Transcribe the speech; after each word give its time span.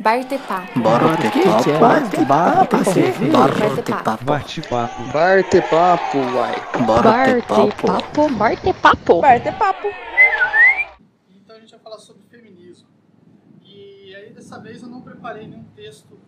Bartepapo. 0.00 0.80
Bora 0.80 1.14
ter 1.18 1.30
papo, 1.30 1.78
bate 1.78 2.24
papo, 2.24 2.76
Bate 4.24 4.62
papo. 4.62 5.02
Bartepapo, 5.12 6.16
uai. 6.16 6.56
Bartepapo. 6.86 8.30
Bartepapo. 8.30 9.20
Bartepapo. 9.20 9.88
Então 11.28 11.54
a 11.54 11.60
gente 11.60 11.70
vai 11.72 11.80
falar 11.80 11.98
sobre 11.98 12.22
feminismo. 12.30 12.88
E 13.62 14.14
aí 14.14 14.32
dessa 14.32 14.58
vez 14.58 14.82
eu 14.82 14.88
não 14.88 15.02
preparei 15.02 15.46
nenhum 15.46 15.64
texto, 15.76 16.18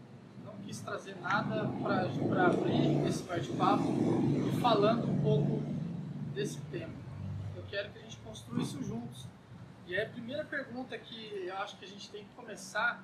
não 0.45 0.53
quis 0.67 0.79
trazer 0.81 1.17
nada 1.23 1.67
para 1.83 2.03
abrir 2.49 3.07
esse 3.07 3.23
bate-papo 3.23 3.89
e 3.89 4.61
falando 4.61 5.11
um 5.11 5.19
pouco 5.23 5.63
desse 6.35 6.59
tema. 6.71 6.93
Eu 7.57 7.63
quero 7.71 7.89
que 7.89 8.01
a 8.01 8.03
gente 8.03 8.19
construa 8.19 8.61
isso 8.61 8.85
juntos. 8.85 9.27
E 9.87 9.97
aí 9.97 10.03
a 10.03 10.09
primeira 10.11 10.45
pergunta 10.45 10.99
que 10.99 11.47
eu 11.47 11.57
acho 11.57 11.79
que 11.79 11.87
a 11.87 11.89
gente 11.89 12.11
tem 12.11 12.25
que 12.25 12.31
começar 12.37 13.03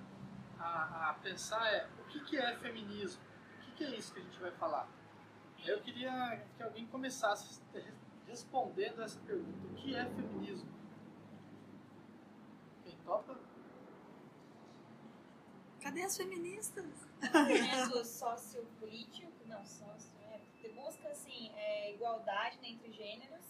a, 0.58 1.10
a 1.10 1.14
pensar 1.14 1.66
é 1.72 1.88
o 2.00 2.04
que, 2.04 2.20
que 2.20 2.36
é 2.36 2.56
feminismo? 2.56 3.22
O 3.58 3.64
que, 3.64 3.72
que 3.72 3.84
é 3.84 3.96
isso 3.96 4.12
que 4.12 4.20
a 4.20 4.22
gente 4.22 4.40
vai 4.40 4.50
falar? 4.52 4.88
Eu 5.64 5.80
queria 5.80 6.42
que 6.56 6.62
alguém 6.62 6.86
começasse 6.86 7.60
respondendo 8.26 9.02
essa 9.02 9.18
pergunta. 9.20 9.66
O 9.66 9.74
que 9.74 9.94
é 9.94 10.04
feminismo? 10.04 10.68
Quem 12.84 12.96
topa? 13.04 13.38
Cadê 15.80 16.02
as 16.02 16.16
feministas? 16.16 17.08
movimento 17.32 18.04
sociopolítico, 18.04 19.32
não, 19.46 19.64
sócio, 19.64 20.12
é, 20.30 20.40
que 20.60 20.68
busca 20.68 21.08
assim, 21.08 21.50
é, 21.56 21.92
igualdade 21.94 22.58
né, 22.58 22.68
entre 22.68 22.92
gêneros, 22.92 23.44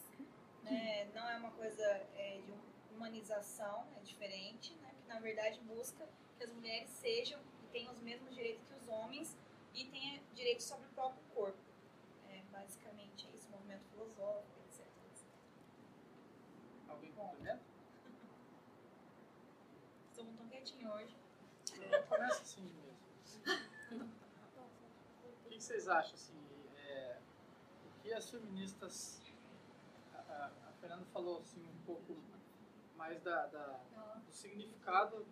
né, 0.63 1.07
não 1.15 1.29
é 1.29 1.37
uma 1.37 1.51
coisa 1.51 1.85
é, 1.85 2.41
de 2.45 2.55
humanização, 2.95 3.87
é 3.97 4.01
diferente, 4.01 4.75
né, 4.77 4.95
que 5.01 5.09
na 5.09 5.21
verdade 5.21 5.61
busca 5.61 6.09
que 6.39 6.45
as 6.45 6.51
mulheres 6.53 6.89
sejam 6.91 7.41
e 7.65 7.67
tenham 7.73 7.93
os 7.93 7.99
mesmos 8.01 8.35
direitos 8.35 8.63
que 8.65 8.75
os 8.75 8.89
homens 8.89 9.37
e 9.75 9.85
tenham 9.87 10.23
direitos 10.35 10.65
sobre 10.65 10.87
o 10.87 10.91
próprio 10.91 11.23
corpo. 11.35 11.59
É, 12.29 12.41
basicamente 12.53 13.27
é 13.27 13.37
isso, 13.37 13.51
movimento 13.51 13.83
filosófico, 13.91 14.61
etc. 14.69 14.87
etc. 15.13 15.27
Alguém 16.89 17.13
complementa? 17.13 17.61
Estamos 20.11 20.35
tão 20.37 20.49
quietinhos 20.49 20.93
hoje. 20.95 21.17
Começa 22.09 22.43
assim 22.43 22.63
mesmo. 22.63 24.09
O 25.45 25.49
que 25.49 25.61
vocês 25.61 25.89
acham 25.89 26.15
assim? 26.15 26.35
é, 26.77 27.19
o 27.87 28.03
que 28.03 28.13
as 28.13 28.29
feministas. 28.31 29.21
A, 30.15 30.19
a, 30.19 30.47
a 30.69 30.73
Fernanda 30.81 31.05
falou 31.13 31.39
assim 31.41 31.61
um 31.65 31.85
pouco 31.85 32.17
mais 32.97 33.21
da, 33.23 33.47
da- 33.47 33.81
do 34.27 34.33
significado, 34.33 35.25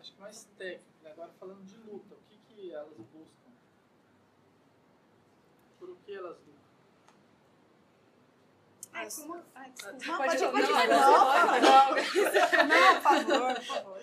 acho 0.00 0.12
que 0.14 0.20
mais 0.20 0.44
técnico. 0.58 0.84
né? 1.02 1.10
Agora 1.12 1.30
falando 1.38 1.64
de 1.64 1.76
luta, 1.90 2.14
o 2.14 2.18
que, 2.28 2.36
que 2.48 2.72
elas 2.72 2.88
buscam? 2.96 3.50
Por 5.78 5.90
o 5.90 5.96
que 5.96 6.14
elas 6.14 6.36
lutam? 6.38 6.60
Ai, 8.92 9.08
como... 9.10 9.42
Ai, 9.54 9.70
desculpa. 9.70 10.06
Não, 10.06 10.16
pode, 10.16 10.38
pode- 10.38 10.52
pode, 10.52 10.88
não, 10.88 11.26
pode, 11.26 11.62
não, 11.62 12.66
Não, 12.66 12.94
por 12.94 13.02
favor, 13.02 13.54
por 13.54 13.64
favor. 13.64 13.98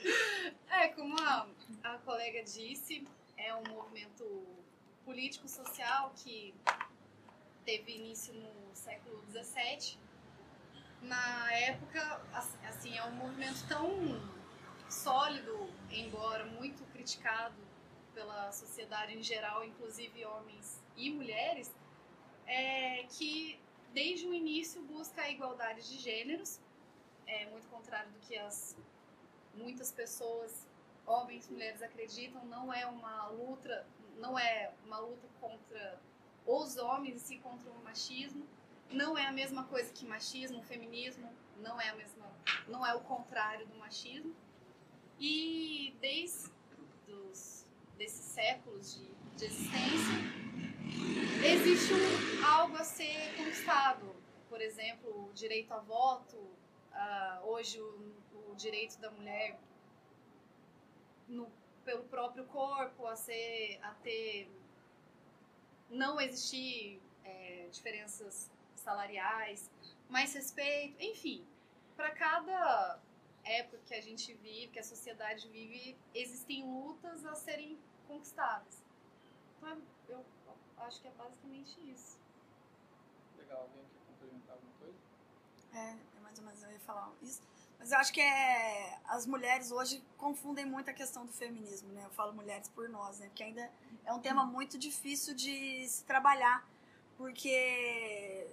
É, 0.69 0.87
como 0.89 1.15
a, 1.21 1.47
a 1.83 1.97
colega 1.99 2.43
disse, 2.43 3.07
é 3.37 3.53
um 3.53 3.63
movimento 3.69 4.45
político-social 5.05 6.13
que 6.15 6.53
teve 7.65 7.95
início 7.97 8.33
no 8.33 8.75
século 8.75 9.21
XVII. 9.31 9.97
Na 11.01 11.51
época, 11.53 12.21
as- 12.33 12.55
assim, 12.65 12.97
é 12.97 13.03
um 13.03 13.11
movimento 13.11 13.67
tão 13.67 13.89
sólido, 14.89 15.69
embora 15.91 16.45
muito 16.45 16.83
criticado 16.91 17.55
pela 18.13 18.51
sociedade 18.51 19.17
em 19.17 19.21
geral, 19.21 19.63
inclusive 19.63 20.25
homens 20.25 20.81
e 20.95 21.09
mulheres, 21.09 21.73
é, 22.45 23.03
que 23.09 23.59
desde 23.93 24.27
o 24.27 24.33
início 24.33 24.81
busca 24.83 25.21
a 25.21 25.29
igualdade 25.29 25.87
de 25.87 25.97
gêneros, 25.97 26.59
é 27.25 27.45
muito 27.47 27.67
contrário 27.67 28.09
do 28.11 28.19
que 28.19 28.37
as 28.37 28.75
muitas 29.53 29.91
pessoas, 29.91 30.67
homens 31.05 31.47
e 31.47 31.51
mulheres 31.51 31.81
acreditam, 31.81 32.43
não 32.45 32.73
é 32.73 32.85
uma 32.85 33.27
luta, 33.27 33.85
não 34.17 34.37
é 34.37 34.71
uma 34.85 34.99
luta 34.99 35.27
contra 35.39 35.99
os 36.45 36.77
homens 36.77 37.29
e 37.29 37.37
contra 37.39 37.69
o 37.71 37.83
machismo. 37.83 38.45
Não 38.89 39.17
é 39.17 39.27
a 39.27 39.31
mesma 39.33 39.65
coisa 39.65 39.91
que 39.91 40.05
machismo, 40.05 40.63
feminismo, 40.63 41.29
não 41.57 41.79
é 41.79 41.89
a 41.89 41.95
mesma, 41.95 42.25
não 42.67 42.85
é 42.85 42.95
o 42.95 43.01
contrário 43.01 43.67
do 43.67 43.75
machismo. 43.75 44.33
E 45.19 45.95
desde 45.99 46.51
os, 47.07 47.65
desses 47.97 48.25
séculos 48.25 48.95
de, 48.95 49.05
de 49.37 49.45
existência, 49.45 50.17
existe 51.45 51.93
um, 51.93 52.45
algo 52.45 52.75
a 52.77 52.83
ser 52.83 53.35
conquistado. 53.35 54.15
Por 54.49 54.61
exemplo, 54.61 55.29
o 55.29 55.33
direito 55.33 55.73
a 55.73 55.79
voto, 55.79 56.37
ah, 56.93 57.41
hoje 57.43 57.79
o, 57.81 58.13
o 58.51 58.55
direito 58.55 58.97
da 58.99 59.09
mulher 59.11 59.59
no- 61.27 61.51
pelo 61.83 62.03
próprio 62.03 62.45
corpo 62.45 63.05
a 63.07 63.15
ser 63.15 63.79
a 63.81 63.91
ter 63.95 64.49
não 65.89 66.19
existir 66.19 67.01
é, 67.23 67.67
diferenças 67.71 68.51
salariais 68.75 69.69
mais 70.09 70.33
respeito 70.33 71.01
enfim 71.01 71.45
para 71.95 72.11
cada 72.11 72.99
época 73.49 73.79
que 73.85 73.93
a 73.93 74.01
gente 74.01 74.33
vive 74.35 74.67
que 74.67 74.79
a 74.79 74.83
sociedade 74.83 75.47
vive 75.49 75.97
existem 76.13 76.63
lutas 76.63 77.25
a 77.25 77.35
serem 77.35 77.77
conquistadas 78.07 78.83
então 79.57 79.77
eu 80.09 80.25
acho 80.77 81.01
que 81.01 81.07
é 81.07 81.11
basicamente 81.11 81.75
isso 81.91 82.17
Legal, 83.37 83.61
alguém 83.61 83.83
quer 83.85 83.99
complementar 84.07 84.55
alguma 84.55 84.73
coisa? 84.79 84.97
É, 85.73 85.95
é 86.17 86.19
mais 86.21 86.37
ou 86.39 86.45
menos 86.45 86.63
eu 86.63 86.71
ia 86.71 86.79
falar 86.79 87.11
isso. 87.21 87.41
Mas 87.79 87.91
eu 87.91 87.97
acho 87.99 88.11
que 88.11 88.19
é, 88.19 88.99
as 89.05 89.25
mulheres 89.27 89.71
hoje 89.71 90.03
confundem 90.17 90.65
muito 90.65 90.89
a 90.89 90.93
questão 90.93 91.25
do 91.25 91.31
feminismo, 91.31 91.89
né? 91.93 92.03
Eu 92.03 92.09
falo 92.09 92.33
mulheres 92.33 92.67
por 92.69 92.89
nós, 92.89 93.19
né? 93.19 93.27
Porque 93.27 93.43
ainda 93.43 93.71
é 94.03 94.11
um 94.11 94.19
tema 94.19 94.45
muito 94.45 94.77
difícil 94.77 95.35
de 95.35 95.87
se 95.87 96.03
trabalhar. 96.03 96.67
Porque, 97.17 98.47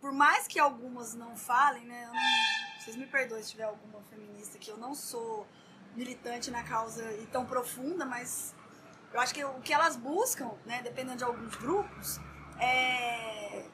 por 0.00 0.12
mais 0.12 0.46
que 0.46 0.58
algumas 0.58 1.14
não 1.14 1.36
falem, 1.36 1.84
né? 1.84 2.04
eu 2.04 2.12
não- 2.12 2.65
vocês 2.86 2.96
me 2.96 3.06
perdoem 3.06 3.42
se 3.42 3.50
tiver 3.50 3.64
alguma 3.64 4.00
feminista 4.04 4.58
que 4.58 4.70
eu 4.70 4.76
não 4.76 4.94
sou 4.94 5.44
militante 5.96 6.52
na 6.52 6.62
causa 6.62 7.02
e 7.14 7.26
tão 7.26 7.44
profunda, 7.44 8.06
mas 8.06 8.54
eu 9.12 9.18
acho 9.18 9.34
que 9.34 9.44
o 9.44 9.60
que 9.60 9.72
elas 9.72 9.96
buscam, 9.96 10.52
né? 10.64 10.82
Dependendo 10.82 11.16
de 11.16 11.24
alguns 11.24 11.56
grupos, 11.56 12.20
é 12.60 13.64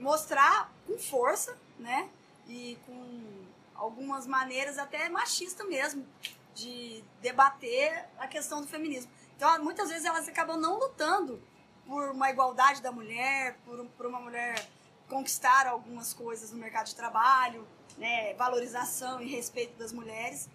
mostrar 0.00 0.72
com 0.84 0.98
força, 0.98 1.56
né? 1.78 2.10
E 2.48 2.76
com 2.84 3.46
algumas 3.76 4.26
maneiras 4.26 4.76
até 4.76 5.08
machista 5.08 5.62
mesmo 5.62 6.04
de 6.52 7.04
debater 7.22 8.06
a 8.18 8.26
questão 8.26 8.60
do 8.60 8.66
feminismo. 8.66 9.12
Então, 9.36 9.62
muitas 9.62 9.88
vezes 9.88 10.04
elas 10.04 10.26
acabam 10.26 10.58
não 10.58 10.80
lutando 10.80 11.40
por 11.86 12.10
uma 12.10 12.28
igualdade 12.28 12.82
da 12.82 12.90
mulher, 12.90 13.56
por, 13.64 13.86
por 13.90 14.06
uma 14.06 14.18
mulher 14.18 14.68
conquistar 15.08 15.66
algumas 15.66 16.12
coisas 16.12 16.52
no 16.52 16.58
mercado 16.58 16.86
de 16.86 16.94
trabalho, 16.94 17.66
né, 17.96 18.34
valorização 18.34 19.20
e 19.20 19.26
respeito 19.26 19.76
das 19.78 19.92
mulheres, 19.92 20.48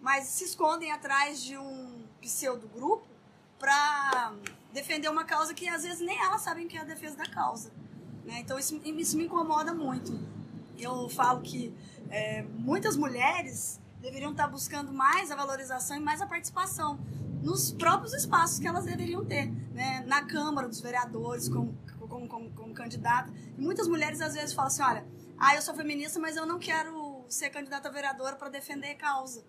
mas 0.00 0.24
se 0.26 0.44
escondem 0.44 0.92
atrás 0.92 1.42
de 1.42 1.56
um 1.56 2.04
pseudo 2.20 2.68
grupo 2.68 3.06
para 3.58 4.32
defender 4.72 5.08
uma 5.08 5.24
causa 5.24 5.54
que 5.54 5.68
às 5.68 5.82
vezes 5.82 6.00
nem 6.00 6.18
elas 6.18 6.40
sabem 6.40 6.66
que 6.66 6.76
é 6.76 6.80
a 6.80 6.84
defesa 6.84 7.16
da 7.16 7.26
causa. 7.26 7.70
Né? 8.24 8.40
Então 8.40 8.58
isso, 8.58 8.80
isso 8.84 9.16
me 9.16 9.24
incomoda 9.24 9.74
muito. 9.74 10.18
Eu 10.78 11.08
falo 11.08 11.42
que 11.42 11.74
é, 12.08 12.42
muitas 12.42 12.96
mulheres 12.96 13.78
deveriam 14.00 14.30
estar 14.30 14.48
buscando 14.48 14.92
mais 14.92 15.30
a 15.30 15.36
valorização 15.36 15.96
e 15.96 16.00
mais 16.00 16.22
a 16.22 16.26
participação 16.26 16.98
nos 17.42 17.72
próprios 17.72 18.14
espaços 18.14 18.58
que 18.58 18.66
elas 18.66 18.84
deveriam 18.84 19.24
ter, 19.24 19.50
né? 19.72 20.02
na 20.06 20.24
Câmara 20.24 20.68
dos 20.68 20.80
Vereadores, 20.80 21.48
como, 21.48 21.74
como, 22.10 22.28
como, 22.28 22.50
como 22.50 22.74
candidata. 22.74 23.32
E 23.56 23.62
muitas 23.62 23.88
mulheres 23.88 24.20
às 24.20 24.34
vezes 24.34 24.52
falam 24.52 24.66
assim: 24.66 24.82
olha, 24.82 25.06
ah, 25.38 25.54
eu 25.54 25.62
sou 25.62 25.74
feminista, 25.74 26.18
mas 26.18 26.36
eu 26.36 26.44
não 26.44 26.58
quero 26.58 27.24
ser 27.28 27.48
candidata 27.48 27.88
a 27.88 27.92
vereadora 27.92 28.36
para 28.36 28.50
defender 28.50 28.96
causa. 28.96 29.42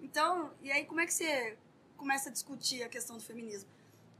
Então, 0.00 0.52
e 0.60 0.70
aí 0.70 0.84
como 0.84 1.00
é 1.00 1.06
que 1.06 1.14
você 1.14 1.56
começa 1.96 2.28
a 2.28 2.32
discutir 2.32 2.82
a 2.82 2.88
questão 2.88 3.16
do 3.16 3.22
feminismo? 3.22 3.70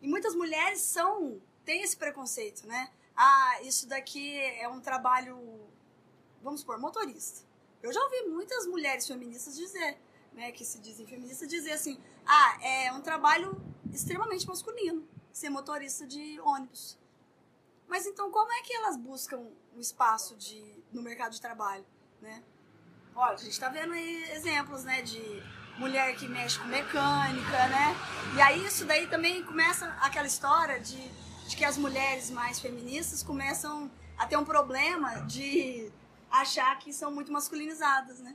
E 0.01 0.09
muitas 0.09 0.35
mulheres 0.35 0.81
são 0.81 1.41
têm 1.65 1.83
esse 1.83 1.97
preconceito, 1.97 2.67
né? 2.67 2.89
Ah, 3.15 3.61
isso 3.63 3.87
daqui 3.87 4.39
é 4.39 4.67
um 4.69 4.81
trabalho, 4.81 5.37
vamos 6.43 6.61
supor, 6.61 6.79
motorista. 6.79 7.47
Eu 7.83 7.93
já 7.93 8.01
ouvi 8.03 8.23
muitas 8.29 8.67
mulheres 8.67 9.07
feministas 9.07 9.57
dizer, 9.57 9.99
né, 10.33 10.51
que 10.51 10.65
se 10.65 10.79
dizem 10.79 11.07
feministas, 11.07 11.47
dizer 11.47 11.73
assim, 11.73 12.01
ah, 12.25 12.59
é 12.63 12.93
um 12.93 13.01
trabalho 13.01 13.61
extremamente 13.93 14.47
masculino, 14.47 15.07
ser 15.33 15.51
motorista 15.51 16.07
de 16.07 16.41
ônibus. 16.41 16.99
Mas 17.89 18.07
então 18.07 18.31
como 18.31 18.53
é 18.53 18.63
que 18.63 18.73
elas 18.75 18.97
buscam 18.97 19.39
um 19.75 19.81
espaço 19.81 20.37
de, 20.37 20.63
no 20.93 21.03
mercado 21.03 21.33
de 21.33 21.41
trabalho, 21.41 21.85
né? 22.21 22.43
Olha, 23.15 23.35
a 23.35 23.37
gente 23.37 23.51
está 23.51 23.69
vendo 23.69 23.95
aí 23.95 24.31
exemplos, 24.33 24.85
né, 24.85 25.03
de 25.03 25.43
mulher 25.79 26.15
que 26.17 26.29
mexe 26.29 26.59
com 26.59 26.67
mecânica, 26.67 27.69
né? 27.69 27.97
E 28.37 28.41
aí 28.41 28.65
isso 28.65 28.85
daí 28.85 29.07
também 29.07 29.43
começa 29.43 29.87
aquela 30.01 30.27
história 30.27 30.79
de, 30.81 31.09
de 31.49 31.57
que 31.57 31.65
as 31.65 31.77
mulheres 31.77 32.31
mais 32.31 32.61
feministas 32.61 33.23
começam 33.23 33.91
a 34.17 34.27
ter 34.27 34.37
um 34.37 34.45
problema 34.45 35.21
de 35.23 35.91
achar 36.31 36.79
que 36.79 36.93
são 36.93 37.11
muito 37.11 37.33
masculinizadas, 37.33 38.21
né? 38.21 38.35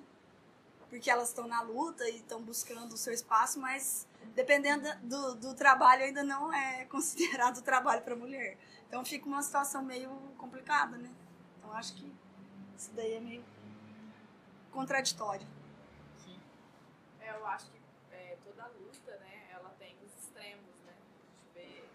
Porque 0.90 1.10
elas 1.10 1.30
estão 1.30 1.48
na 1.48 1.62
luta 1.62 2.08
e 2.10 2.18
estão 2.18 2.42
buscando 2.42 2.94
o 2.94 2.98
seu 2.98 3.14
espaço, 3.14 3.60
mas 3.60 4.08
dependendo 4.36 4.88
do, 5.04 5.36
do 5.36 5.54
trabalho 5.54 6.04
ainda 6.04 6.24
não 6.24 6.54
é 6.54 6.86
considerado 6.90 7.62
trabalho 7.62 8.02
para 8.02 8.16
mulher. 8.16 8.58
Então 8.94 9.04
fica 9.04 9.26
uma 9.26 9.42
situação 9.42 9.82
meio 9.82 10.12
complicada, 10.38 10.96
né? 11.00 11.12
Então 11.58 11.74
acho 11.74 11.96
que 11.96 12.14
isso 12.78 12.92
daí 12.94 13.14
é 13.16 13.20
meio 13.20 13.44
contraditório. 14.72 15.48
É, 17.20 17.32
eu 17.32 17.48
acho 17.48 17.72
que 17.72 17.82
é, 18.12 18.38
toda 18.44 18.68
luta, 18.68 19.18
né, 19.18 19.48
ela 19.50 19.70
tem 19.80 19.98
os 20.06 20.14
extremos, 20.16 20.76
né? 20.86 20.94
A 20.94 21.26
gente 21.26 21.54
vê 21.56 21.90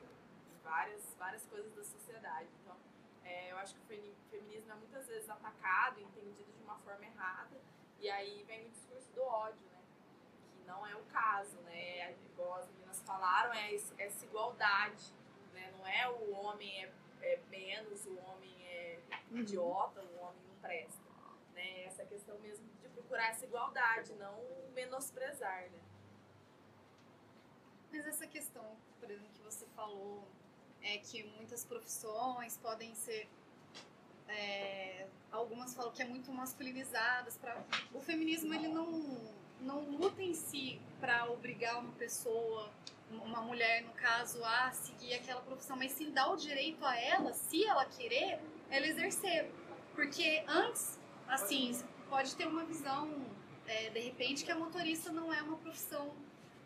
várias, 0.64 1.14
várias 1.16 1.46
coisas 1.46 1.72
da 1.72 1.84
sociedade. 1.84 2.48
Então, 2.62 2.74
é, 3.22 3.52
eu 3.52 3.58
acho 3.58 3.74
que 3.76 3.80
o 3.80 3.84
femi- 3.84 4.16
feminismo 4.28 4.72
é 4.72 4.74
muitas 4.74 5.06
vezes 5.06 5.30
atacado, 5.30 6.00
entendido 6.00 6.50
de 6.52 6.64
uma 6.64 6.78
forma 6.78 7.04
errada, 7.06 7.60
e 8.00 8.10
aí 8.10 8.42
vem 8.42 8.66
o 8.66 8.70
discurso 8.70 9.08
do 9.14 9.22
ódio, 9.22 9.64
né? 9.70 9.78
Que 10.56 10.66
não 10.66 10.84
é 10.84 10.96
o 10.96 11.04
caso, 11.04 11.58
né? 11.58 11.98
É, 12.00 12.16
Igual 12.32 12.54
as 12.58 12.68
meninas 12.70 13.00
falaram, 13.02 13.52
é 13.52 13.72
essa 13.74 14.24
igualdade, 14.24 15.12
é 15.88 16.08
o 16.08 16.32
homem 16.32 16.84
é, 16.84 16.92
é 17.22 17.40
menos, 17.50 18.06
o 18.06 18.18
homem 18.18 18.54
é 18.66 19.00
idiota, 19.32 20.00
o 20.00 20.20
homem 20.20 20.42
não 20.48 20.56
presta. 20.60 21.08
Né? 21.54 21.84
Essa 21.84 22.04
questão 22.04 22.38
mesmo 22.38 22.66
de 22.80 22.88
procurar 22.88 23.30
essa 23.30 23.44
igualdade, 23.44 24.12
não 24.14 24.38
menosprezar, 24.74 25.62
né? 25.70 25.80
Mas 27.90 28.06
essa 28.06 28.26
questão, 28.26 28.76
por 29.00 29.10
exemplo, 29.10 29.30
que 29.32 29.40
você 29.40 29.66
falou, 29.74 30.28
é 30.82 30.98
que 30.98 31.24
muitas 31.24 31.64
profissões 31.64 32.56
podem 32.58 32.94
ser. 32.94 33.28
é, 34.28 35.06
algumas 35.32 35.74
falam 35.74 35.92
que 35.92 36.02
é 36.02 36.04
muito 36.04 36.30
masculinizadas. 36.32 37.38
O 37.94 38.00
feminismo 38.00 38.52
ele 38.54 38.68
não, 38.68 38.90
não 39.60 39.80
luta 39.90 40.22
em 40.22 40.34
si 40.34 40.80
para 41.00 41.30
obrigar 41.30 41.78
uma 41.78 41.92
pessoa, 41.92 42.70
uma 43.10 43.40
mulher 43.42 43.82
no 43.82 43.92
caso, 43.92 44.42
a 44.44 44.70
seguir 44.72 45.14
aquela 45.14 45.40
profissão, 45.40 45.76
mas 45.76 45.92
sim 45.92 46.10
dar 46.10 46.30
o 46.30 46.36
direito 46.36 46.84
a 46.84 46.96
ela, 46.98 47.32
se 47.32 47.64
ela 47.64 47.84
querer, 47.84 48.40
ela 48.70 48.86
exercer. 48.86 49.50
Porque 49.94 50.44
antes, 50.46 50.98
assim, 51.26 51.78
pode 52.08 52.34
ter 52.36 52.46
uma 52.46 52.64
visão, 52.64 53.26
é, 53.66 53.90
de 53.90 54.00
repente, 54.00 54.44
que 54.44 54.50
a 54.50 54.56
motorista 54.56 55.10
não 55.10 55.32
é 55.32 55.42
uma 55.42 55.56
profissão 55.56 56.14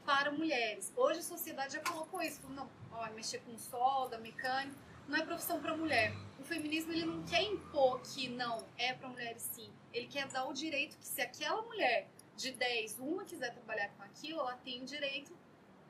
para 0.04 0.30
mulheres. 0.30 0.92
Hoje 0.96 1.20
a 1.20 1.22
sociedade 1.22 1.74
já 1.74 1.80
colocou 1.80 2.20
isso, 2.22 2.40
falou, 2.40 2.56
não, 2.56 2.70
ó, 2.92 3.08
mexer 3.12 3.38
com 3.40 3.56
solda, 3.56 4.18
mecânico, 4.18 4.76
não 5.08 5.18
é 5.18 5.24
profissão 5.24 5.60
para 5.60 5.76
mulher. 5.76 6.12
O 6.38 6.44
feminismo 6.44 6.92
ele 6.92 7.04
não 7.04 7.22
quer 7.24 7.42
impor 7.42 8.00
que 8.00 8.28
não 8.28 8.64
é 8.76 8.92
para 8.92 9.08
mulheres 9.08 9.42
sim. 9.42 9.70
Ele 9.92 10.06
quer 10.06 10.26
dar 10.28 10.44
o 10.44 10.52
direito 10.52 10.96
que 10.98 11.06
se 11.06 11.20
aquela 11.20 11.62
mulher 11.62 12.08
de 12.36 12.52
10, 12.52 12.98
uma 12.98 13.24
quiser 13.24 13.52
trabalhar 13.52 13.88
com 13.90 14.02
aquilo, 14.02 14.40
ela 14.40 14.56
tem 14.56 14.82
o 14.82 14.84
direito 14.84 15.36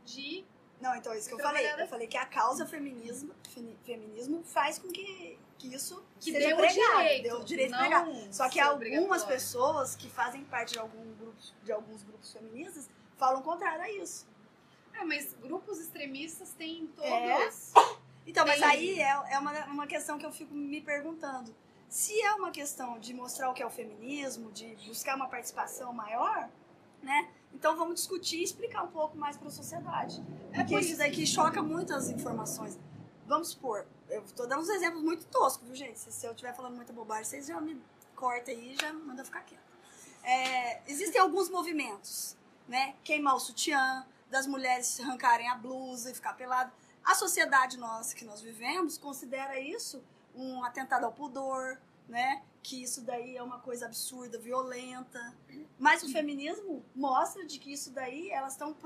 de 0.04 0.44
Não, 0.80 0.94
então 0.96 1.12
é 1.12 1.18
isso 1.18 1.28
que 1.28 1.34
eu 1.34 1.38
Trabalhar 1.38 1.70
falei. 1.70 1.84
Eu 1.84 1.88
falei 1.88 2.06
que 2.06 2.16
a 2.16 2.26
causa 2.26 2.66
feminismo, 2.66 3.32
femi- 3.50 3.78
feminismo 3.84 4.42
faz 4.44 4.78
com 4.78 4.88
que, 4.88 5.38
que 5.58 5.74
isso 5.74 6.02
que 6.20 6.32
seja 6.32 6.54
o 6.54 6.56
pregado, 6.56 6.98
direito, 6.98 7.22
dê 7.22 7.32
o 7.32 7.44
direito 7.44 7.70
não 7.70 7.78
pregado. 7.78 8.34
Só 8.34 8.48
que 8.48 8.58
algumas 8.60 9.24
pessoas 9.24 9.94
que 9.94 10.08
fazem 10.10 10.44
parte 10.44 10.72
de, 10.72 10.78
algum 10.78 11.14
grupo, 11.14 11.36
de 11.62 11.72
alguns 11.72 12.02
grupos 12.02 12.32
feministas 12.32 12.88
falam 13.16 13.42
contrário 13.42 13.82
a 13.82 13.90
isso. 13.90 14.26
Ah, 14.94 15.04
mas 15.04 15.32
grupos 15.34 15.78
extremistas 15.78 16.50
têm 16.52 16.86
todos. 16.88 17.72
É? 17.76 18.02
Então, 18.24 18.46
mas 18.46 18.62
aí 18.62 19.00
é, 19.00 19.10
é 19.32 19.38
uma, 19.40 19.64
uma 19.64 19.84
questão 19.86 20.16
que 20.16 20.24
eu 20.24 20.30
fico 20.30 20.54
me 20.54 20.80
perguntando. 20.80 21.52
Se 21.88 22.22
é 22.22 22.32
uma 22.34 22.52
questão 22.52 22.96
de 23.00 23.12
mostrar 23.12 23.50
o 23.50 23.52
que 23.52 23.60
é 23.60 23.66
o 23.66 23.70
feminismo, 23.70 24.52
de 24.52 24.76
buscar 24.86 25.16
uma 25.16 25.26
participação 25.28 25.92
maior, 25.92 26.48
né? 27.02 27.28
Então 27.54 27.76
vamos 27.76 27.96
discutir 27.96 28.38
e 28.38 28.42
explicar 28.42 28.82
um 28.82 28.88
pouco 28.88 29.16
mais 29.16 29.36
para 29.36 29.48
a 29.48 29.50
sociedade. 29.50 30.22
Porque 30.54 30.78
isso 30.78 30.98
daqui 30.98 31.26
choca 31.26 31.62
muito 31.62 31.94
as 31.94 32.08
informações. 32.08 32.78
Vamos 33.26 33.48
supor, 33.48 33.86
eu 34.10 34.22
tô 34.36 34.46
dando 34.46 34.62
uns 34.62 34.68
exemplos 34.68 35.02
muito 35.02 35.24
toscos, 35.26 35.66
viu, 35.66 35.76
gente? 35.76 35.98
Se, 35.98 36.12
se 36.12 36.26
eu 36.26 36.32
estiver 36.32 36.54
falando 36.54 36.76
muita 36.76 36.92
bobagem, 36.92 37.24
vocês 37.24 37.46
já 37.46 37.60
me 37.60 37.80
cortam 38.14 38.52
aí 38.52 38.74
e 38.74 38.80
já 38.80 38.92
manda 38.92 39.24
ficar 39.24 39.40
quieto. 39.42 39.62
É, 40.22 40.82
existem 40.90 41.20
alguns 41.20 41.48
movimentos, 41.48 42.36
né? 42.68 42.94
Queimar 43.02 43.34
o 43.34 43.40
sutiã, 43.40 44.06
das 44.30 44.46
mulheres 44.46 44.98
arrancarem 45.00 45.48
a 45.48 45.54
blusa 45.54 46.10
e 46.10 46.14
ficar 46.14 46.34
pelado. 46.34 46.72
A 47.04 47.14
sociedade 47.14 47.76
nossa 47.76 48.14
que 48.14 48.24
nós 48.24 48.40
vivemos 48.40 48.96
considera 48.96 49.58
isso 49.60 50.02
um 50.34 50.64
atentado 50.64 51.04
ao 51.04 51.12
pudor, 51.12 51.78
né? 52.08 52.42
Que 52.62 52.82
isso 52.82 53.02
daí 53.02 53.36
é 53.36 53.42
uma 53.42 53.58
coisa 53.58 53.86
absurda, 53.86 54.38
violenta. 54.38 55.34
Mas 55.78 56.02
o 56.02 56.12
feminismo 56.12 56.84
mostra 56.94 57.44
de 57.44 57.58
que 57.58 57.72
isso 57.72 57.90
daí 57.90 58.30
elas 58.30 58.52
estão 58.52 58.76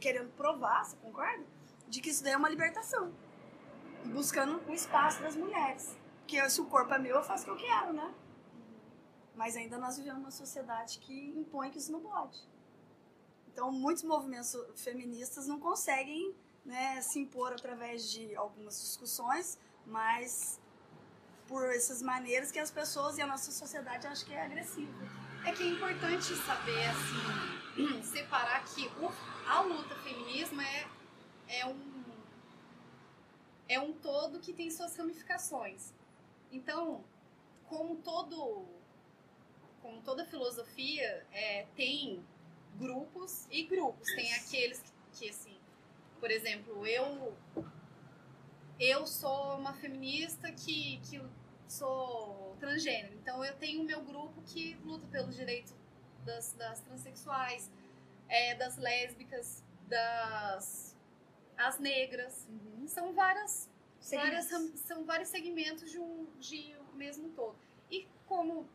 querendo 0.00 0.30
provar, 0.30 0.84
você 0.84 0.96
concorda? 0.96 1.44
De 1.88 2.00
que 2.00 2.10
isso 2.10 2.22
daí 2.22 2.34
é 2.34 2.36
uma 2.36 2.48
libertação. 2.48 3.12
Buscando 4.04 4.62
o 4.68 4.72
espaço 4.72 5.20
das 5.20 5.34
mulheres. 5.34 5.96
Porque 6.20 6.48
se 6.48 6.60
o 6.60 6.66
corpo 6.66 6.92
é 6.94 6.98
meu, 6.98 7.16
eu 7.16 7.22
faço 7.24 7.42
o 7.42 7.46
que 7.46 7.50
eu 7.64 7.68
quero, 7.68 7.92
né? 7.92 8.14
Mas 9.34 9.56
ainda 9.56 9.78
nós 9.78 9.96
vivemos 9.96 10.20
uma 10.20 10.30
sociedade 10.30 10.98
que 10.98 11.30
impõe 11.30 11.70
que 11.70 11.78
isso 11.78 11.90
não 11.90 12.00
pode. 12.00 12.38
Então, 13.48 13.72
muitos 13.72 14.04
movimentos 14.04 14.56
feministas 14.76 15.48
não 15.48 15.58
conseguem 15.58 16.34
né, 16.64 17.00
se 17.00 17.18
impor 17.18 17.52
através 17.52 18.10
de 18.10 18.36
algumas 18.36 18.80
discussões, 18.80 19.58
mas 19.86 20.60
por 21.48 21.64
essas 21.74 22.02
maneiras 22.02 22.52
que 22.52 22.58
as 22.58 22.70
pessoas 22.70 23.16
e 23.18 23.22
a 23.22 23.26
nossa 23.26 23.50
sociedade 23.50 24.06
acham 24.06 24.26
que 24.28 24.34
é 24.34 24.42
agressiva. 24.44 24.92
É 25.44 25.52
que 25.52 25.62
é 25.62 25.66
importante 25.68 26.34
saber, 26.36 26.84
assim, 26.88 28.02
separar 28.04 28.64
que 28.64 28.86
o- 29.00 29.12
a 29.48 29.60
luta 29.62 29.94
feminismo 29.96 30.60
é, 30.60 30.86
é 31.48 31.66
um 31.66 31.98
é 33.68 33.78
um 33.78 33.92
todo 33.92 34.40
que 34.40 34.52
tem 34.52 34.70
suas 34.70 34.96
ramificações. 34.96 35.92
Então, 36.50 37.04
como 37.66 37.96
todo 37.96 38.66
como 39.82 40.00
toda 40.02 40.24
filosofia, 40.24 41.26
é, 41.32 41.66
tem 41.76 42.22
grupos 42.76 43.46
e 43.50 43.62
grupos. 43.64 44.06
Tem 44.14 44.34
aqueles 44.34 44.80
que, 44.80 44.92
que, 45.12 45.28
assim, 45.30 45.56
por 46.20 46.30
exemplo, 46.30 46.86
eu 46.86 47.34
eu 48.80 49.06
sou 49.06 49.56
uma 49.56 49.72
feminista 49.74 50.50
que, 50.52 50.98
que 51.08 51.20
sou 51.68 52.56
transgênero. 52.58 53.14
Então 53.14 53.44
eu 53.44 53.54
tenho 53.56 53.82
o 53.82 53.84
meu 53.84 54.02
grupo 54.02 54.40
que 54.42 54.74
luta 54.84 55.06
pelo 55.08 55.28
direito 55.28 55.74
das, 56.24 56.52
das 56.54 56.80
transexuais, 56.80 57.70
é, 58.28 58.54
das 58.54 58.76
lésbicas, 58.76 59.62
das 59.86 60.96
as 61.56 61.78
negras. 61.78 62.46
São 62.86 63.12
várias, 63.12 63.68
várias 64.10 64.46
são 64.80 65.04
vários 65.04 65.28
segmentos 65.28 65.90
de 65.90 65.98
um, 65.98 66.26
de 66.38 66.76
um 66.76 66.96
mesmo 66.96 67.30
todo. 67.30 67.56
E 67.90 68.06
como 68.26 68.68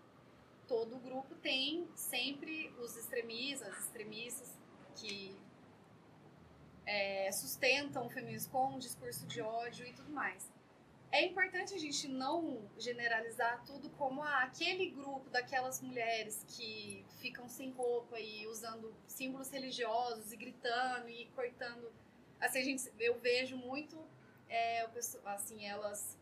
todo 0.68 0.98
grupo 1.00 1.34
tem 1.36 1.88
sempre 1.96 2.74
os 2.80 2.96
extremistas, 2.98 3.70
as 3.70 3.86
extremistas 3.86 4.58
que 4.96 5.36
é, 6.86 7.32
sustentam 7.32 8.08
o 8.08 8.10
feminismo 8.10 8.52
com 8.52 8.76
um 8.76 8.80
discurso 8.80 9.26
de 9.26 9.42
ódio 9.42 9.86
e 9.86 9.94
tudo 9.94 10.12
mais. 10.12 10.52
É 11.14 11.24
importante 11.24 11.76
a 11.76 11.78
gente 11.78 12.08
não 12.08 12.68
generalizar 12.76 13.64
tudo 13.68 13.88
como 13.92 14.24
ah, 14.24 14.40
aquele 14.46 14.90
grupo 14.90 15.30
daquelas 15.30 15.80
mulheres 15.80 16.44
que 16.48 17.06
ficam 17.22 17.48
sem 17.48 17.70
roupa 17.70 18.20
e 18.20 18.48
usando 18.48 18.92
símbolos 19.06 19.52
religiosos 19.52 20.32
e 20.32 20.36
gritando 20.36 21.08
e 21.08 21.28
cortando. 21.36 21.94
Assim, 22.42 22.60
a 22.62 22.64
gente, 22.64 22.92
eu 23.00 23.20
vejo 23.20 23.56
muito 23.56 23.96
é, 24.50 24.90
assim, 25.26 25.64
elas 25.64 26.18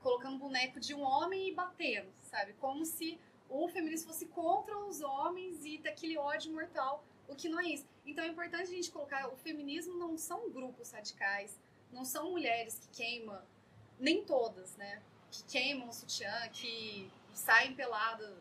colocando 0.00 0.36
boneco 0.36 0.80
de 0.80 0.96
um 0.96 1.02
homem 1.02 1.50
e 1.50 1.54
batendo, 1.54 2.12
sabe? 2.22 2.54
Como 2.54 2.84
se 2.84 3.20
o 3.48 3.68
feminismo 3.68 4.08
fosse 4.08 4.26
contra 4.26 4.76
os 4.78 5.00
homens 5.00 5.64
e 5.64 5.78
daquele 5.78 6.18
ódio 6.18 6.52
mortal, 6.52 7.04
o 7.28 7.36
que 7.36 7.48
não 7.48 7.60
é 7.60 7.68
isso. 7.68 7.86
Então 8.04 8.24
é 8.24 8.26
importante 8.26 8.64
a 8.64 8.74
gente 8.74 8.90
colocar, 8.90 9.28
o 9.28 9.36
feminismo 9.36 9.94
não 9.94 10.18
são 10.18 10.50
grupos 10.50 10.90
radicais, 10.90 11.56
não 11.92 12.04
são 12.04 12.32
mulheres 12.32 12.80
que 12.80 12.88
queimam, 12.88 13.40
nem 14.02 14.24
todas, 14.24 14.76
né? 14.76 15.00
Que 15.30 15.44
queimam 15.44 15.88
o 15.88 15.92
sutiã, 15.92 16.48
que 16.52 17.10
saem 17.32 17.74
pelada 17.74 18.36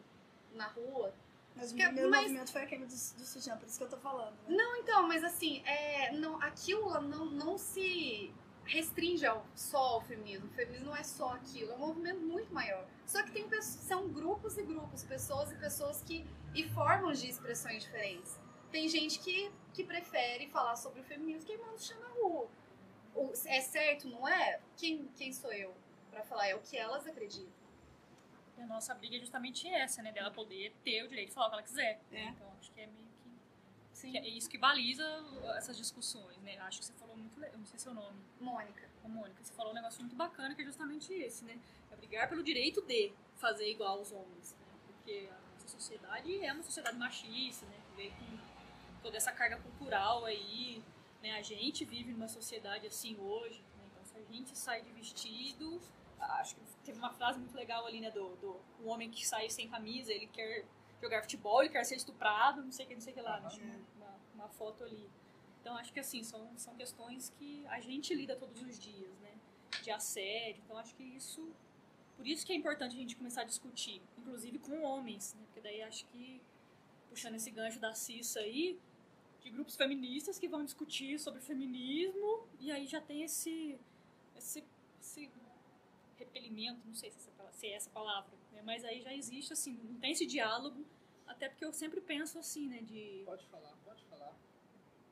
na 0.53 0.67
rua. 0.67 1.13
Mas 1.55 1.71
o 1.71 1.75
meu 1.75 2.09
mas- 2.09 2.23
movimento 2.23 2.51
foi 2.51 2.63
aquele 2.63 2.85
do, 2.85 2.91
do 2.93 3.25
sutiã, 3.25 3.57
por 3.57 3.67
isso 3.67 3.77
que 3.77 3.83
eu 3.83 3.89
tô 3.89 3.97
falando. 3.97 4.33
Né? 4.47 4.55
Não, 4.55 4.75
então, 4.77 5.07
mas 5.07 5.23
assim, 5.23 5.61
é, 5.65 6.11
não, 6.11 6.41
aquilo 6.41 6.89
não, 7.01 7.25
não 7.25 7.57
se 7.57 8.33
restringe 8.65 9.25
ao, 9.25 9.45
só 9.55 9.77
ao 9.77 10.01
feminismo. 10.01 10.47
O 10.47 10.53
feminismo 10.53 10.87
não 10.87 10.95
é 10.95 11.03
só 11.03 11.33
aquilo, 11.33 11.71
é 11.71 11.75
um 11.75 11.79
movimento 11.79 12.21
muito 12.21 12.53
maior. 12.53 12.85
Só 13.05 13.21
que 13.23 13.31
tem 13.31 13.45
são 13.61 14.07
grupos 14.09 14.57
e 14.57 14.63
grupos, 14.63 15.03
pessoas 15.03 15.51
e 15.51 15.55
pessoas 15.55 16.01
que 16.01 16.25
e 16.53 16.67
formas 16.69 17.21
de 17.21 17.29
expressões 17.29 17.83
diferentes. 17.83 18.39
tem 18.71 18.87
gente 18.87 19.19
que, 19.19 19.51
que 19.73 19.83
prefere 19.83 20.47
falar 20.47 20.75
sobre 20.75 21.01
o 21.01 21.03
feminismo 21.03 21.45
que 21.45 21.57
manda 21.57 21.77
chama 21.77 22.01
na 22.07 22.13
rua. 22.15 22.49
É 23.45 23.61
certo, 23.61 24.07
não 24.07 24.27
é? 24.27 24.59
Quem, 24.77 25.07
quem 25.17 25.33
sou 25.33 25.51
eu 25.51 25.73
pra 26.09 26.23
falar? 26.23 26.47
É 26.47 26.55
o 26.55 26.59
que 26.59 26.77
elas 26.77 27.05
acreditam. 27.05 27.61
E 28.57 28.61
a 28.61 28.67
nossa 28.67 28.93
briga 28.93 29.15
é 29.15 29.19
justamente 29.19 29.67
essa, 29.67 30.01
né? 30.01 30.11
Dela 30.11 30.31
poder 30.31 30.73
ter 30.83 31.03
o 31.03 31.07
direito 31.07 31.29
de 31.29 31.33
falar 31.33 31.47
o 31.47 31.49
que 31.49 31.55
ela 31.55 31.63
quiser. 31.63 32.01
É. 32.11 32.25
Então 32.25 32.47
acho 32.59 32.71
que 32.71 32.81
é 32.81 32.87
meio 32.87 33.07
que, 33.07 33.97
Sim. 33.97 34.11
que 34.11 34.17
é 34.17 34.27
isso 34.27 34.49
que 34.49 34.57
baliza 34.57 35.03
essas 35.57 35.77
discussões, 35.77 36.37
né? 36.41 36.57
Acho 36.59 36.79
que 36.79 36.85
você 36.85 36.93
falou 36.93 37.15
muito, 37.17 37.43
eu 37.43 37.57
não 37.57 37.65
sei 37.65 37.79
seu 37.79 37.93
nome, 37.93 38.19
Mônica. 38.39 38.89
Ô, 39.03 39.07
Mônica, 39.07 39.43
você 39.43 39.53
falou 39.53 39.71
um 39.71 39.75
negócio 39.75 39.99
muito 40.01 40.15
bacana 40.15 40.53
que 40.55 40.61
é 40.61 40.65
justamente 40.65 41.13
esse, 41.13 41.43
né? 41.45 41.59
É 41.91 41.95
brigar 41.95 42.29
pelo 42.29 42.43
direito 42.43 42.81
de 42.81 43.11
fazer 43.37 43.69
igual 43.69 43.97
aos 43.97 44.11
homens, 44.11 44.53
né? 44.53 44.65
Porque 44.85 45.29
a 45.29 45.53
nossa 45.53 45.67
sociedade 45.67 46.43
é 46.43 46.53
uma 46.53 46.63
sociedade 46.63 46.97
machista, 46.97 47.65
né? 47.65 47.77
Que 47.89 47.95
veio 47.95 48.11
com 48.11 48.37
toda 49.01 49.17
essa 49.17 49.31
carga 49.31 49.57
cultural 49.57 50.25
aí, 50.25 50.83
né? 51.21 51.33
A 51.37 51.41
gente 51.41 51.85
vive 51.85 52.11
numa 52.11 52.27
sociedade 52.27 52.87
assim 52.87 53.17
hoje, 53.19 53.61
né? 53.77 53.83
Então 53.91 54.05
se 54.05 54.17
a 54.17 54.23
gente 54.23 54.57
sai 54.57 54.81
de 54.81 54.91
vestido, 54.91 55.81
acho 56.19 56.55
que 56.55 56.61
teve 56.83 56.97
uma 56.97 57.11
frase 57.13 57.39
muito 57.39 57.55
legal 57.55 57.85
ali, 57.85 57.99
né? 57.99 58.11
Do, 58.11 58.35
do 58.37 58.59
um 58.83 58.89
homem 58.89 59.09
que 59.09 59.25
sai 59.25 59.49
sem 59.49 59.67
camisa, 59.69 60.11
ele 60.11 60.27
quer 60.27 60.65
jogar 61.01 61.21
futebol, 61.21 61.61
ele 61.61 61.71
quer 61.71 61.83
ser 61.83 61.95
estuprado, 61.95 62.63
não 62.63 62.71
sei 62.71 62.85
o 62.85 62.87
que, 62.87 62.93
não 62.95 63.01
sei 63.01 63.13
o 63.13 63.15
que 63.15 63.21
lá? 63.21 63.41
Tinha 63.47 63.79
uma, 63.95 64.15
uma 64.35 64.49
foto 64.49 64.83
ali. 64.83 65.09
Então 65.59 65.77
acho 65.77 65.93
que 65.93 65.99
assim, 65.99 66.23
são, 66.23 66.49
são 66.57 66.75
questões 66.75 67.29
que 67.37 67.65
a 67.67 67.79
gente 67.79 68.13
lida 68.13 68.35
todos 68.35 68.61
os 68.61 68.79
dias, 68.79 69.17
né? 69.19 69.35
De 69.83 69.91
assédio. 69.91 70.61
Então 70.65 70.77
acho 70.77 70.93
que 70.95 71.03
isso. 71.03 71.51
Por 72.17 72.27
isso 72.27 72.45
que 72.45 72.53
é 72.53 72.55
importante 72.55 72.95
a 72.95 72.99
gente 72.99 73.15
começar 73.15 73.41
a 73.41 73.45
discutir, 73.45 74.01
inclusive 74.17 74.59
com 74.59 74.83
homens, 74.83 75.33
né? 75.33 75.41
Porque 75.45 75.61
daí 75.61 75.81
acho 75.81 76.05
que, 76.07 76.39
puxando 77.09 77.35
esse 77.35 77.49
gancho 77.49 77.79
da 77.79 77.93
Cissa 77.95 78.39
aí, 78.39 78.79
de 79.41 79.49
grupos 79.49 79.75
feministas 79.75 80.37
que 80.37 80.47
vão 80.47 80.63
discutir 80.63 81.19
sobre 81.19 81.41
feminismo, 81.41 82.47
e 82.59 82.71
aí 82.71 82.85
já 82.87 83.01
tem 83.01 83.23
esse. 83.23 83.77
esse, 84.35 84.63
esse 84.99 85.29
repelimento, 86.17 86.79
não 86.85 86.93
sei 86.93 87.09
se, 87.11 87.17
essa, 87.17 87.31
pala- 87.31 87.51
se 87.51 87.67
é 87.67 87.73
essa 87.73 87.89
palavra, 87.89 88.31
né? 88.51 88.61
mas 88.63 88.85
aí 88.85 89.01
já 89.01 89.13
existe, 89.13 89.53
assim, 89.53 89.73
não 89.83 89.99
tem 89.99 90.11
esse 90.11 90.25
diálogo, 90.25 90.85
até 91.25 91.49
porque 91.49 91.65
eu 91.65 91.73
sempre 91.73 91.99
penso 91.99 92.37
assim, 92.37 92.67
né, 92.67 92.81
de... 92.83 93.23
Pode 93.25 93.43
falar, 93.47 93.73
pode 93.83 94.03
falar. 94.05 94.35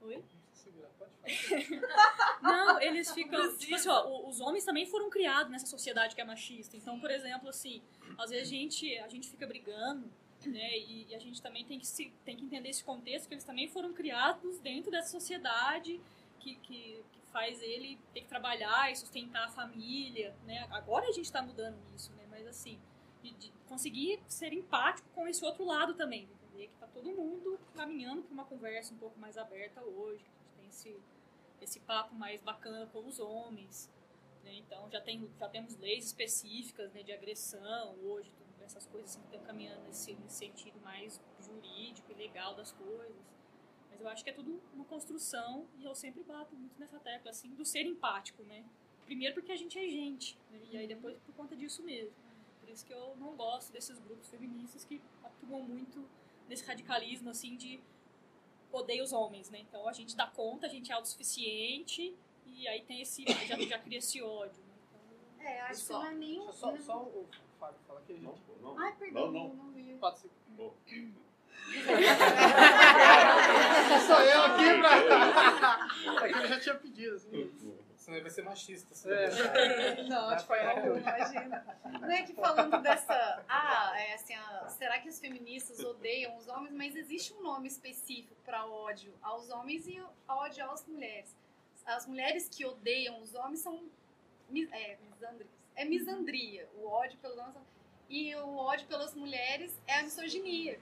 Oi? 0.01 0.23
Segurar, 0.53 0.89
pode 0.99 1.11
falar. 1.15 1.89
Não, 2.41 2.81
eles 2.81 3.11
ficam. 3.11 3.57
Tipo 3.57 3.75
assim, 3.75 3.89
ó, 3.89 4.27
os 4.29 4.39
homens 4.39 4.63
também 4.63 4.85
foram 4.85 5.09
criados 5.09 5.51
nessa 5.51 5.65
sociedade 5.65 6.15
que 6.15 6.21
é 6.21 6.23
machista. 6.23 6.77
Então, 6.77 6.99
por 6.99 7.09
exemplo, 7.11 7.49
assim, 7.49 7.81
às 8.17 8.29
vezes 8.29 8.47
a 8.47 8.51
gente, 8.55 8.97
a 8.99 9.07
gente 9.07 9.29
fica 9.29 9.45
brigando, 9.47 10.09
né? 10.47 10.77
E, 10.77 11.07
e 11.09 11.15
a 11.15 11.19
gente 11.19 11.41
também 11.41 11.65
tem 11.65 11.79
que, 11.79 11.87
se, 11.87 12.13
tem 12.23 12.35
que 12.35 12.45
entender 12.45 12.69
esse 12.69 12.83
contexto, 12.83 13.27
que 13.27 13.33
eles 13.33 13.43
também 13.43 13.67
foram 13.67 13.93
criados 13.93 14.59
dentro 14.59 14.91
dessa 14.91 15.09
sociedade 15.09 15.99
que, 16.39 16.55
que, 16.55 17.03
que 17.11 17.21
faz 17.31 17.61
ele 17.61 17.99
ter 18.13 18.21
que 18.21 18.27
trabalhar 18.27 18.91
e 18.91 18.95
sustentar 18.95 19.45
a 19.45 19.49
família, 19.49 20.35
né? 20.45 20.67
Agora 20.71 21.07
a 21.07 21.11
gente 21.11 21.25
está 21.25 21.41
mudando 21.41 21.77
isso, 21.95 22.11
né? 22.13 22.25
Mas 22.29 22.45
assim, 22.47 22.79
de, 23.23 23.31
de 23.31 23.51
conseguir 23.67 24.21
ser 24.27 24.53
empático 24.53 25.09
com 25.15 25.27
esse 25.27 25.43
outro 25.43 25.65
lado 25.65 25.95
também, 25.95 26.23
entender 26.23 26.67
que 26.67 26.77
tá 26.79 26.87
todo 26.87 27.09
mundo 27.11 27.59
caminhando 27.75 28.21
para 28.21 28.33
uma 28.33 28.45
conversa 28.45 28.93
um 28.93 28.97
pouco 28.97 29.19
mais 29.19 29.37
aberta 29.37 29.81
hoje, 29.83 30.23
que 30.23 30.29
a 30.29 30.37
gente 30.37 30.55
tem 30.55 30.67
esse 30.69 30.95
esse 31.61 31.79
papo 31.81 32.15
mais 32.15 32.41
bacana 32.41 32.87
com 32.87 33.05
os 33.05 33.19
homens. 33.19 33.89
Né? 34.43 34.55
Então 34.55 34.89
já, 34.89 35.01
tem, 35.01 35.29
já 35.39 35.49
temos 35.49 35.77
leis 35.77 36.05
específicas 36.05 36.91
né, 36.93 37.03
de 37.03 37.11
agressão 37.11 37.95
hoje, 38.03 38.31
tudo, 38.37 38.48
essas 38.69 38.85
coisas 38.85 39.09
assim, 39.09 39.19
que 39.21 39.25
estão 39.27 39.41
caminhando 39.41 39.81
nesse, 39.83 40.13
nesse 40.13 40.35
sentido 40.35 40.79
mais 40.81 41.19
jurídico 41.39 42.11
e 42.11 42.15
legal 42.15 42.53
das 42.55 42.71
coisas. 42.71 43.15
Mas 43.89 43.99
eu 43.99 44.07
acho 44.07 44.23
que 44.23 44.29
é 44.29 44.33
tudo 44.33 44.61
uma 44.73 44.85
construção 44.85 45.65
e 45.79 45.83
eu 45.83 45.95
sempre 45.95 46.21
bato 46.23 46.55
muito 46.55 46.79
nessa 46.79 46.99
tecla 46.99 47.31
assim, 47.31 47.49
do 47.55 47.65
ser 47.65 47.81
empático. 47.81 48.43
Né? 48.43 48.63
Primeiro 49.05 49.33
porque 49.33 49.51
a 49.51 49.55
gente 49.55 49.77
é 49.79 49.87
gente, 49.89 50.37
né? 50.51 50.61
e 50.71 50.77
aí 50.77 50.87
depois 50.87 51.17
por 51.25 51.33
conta 51.33 51.55
disso 51.55 51.81
mesmo. 51.83 52.13
Por 52.59 52.69
isso 52.69 52.85
que 52.85 52.93
eu 52.93 53.15
não 53.17 53.35
gosto 53.35 53.71
desses 53.73 53.97
grupos 53.97 54.29
feministas 54.29 54.85
que 54.85 55.01
atuam 55.23 55.63
muito 55.63 56.07
nesse 56.47 56.63
radicalismo 56.63 57.31
assim 57.31 57.55
de 57.55 57.79
odeia 58.71 59.03
os 59.03 59.11
homens, 59.11 59.49
né? 59.49 59.59
Então 59.61 59.87
a 59.87 59.93
gente 59.93 60.15
dá 60.15 60.27
conta, 60.27 60.67
a 60.67 60.69
gente 60.69 60.91
é 60.91 60.93
autossuficiente 60.93 62.15
e 62.45 62.67
aí 62.67 62.83
tem 62.83 63.01
esse 63.01 63.25
já, 63.47 63.57
já 63.57 63.79
cria 63.79 63.97
esse 63.97 64.21
ódio. 64.21 64.61
Né? 64.61 64.75
Então, 65.39 65.47
É, 65.47 65.61
acho 65.61 65.79
que 65.81 65.87
Só- 65.87 65.99
não 66.03 66.05
é 66.11 66.13
nem 66.13 66.37
Deixa 66.37 66.53
só, 66.53 66.77
só 66.77 67.03
o 67.03 67.27
Fábio 67.59 67.79
falar 67.87 68.01
que 68.01 68.13
a 68.13 68.15
gente. 68.15 68.41
Ai, 68.77 68.93
perdão, 68.97 69.31
Não, 69.31 69.47
não, 69.49 69.55
não. 69.55 69.71
vi. 69.71 69.95
Pode 69.99 70.19
ser. 70.19 70.29
Bom. 70.49 70.73
Sou 74.07 74.19
eu 74.21 74.43
aqui 74.43 74.63
pra. 74.79 74.95
É 76.25 76.29
que 76.31 76.37
ele 76.39 76.47
já 76.47 76.59
tinha 76.59 76.75
pedido, 76.75 77.15
assim. 77.15 77.51
Senão 77.97 78.21
vai 78.21 78.29
ser 78.31 78.43
machista. 78.43 78.87
assim. 78.91 79.09
É. 79.11 80.03
Não, 80.03 80.35
tipo, 80.37 80.53
apanhar 80.53 80.77
aqui 80.77 80.87
não, 80.87 80.97
imagina. 80.97 81.77
Não 82.01 82.11
é 82.11 82.23
que 82.23 82.33
falando 82.33 82.81
dessa. 82.81 83.43
Ah, 83.47 83.93
é 83.99 84.13
assim, 84.15 84.33
ah, 84.35 84.67
será 84.69 84.99
que 84.99 85.09
as 85.09 85.19
feministas 85.19 85.79
odeiam 85.79 86.35
os 86.37 86.47
homens? 86.47 86.73
Mas 86.73 86.95
existe 86.95 87.33
um 87.33 87.41
nome 87.43 87.67
específico 87.67 88.35
para 88.45 88.65
ódio 88.65 89.13
aos 89.21 89.49
homens 89.49 89.85
e 89.87 90.01
ódio 90.27 90.71
às 90.71 90.85
mulheres. 90.87 91.35
As 91.85 92.07
mulheres 92.07 92.49
que 92.49 92.65
odeiam 92.65 93.21
os 93.21 93.35
homens 93.35 93.59
são. 93.59 93.83
É. 94.71 94.97
É 95.75 95.85
misandria. 95.85 96.69
O 96.75 96.87
ódio 96.87 97.17
pelos 97.19 97.37
homens. 97.37 97.67
E 98.09 98.35
o 98.35 98.55
ódio 98.57 98.87
pelas 98.87 99.13
mulheres 99.15 99.77
é 99.87 99.99
a 99.99 100.03
misoginia. 100.03 100.79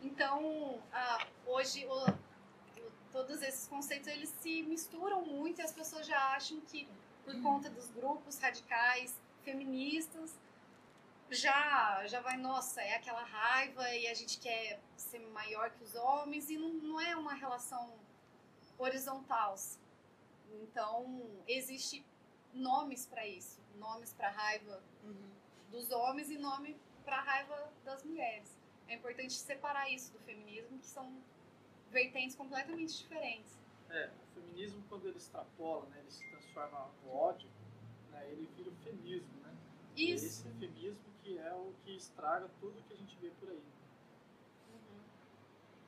Então, 0.00 0.80
ah, 0.92 1.26
hoje, 1.46 1.84
o- 1.86 2.10
o- 2.10 2.92
todos 3.10 3.42
esses 3.42 3.66
conceitos 3.66 4.06
eles 4.08 4.28
se 4.40 4.62
misturam 4.62 5.24
muito 5.24 5.60
e 5.60 5.62
as 5.62 5.72
pessoas 5.72 6.06
já 6.06 6.18
acham 6.36 6.60
que 6.60 6.88
por 7.24 7.34
conta 7.42 7.68
dos 7.68 7.88
grupos 7.90 8.38
radicais 8.38 9.14
feministas 9.42 10.38
já 11.30 12.06
já 12.06 12.20
vai 12.20 12.36
nossa 12.38 12.80
é 12.80 12.94
aquela 12.94 13.22
raiva 13.22 13.86
e 13.94 14.06
a 14.06 14.14
gente 14.14 14.38
quer 14.38 14.80
ser 14.96 15.18
maior 15.18 15.70
que 15.70 15.84
os 15.84 15.94
homens 15.94 16.48
e 16.48 16.56
não, 16.56 16.70
não 16.70 16.98
é 17.00 17.14
uma 17.16 17.34
relação 17.34 17.92
horizontal 18.78 19.54
então 20.62 21.20
existe 21.46 22.02
nomes 22.52 23.06
para 23.06 23.26
isso 23.26 23.60
nomes 23.76 24.12
para 24.12 24.30
raiva 24.30 24.82
dos 25.70 25.90
homens 25.90 26.30
e 26.30 26.38
nome 26.38 26.76
para 27.04 27.20
raiva 27.20 27.72
das 27.84 28.02
mulheres 28.04 28.58
é 28.88 28.94
importante 28.94 29.34
separar 29.34 29.90
isso 29.90 30.12
do 30.12 30.18
feminismo 30.20 30.78
que 30.78 30.86
são 30.86 31.22
vertentes 31.90 32.36
completamente 32.36 32.96
diferentes 32.98 33.58
É, 33.90 34.10
o 34.10 34.40
feminismo, 34.40 34.82
quando 34.88 35.08
ele 35.08 35.16
extrapola, 35.16 35.86
né, 35.86 36.00
ele 36.00 36.10
se 36.10 36.22
transforma 36.30 36.90
no 37.02 37.14
ódio, 37.14 37.48
né, 38.10 38.30
ele 38.30 38.46
vira 38.54 38.68
o 38.68 38.76
feminismo, 38.84 39.32
né? 39.42 39.56
Isso. 39.96 40.26
Esse 40.26 40.42
feminismo 40.42 41.08
que 41.22 41.38
é 41.38 41.52
o 41.54 41.72
que 41.84 41.96
estraga 41.96 42.48
tudo 42.60 42.82
que 42.86 42.92
a 42.92 42.96
gente 42.96 43.16
vê 43.16 43.30
por 43.40 43.48
aí. 43.48 43.62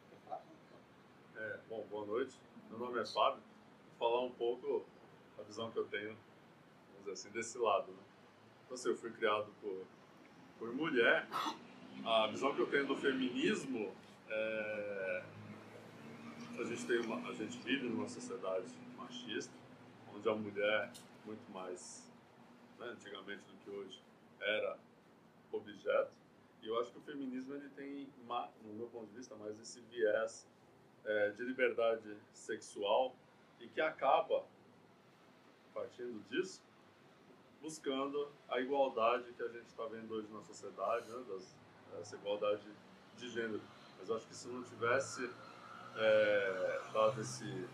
Quer 0.09 0.17
falar? 0.25 0.43
É, 1.37 1.61
bom, 1.69 1.87
boa 1.91 2.07
noite. 2.07 2.41
Meu 2.71 2.79
nome 2.79 3.01
é 3.01 3.05
Fábio. 3.05 3.43
Vou 3.99 4.09
falar 4.09 4.25
um 4.25 4.33
pouco 4.33 4.87
a 5.39 5.43
visão 5.43 5.71
que 5.71 5.79
eu 5.79 5.87
tenho, 5.89 6.17
vamos 7.01 7.05
dizer 7.05 7.13
assim, 7.13 7.31
desse 7.31 7.59
lado. 7.59 7.91
Né? 7.93 8.03
Então, 8.65 8.75
assim, 8.75 8.89
eu 8.89 8.97
fui 8.97 9.11
criado 9.11 9.51
por, 9.61 9.85
por 10.59 10.73
mulher. 10.75 11.27
A 12.05 12.27
visão 12.29 12.55
que 12.55 12.61
eu 12.61 12.71
tenho 12.71 12.87
do 12.87 12.97
feminismo 12.97 13.95
é. 14.29 15.25
A 16.59 16.65
gente, 16.65 16.87
tem 16.87 17.01
uma, 17.01 17.27
a 17.27 17.33
gente 17.33 17.59
vive 17.61 17.89
numa 17.89 18.07
sociedade 18.07 18.67
machista, 18.95 19.55
onde 20.15 20.29
a 20.29 20.35
mulher, 20.35 20.93
muito 21.25 21.51
mais 21.53 22.13
né, 22.79 22.87
antigamente 22.89 23.43
do 23.45 23.57
que 23.65 23.71
hoje, 23.71 24.03
era 24.39 24.77
objeto. 25.51 26.13
E 26.63 26.69
eu 26.69 26.79
acho 26.79 26.93
que 26.93 26.99
o 26.99 27.01
feminismo 27.01 27.55
ele 27.55 27.71
tem, 27.71 28.07
no 28.63 28.75
meu 28.75 28.87
ponto 28.89 29.07
de 29.07 29.17
vista, 29.17 29.35
mais 29.37 29.59
esse 29.59 29.81
viés 29.91 30.47
é, 31.07 31.31
de 31.31 31.43
liberdade 31.45 32.15
sexual 32.35 33.17
e 33.59 33.67
que 33.67 33.81
acaba, 33.81 34.45
partindo 35.73 36.23
disso, 36.29 36.63
buscando 37.61 38.31
a 38.49 38.61
igualdade 38.61 39.33
que 39.33 39.43
a 39.43 39.49
gente 39.49 39.67
está 39.67 39.85
vendo 39.87 40.13
hoje 40.15 40.29
na 40.33 40.43
sociedade, 40.43 41.09
né, 41.11 41.25
das, 41.29 41.55
essa 42.01 42.17
igualdade 42.17 42.67
de 43.17 43.29
gênero. 43.29 43.61
Mas 43.99 44.09
eu 44.09 44.17
acho 44.17 44.27
que 44.27 44.35
se 44.35 44.49
não 44.49 44.63
tivesse 44.63 45.31
é, 45.97 46.81
dado 46.93 47.21
esse, 47.21 47.69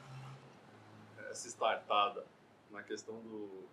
essa 1.30 1.48
startada 1.48 2.26
na 2.70 2.82
questão 2.82 3.20
do, 3.20 3.64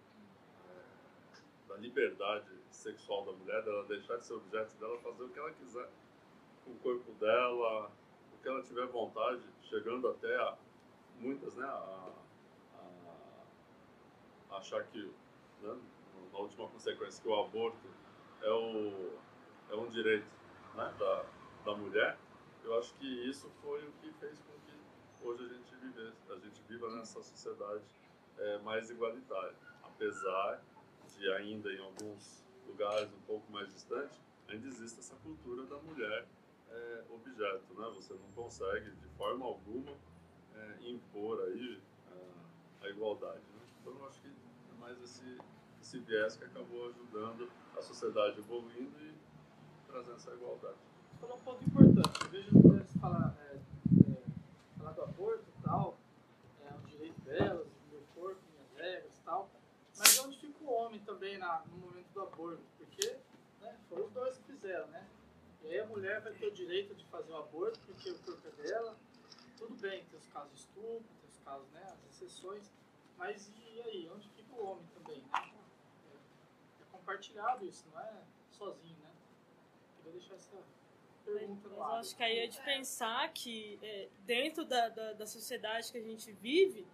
é, 0.69 1.69
da 1.69 1.77
liberdade 1.77 2.51
sexual 2.69 3.25
da 3.25 3.31
mulher, 3.31 3.63
dela 3.63 3.83
deixar 3.85 4.17
de 4.17 4.25
ser 4.25 4.33
objeto 4.33 4.75
dela, 4.75 4.99
fazer 4.99 5.23
o 5.23 5.29
que 5.29 5.39
ela 5.39 5.51
quiser 5.51 5.89
com 6.63 6.71
o 6.71 6.75
corpo 6.79 7.11
dela, 7.13 7.91
o 8.33 8.37
que 8.41 8.47
ela 8.47 8.61
tiver 8.61 8.85
vontade, 8.87 9.41
chegando 9.63 10.07
até 10.07 10.35
a, 10.35 10.55
muitas, 11.19 11.55
né, 11.55 11.65
a, 11.65 12.11
a- 12.77 13.43
a 14.51 14.57
achar 14.57 14.83
que, 14.85 15.11
né, 15.61 15.75
na 16.33 16.39
última 16.39 16.67
consequência, 16.67 17.21
que 17.21 17.29
o 17.29 17.39
aborto 17.39 17.87
é, 18.41 18.49
o, 18.49 19.13
é 19.69 19.75
um 19.75 19.87
direito 19.87 20.27
né, 20.75 20.93
da, 20.97 21.25
da 21.63 21.75
mulher, 21.77 22.17
eu 22.63 22.77
acho 22.79 22.93
que 22.95 23.07
isso 23.29 23.49
foi 23.61 23.87
o 23.87 23.91
que 23.93 24.11
fez 24.13 24.41
com 24.41 24.53
que 24.65 25.25
hoje 25.25 25.45
a 25.45 25.47
gente 25.47 25.75
vive, 25.75 26.13
a 26.29 26.35
gente 26.37 26.61
viva 26.67 26.89
nessa 26.95 27.21
sociedade 27.21 27.83
é, 28.37 28.57
mais 28.59 28.89
igualitária. 28.89 29.55
Apesar 29.83 30.61
de 31.07 31.31
ainda 31.33 31.71
em 31.71 31.79
alguns 31.79 32.43
lugares 32.67 33.11
um 33.13 33.21
pouco 33.21 33.51
mais 33.51 33.71
distantes, 33.71 34.19
ainda 34.47 34.67
existe 34.67 34.99
essa 34.99 35.15
cultura 35.17 35.63
da 35.65 35.77
mulher 35.77 36.25
é, 36.69 37.03
objeto, 37.09 37.73
né? 37.75 37.91
Você 37.95 38.13
não 38.13 38.31
consegue 38.31 38.91
de 38.91 39.07
forma 39.17 39.45
alguma 39.45 39.95
é, 40.55 40.89
impor 40.89 41.41
aí 41.41 41.81
a, 42.81 42.85
a 42.85 42.89
igualdade. 42.89 43.43
Né? 43.55 43.61
Então 43.81 43.93
eu 43.93 44.07
acho 44.07 44.21
que 44.21 44.27
é 44.27 44.79
mais 44.79 45.01
esse, 45.01 45.37
esse 45.83 45.99
viés 45.99 46.37
que 46.37 46.45
acabou 46.45 46.87
ajudando 46.87 47.51
a 47.77 47.81
sociedade 47.81 48.39
evoluindo 48.39 48.97
e 49.01 49.13
trazendo 49.85 50.15
essa 50.15 50.31
igualdade. 50.31 50.77
Você 51.11 51.19
falou 51.19 51.37
um 51.37 51.41
ponto 51.41 51.63
importante. 51.65 52.23
Eu 52.23 52.29
vejo 52.29 52.57
mulheres 52.57 52.97
falar, 53.01 53.35
é, 53.41 53.55
é, 53.55 54.23
falar 54.77 54.91
do 54.93 55.01
aborto 55.03 55.43
e 55.45 55.61
tal, 55.61 55.97
é 56.65 56.73
um 56.73 56.87
direito 56.87 57.19
delas, 57.21 57.67
meu 57.91 58.01
corpo, 58.15 58.39
minhas 58.53 58.71
regras 58.77 59.13
e 59.13 59.21
tal. 59.23 59.49
Mas 59.97 60.19
onde 60.19 60.37
fica 60.39 60.63
o 60.63 60.71
homem 60.71 61.01
também 61.01 61.37
na, 61.37 61.63
no 61.65 61.77
momento 61.77 62.07
do 62.13 62.21
aborto? 62.21 62.63
Porque 62.77 63.17
né, 63.59 63.77
foram 63.89 64.05
os 64.05 64.11
dois 64.13 64.37
que 64.37 64.43
fizeram, 64.53 64.87
né? 64.87 65.05
E 65.63 65.67
aí 65.67 65.79
a 65.79 65.85
mulher 65.85 66.21
vai 66.21 66.31
ter 66.33 66.47
o 66.47 66.51
direito 66.51 66.95
de 66.95 67.05
fazer 67.07 67.31
o 67.33 67.37
aborto 67.37 67.77
porque 67.85 68.09
o 68.09 68.19
corpo 68.19 68.47
é 68.47 68.63
dela. 68.63 68.97
Tudo 69.57 69.75
bem, 69.75 70.05
tem 70.05 70.17
os 70.17 70.27
casos 70.27 70.49
de 70.51 70.59
estupro, 70.59 71.03
tem 71.21 71.29
os 71.29 71.39
casos, 71.39 71.67
né, 71.71 71.83
as 71.91 72.05
exceções. 72.09 72.71
Mas 73.17 73.51
e 73.57 73.81
aí, 73.81 74.09
onde 74.13 74.29
fica 74.29 74.55
o 74.55 74.65
homem 74.65 74.85
também, 74.95 75.21
né? 75.21 75.52
Compartilhado 77.03 77.65
isso, 77.65 77.85
não 77.91 77.99
é 77.99 78.13
sozinho, 78.49 78.97
né? 78.99 79.09
Queria 79.97 80.13
deixar 80.13 80.35
essa 80.35 80.57
pergunta 81.25 81.67
no 81.67 81.77
Mas 81.77 81.89
ar. 81.89 81.99
acho 81.99 82.15
que 82.15 82.23
aí 82.23 82.39
é 82.39 82.47
de 82.47 82.61
pensar 82.61 83.27
que 83.33 83.77
é, 83.83 84.07
dentro 84.25 84.63
da, 84.63 84.87
da, 84.89 85.13
da 85.13 85.27
sociedade 85.27 85.91
que 85.91 85.97
a 85.97 86.01
gente 86.01 86.31
vive, 86.31 86.87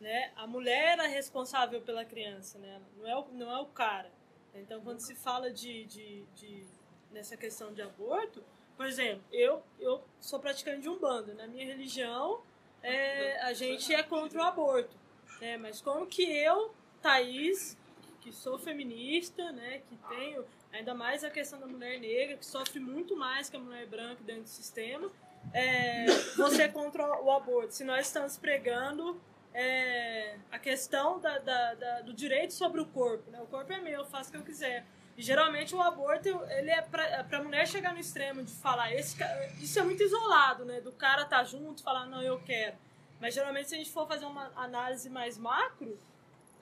né, 0.00 0.32
a 0.36 0.46
mulher 0.46 0.98
é 0.98 1.06
responsável 1.06 1.80
pela 1.82 2.04
criança, 2.04 2.58
né? 2.58 2.80
Não 2.96 3.06
é 3.06 3.16
o, 3.16 3.28
não 3.32 3.50
é 3.50 3.60
o 3.60 3.66
cara. 3.66 4.10
Então, 4.54 4.80
quando 4.82 5.00
se 5.00 5.14
fala 5.14 5.50
de, 5.50 5.84
de, 5.86 6.22
de 6.34 6.66
nessa 7.10 7.36
questão 7.36 7.72
de 7.72 7.82
aborto, 7.82 8.44
por 8.76 8.86
exemplo, 8.86 9.24
eu, 9.32 9.62
eu 9.80 10.04
sou 10.20 10.38
praticante 10.38 10.82
de 10.82 10.88
umbanda. 10.88 11.34
Na 11.34 11.46
minha 11.46 11.66
religião, 11.66 12.42
é, 12.82 13.40
a 13.42 13.52
gente 13.52 13.92
é 13.94 14.02
contra 14.02 14.38
o 14.38 14.42
aborto. 14.42 14.96
Né? 15.40 15.56
Mas 15.56 15.80
como 15.80 16.06
que 16.06 16.22
eu, 16.22 16.74
Thaís, 17.00 17.76
que 18.26 18.32
sou 18.32 18.58
feminista, 18.58 19.52
né, 19.52 19.82
que 19.88 19.96
tenho 20.08 20.44
ainda 20.72 20.92
mais 20.94 21.22
a 21.22 21.30
questão 21.30 21.60
da 21.60 21.66
mulher 21.66 22.00
negra, 22.00 22.36
que 22.36 22.44
sofre 22.44 22.80
muito 22.80 23.16
mais 23.16 23.48
que 23.48 23.56
a 23.56 23.60
mulher 23.60 23.86
branca 23.86 24.22
dentro 24.24 24.42
do 24.42 24.48
sistema, 24.48 25.08
é, 25.54 26.06
você 26.36 26.62
é 26.62 26.68
contra 26.68 27.06
o 27.22 27.30
aborto. 27.30 27.72
Se 27.72 27.84
nós 27.84 28.06
estamos 28.08 28.36
pregando 28.36 29.20
é, 29.54 30.36
a 30.50 30.58
questão 30.58 31.20
da, 31.20 31.38
da- 31.38 31.74
da- 31.74 32.00
do 32.00 32.12
direito 32.12 32.52
sobre 32.52 32.80
o 32.80 32.86
corpo, 32.86 33.30
né? 33.30 33.40
o 33.40 33.46
corpo 33.46 33.72
é 33.72 33.78
meu, 33.80 34.00
eu 34.00 34.04
faço 34.06 34.28
o 34.28 34.32
que 34.32 34.38
eu 34.38 34.42
quiser. 34.42 34.84
E 35.16 35.22
geralmente 35.22 35.72
o 35.74 35.80
aborto 35.80 36.28
ele 36.50 36.70
é 36.70 36.82
pra, 36.82 37.22
pra 37.24 37.42
mulher 37.42 37.66
chegar 37.68 37.94
no 37.94 38.00
extremo 38.00 38.42
de 38.42 38.52
falar 38.52 38.92
esse 38.92 39.16
isso 39.62 39.78
é 39.78 39.82
muito 39.82 40.02
isolado, 40.02 40.64
né? 40.64 40.80
Do 40.80 40.92
cara 40.92 41.24
tá 41.24 41.42
junto, 41.44 41.82
falar 41.82 42.06
não, 42.06 42.20
eu 42.20 42.38
quero. 42.40 42.76
Mas 43.20 43.32
geralmente 43.34 43.68
se 43.68 43.74
a 43.76 43.78
gente 43.78 43.90
for 43.92 44.06
fazer 44.06 44.26
uma 44.26 44.52
análise 44.56 45.08
mais 45.08 45.38
macro, 45.38 45.96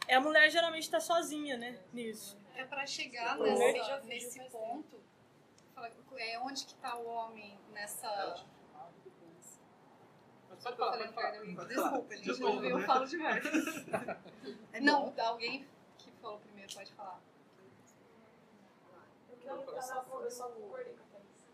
é 0.07 0.15
a 0.15 0.21
mulher 0.21 0.51
geralmente 0.51 0.91
tá 0.91 1.01
sozinha, 1.01 1.57
né, 1.57 1.79
nisso. 1.93 2.39
É 2.57 2.65
para 2.65 2.87
chegar 2.87 3.39
nesse, 3.39 4.07
nesse 4.07 4.51
ponto, 4.51 5.03
é 6.17 6.39
onde 6.39 6.65
que 6.67 6.75
tá 6.77 6.97
o 6.97 7.07
homem 7.07 7.59
nessa... 7.73 8.45
Mas 10.49 10.63
pode 10.63 10.77
falar, 10.77 11.13
pode 11.13 11.67
Desculpa, 11.67 12.17
gente, 12.17 12.25
Desculpa, 12.25 12.63
eu, 12.63 12.71
eu 12.71 12.79
né? 12.79 12.87
falo 12.87 13.07
demais. 13.07 13.45
Não, 14.81 15.13
alguém 15.19 15.67
que 15.99 16.11
falou 16.23 16.39
primeiro 16.39 16.73
pode 16.73 16.93
falar. 16.93 17.21
Eu 19.29 19.59
ia 19.59 19.67
falar 19.67 20.05
eu 20.23 20.31
só 20.31 20.49
concordei 20.49 20.95
com 20.95 21.03
a 21.03 21.07
Thaís. 21.07 21.51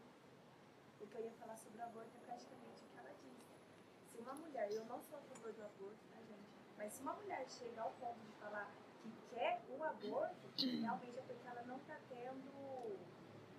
O 1.01 1.07
que 1.07 1.17
eu 1.17 1.25
ia 1.25 1.33
falar 1.33 1.57
sobre 1.57 1.79
o 1.79 1.85
aborto 1.85 2.11
é 2.15 2.27
praticamente 2.27 2.83
o 2.83 2.87
que 2.93 2.99
ela 2.99 3.11
disse. 3.11 4.13
Se 4.13 4.19
uma 4.19 4.35
mulher, 4.35 4.71
eu 4.71 4.85
não 4.85 5.01
sou 5.03 5.19
a 5.19 5.23
favor 5.23 5.53
do 5.53 5.65
aborto, 5.65 5.99
tá, 6.13 6.19
gente? 6.21 6.51
Mas 6.81 6.95
se 6.95 7.03
uma 7.03 7.13
mulher 7.13 7.45
chega 7.47 7.83
ao 7.83 7.91
ponto 8.01 8.19
de 8.21 8.33
falar 8.41 8.67
que 9.03 9.13
quer 9.35 9.61
o 9.69 9.85
aborto, 9.85 10.35
realmente 10.57 11.19
é 11.19 11.23
porque 11.29 11.47
ela 11.47 11.63
não 11.67 11.79
tá 11.81 11.97
tendo. 12.09 12.99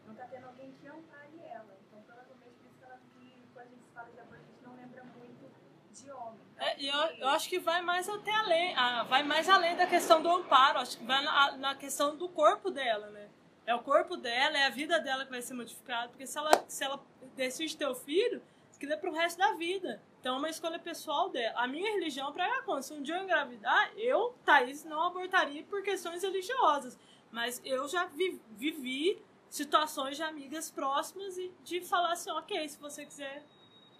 Não 0.07 0.15
tá 0.15 0.25
tendo 0.25 0.47
alguém 0.47 0.73
que 0.73 0.87
ampare 0.87 1.39
ela. 1.45 1.77
Então, 1.85 2.01
provavelmente, 2.01 2.55
por 2.55 2.65
isso 2.65 2.77
que, 2.79 2.83
ela, 2.83 2.99
que 3.13 3.47
quando 3.53 3.67
a 3.67 3.69
gente 3.69 3.83
fala 3.93 4.09
de 4.09 4.19
aborto, 4.19 4.41
a 4.43 4.51
gente 4.51 4.63
não 4.63 4.75
lembra 4.75 5.03
muito 5.03 5.51
de 5.93 6.11
homem. 6.11 6.39
É, 6.57 6.83
eu, 6.83 6.95
eu 7.19 7.29
acho 7.29 7.47
que 7.47 7.59
vai 7.59 7.83
mais 7.83 8.09
até 8.09 8.33
além, 8.33 8.75
ah, 8.75 9.03
vai 9.03 9.21
mais 9.21 9.47
além 9.47 9.77
da 9.77 9.85
questão 9.85 10.19
do 10.19 10.29
amparo, 10.29 10.79
acho 10.79 10.97
que 10.97 11.05
vai 11.05 11.23
na, 11.23 11.57
na 11.57 11.75
questão 11.75 12.17
do 12.17 12.27
corpo 12.27 12.71
dela, 12.71 13.07
né? 13.11 13.29
É 13.67 13.75
o 13.75 13.83
corpo 13.83 14.17
dela, 14.17 14.57
é 14.57 14.65
a 14.65 14.69
vida 14.71 14.99
dela 14.99 15.25
que 15.25 15.31
vai 15.31 15.43
ser 15.43 15.53
modificada, 15.53 16.09
porque 16.09 16.25
se 16.25 16.37
ela, 16.39 16.51
se 16.67 16.83
ela 16.83 16.99
decide 17.35 17.77
ter 17.77 17.85
o 17.85 17.93
filho, 17.93 18.41
aquilo 18.75 18.93
é 18.93 18.97
pro 18.97 19.13
resto 19.13 19.37
da 19.37 19.53
vida. 19.53 20.01
Então 20.21 20.35
é 20.35 20.37
uma 20.37 20.49
escolha 20.49 20.77
pessoal 20.77 21.29
dela. 21.29 21.59
A 21.59 21.67
minha 21.67 21.91
religião 21.93 22.31
prega 22.31 22.61
contra. 22.61 22.83
Se 22.83 22.93
um 22.93 23.01
dia 23.01 23.17
eu 23.17 23.23
engravidar, 23.23 23.91
eu, 23.97 24.35
Thaís, 24.45 24.83
não 24.85 25.01
abortaria 25.01 25.63
por 25.63 25.81
questões 25.81 26.21
religiosas. 26.21 26.97
Mas 27.31 27.59
eu 27.65 27.87
já 27.87 28.05
vi- 28.05 28.39
vivi 28.51 29.19
situações 29.49 30.17
de 30.17 30.21
amigas 30.23 30.69
próximas 30.69 31.37
e 31.39 31.51
de 31.63 31.81
falar 31.81 32.11
assim, 32.11 32.29
ok, 32.31 32.69
se 32.69 32.77
você 32.77 33.03
quiser 33.03 33.43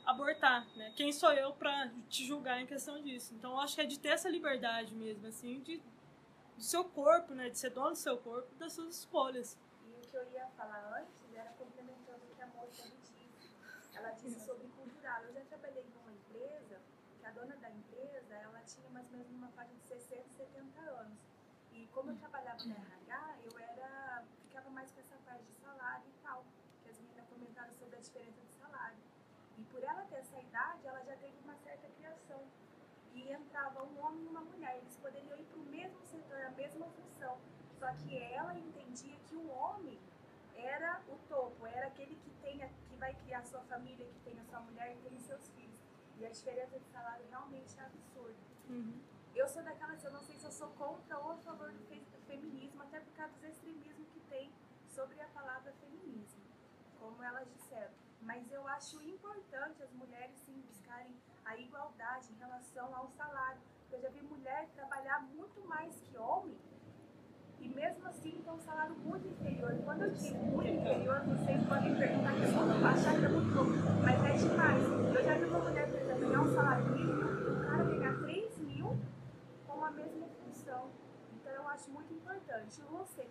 abortar, 0.05 0.67
né? 0.75 0.93
Quem 0.95 1.11
sou 1.11 1.31
eu 1.33 1.53
pra 1.53 1.89
te 2.07 2.23
julgar 2.25 2.61
em 2.61 2.67
questão 2.67 3.01
disso? 3.01 3.33
Então, 3.33 3.53
eu 3.53 3.59
acho 3.59 3.73
que 3.75 3.81
é 3.81 3.85
de 3.85 3.97
ter 3.99 4.09
essa 4.09 4.29
liberdade 4.29 4.93
mesmo, 4.93 5.25
assim, 5.27 5.59
de 5.61 5.81
do 6.55 6.63
seu 6.63 6.83
corpo, 6.83 7.33
né? 7.33 7.49
De 7.49 7.57
ser 7.57 7.71
dono 7.71 7.91
do 7.91 7.95
seu 7.95 8.17
corpo, 8.17 8.47
e 8.55 8.59
das 8.59 8.73
suas 8.73 8.95
escolhas. 8.99 9.57
E 9.83 9.89
o 10.05 10.07
que 10.07 10.15
eu 10.15 10.31
ia 10.31 10.45
falar 10.55 10.99
antes 11.01 11.33
era 11.35 11.49
complementando 11.51 12.19
o 12.31 12.35
que 12.35 12.41
a 12.43 12.47
moça 12.47 12.83
disse. 12.83 13.11
Ela 13.95 14.11
disse 14.11 14.39
sobre 14.45 14.67
cultural. 14.67 15.23
Eu 15.23 15.33
já 15.33 15.41
trabalhei 15.41 15.83
numa 15.95 16.11
empresa 16.11 16.79
que 17.19 17.25
a 17.25 17.31
dona 17.31 17.55
da 17.57 17.69
empresa, 17.69 18.33
ela 18.35 18.59
tinha 18.61 18.89
mais 18.89 19.05
ou 19.11 19.11
menos 19.17 19.31
uma 19.31 19.47
faixa 19.49 19.73
de 19.73 19.87
60, 19.87 20.23
70 20.37 20.79
anos. 20.81 21.17
E 21.73 21.87
na 22.65 22.75
RH, 22.75 23.35
eu 23.45 23.59
era, 23.59 24.23
ficava 24.47 24.69
mais 24.69 24.91
com 24.91 24.99
essa 24.99 25.15
parte 25.25 25.43
de 25.45 25.53
salário 25.53 26.05
e 26.07 26.21
tal. 26.23 26.45
Que 26.83 26.89
as 26.89 26.99
meninas 26.99 27.27
comentaram 27.27 27.73
sobre 27.73 27.95
a 27.95 27.99
diferença 27.99 28.41
de 28.41 28.53
salário. 28.53 28.97
E 29.57 29.63
por 29.65 29.83
ela 29.83 30.03
ter 30.05 30.15
essa 30.15 30.39
idade, 30.39 30.85
ela 30.87 31.03
já 31.03 31.15
teve 31.17 31.37
uma 31.43 31.55
certa 31.57 31.87
criação. 31.89 32.41
E 33.13 33.31
entrava 33.31 33.83
um 33.83 33.99
homem 34.03 34.23
e 34.23 34.27
uma 34.27 34.41
mulher. 34.41 34.77
Eles 34.77 34.95
poderiam 34.97 35.37
ir 35.37 35.45
para 35.45 35.59
o 35.59 35.63
mesmo 35.65 36.01
setor, 36.05 36.41
a 36.45 36.51
mesma 36.51 36.85
função. 36.87 37.37
Só 37.79 37.91
que 37.93 38.17
ela 38.17 38.53
entendia 38.57 39.17
que 39.27 39.35
o 39.35 39.49
homem 39.49 39.99
era 40.55 41.01
o 41.09 41.17
topo, 41.27 41.65
era 41.65 41.87
aquele 41.87 42.15
que, 42.15 42.29
tem, 42.41 42.61
a- 42.63 42.69
que 42.69 42.95
vai 42.97 43.13
criar 43.15 43.43
sua 43.43 43.61
família, 43.61 44.05
que 44.05 44.19
tem 44.19 44.39
a 44.39 44.43
sua 44.43 44.59
mulher 44.61 44.93
e 44.93 44.97
tem 45.01 45.15
os 45.15 45.23
seus 45.23 45.49
filhos. 45.49 45.79
E 46.17 46.25
a 46.25 46.29
diferença 46.29 46.77
de 46.79 46.85
salário 46.91 47.25
realmente 47.29 47.77
é 47.79 47.83
absurda. 47.83 48.37
Eu 49.33 49.47
sou 49.47 49.63
daquelas, 49.63 50.03
eu 50.03 50.11
não 50.11 50.21
sei 50.21 50.35
se 50.37 50.45
eu 50.45 50.51
sou 50.51 50.67
contra 50.71 51.17
ou 51.17 51.31
a 51.31 51.37
favor 51.37 51.71
do 51.71 51.79
fe- 51.85 52.03
do 52.11 52.21
feminismo, 52.27 52.83
até 52.83 52.99
por 52.99 53.11
causa 53.13 53.33
dos 53.33 53.43
extremismos 53.45 54.07
que 54.09 54.19
tem 54.29 54.51
sobre 54.91 55.21
a 55.21 55.27
palavra 55.27 55.71
feminismo, 55.79 56.41
como 56.99 57.23
elas 57.23 57.47
disseram. 57.53 57.91
Mas 58.21 58.51
eu 58.51 58.67
acho 58.67 59.01
importante 59.01 59.81
as 59.81 59.91
mulheres 59.93 60.37
sim 60.45 60.61
buscarem 60.67 61.15
a 61.45 61.57
igualdade 61.57 62.31
em 62.31 62.37
relação 62.37 62.93
ao 62.95 63.07
salário. 63.09 63.61
Eu 63.91 63.99
já 63.99 64.09
vi 64.09 64.21
mulher 64.21 64.69
trabalhar 64.75 65.21
muito 65.21 65.65
mais 65.67 65.95
que 66.01 66.17
homem 66.17 66.57
e 67.59 67.67
mesmo 67.69 68.05
assim 68.07 68.41
tem 68.43 68.53
um 68.53 68.59
salário 68.59 68.95
muito 68.95 69.27
inferior. 69.27 69.73
Quando 69.85 70.01
eu 70.03 70.11
digo 70.11 70.43
muito 70.45 70.69
inferior, 70.69 71.21
vocês 71.21 71.63
podem 71.67 71.95
perguntar 71.95 72.33
que 72.33 72.43
eu 72.43 72.51
vou 72.51 72.87
achar 72.87 73.19
que 73.19 73.25
é 73.25 73.29
muito 73.29 73.53
pouco, 73.53 73.71
mas 74.03 74.23
é 74.25 74.37
demais. 74.37 74.83
Eu 75.15 75.23
já 75.23 75.37
vi 75.37 75.45
uma 75.45 75.59
mulher, 75.59 75.87
por 75.87 76.19
ganhar 76.19 76.41
um 76.41 76.53
salário 76.53 76.85
mínimo, 76.89 77.21
o 77.21 77.65
cara 77.65 77.83
ganhar 77.83 78.19
3 78.19 78.57
mil 78.59 78.99
com 79.67 79.85
a 79.85 79.91
mesma 79.91 80.27
função. 80.27 80.89
Então 81.33 81.51
eu 81.51 81.67
acho 81.67 81.89
muito 81.91 82.13
importante. 82.13 82.81
O 82.81 83.05
ser 83.05 83.30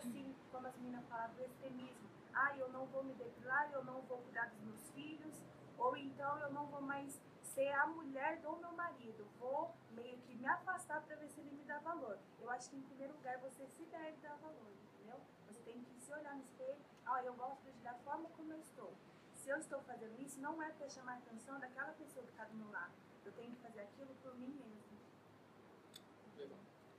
assim, 0.00 0.34
como 0.50 0.66
as 0.66 0.76
meninas 0.76 1.06
falavam, 1.08 1.36
do 1.36 1.44
extremismo. 1.44 2.08
Ah, 2.34 2.56
eu 2.56 2.68
não 2.70 2.86
vou 2.86 3.02
me 3.04 3.14
depilar, 3.14 3.70
eu 3.72 3.84
não 3.84 4.00
vou 4.02 4.18
cuidar 4.18 4.48
dos 4.50 4.60
meus 4.62 4.90
filhos, 4.90 5.42
ou 5.78 5.96
então 5.96 6.38
eu 6.40 6.52
não 6.52 6.66
vou 6.66 6.80
mais 6.80 7.20
ser 7.42 7.72
a 7.72 7.86
mulher 7.86 8.40
do 8.40 8.56
meu 8.56 8.72
marido. 8.72 9.26
Vou 9.38 9.74
meio 9.90 10.18
que 10.18 10.34
me 10.34 10.46
afastar 10.46 11.02
para 11.02 11.16
ver 11.16 11.28
se 11.28 11.40
ele 11.40 11.50
me 11.50 11.64
dá 11.64 11.78
valor. 11.78 12.18
Eu 12.40 12.50
acho 12.50 12.70
que 12.70 12.76
em 12.76 12.82
primeiro 12.82 13.14
lugar 13.14 13.38
você 13.38 13.66
se 13.66 13.84
deve 13.84 14.16
dar 14.18 14.36
valor, 14.36 14.72
entendeu? 14.94 15.20
Você 15.46 15.60
tem 15.62 15.82
que 15.82 16.00
se 16.00 16.12
olhar 16.12 16.34
no 16.34 16.42
espelho. 16.42 16.78
Ah, 17.06 17.22
eu 17.24 17.34
gosto 17.34 17.64
de 17.64 17.80
da 17.80 17.94
forma 17.94 18.28
como 18.30 18.52
eu 18.52 18.60
estou. 18.60 18.92
Se 19.34 19.50
eu 19.50 19.58
estou 19.58 19.80
fazendo 19.82 20.20
isso, 20.20 20.40
não 20.40 20.62
é 20.62 20.70
para 20.70 20.88
chamar 20.88 21.14
a 21.14 21.18
atenção 21.18 21.58
daquela 21.58 21.92
pessoa 21.92 22.24
que 22.24 22.30
está 22.30 22.44
do 22.44 22.54
meu 22.54 22.70
lado. 22.70 22.92
Eu 23.24 23.32
tenho 23.32 23.50
que 23.54 23.62
fazer 23.62 23.80
aquilo 23.80 24.14
por 24.22 24.34
mim 24.36 24.50
mesmo. 24.50 24.80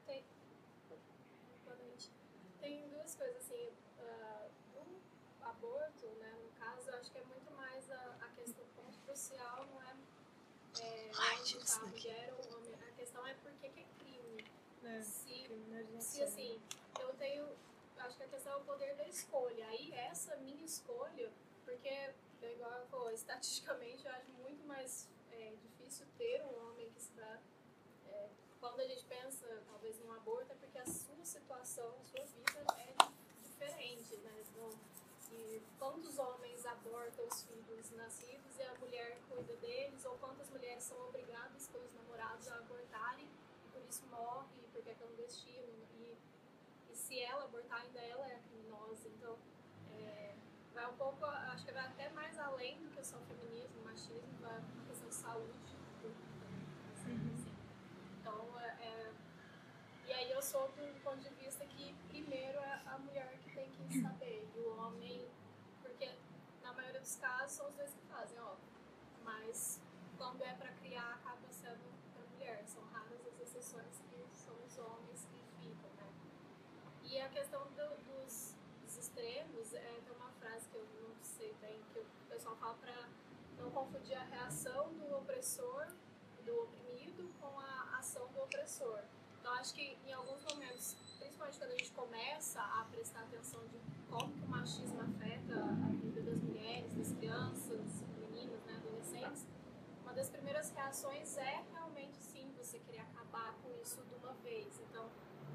Tem. 0.05 0.25
Boa 1.63 1.75
noite. 1.77 2.11
Tem 2.59 2.89
duas 2.89 3.15
coisas 3.15 3.37
assim. 3.37 3.69
ah, 3.99 4.49
o 5.41 5.45
aborto, 5.45 6.05
né, 6.19 6.37
no 6.43 6.51
caso, 6.59 6.89
eu 6.89 6.95
acho 6.99 7.11
que 7.11 7.17
é 7.17 7.23
muito 7.23 7.51
mais 7.55 7.89
a, 7.91 8.15
a 8.21 8.29
questão 8.29 8.63
do 8.63 8.71
ponto 8.75 8.91
de 8.91 8.99
crucial 9.21 9.67
não 9.71 9.81
é, 9.81 9.95
é 10.81 11.11
Ai, 11.13 11.41
isso 11.43 11.79
a 11.79 11.85
mulher 11.85 12.33
ou 12.33 12.57
homem. 12.57 12.73
A 12.73 12.91
questão 12.93 13.27
é 13.27 13.33
por 13.35 13.51
que 13.53 13.69
que 13.69 13.79
é 13.79 13.85
crime. 13.99 14.45
É, 14.83 15.01
se, 15.03 15.43
criminalização. 15.43 16.01
se 16.01 16.23
assim, 16.23 16.61
eu 16.99 17.13
tenho. 17.13 17.47
Acho 17.99 18.17
que 18.17 18.23
a 18.23 18.27
questão 18.27 18.53
é 18.53 18.55
o 18.55 18.61
poder 18.61 18.95
da 18.95 19.07
escolha. 19.07 19.67
Aí 19.67 19.93
essa 19.93 20.35
minha 20.37 20.65
escolha, 20.65 21.31
porque, 21.63 21.87
é 21.87 22.15
igual 22.41 23.11
estatisticamente 23.13 24.05
eu 24.05 24.11
acho 24.11 24.31
muito 24.31 24.65
mais 24.65 25.07
é, 25.31 25.53
difícil 25.61 26.07
ter 26.17 26.43
um 26.43 26.69
homem 26.69 26.89
que 26.89 26.99
está. 26.99 27.39
é, 28.09 28.29
quando 28.59 28.79
a 28.79 28.87
gente 28.87 29.05
pensa, 29.05 29.45
talvez, 29.67 29.99
num 29.99 30.11
aborto, 30.13 30.51
é 30.51 30.55
porque 30.55 30.79
a 30.79 30.85
sua 30.85 31.23
situação, 31.23 31.95
a 31.99 32.03
sua 32.03 32.25
vida 32.25 32.65
é 32.77 32.95
diferente, 33.43 34.17
né? 34.17 34.43
Quantos 35.77 36.17
homens 36.17 36.65
abortam 36.65 37.25
os 37.25 37.43
filhos 37.43 37.91
nascidos 37.91 38.57
e 38.57 38.63
a 38.63 38.73
mulher 38.75 39.17
cuida 39.29 39.55
deles, 39.57 40.05
ou 40.05 40.17
quantas 40.17 40.49
mulheres 40.49 40.83
são 40.83 40.97
obrigadas 41.07 41.67
pelos 41.67 41.93
namorados 41.93 42.47
a 42.47 42.55
abortarem 42.55 43.27
e 43.65 43.69
por 43.71 43.81
isso 43.89 44.05
morre, 44.07 44.47
porque 44.71 44.89
é 44.89 44.93
clandestino. 44.95 45.87
E, 45.99 46.17
e 46.91 46.95
se 46.95 47.19
ela 47.19 47.45
abortar, 47.45 47.81
ainda 47.81 47.99
ela 47.99 48.27
é 48.27 48.39
criminosa. 48.39 49.07
Então, 49.09 49.37
é, 49.97 50.35
vai 50.73 50.89
um 50.89 50.95
pouco, 50.95 51.25
acho 51.25 51.65
que 51.65 51.71
vai 51.71 51.85
até 51.85 52.09
mais 52.09 52.37
além 52.39 52.77
do 52.81 52.89
que 52.89 53.05
só 53.05 53.17
feminismo, 53.19 53.83
machismo, 53.83 54.37
vai 54.39 54.57
uma 54.57 54.85
questão 54.87 55.09
de 55.09 55.15
saúde. 55.15 55.59
assim. 56.93 57.55
Então, 58.19 58.59
é, 58.59 58.67
é, 58.67 59.11
e 60.07 60.13
aí 60.13 60.31
eu 60.31 60.41
sou 60.41 60.67
do 60.69 61.03
ponto 61.03 61.19
de 61.19 61.29
vista 61.35 61.65
que 61.65 61.93
primeiro 62.09 62.59
é 62.59 62.81
a 62.85 62.97
mulher 62.99 63.37
que 63.43 63.51
tem 63.53 63.69
que 63.69 64.01
saber, 64.01 64.47
e 64.55 64.59
o 64.59 64.77
homem, 64.77 65.27
porque 65.81 66.09
na 66.61 66.73
maioria 66.73 67.00
dos 67.11 67.19
casos 67.19 67.51
são 67.57 67.67
os 67.67 67.75
dois 67.75 67.91
que 67.93 68.01
fazem, 68.07 68.39
ó. 68.39 68.55
Mas 69.25 69.81
quando 70.17 70.41
é 70.43 70.53
pra 70.53 70.71
criar, 70.75 71.15
acaba 71.15 71.45
sendo 71.51 71.83
pra 72.13 72.23
mulher. 72.33 72.63
São 72.67 72.81
raras 72.93 73.19
as 73.27 73.41
exceções 73.41 73.99
que 74.09 74.25
são 74.33 74.55
os 74.65 74.77
homens 74.77 75.25
que 75.29 75.43
ficam, 75.59 75.89
né? 75.97 76.09
E 77.03 77.19
a 77.19 77.27
questão 77.27 77.63
do- 77.71 77.97
dos, 78.05 78.55
dos 78.83 78.97
extremos, 78.97 79.73
é, 79.73 79.99
tem 80.05 80.15
uma 80.15 80.31
frase 80.39 80.69
que 80.69 80.75
eu 80.77 80.87
não 81.01 81.13
sei 81.21 81.53
bem, 81.59 81.83
que 81.93 81.99
o 81.99 82.05
pessoal 82.29 82.55
fala 82.55 82.75
pra 82.75 83.09
não 83.57 83.69
confundir 83.71 84.15
a 84.15 84.23
reação 84.23 84.93
do 84.93 85.17
opressor, 85.17 85.87
do 86.45 86.61
oprimido, 86.63 87.29
com 87.41 87.59
a 87.59 87.97
ação 87.99 88.25
do 88.29 88.41
opressor. 88.41 89.01
Então, 89.39 89.51
acho 89.55 89.73
que 89.73 89.97
em 90.07 90.13
alguns 90.13 90.41
momentos, 90.43 90.95
principalmente 91.19 91.57
quando 91.59 91.71
a 91.71 91.77
gente 91.77 91.91
começa 91.91 92.61
a 92.61 92.85
prestar 92.89 93.21
atenção 93.23 93.59
de 93.67 93.77
como 94.11 94.33
que 94.33 94.43
o 94.43 94.47
machismo 94.47 94.99
afeta 95.01 95.55
a 95.55 95.89
vida 96.03 96.21
das 96.21 96.39
mulheres, 96.41 96.93
das 96.93 97.11
crianças, 97.13 98.03
meninas, 98.19 98.61
né, 98.65 98.75
adolescentes, 98.75 99.47
uma 100.03 100.13
das 100.13 100.29
primeiras 100.29 100.69
reações 100.71 101.37
é 101.37 101.63
realmente, 101.71 102.17
sim, 102.17 102.53
você 102.57 102.77
querer 102.79 102.99
acabar 102.99 103.55
com 103.63 103.71
isso 103.81 104.03
de 104.03 104.15
uma 104.15 104.33
vez. 104.43 104.79
Então, 104.81 105.09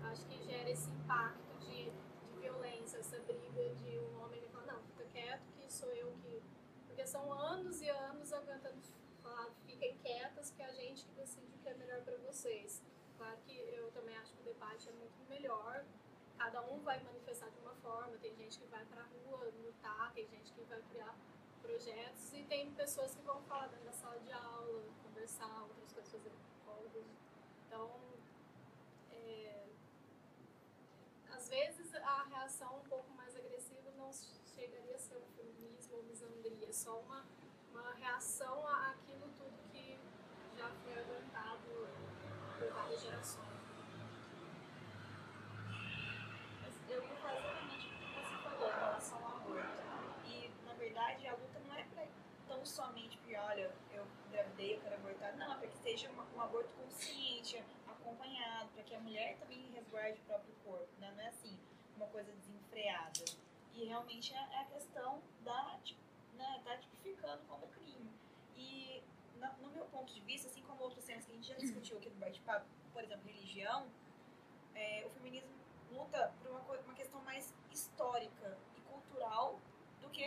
acho 0.05 0.25
que 0.27 0.43
gera 0.43 0.71
esse 0.71 0.89
impacto 0.91 1.59
de, 1.61 1.91
de 1.91 2.41
violência, 2.41 2.97
essa 2.99 3.21
briga 3.21 3.75
de 3.75 3.99
um 3.99 4.25
homem 4.25 4.41
que 4.41 4.49
fala, 4.49 4.73
não, 4.73 4.83
fica 4.85 5.05
quieto 5.13 5.45
que 5.59 5.71
sou 5.71 5.91
eu 5.91 6.11
que... 6.23 6.43
Porque 6.87 7.07
são 7.07 7.31
anos 7.31 7.83
e 7.83 7.89
anos 7.91 8.33
aguentando 8.33 8.81
falar, 9.23 9.51
fiquem 9.67 9.99
quietas 9.99 10.51
que 10.51 10.63
é 10.63 10.65
a 10.65 10.73
gente 10.73 11.05
que 11.05 11.13
decide 11.13 11.55
o 11.55 11.59
que 11.59 11.69
é 11.69 11.75
melhor 11.75 12.01
para 12.01 12.17
vocês. 12.19 12.83
Claro 13.19 13.37
que 13.45 13.55
eu 13.55 13.91
também 13.93 14.17
acho 14.17 14.33
que 14.33 14.41
o 14.41 14.45
debate 14.45 14.89
é 14.89 14.93
muito 14.93 15.23
melhor, 15.29 15.85
cada 16.39 16.63
um 16.63 16.81
vai 16.81 17.03
manifestar 17.03 17.51
de 17.51 17.59
uma 17.61 17.66
forma, 17.87 18.19
tem 18.19 18.35
gente 18.35 18.59
que 18.59 18.67
vai 18.67 18.85
pra 18.87 19.03
rua 19.03 19.53
lutar, 19.63 20.13
tem 20.13 20.27
gente 20.29 20.53
que 20.53 20.63
vai 20.65 20.83
criar 20.91 21.15
projetos 21.63 22.33
e 22.33 22.43
tem 22.45 22.71
pessoas 22.73 23.15
que 23.15 23.23
vão 23.23 23.41
falar 23.43 23.69
dentro 23.69 23.87
da 23.87 23.93
sala 23.93 24.19
de 24.19 24.33
aula, 24.33 24.83
conversar, 25.05 25.63
outras 25.63 25.93
coisas 25.93 26.13
fazer 26.13 26.31
psicólogos. 26.31 27.07
Então, 27.67 27.91
é, 29.13 29.67
às 31.31 31.49
vezes 31.49 31.95
a 31.95 32.25
reação 32.25 32.77
um 32.77 32.89
pouco 32.89 33.11
mais 33.13 33.37
agressiva 33.37 33.91
não 33.97 34.11
chegaria 34.55 34.95
a 34.95 34.99
ser 34.99 35.17
um 35.17 35.29
feminismo 35.37 35.97
ou 35.97 36.03
misandria, 36.05 36.69
é 36.69 36.73
só 36.73 36.99
uma, 37.01 37.25
uma 37.71 37.93
reação 37.95 38.67
àquilo 38.67 39.29
tudo 39.37 39.57
que 39.71 39.99
já 40.57 40.69
foi 40.83 40.99
aguentado 40.99 41.89
por 42.59 42.69
várias 42.73 43.01
gerações. 43.03 43.47
Mas 46.63 46.91
eu 46.91 47.03
ia 47.03 47.17
fazer 47.17 47.39
exatamente 47.39 47.87
o 47.87 47.99
que 47.99 48.15
você 48.15 48.37
falou 48.43 48.69
em 48.69 48.73
relação 48.73 49.25
ao 49.25 49.37
aborto. 49.37 49.83
E, 50.25 50.51
na 50.65 50.75
verdade, 50.75 51.27
a 51.29 51.35
luta 51.35 51.61
não 51.61 51.75
é 51.75 51.85
pra 51.85 52.07
tão 52.49 52.65
somente 52.77 53.17
porque, 53.17 53.35
olha, 53.37 53.75
eu 53.91 54.07
engravidei, 54.29 54.77
eu 54.77 54.81
quero 54.83 54.97
abortar. 54.97 55.35
Não, 55.37 55.53
é 55.55 55.57
para 55.57 55.69
que 55.69 55.79
seja 55.79 56.11
uma- 56.11 56.27
um 56.37 56.41
aborto 56.43 56.69
consciente, 56.75 57.65
acompanhado, 57.89 58.69
para 58.75 58.83
que 58.85 58.95
a 58.95 59.01
mulher 59.01 59.39
também 59.39 59.71
resguarde 59.71 60.21
o 60.21 60.25
próprio 60.25 60.55
corpo. 60.63 60.89
Né? 61.01 61.11
Não 61.17 61.23
é 61.23 61.29
assim, 61.29 61.59
uma 61.97 62.07
coisa 62.09 62.31
desenfreada. 62.33 63.25
E 63.73 63.85
realmente 63.87 64.35
é 64.35 64.39
é 64.57 64.61
a 64.61 64.65
questão 64.67 65.23
da, 65.43 65.79
tipo, 65.83 66.01
né, 66.35 66.61
tá 66.65 66.77
tipificando 66.77 67.43
como 67.49 67.67
crime. 67.69 68.11
E, 68.55 69.03
no, 69.61 69.71
meu 69.71 69.87
ponto 69.87 70.13
de 70.13 70.21
vista, 70.21 70.49
assim 70.49 70.63
como 70.63 70.83
outros 70.83 71.05
temas 71.05 71.25
que 71.25 71.33
a 71.33 71.35
gente 71.35 71.49
já 71.49 71.55
discutiu 71.55 71.97
aqui 71.97 72.11
no 72.11 72.17
bate-papo, 72.17 72.67
por 72.93 73.03
exemplo, 73.03 73.27
religião, 73.27 73.87
é, 74.75 75.05
o 75.07 75.11
feminismo 75.11 75.51
luta 75.91 76.33
por 76.43 76.51
uma, 76.51 76.61
uma 76.61 76.95
questão 76.95 77.21
mais 77.23 77.55
histórica 77.71 78.59
e 78.77 78.81
cultural 78.83 79.59
do 80.01 80.09
que, 80.11 80.27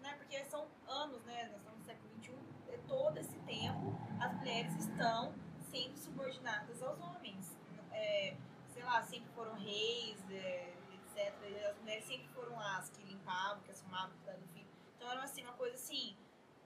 né, 0.00 0.14
porque 0.16 0.42
são 0.44 0.66
anos, 0.86 1.22
né, 1.24 1.48
nós 1.48 1.58
estamos 1.58 1.78
no 1.80 1.84
século 1.84 2.10
XXI, 2.22 2.34
é 2.68 2.76
todo 2.90 3.16
esse 3.18 3.38
tempo 3.46 3.94
as 4.18 4.34
mulheres 4.34 4.74
estão 4.74 5.32
sendo 5.70 5.96
subordinadas 5.96 6.82
aos 6.82 6.98
homens. 7.00 7.56
É, 7.92 8.36
sei 8.72 8.82
lá, 8.82 9.00
sempre 9.02 9.30
foram 9.32 9.54
reis, 9.54 10.18
é, 10.28 10.74
etc. 10.94 11.32
As 11.70 11.78
mulheres 11.78 12.04
sempre 12.04 12.26
foram 12.34 12.58
as 12.58 12.90
que 12.90 13.02
limpavam, 13.04 13.62
que 13.62 13.70
assumavam, 13.70 14.10
que 14.18 14.26
davam 14.26 14.42
filho. 14.52 14.66
Então 14.96 15.08
era 15.08 15.22
assim, 15.22 15.44
uma 15.44 15.52
coisa 15.52 15.76
assim, 15.76 16.16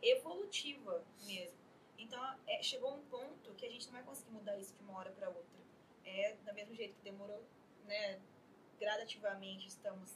evolutiva 0.00 1.04
mesmo. 1.26 1.58
Então 1.98 2.18
é, 2.46 2.62
chegou 2.62 2.94
um 2.94 3.02
ponto 3.04 3.54
que 3.54 3.66
a 3.66 3.70
gente 3.70 3.84
não 3.86 3.92
vai 3.92 4.02
conseguir 4.02 4.32
mudar 4.32 4.56
isso 4.56 4.74
de 4.74 4.82
uma 4.82 4.98
hora 4.98 5.10
para 5.10 5.28
outra. 5.28 5.62
É 6.06 6.36
do 6.42 6.54
mesmo 6.54 6.74
jeito 6.74 6.94
que 6.94 7.02
demorou, 7.02 7.44
né? 7.84 8.18
Gradativamente 8.80 9.68
estamos 9.68 10.10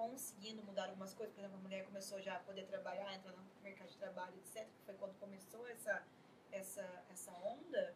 conseguindo 0.00 0.62
mudar 0.62 0.84
algumas 0.86 1.12
coisas. 1.12 1.34
Por 1.34 1.40
exemplo, 1.40 1.58
a 1.58 1.62
mulher 1.62 1.84
começou 1.84 2.18
já 2.22 2.36
a 2.36 2.40
poder 2.40 2.66
trabalhar, 2.66 3.14
entrar 3.14 3.32
no 3.32 3.44
mercado 3.62 3.88
de 3.88 3.98
trabalho, 3.98 4.34
etc. 4.38 4.66
Que 4.66 4.82
foi 4.86 4.94
quando 4.94 5.14
começou 5.18 5.66
essa, 5.68 6.02
essa, 6.50 7.04
essa 7.10 7.32
onda. 7.32 7.94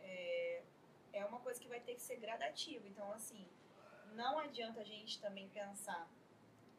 É, 0.00 0.62
é 1.12 1.24
uma 1.24 1.38
coisa 1.38 1.60
que 1.60 1.68
vai 1.68 1.78
ter 1.78 1.94
que 1.94 2.02
ser 2.02 2.16
gradativa. 2.16 2.88
Então, 2.88 3.12
assim, 3.12 3.46
não 4.14 4.40
adianta 4.40 4.80
a 4.80 4.84
gente 4.84 5.20
também 5.20 5.48
pensar. 5.50 6.08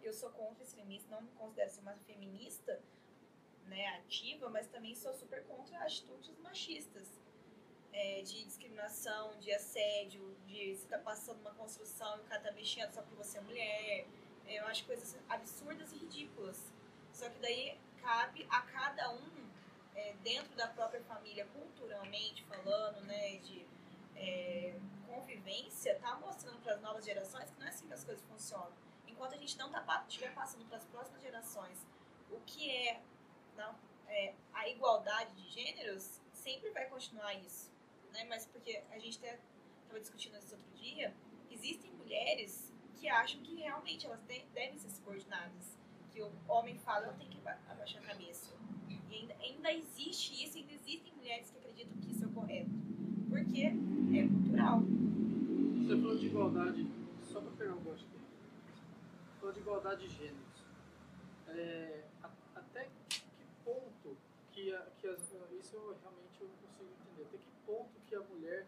Eu 0.02 0.12
sou 0.12 0.30
contra 0.32 0.64
esse 0.64 0.76
feminismo, 0.76 1.12
não 1.12 1.22
me 1.22 1.32
considero 1.32 1.70
ser 1.70 1.80
uma 1.80 1.96
feminista 2.10 2.82
né, 3.68 3.88
ativa, 4.00 4.50
mas 4.50 4.68
também 4.68 4.94
sou 4.96 5.14
super 5.14 5.46
contra 5.46 5.78
atitudes 5.80 6.38
machistas. 6.40 7.08
É, 7.94 8.22
de 8.22 8.46
discriminação, 8.46 9.38
de 9.40 9.52
assédio, 9.54 10.34
de 10.48 10.76
você 10.76 10.88
tá 10.88 10.98
passando 10.98 11.42
uma 11.42 11.54
construção 11.54 12.18
e 12.18 12.22
o 12.22 12.24
cara 12.24 12.42
tá 12.42 12.52
mexendo 12.54 12.90
só 12.94 13.02
porque 13.02 13.16
você 13.16 13.38
é 13.38 13.42
mulher. 13.42 14.08
Eu 14.56 14.68
acho 14.68 14.86
coisas 14.86 15.18
absurdas 15.30 15.92
e 15.94 15.98
ridículas. 15.98 16.72
Só 17.14 17.30
que 17.30 17.40
daí 17.40 17.78
cabe 18.02 18.46
a 18.50 18.62
cada 18.62 19.12
um, 19.12 19.50
é, 19.96 20.14
dentro 20.24 20.56
da 20.56 20.68
própria 20.68 21.02
família, 21.04 21.46
culturalmente 21.54 22.44
falando, 22.46 23.02
né, 23.06 23.38
de 23.38 23.66
é, 24.16 24.74
convivência, 25.08 25.98
tá 26.00 26.16
mostrando 26.16 26.62
para 26.62 26.74
as 26.74 26.82
novas 26.82 27.06
gerações 27.06 27.50
que 27.50 27.60
não 27.60 27.68
é 27.68 27.70
assim 27.70 27.88
que 27.88 27.94
as 27.94 28.04
coisas 28.04 28.24
funcionam. 28.26 28.72
Enquanto 29.08 29.34
a 29.34 29.38
gente 29.38 29.58
não 29.58 29.72
tá, 29.72 30.06
estiver 30.08 30.34
passando 30.34 30.66
para 30.68 30.78
as 30.78 30.86
próximas 30.86 31.22
gerações 31.22 31.78
o 32.30 32.40
que 32.42 32.72
é, 32.72 33.02
não, 33.58 33.76
é 34.08 34.34
a 34.54 34.68
igualdade 34.70 35.34
de 35.36 35.50
gêneros, 35.50 36.22
sempre 36.34 36.70
vai 36.72 36.86
continuar 36.88 37.34
isso. 37.36 37.70
Né? 38.14 38.24
Mas 38.26 38.46
porque 38.46 38.82
a 38.90 39.00
gente 39.00 39.20
estava 39.20 40.00
discutindo 40.00 40.38
isso 40.38 40.56
outro 40.56 40.72
dia, 40.76 41.14
existem 41.50 41.92
mulheres 41.92 42.71
que 43.02 43.10
acham 43.10 43.42
que 43.42 43.56
realmente 43.56 44.06
elas 44.06 44.22
de- 44.28 44.46
devem 44.54 44.78
ser 44.78 44.90
subordinadas. 44.92 45.76
Que 46.14 46.22
o 46.22 46.32
homem 46.48 46.78
fala, 46.78 47.08
eu 47.08 47.14
tenho 47.14 47.32
que 47.32 47.40
aba- 47.40 47.58
abaixar 47.68 48.04
a 48.04 48.06
cabeça. 48.06 48.54
E 49.10 49.16
ainda, 49.16 49.34
ainda 49.42 49.74
existe 49.74 50.44
isso, 50.46 50.58
ainda 50.58 50.72
existem 50.74 51.12
mulheres 51.16 51.50
que 51.50 51.58
acreditam 51.58 51.98
que 52.00 52.12
isso 52.12 52.24
é 52.24 52.28
o 52.28 52.32
correto. 52.32 52.70
Porque 53.28 53.62
é 53.64 54.28
cultural. 54.28 54.82
Você 54.82 55.96
falou 56.00 56.18
de 56.18 56.26
igualdade, 56.28 56.88
só 57.24 57.42
para 57.42 57.52
pegar 57.52 57.74
um 57.74 57.84
gosto 57.84 58.06
aqui, 58.06 58.20
falou 59.40 59.54
de 59.54 59.60
igualdade 59.62 60.08
de 60.08 60.16
gêneros. 60.16 60.62
É, 61.48 62.04
a- 62.24 62.30
até 62.56 62.88
que 63.10 63.24
ponto 63.66 64.16
que, 64.52 64.74
a, 64.76 64.82
que 65.00 65.08
as, 65.08 65.22
isso 65.60 65.76
eu 65.76 65.98
realmente 66.02 66.40
eu 66.40 66.48
não 66.48 66.56
consigo 66.68 66.90
entender. 67.02 67.24
Até 67.24 67.38
que 67.40 67.48
ponto 67.66 67.90
que 68.08 68.16
a 68.16 68.22
mulher, 68.22 68.68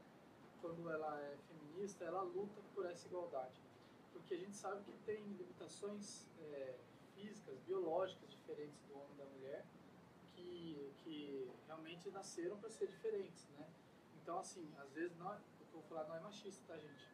quando 0.59 0.89
ela 0.89 1.19
é 1.21 1.35
feminista, 1.47 2.03
ela 2.05 2.23
luta 2.23 2.59
por 2.73 2.85
essa 2.87 3.05
igualdade? 3.07 3.61
A 4.33 4.37
gente 4.37 4.55
sabe 4.55 4.83
que 4.83 4.91
tem 5.05 5.23
limitações 5.33 6.27
é, 6.39 6.75
físicas, 7.13 7.59
biológicas 7.59 8.29
diferentes 8.31 8.81
do 8.87 8.95
homem 8.95 9.13
e 9.13 9.17
da 9.17 9.25
mulher, 9.25 9.65
que 10.35 10.93
que, 11.03 11.51
realmente 11.67 12.09
nasceram 12.11 12.57
para 12.57 12.69
ser 12.69 12.87
diferentes, 12.87 13.47
né? 13.49 13.67
Então, 14.21 14.39
assim, 14.39 14.67
às 14.77 14.91
vezes, 14.93 15.15
não 15.17 15.27
o 15.27 15.37
que 15.37 15.73
eu 15.73 15.81
vou 15.81 15.83
falar 15.83 16.07
não 16.07 16.15
é 16.15 16.19
machista, 16.21 16.63
tá, 16.67 16.77
gente? 16.77 17.07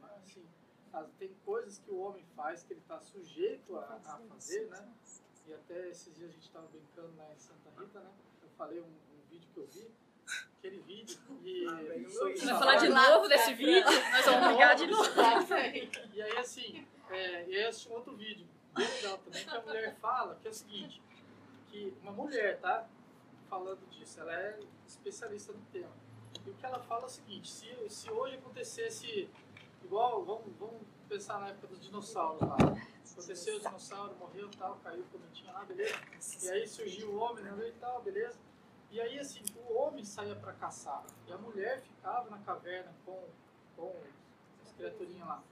Mas, 0.00 0.22
assim, 0.22 0.48
as- 0.92 1.12
tem 1.14 1.34
coisas 1.44 1.78
que 1.78 1.90
o 1.90 1.98
homem 1.98 2.24
faz 2.34 2.62
que 2.62 2.72
ele 2.72 2.80
está 2.80 2.98
sujeito 3.00 3.76
a, 3.76 3.96
a 3.96 4.18
fazer, 4.28 4.68
né? 4.70 4.94
E 5.46 5.52
até 5.52 5.88
esses 5.88 6.14
dias 6.14 6.30
a 6.30 6.32
gente 6.32 6.46
estava 6.46 6.66
brincando 6.68 7.14
lá 7.16 7.32
em 7.32 7.38
Santa 7.38 7.70
Rita, 7.78 8.00
né? 8.00 8.12
Eu 8.42 8.48
falei 8.50 8.80
um, 8.80 8.86
um 8.86 9.20
vídeo 9.28 9.48
que 9.52 9.58
eu 9.58 9.66
vi, 9.66 9.90
aquele 10.64 10.78
vídeo, 10.80 11.18
e... 11.44 11.66
Você 12.06 12.46
vai 12.46 12.58
falar 12.58 12.76
de 12.76 12.88
novo 12.88 13.28
desse 13.28 13.52
vídeo? 13.52 13.84
Nós 13.84 14.24
vamos 14.24 14.48
brigar 14.48 14.74
de 14.74 14.86
novo. 14.86 15.10
E 16.14 16.22
aí, 16.22 16.38
assim, 16.38 16.86
é, 17.10 17.44
e 17.46 17.54
aí 17.54 17.62
eu 17.62 17.68
assisti 17.68 17.90
um 17.90 17.92
outro 17.92 18.16
vídeo, 18.16 18.46
bem 18.74 18.88
legal 18.88 19.18
também, 19.18 19.44
que 19.44 19.54
a 19.54 19.60
mulher 19.60 19.94
fala 19.96 20.38
que 20.40 20.48
é 20.48 20.50
o 20.50 20.54
seguinte, 20.54 21.02
que 21.68 21.94
uma 22.00 22.12
mulher, 22.12 22.58
tá? 22.60 22.88
Falando 23.50 23.86
disso, 23.90 24.20
ela 24.20 24.34
é 24.34 24.58
especialista 24.86 25.52
no 25.52 25.60
tema. 25.70 25.92
E 26.46 26.50
o 26.50 26.54
que 26.54 26.64
ela 26.64 26.78
fala 26.78 27.02
é 27.02 27.06
o 27.06 27.10
seguinte, 27.10 27.50
se, 27.50 27.68
se 27.90 28.10
hoje 28.10 28.36
acontecesse, 28.36 29.28
igual, 29.82 30.24
vamos, 30.24 30.46
vamos 30.58 30.80
pensar 31.08 31.40
na 31.40 31.48
época 31.48 31.66
dos 31.66 31.80
dinossauros 31.80 32.40
lá. 32.40 32.56
Aconteceu 33.12 33.56
o 33.56 33.60
dinossauro, 33.60 34.16
morreu 34.16 34.50
tal, 34.58 34.80
caiu 34.82 35.02
o 35.02 35.04
cometinha 35.04 35.52
lá, 35.52 35.62
beleza? 35.64 35.94
E 36.42 36.50
aí 36.50 36.66
surgiu 36.66 37.10
o 37.10 37.16
homem, 37.16 37.44
né, 37.44 37.68
e 37.68 37.72
tal, 37.72 38.00
beleza? 38.02 38.38
E 38.94 39.00
aí, 39.00 39.18
assim, 39.18 39.42
o 39.56 39.74
homem 39.74 40.04
saía 40.04 40.36
para 40.36 40.52
caçar 40.52 41.04
e 41.26 41.32
a 41.32 41.36
mulher 41.36 41.80
ficava 41.80 42.30
na 42.30 42.38
caverna 42.38 42.94
com, 43.04 43.24
com 43.74 43.92
as 44.62 44.70
criaturinhas 44.70 45.26
lá. 45.26 45.42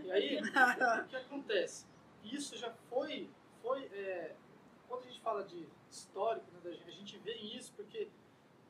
E 0.00 0.12
aí, 0.12 0.38
o 1.04 1.08
que 1.08 1.16
acontece? 1.16 1.86
Isso 2.22 2.56
já 2.56 2.70
foi, 2.88 3.28
foi 3.60 3.86
é, 3.86 4.36
quando 4.86 5.02
a 5.02 5.06
gente 5.06 5.20
fala 5.22 5.42
de 5.42 5.68
histórico, 5.90 6.46
né, 6.62 6.78
a 6.86 6.90
gente 6.92 7.18
vê 7.18 7.34
isso 7.34 7.72
porque 7.72 8.08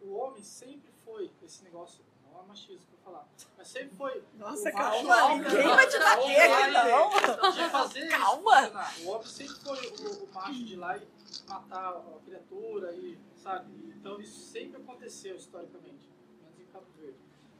o 0.00 0.14
homem 0.14 0.42
sempre 0.42 0.90
foi 1.04 1.30
esse 1.42 1.62
negócio, 1.62 2.02
não 2.24 2.40
é 2.40 2.46
machismo 2.46 2.87
vou 2.92 3.00
falar, 3.04 3.28
mas 3.58 3.68
sempre 3.68 3.94
foi 3.94 4.24
Nossa, 4.38 4.72
calma, 4.72 5.02
macho 5.02 5.37
ninguém 5.37 5.68
vai 5.68 5.87
te 5.87 5.98
bater 5.98 6.50
aqui, 6.50 6.70
não. 6.72 7.52
de 7.52 7.70
fazer 7.70 8.06
isso 8.06 8.18
Calma. 8.18 8.56
funcionar. 8.62 8.94
O 9.00 9.08
homem 9.10 9.26
sempre 9.26 9.54
foi 9.56 9.87
o, 9.87 10.24
o 10.24 10.32
macho 10.32 10.64
de 10.64 10.72
ir 10.72 10.76
lá 10.76 10.96
e 10.96 11.06
matar 11.46 11.90
a 11.90 12.18
criatura 12.24 12.90
e, 12.94 13.18
sabe? 13.44 13.70
Então 13.94 14.18
isso 14.20 14.40
sempre 14.50 14.80
aconteceu 14.80 15.37
historicamente, 15.37 16.09
menos 16.40 16.59
em 16.59 16.66
Cabo 16.66 16.87
Verde. 16.98 17.18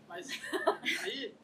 Mas 0.09 0.29
aí, 1.05 1.35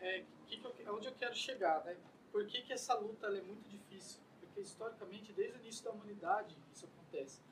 é, 0.00 0.24
que 0.46 0.56
que 0.56 0.66
eu, 0.66 0.94
onde 0.94 1.08
eu 1.08 1.14
quero 1.14 1.34
chegar, 1.34 1.84
né? 1.84 1.96
Por 2.32 2.46
que, 2.46 2.62
que 2.62 2.72
essa 2.72 2.94
luta 2.94 3.26
é 3.26 3.42
muito 3.42 3.68
difícil? 3.68 4.18
Porque 4.40 4.60
historicamente, 4.62 5.32
desde 5.34 5.58
o 5.58 5.60
início 5.60 5.84
da 5.84 5.90
humanidade, 5.90 6.56
isso 6.72 6.86
acontece. 6.86 7.42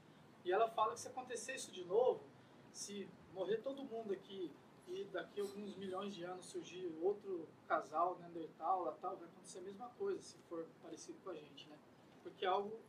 E 0.42 0.50
ela 0.50 0.68
fala 0.68 0.94
que 0.94 1.00
se 1.00 1.09
acontecer 1.09 1.55
isso 1.55 1.70
de 1.70 1.85
novo, 1.85 2.24
se 2.72 3.07
morrer 3.35 3.59
todo 3.59 3.85
mundo 3.85 4.12
aqui 4.14 4.50
e 4.88 5.05
daqui 5.12 5.40
a 5.40 5.44
alguns 5.44 5.76
milhões 5.76 6.14
de 6.14 6.24
anos 6.24 6.46
surgir 6.46 6.90
outro 7.03 7.46
casal 7.68 8.18
Neandertal, 8.18 8.85
lá, 8.85 8.92
tal, 8.92 9.18
vai 9.18 9.29
acontecer 9.29 9.59
a 9.59 9.62
mesma 9.62 9.88
coisa, 9.90 10.20
se 10.22 10.38
for 10.48 10.66
parecido 10.83 11.18
com 11.22 11.31
a 11.31 11.35
gente, 11.35 11.68
né? 11.68 11.79
Porque 12.22 12.46
é 12.46 12.48
algo 12.48 12.81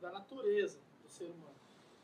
da 0.00 0.10
natureza 0.12 0.80
do 1.02 1.10
ser 1.10 1.24
humano. 1.24 1.59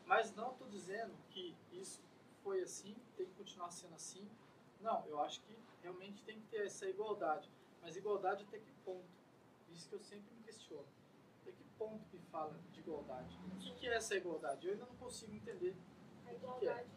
Mas 0.07 0.33
não 0.33 0.51
estou 0.51 0.67
dizendo 0.69 1.13
que 1.29 1.53
isso 1.71 2.01
foi 2.41 2.61
assim, 2.61 2.95
tem 3.17 3.25
que 3.25 3.33
continuar 3.33 3.69
sendo 3.71 3.93
assim. 3.93 4.27
Não, 4.79 5.05
eu 5.05 5.19
acho 5.21 5.41
que 5.41 5.57
realmente 5.81 6.23
tem 6.23 6.39
que 6.39 6.47
ter 6.47 6.65
essa 6.65 6.87
igualdade. 6.87 7.51
Mas 7.81 7.97
igualdade 7.97 8.43
até 8.43 8.57
que 8.57 8.71
ponto? 8.85 9.05
Isso 9.69 9.89
que 9.89 9.95
eu 9.95 9.99
sempre 9.99 10.33
me 10.33 10.41
questiono. 10.43 10.85
Até 11.41 11.51
que 11.51 11.63
ponto 11.77 12.05
que 12.09 12.17
fala 12.31 12.57
de 12.71 12.79
igualdade? 12.79 13.37
O 13.53 13.57
que, 13.59 13.75
que 13.75 13.87
é 13.87 13.95
essa 13.95 14.15
igualdade? 14.15 14.65
Eu 14.65 14.73
ainda 14.73 14.85
não 14.85 14.95
consigo 14.95 15.33
entender 15.33 15.75
A 16.25 16.31
o 16.31 16.33
que, 16.33 16.39
que 16.59 16.67
é. 16.67 16.71
igualdade. 16.71 16.89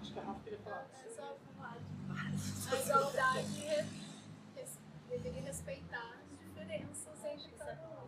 Acho 0.00 0.12
que 0.12 0.18
a 0.20 0.22
Rafa 0.22 0.40
queria 0.44 0.58
falar. 0.60 0.88
É 1.04 1.08
só 1.10 1.36
falar. 1.56 1.78
A 2.70 2.80
igualdade 2.80 4.04
deveria 5.08 5.42
respeitar 5.42 6.20
as 6.20 6.38
diferenças 6.38 7.24
entre 7.24 7.50
cada 7.52 7.88
um. 7.88 8.04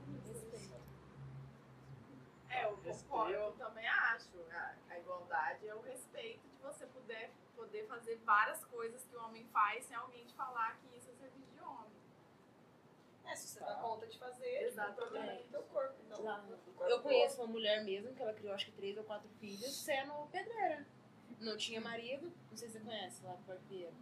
É, 2.48 2.64
eu 2.64 2.75
concordo, 2.94 3.32
eu 3.32 3.52
também 3.52 3.86
acho. 3.86 4.28
A, 4.50 4.74
a 4.88 4.98
igualdade 4.98 5.66
é 5.66 5.74
o 5.74 5.80
respeito 5.80 6.46
de 6.48 6.62
você 6.62 6.86
poder, 6.86 7.30
poder 7.54 7.86
fazer 7.86 8.16
várias 8.24 8.64
coisas 8.64 9.04
que 9.04 9.16
o 9.16 9.22
homem 9.22 9.44
faz 9.52 9.84
sem 9.86 9.96
alguém 9.96 10.24
te 10.24 10.34
falar 10.34 10.78
que 10.78 10.96
isso 10.96 11.10
é 11.10 11.14
serviço 11.14 11.50
de 11.52 11.60
homem. 11.60 11.96
É, 13.24 13.34
se 13.34 13.48
você 13.48 13.60
dá 13.60 13.74
conta 13.76 14.06
de 14.06 14.18
fazer, 14.18 14.62
Exatamente. 14.62 14.92
o 14.92 15.02
problema 15.02 15.32
é 15.32 15.36
do 15.36 15.48
teu 15.48 15.62
corpo. 15.64 16.02
Do 16.02 16.72
corpo 16.72 16.90
Eu 16.90 16.98
do 16.98 17.02
conheço 17.02 17.40
uma 17.42 17.48
mulher 17.48 17.84
mesmo, 17.84 18.14
que 18.14 18.22
ela 18.22 18.32
criou 18.32 18.54
acho 18.54 18.66
que 18.66 18.72
três 18.72 18.96
ou 18.96 19.04
quatro 19.04 19.28
filhos, 19.40 19.76
sendo 19.76 20.12
pedreira. 20.30 20.86
Não 21.40 21.56
tinha 21.56 21.80
marido, 21.80 22.32
não 22.50 22.56
sei 22.56 22.68
se 22.68 22.78
você 22.78 22.84
conhece, 22.84 23.22
lá 23.24 23.34
por 23.44 23.54
Arqueiro. 23.54 23.92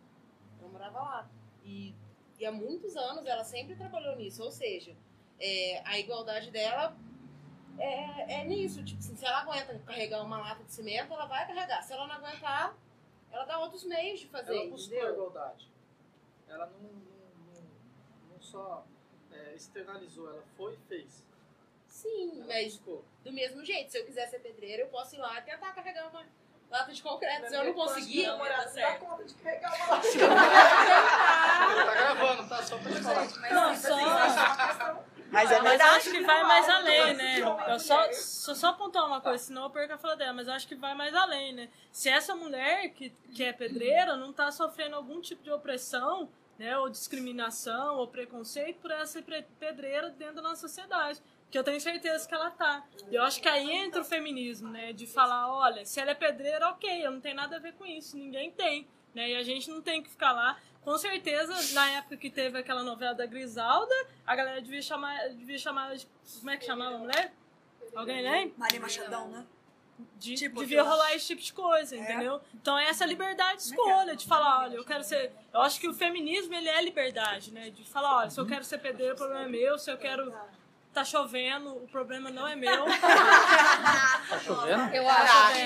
Ela 0.60 0.68
morava 0.68 1.00
lá. 1.00 1.30
E, 1.64 1.94
e 2.38 2.44
há 2.44 2.52
muitos 2.52 2.96
anos 2.96 3.24
ela 3.26 3.44
sempre 3.44 3.74
trabalhou 3.74 4.14
nisso, 4.16 4.42
ou 4.42 4.52
seja, 4.52 4.94
é, 5.40 5.82
a 5.84 5.98
igualdade 5.98 6.50
dela 6.50 6.96
é, 7.78 8.40
é 8.40 8.44
nisso. 8.44 8.84
Tipo, 8.84 8.98
assim, 9.00 9.16
se 9.16 9.24
ela 9.24 9.40
aguenta 9.42 9.78
carregar 9.86 10.22
uma 10.22 10.38
lata 10.38 10.62
de 10.64 10.72
cimento, 10.72 11.12
ela 11.12 11.26
vai 11.26 11.46
carregar. 11.46 11.82
Se 11.82 11.92
ela 11.92 12.06
não 12.06 12.14
aguentar, 12.14 12.74
ela 13.30 13.44
dá 13.44 13.58
outros 13.58 13.84
meios 13.84 14.20
de 14.20 14.28
fazer. 14.28 14.56
Ela 14.56 14.70
buscou 14.70 14.94
a 14.94 15.00
entendeu? 15.00 15.14
igualdade. 15.14 15.72
Ela 16.48 16.66
não, 16.66 16.78
não, 16.80 16.90
não, 16.90 18.32
não 18.34 18.40
só 18.40 18.84
é, 19.32 19.54
externalizou, 19.54 20.28
ela 20.28 20.42
foi 20.56 20.74
e 20.74 20.76
fez. 20.88 21.24
Sim, 21.88 22.38
Ela 22.40 22.46
mas 22.46 22.76
buscou. 22.76 23.04
do 23.22 23.32
mesmo 23.32 23.64
jeito, 23.64 23.90
se 23.90 23.98
eu 23.98 24.04
quiser 24.04 24.26
ser 24.28 24.40
pedreira, 24.40 24.82
eu 24.82 24.88
posso 24.88 25.14
ir 25.14 25.18
lá 25.18 25.38
e 25.38 25.42
tentar 25.42 25.72
carregar 25.72 26.08
uma 26.08 26.24
lata 26.70 26.92
de 26.92 27.02
concreto. 27.02 27.48
Se 27.48 27.54
eu 27.54 27.64
não 27.64 27.72
conseguir, 27.72 28.22
que 28.22 28.28
o 28.28 28.32
namorado 28.32 28.74
tá 28.74 28.80
dá 28.80 28.98
conta 28.98 29.24
de 29.24 29.34
carregar 29.34 29.74
uma 29.76 29.86
lata 29.94 30.10
de 30.10 30.18
Tá 30.18 31.94
gravando, 31.94 32.48
tá? 32.48 32.62
Só 32.62 32.78
pra 32.78 32.92
te 32.92 33.00
falar. 33.00 33.26
Não, 33.52 33.76
só. 33.76 35.04
Mas 35.34 35.50
é 35.50 35.60
Mas 35.60 35.80
acho 35.80 36.10
que 36.10 36.20
vai 36.20 36.42
mais 36.44 36.68
além, 36.68 37.14
né? 37.14 37.40
Eu 37.68 37.78
só, 37.80 38.12
só, 38.12 38.54
só 38.54 38.68
apontar 38.68 39.06
uma 39.06 39.20
coisa, 39.20 39.44
senão 39.44 39.64
eu 39.64 39.70
perco 39.70 39.94
a 39.94 39.98
fala 39.98 40.16
dela, 40.16 40.32
mas 40.32 40.46
eu 40.46 40.54
acho 40.54 40.68
que 40.68 40.74
vai 40.74 40.94
mais 40.94 41.14
além, 41.14 41.52
né? 41.52 41.68
Se 41.90 42.08
essa 42.08 42.34
mulher 42.34 42.90
que, 42.90 43.10
que 43.34 43.42
é 43.42 43.52
pedreira 43.52 44.16
não 44.16 44.32
tá 44.32 44.50
sofrendo 44.50 44.96
algum 44.96 45.20
tipo 45.20 45.42
de 45.42 45.50
opressão, 45.50 46.28
né, 46.58 46.78
ou 46.78 46.88
discriminação, 46.88 47.96
ou 47.96 48.06
preconceito 48.06 48.78
por 48.80 48.90
ela 48.90 49.06
ser 49.06 49.24
pedreira 49.58 50.10
dentro 50.10 50.36
da 50.36 50.42
nossa 50.42 50.68
sociedade. 50.68 51.20
Que 51.50 51.58
eu 51.58 51.64
tenho 51.64 51.80
certeza 51.80 52.26
que 52.26 52.34
ela 52.34 52.50
tá. 52.50 52.84
E 53.10 53.14
eu 53.14 53.22
acho 53.22 53.40
que 53.40 53.48
aí 53.48 53.70
entra 53.70 54.00
o 54.00 54.04
feminismo, 54.04 54.68
né? 54.70 54.92
De 54.92 55.06
falar, 55.06 55.52
olha, 55.52 55.84
se 55.84 56.00
ela 56.00 56.10
é 56.10 56.14
pedreira, 56.14 56.68
ok, 56.70 57.06
eu 57.06 57.10
não 57.12 57.20
tenho 57.20 57.36
nada 57.36 57.56
a 57.56 57.60
ver 57.60 57.74
com 57.74 57.84
isso, 57.86 58.16
ninguém 58.16 58.50
tem. 58.50 58.88
Né? 59.14 59.30
E 59.30 59.36
a 59.36 59.42
gente 59.42 59.70
não 59.70 59.80
tem 59.80 60.02
que 60.02 60.10
ficar 60.10 60.32
lá. 60.32 60.58
Com 60.84 60.98
certeza, 60.98 61.54
na 61.74 61.88
época 61.92 62.16
que 62.16 62.28
teve 62.30 62.58
aquela 62.58 62.82
novela 62.82 63.14
da 63.14 63.24
Grisalda, 63.26 63.94
a 64.26 64.36
galera 64.36 64.60
devia 64.60 64.82
chamar, 64.82 65.28
devia 65.30 65.58
chamar 65.58 65.86
ela 65.86 65.96
de. 65.96 66.06
Como 66.38 66.50
é 66.50 66.56
que 66.56 66.64
chamava 66.66 66.96
a 66.96 66.98
mulher? 66.98 67.32
Alguém 67.94 68.22
lembra? 68.22 68.54
Maria 68.58 68.80
Machadão, 68.80 69.28
né? 69.28 69.46
De- 70.18 70.34
Tipo, 70.34 70.60
devia 70.60 70.82
rolar 70.82 71.14
esse 71.14 71.26
tipo 71.28 71.40
de 71.40 71.52
coisa, 71.52 71.96
entendeu? 71.96 72.40
Então 72.54 72.76
é 72.78 72.88
essa 72.88 73.06
liberdade 73.06 73.58
de 73.58 73.62
escolha, 73.70 74.16
de 74.16 74.26
falar, 74.26 74.62
olha, 74.64 74.74
eu 74.74 74.84
quero 74.84 75.04
ser. 75.04 75.32
Eu 75.52 75.60
acho 75.62 75.80
que 75.80 75.88
o 75.88 75.94
feminismo 75.94 76.52
ele 76.52 76.68
é 76.68 76.82
liberdade, 76.82 77.52
né? 77.52 77.70
De 77.70 77.84
falar, 77.84 78.18
olha, 78.18 78.30
se 78.30 78.38
eu 78.40 78.44
quero 78.46 78.64
ser 78.64 78.78
pedreiro, 78.78 79.14
o 79.14 79.16
problema 79.16 79.44
é 79.44 79.48
meu, 79.48 79.78
se 79.78 79.90
eu 79.90 79.96
quero. 79.96 80.34
Tá 80.94 81.04
chovendo, 81.04 81.70
o 81.74 81.88
problema 81.88 82.30
não 82.30 82.46
é 82.46 82.54
meu. 82.54 82.84
Tá 82.84 84.38
chovendo? 84.44 84.94
Eu 84.94 85.08
acho 85.08 85.32
Tá 85.32 85.52
que, 85.52 85.58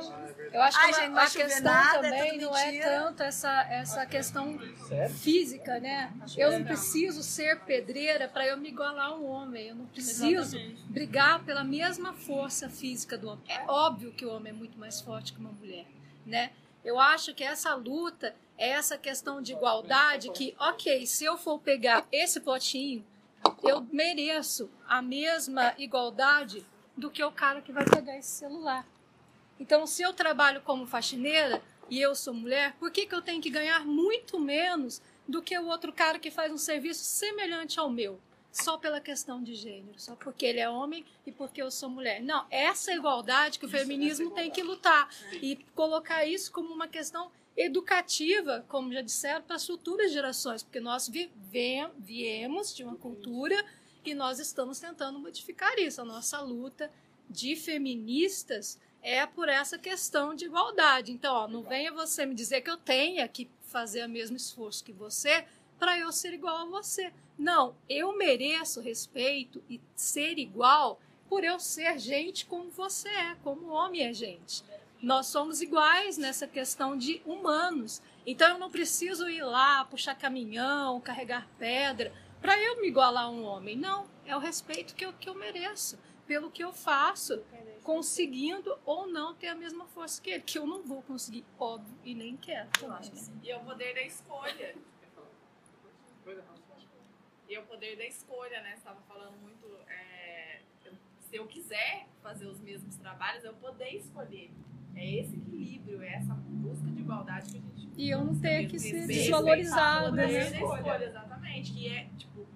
chovendo. 0.00 0.50
eu 0.54 0.62
acho 0.62 0.78
que 0.78 0.84
Ai, 0.94 1.08
uma- 1.08 1.14
vai 1.16 1.26
a 1.26 1.30
questão 1.30 1.62
nada, 1.62 1.98
é 1.98 2.10
também 2.10 2.32
tudo 2.38 2.44
não 2.46 2.56
é 2.56 2.78
tanto 2.80 3.22
essa, 3.22 3.62
essa 3.70 4.06
questão 4.06 4.58
Sério? 4.88 5.14
física, 5.14 5.78
né? 5.78 6.10
Eu 6.38 6.52
não 6.58 6.64
preciso 6.64 7.22
ser 7.22 7.60
pedreira 7.60 8.28
para 8.28 8.46
eu 8.46 8.56
me 8.56 8.68
igualar 8.70 9.08
a 9.10 9.14
um 9.14 9.26
homem. 9.26 9.68
Eu 9.68 9.74
não 9.74 9.86
preciso 9.86 10.56
Exatamente. 10.56 10.82
brigar 10.88 11.44
pela 11.44 11.62
mesma 11.62 12.14
força 12.14 12.70
física 12.70 13.18
do 13.18 13.28
homem. 13.28 13.44
É 13.48 13.62
óbvio 13.68 14.10
que 14.12 14.24
o 14.24 14.34
homem 14.34 14.50
é 14.52 14.56
muito 14.56 14.78
mais 14.78 15.00
forte 15.02 15.34
que 15.34 15.38
uma 15.38 15.52
mulher, 15.52 15.84
né? 16.24 16.50
Eu 16.82 16.98
acho 16.98 17.34
que 17.34 17.44
essa 17.44 17.74
luta 17.74 18.34
é 18.56 18.70
essa 18.70 18.96
questão 18.96 19.42
de 19.42 19.52
igualdade 19.52 20.30
que, 20.30 20.54
ok, 20.58 21.04
se 21.06 21.24
eu 21.26 21.36
for 21.36 21.58
pegar 21.58 22.06
esse 22.10 22.40
potinho, 22.40 23.04
eu 23.62 23.86
mereço 23.92 24.70
a 24.86 25.02
mesma 25.02 25.74
igualdade 25.78 26.64
do 26.96 27.10
que 27.10 27.22
o 27.22 27.32
cara 27.32 27.60
que 27.60 27.72
vai 27.72 27.84
pegar 27.84 28.16
esse 28.16 28.30
celular. 28.30 28.86
Então, 29.58 29.86
se 29.86 30.02
eu 30.02 30.12
trabalho 30.12 30.60
como 30.62 30.86
faxineira 30.86 31.62
e 31.88 32.00
eu 32.00 32.14
sou 32.14 32.34
mulher, 32.34 32.74
por 32.78 32.90
que, 32.90 33.06
que 33.06 33.14
eu 33.14 33.22
tenho 33.22 33.40
que 33.40 33.50
ganhar 33.50 33.84
muito 33.84 34.38
menos 34.38 35.00
do 35.26 35.42
que 35.42 35.58
o 35.58 35.66
outro 35.66 35.92
cara 35.92 36.18
que 36.18 36.30
faz 36.30 36.52
um 36.52 36.58
serviço 36.58 37.04
semelhante 37.04 37.78
ao 37.78 37.90
meu? 37.90 38.20
Só 38.52 38.78
pela 38.78 39.02
questão 39.02 39.42
de 39.42 39.54
gênero, 39.54 39.98
só 39.98 40.14
porque 40.16 40.46
ele 40.46 40.60
é 40.60 40.68
homem 40.68 41.04
e 41.26 41.32
porque 41.32 41.60
eu 41.60 41.70
sou 41.70 41.90
mulher. 41.90 42.22
Não, 42.22 42.46
essa 42.50 42.92
igualdade 42.92 43.58
que 43.58 43.66
o 43.66 43.68
feminismo 43.68 44.30
tem 44.30 44.50
que 44.50 44.62
lutar 44.62 45.10
e 45.42 45.56
colocar 45.74 46.24
isso 46.24 46.50
como 46.50 46.72
uma 46.72 46.88
questão 46.88 47.30
educativa, 47.56 48.64
como 48.68 48.92
já 48.92 49.00
disseram, 49.00 49.42
para 49.42 49.56
as 49.56 49.66
futuras 49.66 50.12
gerações, 50.12 50.62
porque 50.62 50.80
nós 50.80 51.08
vivem, 51.08 51.90
viemos 51.98 52.74
de 52.74 52.84
uma 52.84 52.96
cultura 52.96 53.56
e 54.04 54.14
nós 54.14 54.38
estamos 54.38 54.78
tentando 54.78 55.18
modificar 55.18 55.78
isso. 55.78 56.00
A 56.00 56.04
nossa 56.04 56.40
luta 56.40 56.90
de 57.28 57.56
feministas 57.56 58.78
é 59.02 59.24
por 59.26 59.48
essa 59.48 59.78
questão 59.78 60.34
de 60.34 60.44
igualdade. 60.44 61.12
Então, 61.12 61.34
ó, 61.34 61.48
não 61.48 61.62
venha 61.62 61.92
você 61.92 62.26
me 62.26 62.34
dizer 62.34 62.60
que 62.60 62.70
eu 62.70 62.76
tenha 62.76 63.26
que 63.26 63.48
fazer 63.62 64.04
o 64.04 64.08
mesmo 64.08 64.36
esforço 64.36 64.84
que 64.84 64.92
você 64.92 65.44
para 65.78 65.98
eu 65.98 66.10
ser 66.12 66.32
igual 66.34 66.56
a 66.56 66.64
você. 66.64 67.12
Não, 67.38 67.76
eu 67.88 68.16
mereço 68.16 68.80
respeito 68.80 69.62
e 69.68 69.80
ser 69.94 70.38
igual 70.38 71.00
por 71.28 71.44
eu 71.44 71.58
ser 71.58 71.98
gente 71.98 72.46
como 72.46 72.70
você 72.70 73.08
é, 73.08 73.34
como 73.42 73.68
homem 73.68 74.02
é 74.02 74.12
gente. 74.12 74.62
Nós 75.02 75.26
somos 75.26 75.60
iguais 75.60 76.16
nessa 76.16 76.46
questão 76.46 76.96
de 76.96 77.20
humanos. 77.24 78.02
Então 78.26 78.48
eu 78.48 78.58
não 78.58 78.70
preciso 78.70 79.28
ir 79.28 79.42
lá, 79.42 79.84
puxar 79.84 80.14
caminhão, 80.14 81.00
carregar 81.00 81.48
pedra, 81.58 82.12
para 82.40 82.60
eu 82.60 82.80
me 82.80 82.88
igualar 82.88 83.24
a 83.24 83.30
um 83.30 83.44
homem. 83.44 83.76
Não, 83.76 84.06
é 84.24 84.36
o 84.36 84.40
respeito 84.40 84.94
que 84.94 85.04
eu, 85.04 85.12
que 85.12 85.28
eu 85.28 85.34
mereço, 85.34 85.98
pelo 86.26 86.50
que 86.50 86.62
eu 86.64 86.72
faço, 86.72 87.44
conseguindo 87.82 88.76
ou 88.84 89.06
não 89.06 89.34
ter 89.34 89.48
a 89.48 89.54
mesma 89.54 89.86
força 89.86 90.20
que 90.20 90.30
ele, 90.30 90.42
que 90.42 90.58
eu 90.58 90.66
não 90.66 90.82
vou 90.82 91.02
conseguir, 91.02 91.44
óbvio, 91.58 91.94
e 92.04 92.14
nem 92.14 92.36
quero. 92.36 92.68
Né? 93.28 93.40
E 93.42 93.50
é 93.50 93.56
o 93.56 93.60
poder 93.60 93.94
da 93.94 94.02
escolha. 94.02 94.74
E 97.48 97.54
é 97.54 97.60
o 97.60 97.66
poder 97.66 97.96
da 97.96 98.04
escolha, 98.04 98.60
né? 98.60 98.70
Você 98.70 98.78
estava 98.78 99.00
falando 99.02 99.36
muito. 99.40 99.66
é, 99.88 100.62
se 101.20 101.36
eu 101.36 101.46
quiser 101.46 102.06
fazer 102.22 102.46
os 102.46 102.60
mesmos 102.60 102.96
trabalhos, 102.96 103.44
eu 103.44 103.54
poder 103.54 103.90
escolher. 103.90 104.50
É 104.96 105.20
esse 105.20 105.36
equilíbrio, 105.36 106.02
é 106.02 106.14
essa 106.14 106.32
busca 106.34 106.86
de 106.86 107.00
igualdade 107.00 107.52
que 107.52 107.58
a 107.58 107.60
gente. 107.60 107.90
E 107.96 108.10
eu 108.10 108.24
não 108.24 108.38
ter 108.38 108.66
que 108.66 108.78
ser 108.78 109.06
desvalorizada, 109.06 110.10
né? 110.10 110.48
escolha, 110.48 111.04
exatamente. 111.04 111.72
Que 111.72 111.88
é, 111.88 112.08
tipo, 112.16 112.46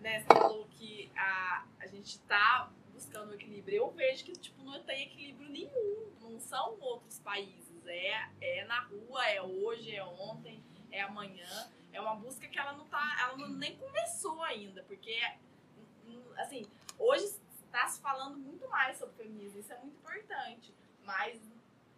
né, 0.00 0.20
você 0.20 0.26
falou 0.26 0.66
que 0.70 1.10
a, 1.16 1.64
a 1.80 1.86
gente 1.88 2.20
tá 2.20 2.70
buscando 2.92 3.30
o 3.30 3.34
equilíbrio. 3.34 3.76
Eu 3.76 3.90
vejo 3.90 4.24
que, 4.24 4.32
tipo, 4.32 4.62
não 4.62 4.80
tem 4.84 5.02
equilíbrio 5.02 5.50
nenhum. 5.50 6.06
Não 6.20 6.38
são 6.38 6.76
outros 6.80 7.18
países. 7.18 7.84
É, 7.84 8.28
é 8.40 8.64
na 8.64 8.80
rua, 8.82 9.26
é 9.26 9.42
hoje, 9.42 9.94
é 9.94 10.04
ontem, 10.04 10.62
é 10.90 11.02
amanhã. 11.02 11.68
É 11.92 12.00
uma 12.00 12.14
busca 12.14 12.46
que 12.46 12.58
ela 12.58 12.72
não 12.74 12.86
tá. 12.86 13.16
Ela 13.20 13.36
não, 13.36 13.48
nem 13.48 13.76
começou 13.76 14.40
ainda. 14.42 14.84
Porque, 14.84 15.20
assim, 16.38 16.64
hoje 16.96 17.24
está 17.64 17.88
se 17.88 18.00
falando 18.00 18.38
muito 18.38 18.68
mais 18.68 18.98
sobre 18.98 19.16
feminismo. 19.16 19.58
Isso 19.58 19.72
é 19.72 19.78
muito 19.78 19.96
importante. 19.96 20.72
Mas 21.04 21.40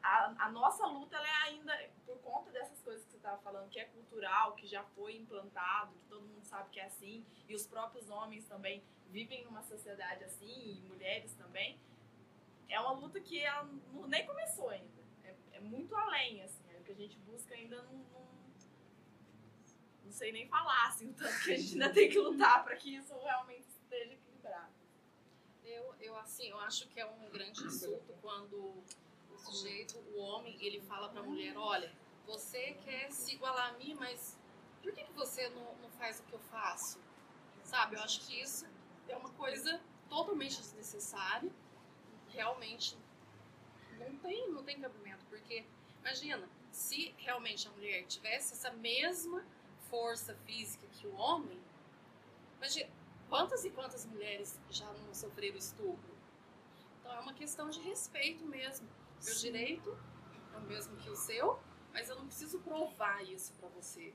a, 0.05 0.47
a 0.47 0.51
nossa 0.51 0.87
luta 0.87 1.17
ela 1.17 1.27
é 1.27 1.43
ainda 1.49 1.91
por 2.05 2.19
conta 2.19 2.51
dessas 2.51 2.79
coisas 2.83 3.03
que 3.05 3.11
você 3.13 3.17
estava 3.17 3.41
falando, 3.43 3.71
que 3.71 3.81
é 3.81 3.87
cultural, 3.87 4.55
que 4.55 4.67
já 4.67 4.85
foi 4.85 5.17
implantado, 5.17 5.95
que 5.95 6.07
todo 6.09 6.27
mundo 6.27 6.45
sabe 6.45 6.69
que 6.71 6.79
é 6.79 6.85
assim, 6.85 7.25
e 7.49 7.55
os 7.55 7.67
próprios 7.67 8.11
homens 8.11 8.45
também 8.47 8.85
vivem 9.09 9.45
numa 9.45 9.63
sociedade 9.63 10.23
assim, 10.25 10.47
e 10.77 10.81
mulheres 10.83 11.33
também. 11.35 11.81
É 12.69 12.79
uma 12.79 12.93
luta 12.93 13.19
que 13.21 13.41
ela 13.41 13.65
não- 13.93 14.07
nem 14.07 14.27
começou 14.27 14.69
ainda. 14.69 15.03
É, 15.25 15.35
é 15.53 15.61
muito 15.61 15.97
além, 15.97 16.43
assim, 16.43 16.63
é 16.75 16.79
o 16.79 16.85
que 16.85 16.93
a 16.93 16.97
gente 16.97 17.19
busca 17.21 17.55
ainda 17.55 17.83
não, 17.85 17.95
não, 17.95 18.27
não 20.05 20.13
sei 20.13 20.33
nem 20.33 20.47
falar, 20.49 20.89
assim, 20.89 21.09
o 21.11 21.15
tanto 21.15 21.45
que 21.45 21.53
a 21.53 21.57
gente 21.57 21.73
ainda 21.73 21.91
tem 21.93 22.11
que 22.11 22.19
lutar 22.19 22.63
para 22.63 22.77
que 22.77 22.95
isso 22.95 23.17
realmente 23.21 23.67
esteja 23.69 24.13
equilibrado. 24.13 24.73
Eu, 25.65 25.95
eu, 25.99 26.15
assim, 26.19 26.49
eu 26.51 26.59
acho 26.61 26.89
que 26.89 27.01
é 27.01 27.07
um 27.07 27.31
grande 27.31 27.63
insulto 27.65 28.13
quando 28.21 28.55
o 28.55 28.85
sujeito, 29.45 29.99
o 30.15 30.19
homem, 30.19 30.57
ele 30.61 30.81
fala 30.81 31.09
pra 31.09 31.23
mulher, 31.23 31.57
olha, 31.57 31.93
você 32.27 32.73
quer 32.85 33.11
se 33.11 33.35
igualar 33.35 33.71
a 33.71 33.79
mim, 33.79 33.95
mas 33.95 34.39
por 34.83 34.93
que, 34.93 35.05
que 35.05 35.13
você 35.13 35.49
não, 35.51 35.75
não 35.77 35.91
faz 35.91 36.21
o 36.21 36.23
que 36.25 36.33
eu 36.33 36.39
faço? 36.39 36.99
Sabe, 37.63 37.97
eu 37.97 38.03
acho 38.03 38.27
que 38.27 38.41
isso 38.41 38.67
é 39.09 39.17
uma 39.17 39.31
coisa 39.31 39.81
totalmente 40.09 40.57
desnecessária. 40.59 41.51
Realmente 42.29 42.97
não 43.99 44.17
tem, 44.19 44.51
não 44.51 44.63
tem 44.63 44.81
cabimento, 44.81 45.25
porque 45.27 45.65
imagina, 46.01 46.49
se 46.71 47.15
realmente 47.19 47.67
a 47.69 47.71
mulher 47.71 48.05
tivesse 48.07 48.55
essa 48.55 48.71
mesma 48.71 49.45
força 49.89 50.35
física 50.45 50.87
que 50.89 51.07
o 51.07 51.15
homem, 51.15 51.61
imagina, 52.59 52.91
quantas 53.29 53.65
e 53.65 53.71
quantas 53.71 54.05
mulheres 54.07 54.59
já 54.71 54.91
não 54.93 55.15
sofreram 55.15 55.57
estupro? 55.57 56.15
Então 57.01 57.13
é 57.13 57.21
uma 57.21 57.35
questão 57.35 57.71
de 57.71 57.81
respeito 57.81 58.45
mesmo. 58.45 58.89
Meu 59.25 59.35
Sim. 59.35 59.41
direito 59.53 59.99
é 60.53 60.57
o 60.59 60.61
mesmo 60.63 60.97
que 60.97 61.09
o 61.11 61.17
seu, 61.17 61.59
mas 61.93 62.09
eu 62.09 62.17
não 62.17 62.27
preciso 62.27 62.59
provar 62.61 63.23
isso 63.25 63.53
pra 63.55 63.69
você. 63.71 64.15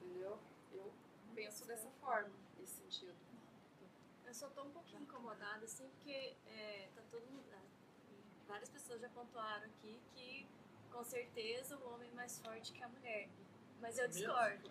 Entendeu? 0.00 0.38
Eu 0.72 0.92
penso 1.34 1.64
dessa 1.66 1.88
forma, 2.00 2.30
nesse 2.58 2.74
sentido. 2.74 3.14
Eu 4.26 4.34
só 4.34 4.48
tô 4.48 4.62
um 4.62 4.70
pouquinho 4.70 5.02
incomodada, 5.02 5.64
assim, 5.64 5.88
porque 5.90 6.34
é, 6.46 6.88
tá 6.94 7.02
todo 7.10 7.22
mundo. 7.26 7.44
ah, 7.52 7.62
Várias 8.46 8.68
pessoas 8.68 9.00
já 9.00 9.08
pontuaram 9.10 9.66
aqui 9.66 10.00
que 10.14 10.46
com 10.90 11.04
certeza 11.04 11.76
o 11.78 11.94
homem 11.94 12.08
é 12.10 12.14
mais 12.14 12.38
forte 12.40 12.72
que 12.72 12.82
a 12.82 12.88
mulher. 12.88 13.28
Mas 13.80 13.98
eu 13.98 14.08
discordo. 14.08 14.70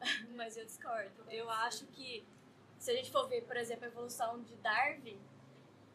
Mas 0.36 0.56
eu 0.56 0.64
discordo. 0.64 1.24
Eu 1.30 1.50
acho 1.50 1.86
que 1.86 2.26
se 2.78 2.90
a 2.90 2.94
gente 2.94 3.10
for 3.10 3.26
ver, 3.28 3.44
por 3.44 3.56
exemplo, 3.56 3.84
a 3.84 3.88
evolução 3.88 4.40
de 4.42 4.54
Darwin, 4.56 5.20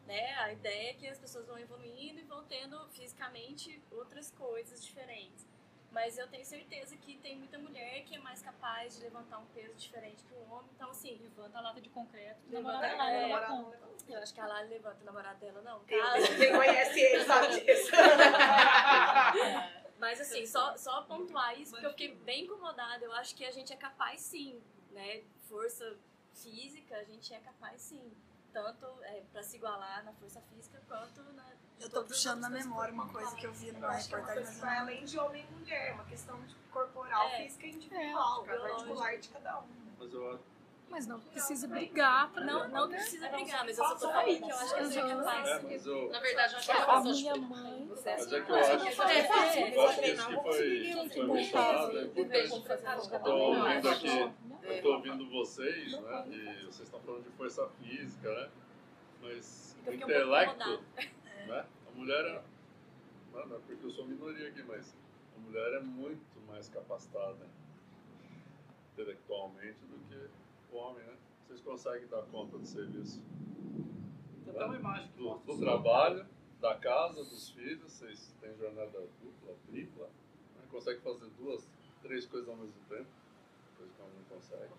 né, 0.06 0.34
a 0.40 0.52
ideia 0.52 0.90
é 0.90 0.94
que 0.94 1.06
as 1.08 1.18
pessoas 1.18 1.46
vão 1.46 1.58
evoluindo 1.58 2.20
e 2.20 2.24
vão 2.24 2.44
tendo 2.44 2.78
fisicamente 2.90 3.82
outras 3.90 4.30
coisas 4.30 4.84
diferentes. 4.84 5.46
Mas 5.90 6.18
eu 6.18 6.26
tenho 6.26 6.44
certeza 6.44 6.96
que 6.96 7.16
tem 7.18 7.38
muita 7.38 7.56
mulher 7.56 8.02
que 8.02 8.16
é 8.16 8.18
mais 8.18 8.42
capaz 8.42 8.96
de 8.96 9.04
levantar 9.04 9.38
um 9.38 9.46
peso 9.46 9.74
diferente 9.76 10.24
que 10.24 10.34
o 10.34 10.52
homem. 10.52 10.68
Então, 10.74 10.90
assim. 10.90 11.16
Levanta 11.22 11.58
a 11.58 11.60
lata 11.60 11.80
de 11.80 11.88
concreto. 11.88 12.40
Levanta 12.50 12.80
namorada 12.80 13.02
a 13.02 13.10
dela, 13.10 13.28
lata. 13.28 13.46
ela 13.52 13.68
levanta. 13.68 13.94
Eu 14.08 14.18
acho 14.18 14.34
que 14.34 14.40
a 14.40 14.46
Lali 14.46 14.68
levanta 14.70 15.02
o 15.02 15.04
namorado 15.04 15.38
dela, 15.38 15.62
não. 15.62 15.84
Quem 15.84 16.52
conhece 16.52 17.00
ele 17.00 17.24
sabe 17.24 17.46
disso. 17.60 17.92
Mas 19.98 20.20
assim, 20.20 20.44
só, 20.46 20.76
só 20.76 21.02
pontuar 21.02 21.58
isso, 21.58 21.70
porque 21.70 21.86
eu 21.86 21.90
fiquei 21.90 22.14
bem 22.16 22.44
incomodada. 22.44 23.04
Eu 23.04 23.12
acho 23.12 23.34
que 23.34 23.44
a 23.44 23.52
gente 23.52 23.72
é 23.72 23.76
capaz 23.76 24.20
sim, 24.20 24.60
né? 24.90 25.22
Força 25.48 25.96
física, 26.34 26.96
a 26.96 27.04
gente 27.04 27.32
é 27.32 27.38
capaz 27.38 27.80
sim. 27.80 28.12
Tanto 28.54 28.86
é, 29.02 29.20
para 29.32 29.42
se 29.42 29.56
igualar 29.56 30.04
na 30.04 30.12
força 30.12 30.40
física 30.42 30.80
quanto 30.86 31.20
na. 31.32 31.44
Eu 31.80 31.90
tô 31.90 32.04
puxando 32.04 32.38
na 32.40 32.48
memória 32.48 32.94
uma 32.94 33.08
coisa 33.08 33.34
que 33.34 33.44
eu 33.44 33.52
vi 33.52 33.72
numa 33.72 33.92
é 33.92 34.00
reportagem, 34.00 34.44
mas 34.44 34.58
vai 34.60 34.74
não- 34.76 34.82
além 34.82 35.04
de 35.04 35.18
homem 35.18 35.44
e 35.44 35.54
mulher, 35.54 35.88
é 35.90 35.92
uma 35.92 36.04
questão 36.04 36.40
de 36.46 36.54
corporal, 36.70 37.26
É. 37.30 37.42
física 37.42 37.66
e 37.66 37.70
individual, 37.72 38.46
É, 38.46 38.56
particular 38.56 39.18
de 39.18 39.28
cada 39.28 39.58
um. 39.60 39.66
Mas 39.98 40.12
eu 40.14 40.40
Mas 40.94 41.08
não 41.08 41.18
precisa 41.18 41.66
brigar 41.66 42.30
pra 42.30 42.44
Não, 42.44 42.68
não 42.68 42.88
precisa 42.88 43.28
brigar, 43.28 43.64
mas 43.64 43.76
eu 43.76 43.84
só 43.84 43.94
tô 43.96 44.08
falando 44.12 44.26
que 44.26 44.44
eu 44.48 44.56
acho 44.56 44.74
que 44.74 44.80
a 44.80 44.84
gente 44.84 44.98
é 44.98 45.16
capaz. 45.16 45.48
É, 45.48 45.62
mas 45.64 45.86
eu- 45.86 46.08
Na 46.08 46.20
verdade, 46.20 46.52
eu 46.52 46.58
acho 46.58 46.66
que 46.66 46.72
A 46.72 46.94
é 46.94 47.02
minha 47.02 47.36
mãe. 47.36 47.88
Mas 47.90 48.06
é 48.32 48.40
que 48.40 48.50
eu 48.52 48.54
acho, 48.54 48.70
eu 48.70 49.82
acho 49.82 50.00
que 50.00 50.06
isso 50.12 50.28
que 50.28 51.14
foi 51.14 51.26
mencionado 51.26 51.98
é 51.98 52.04
importante. 52.04 53.12
Eu 53.12 53.20
tô 53.24 53.34
ouvindo 53.34 53.88
aqui, 53.90 54.18
eu 54.62 54.82
tô 54.82 54.92
ouvindo 54.94 55.30
vocês, 55.30 56.00
né? 56.00 56.24
E 56.28 56.64
vocês 56.66 56.80
estão 56.82 57.00
falando 57.00 57.24
de 57.24 57.30
força 57.30 57.68
física, 57.82 58.32
né? 58.32 58.48
Mas 59.20 59.76
o 59.84 59.88
Eu 59.88 59.92
fiquei 59.94 60.06
pouco 60.06 60.12
intelecto, 60.12 60.84
né? 61.48 61.64
A 61.88 61.98
mulher 61.98 62.24
é. 62.24 62.42
Não, 63.32 63.46
não 63.46 63.56
é 63.56 63.58
porque 63.66 63.84
eu 63.84 63.90
sou 63.90 64.06
minoria 64.06 64.46
aqui, 64.46 64.62
mas 64.62 64.94
a 65.36 65.40
mulher 65.40 65.72
é 65.74 65.80
muito 65.80 66.40
mais 66.46 66.68
capacitada 66.68 67.44
intelectualmente 68.92 69.80
do 69.86 69.98
que 70.08 70.30
o 70.74 70.78
homem, 70.78 71.04
né? 71.04 71.16
Vocês 71.46 71.60
conseguem 71.60 72.08
dar 72.08 72.22
conta 72.22 72.58
do 72.58 72.66
serviço. 72.66 73.22
Tem 74.44 74.54
até 74.54 74.64
uma 74.64 74.76
imagem 74.76 75.08
que 75.08 75.18
do, 75.18 75.34
do 75.38 75.58
trabalho, 75.58 76.26
da 76.60 76.74
casa, 76.76 77.22
dos 77.22 77.50
filhos, 77.50 77.92
vocês 77.92 78.34
têm 78.40 78.56
jornada 78.56 79.00
dupla, 79.22 79.54
tripla, 79.66 80.06
né? 80.56 80.62
consegue 80.70 81.00
fazer 81.00 81.26
duas, 81.38 81.68
três 82.02 82.26
coisas 82.26 82.48
ao 82.48 82.56
mesmo 82.56 82.80
tempo, 82.88 83.06
coisa 83.76 83.92
que 83.92 84.00
não 84.00 84.36
consegue. 84.36 84.72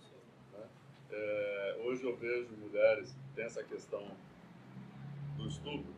Né? 0.53 0.67
É, 1.12 1.81
hoje 1.86 2.03
eu 2.03 2.15
vejo 2.17 2.51
mulheres, 2.58 3.15
tem 3.35 3.46
essa 3.46 3.63
questão 3.63 4.06
do 5.37 5.48
estupro, 5.48 5.93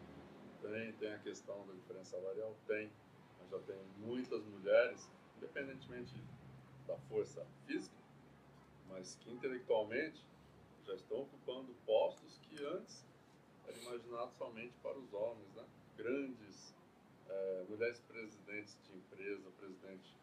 tem, 0.61 0.91
tem 0.93 1.13
a 1.13 1.19
questão 1.19 1.65
da 1.65 1.73
diferença 1.73 2.17
salarial, 2.17 2.55
tem, 2.67 2.91
mas 3.39 3.49
já 3.49 3.59
tem 3.59 3.77
muitas 3.99 4.43
mulheres, 4.45 5.09
independentemente 5.37 6.13
da 6.85 6.97
força 7.09 7.45
física, 7.65 7.96
mas 8.89 9.15
que 9.15 9.31
intelectualmente 9.31 10.23
já 10.85 10.93
estão 10.95 11.21
ocupando 11.21 11.73
postos 11.85 12.39
que 12.43 12.63
antes 12.65 13.05
era 13.67 13.77
imaginado 13.77 14.31
somente 14.37 14.73
para 14.81 14.97
os 14.97 15.13
homens, 15.13 15.53
né? 15.55 15.65
Grandes 15.97 16.73
eh, 17.27 17.65
mulheres 17.67 17.99
presidentes 18.01 18.77
de 18.83 18.97
empresa, 18.97 19.51
presidente 19.59 20.15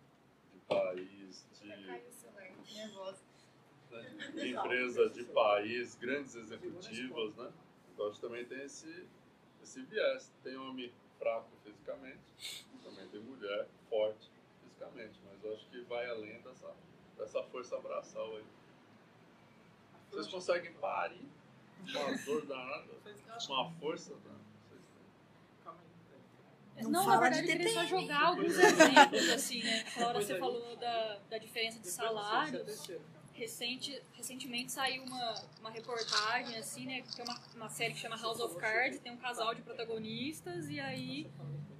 de 0.52 0.58
país, 0.60 1.46
de, 1.60 1.66
Nervosa. 2.74 3.22
né, 3.90 4.30
de 4.34 4.48
empresa 4.48 5.10
de 5.10 5.24
país, 5.24 5.94
grandes 5.96 6.34
executivas, 6.34 7.36
né? 7.36 7.52
Então 7.92 8.06
a 8.06 8.08
gente 8.10 8.20
também 8.20 8.44
tem 8.46 8.62
esse, 8.62 9.06
esse 9.62 9.82
viés. 9.82 10.32
Tem 10.42 10.56
homem 10.56 10.92
fraco 11.18 11.50
fisicamente, 11.62 12.66
também 12.82 13.08
tem 13.08 13.20
mulher 13.20 13.68
forte 13.88 14.30
fisicamente, 14.62 15.20
mas 15.24 15.44
eu 15.44 15.54
acho 15.54 15.68
que 15.68 15.80
vai 15.82 16.08
além 16.08 16.40
dessa, 16.42 16.74
dessa 17.16 17.42
força 17.44 17.76
abraçal 17.76 18.36
aí. 18.36 18.44
Vocês 20.10 20.28
conseguem 20.28 20.72
parir 20.74 21.28
uma 21.80 22.16
dor 22.18 22.46
danada, 22.46 22.92
uma 23.48 23.70
força 23.72 24.14
danada. 24.14 24.44
Não 26.82 26.90
Não, 26.90 27.06
na 27.06 27.20
verdade, 27.20 27.46
de 27.46 27.52
eu 27.52 27.56
queria 27.56 27.72
só 27.72 27.84
jogar 27.84 28.22
alguns 28.26 28.58
exemplos, 28.58 29.28
assim, 29.30 29.62
né? 29.62 29.84
Hora 29.96 30.20
você 30.20 30.38
falou 30.38 30.76
da, 30.76 31.18
da 31.30 31.38
diferença 31.38 31.78
de 31.78 31.88
salários. 31.88 32.90
Recente, 33.32 34.00
recentemente 34.12 34.70
saiu 34.70 35.02
uma, 35.02 35.34
uma 35.58 35.70
reportagem, 35.70 36.56
assim, 36.56 36.86
né? 36.86 37.02
Que 37.02 37.20
é 37.20 37.24
uma, 37.24 37.40
uma 37.56 37.68
série 37.68 37.92
que 37.92 37.98
chama 37.98 38.16
House 38.16 38.38
of 38.38 38.56
Cards, 38.56 39.00
tem 39.00 39.10
um 39.10 39.16
casal 39.16 39.54
de 39.54 39.62
protagonistas, 39.62 40.68
e 40.68 40.78
aí 40.78 41.28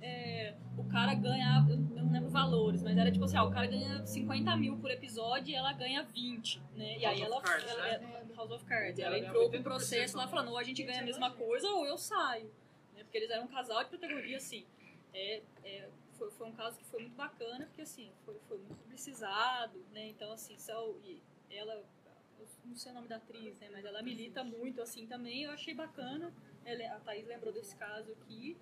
é, 0.03 0.55
o 0.77 0.85
cara 0.85 1.15
ganha, 1.15 1.65
eu 1.97 2.04
lembro 2.15 2.31
valores, 2.31 2.83
mas 2.83 2.97
era 2.97 3.11
tipo 3.11 3.25
assim, 3.25 3.37
ah, 3.37 3.45
o 3.45 3.51
cara 3.51 3.67
ganha 3.67 4.07
50 4.07 4.57
mil 4.57 4.77
por 4.79 4.91
episódio 4.91 5.51
e 5.53 5.55
ela 5.55 5.73
ganha 5.73 6.03
20, 6.03 6.63
né? 6.77 6.99
E 6.99 7.05
aí 7.05 7.21
ela, 7.21 7.41
Cards, 7.41 7.69
ela 7.69 7.83
né? 7.83 8.27
é, 8.31 8.35
House 8.35 8.51
of 8.51 8.65
Cards, 8.65 8.99
ela 8.99 9.09
ela 9.09 9.19
ganha 9.19 9.29
entrou 9.29 9.51
com 9.51 9.57
80% 9.57 9.61
um 9.61 9.63
processo 9.63 10.17
lá 10.17 10.27
falando, 10.29 10.51
ou 10.51 10.59
a 10.59 10.63
gente 10.63 10.83
ganha 10.83 11.01
a 11.01 11.05
mesma 11.05 11.31
coisa 11.31 11.69
ou 11.69 11.87
eu 11.87 11.99
saio. 11.99 12.51
Né? 12.95 13.03
Porque 13.03 13.19
eles 13.19 13.31
eram 13.31 13.45
um 13.45 13.49
casal 13.49 13.83
de 13.85 13.91
categoria, 13.91 14.37
assim. 14.37 14.65
É, 15.13 15.43
é, 15.65 15.89
foi, 16.19 16.31
foi 16.31 16.47
um 16.47 16.53
caso 16.53 16.79
que 16.79 16.85
foi 16.85 17.01
muito 17.01 17.15
bacana, 17.15 17.67
porque 17.67 17.83
assim, 17.83 18.11
foi, 18.25 18.37
foi 18.49 18.59
muito 18.59 18.75
publicizado, 18.77 19.79
né? 19.93 20.09
Então, 20.09 20.33
assim, 20.33 20.59
só, 20.59 20.93
e 21.05 21.21
ela, 21.51 21.75
eu 22.39 22.47
não 22.65 22.77
sei 22.77 22.93
o 22.93 22.95
nome 22.95 23.09
da 23.09 23.17
atriz, 23.17 23.59
né? 23.59 23.69
Mas 23.71 23.85
ela 23.85 24.03
milita 24.03 24.43
muito 24.43 24.81
assim 24.81 25.07
também, 25.07 25.45
eu 25.45 25.51
achei 25.51 25.75
bacana. 25.75 26.33
Ela, 26.65 26.97
a 26.97 27.01
Thaís 27.01 27.27
lembrou 27.27 27.53
desse 27.53 27.77
caso 27.77 28.13
aqui. 28.13 28.57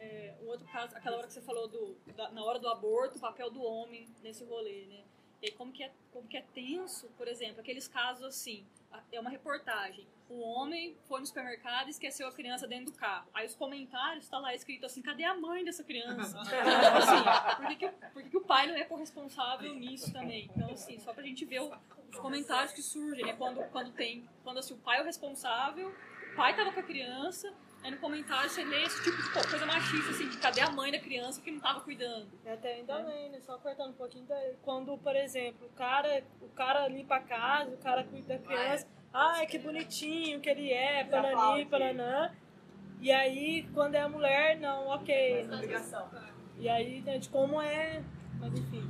É, 0.00 0.34
o 0.42 0.46
outro 0.46 0.66
caso, 0.66 0.96
aquela 0.96 1.16
hora 1.18 1.26
que 1.26 1.32
você 1.32 1.40
falou 1.42 1.66
do, 1.68 1.96
da- 2.16 2.30
na 2.30 2.44
hora 2.44 2.58
do 2.58 2.68
aborto, 2.68 3.18
o 3.18 3.20
papel 3.20 3.50
do 3.50 3.62
homem 3.62 4.08
nesse 4.22 4.44
rolê, 4.44 4.86
né? 4.86 5.02
E 5.42 5.46
aí, 5.46 5.52
como 5.52 5.72
que, 5.72 5.82
é, 5.84 5.92
como 6.12 6.26
que 6.26 6.36
é 6.36 6.42
tenso, 6.54 7.08
por 7.16 7.28
exemplo, 7.28 7.60
aqueles 7.60 7.86
casos 7.86 8.24
assim, 8.24 8.66
é 9.12 9.20
uma 9.20 9.30
reportagem, 9.30 10.04
o 10.28 10.40
homem 10.40 10.96
foi 11.06 11.20
no 11.20 11.26
supermercado 11.26 11.86
e 11.86 11.90
esqueceu 11.90 12.26
a 12.26 12.32
criança 12.32 12.66
dentro 12.66 12.86
do 12.86 12.98
carro. 12.98 13.28
Aí 13.32 13.46
os 13.46 13.54
comentários, 13.54 14.28
tá 14.28 14.38
lá 14.38 14.52
escrito 14.54 14.84
assim, 14.86 15.00
cadê 15.00 15.22
a 15.24 15.34
mãe 15.34 15.64
dessa 15.64 15.84
criança? 15.84 16.36
Então, 16.40 16.96
assim, 16.96 17.56
por 17.56 17.66
que, 17.68 17.76
que, 17.76 17.86
o- 17.86 17.92
por 18.12 18.22
que 18.24 18.30
que 18.30 18.36
o 18.36 18.40
pai 18.40 18.66
não 18.66 18.74
é 18.74 18.84
corresponsável 18.84 19.72
nisso 19.74 20.12
também? 20.12 20.50
Então, 20.56 20.70
assim, 20.72 20.98
só 20.98 21.12
pra 21.14 21.22
gente 21.22 21.44
ver 21.44 21.60
o- 21.62 21.72
os 22.10 22.18
comentários 22.18 22.72
que 22.72 22.82
surgem, 22.82 23.24
né? 23.24 23.34
Quando, 23.34 23.62
quando 23.70 23.92
tem, 23.92 24.28
quando 24.42 24.58
assim, 24.58 24.74
o 24.74 24.78
pai 24.78 24.98
é 24.98 25.02
o 25.02 25.04
responsável, 25.04 25.94
o 26.32 26.36
pai 26.36 26.54
tava 26.56 26.72
com 26.72 26.80
a 26.80 26.82
criança, 26.82 27.52
aí 27.82 27.90
no 27.90 27.96
comentário 27.98 28.48
você 28.50 28.64
lê 28.64 28.82
esse 28.84 29.02
tipo 29.02 29.16
de 29.22 29.30
co- 29.32 29.48
coisa 29.48 29.64
machista, 29.66 30.10
assim, 30.10 30.28
de 30.28 30.36
cadê 30.38 30.60
a 30.60 30.70
mãe 30.70 30.90
da 30.92 30.98
criança 30.98 31.40
que 31.40 31.50
não 31.50 31.60
tava 31.60 31.80
cuidando? 31.80 32.28
É 32.44 32.52
até 32.52 32.74
ainda 32.74 32.94
além, 32.94 33.30
né? 33.30 33.40
Só 33.40 33.56
cortando 33.58 33.90
um 33.90 33.94
pouquinho. 33.94 34.26
da- 34.26 34.40
Quando, 34.62 34.96
por 34.98 35.14
exemplo, 35.16 35.66
o 35.66 35.70
cara, 35.70 36.22
o 36.40 36.48
cara 36.50 36.88
limpa 36.88 37.16
a 37.16 37.20
casa, 37.20 37.70
o 37.74 37.78
cara 37.78 38.04
cuida 38.04 38.36
da 38.36 38.38
criança. 38.44 38.86
Ai, 39.12 39.46
que 39.46 39.58
bonitinho 39.58 40.40
que 40.40 40.50
ele 40.50 40.70
é, 40.72 41.04
panani, 41.04 41.64
pananã. 41.66 42.32
E 43.00 43.10
aí, 43.12 43.66
quando 43.74 43.94
é 43.94 44.00
a 44.00 44.08
mulher, 44.08 44.58
não, 44.58 44.88
ok. 44.88 45.48
Obrigação. 45.52 46.10
E 46.58 46.68
aí, 46.68 47.00
né, 47.02 47.18
de 47.18 47.28
como 47.28 47.60
é. 47.62 48.02
Mas 48.40 48.52
enfim. 48.58 48.82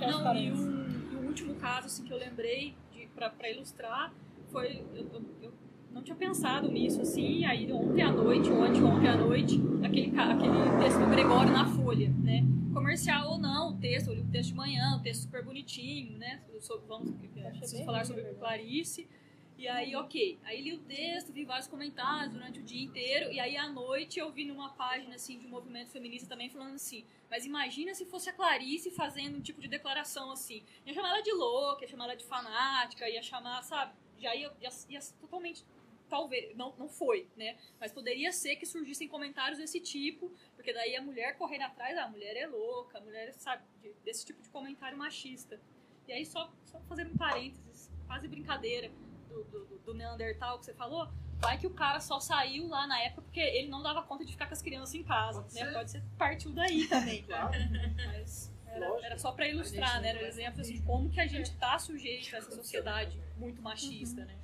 Não, 0.00 0.34
e, 0.34 0.50
um, 0.52 1.12
e 1.12 1.16
o 1.16 1.26
último 1.26 1.54
caso 1.56 1.86
assim, 1.86 2.04
que 2.04 2.12
eu 2.12 2.16
lembrei 2.18 2.74
de, 2.92 3.06
pra, 3.08 3.28
pra 3.30 3.50
ilustrar 3.50 4.12
foi. 4.50 4.82
Eu, 4.94 5.06
eu, 5.12 5.22
eu 5.42 5.52
não 5.98 6.04
tinha 6.04 6.16
pensado 6.16 6.70
nisso, 6.70 7.00
assim, 7.00 7.44
aí 7.44 7.70
ontem 7.72 8.02
à 8.02 8.12
noite, 8.12 8.50
ou 8.50 8.62
anteontem 8.62 9.08
à 9.08 9.16
noite, 9.16 9.60
aquele, 9.84 10.16
aquele 10.16 10.78
texto 10.80 10.98
do 11.00 11.10
Gregório 11.10 11.52
na 11.52 11.66
Folha, 11.66 12.08
né? 12.08 12.44
Comercial 12.72 13.32
ou 13.32 13.38
não, 13.38 13.70
o 13.70 13.76
texto, 13.76 14.08
eu 14.08 14.14
li 14.14 14.20
o 14.20 14.30
texto 14.30 14.50
de 14.50 14.54
manhã, 14.54 14.96
o 14.96 15.02
texto 15.02 15.22
super 15.22 15.44
bonitinho, 15.44 16.16
né? 16.16 16.40
Sobre, 16.60 16.86
vamos 16.86 17.14
preciso 17.58 17.84
falar 17.84 18.04
sobre 18.04 18.22
Clarice. 18.34 19.08
E 19.56 19.66
aí, 19.66 19.96
ok. 19.96 20.38
Aí 20.44 20.62
li 20.62 20.72
o 20.72 20.78
texto, 20.78 21.32
vi 21.32 21.44
vários 21.44 21.66
comentários 21.66 22.32
durante 22.32 22.60
o 22.60 22.62
dia 22.62 22.84
inteiro. 22.84 23.32
E 23.32 23.40
aí, 23.40 23.56
à 23.56 23.68
noite, 23.68 24.20
eu 24.20 24.30
vi 24.30 24.44
numa 24.44 24.68
página, 24.68 25.16
assim, 25.16 25.36
de 25.36 25.46
um 25.48 25.50
movimento 25.50 25.90
feminista 25.90 26.28
também 26.28 26.48
falando 26.48 26.76
assim. 26.76 27.04
Mas 27.28 27.44
imagina 27.44 27.92
se 27.92 28.04
fosse 28.04 28.30
a 28.30 28.32
Clarice 28.32 28.92
fazendo 28.92 29.36
um 29.36 29.40
tipo 29.40 29.60
de 29.60 29.66
declaração 29.66 30.30
assim. 30.30 30.62
Ia 30.86 30.94
chamar 30.94 31.08
ela 31.08 31.22
de 31.22 31.32
louca, 31.32 31.82
ia 31.82 31.88
chamar 31.88 32.04
ela 32.04 32.14
de 32.14 32.24
fanática, 32.24 33.10
ia 33.10 33.20
chamar, 33.20 33.60
sabe? 33.64 33.94
Já 34.16 34.32
ia, 34.36 34.52
ia, 34.60 34.70
ia 34.88 35.00
totalmente... 35.20 35.64
Talvez, 36.08 36.56
não, 36.56 36.74
não 36.78 36.88
foi, 36.88 37.28
né? 37.36 37.56
Mas 37.78 37.92
poderia 37.92 38.32
ser 38.32 38.56
que 38.56 38.64
surgissem 38.66 39.06
comentários 39.08 39.58
desse 39.58 39.78
tipo, 39.80 40.32
porque 40.54 40.72
daí 40.72 40.96
a 40.96 41.02
mulher 41.02 41.36
correndo 41.36 41.62
atrás, 41.62 41.96
ah, 41.98 42.04
a 42.04 42.08
mulher 42.08 42.36
é 42.36 42.46
louca, 42.46 42.98
a 42.98 43.00
mulher, 43.00 43.32
sabe? 43.34 43.62
de- 43.82 43.92
desse 44.04 44.24
tipo 44.24 44.40
de 44.42 44.48
comentário 44.48 44.96
machista. 44.96 45.60
E 46.06 46.12
aí, 46.12 46.24
só, 46.24 46.50
só 46.64 46.80
fazendo 46.88 47.12
um 47.12 47.16
parênteses, 47.16 47.90
quase 48.06 48.26
brincadeira 48.26 48.90
do, 49.28 49.44
do, 49.44 49.64
do- 49.84 49.94
Neandertal 49.94 50.58
que 50.58 50.64
você 50.66 50.74
falou, 50.74 51.08
vai 51.38 51.58
que 51.58 51.66
o 51.66 51.70
cara 51.70 52.00
só 52.00 52.18
saiu 52.20 52.66
lá 52.68 52.86
na 52.86 53.00
época 53.02 53.22
porque 53.22 53.40
ele 53.40 53.68
não 53.68 53.82
dava 53.82 54.02
conta 54.02 54.24
de 54.24 54.32
ficar 54.32 54.46
com 54.46 54.54
as 54.54 54.62
crianças 54.62 54.94
em 54.94 55.02
casa, 55.02 55.42
Pode 55.42 55.54
né? 55.54 55.64
ser. 55.66 55.72
Pode 55.72 55.90
ser 55.90 56.02
partiu 56.16 56.52
daí 56.52 56.86
também. 56.88 57.22
Claro. 57.24 57.50
Mas 57.96 58.52
era, 58.66 58.86
era 59.06 59.18
só 59.18 59.32
pra 59.32 59.46
ilustrar, 59.48 60.00
né? 60.00 60.08
Era 60.10 60.22
um 60.24 60.26
exemplo 60.26 60.60
assim, 60.60 60.74
de 60.74 60.82
como 60.82 61.10
que 61.10 61.20
a 61.20 61.26
gente 61.26 61.54
tá 61.56 61.78
sujeito 61.78 62.34
a 62.34 62.38
essa 62.38 62.50
sociedade 62.52 63.18
muito 63.36 63.60
machista, 63.62 64.24
né? 64.24 64.36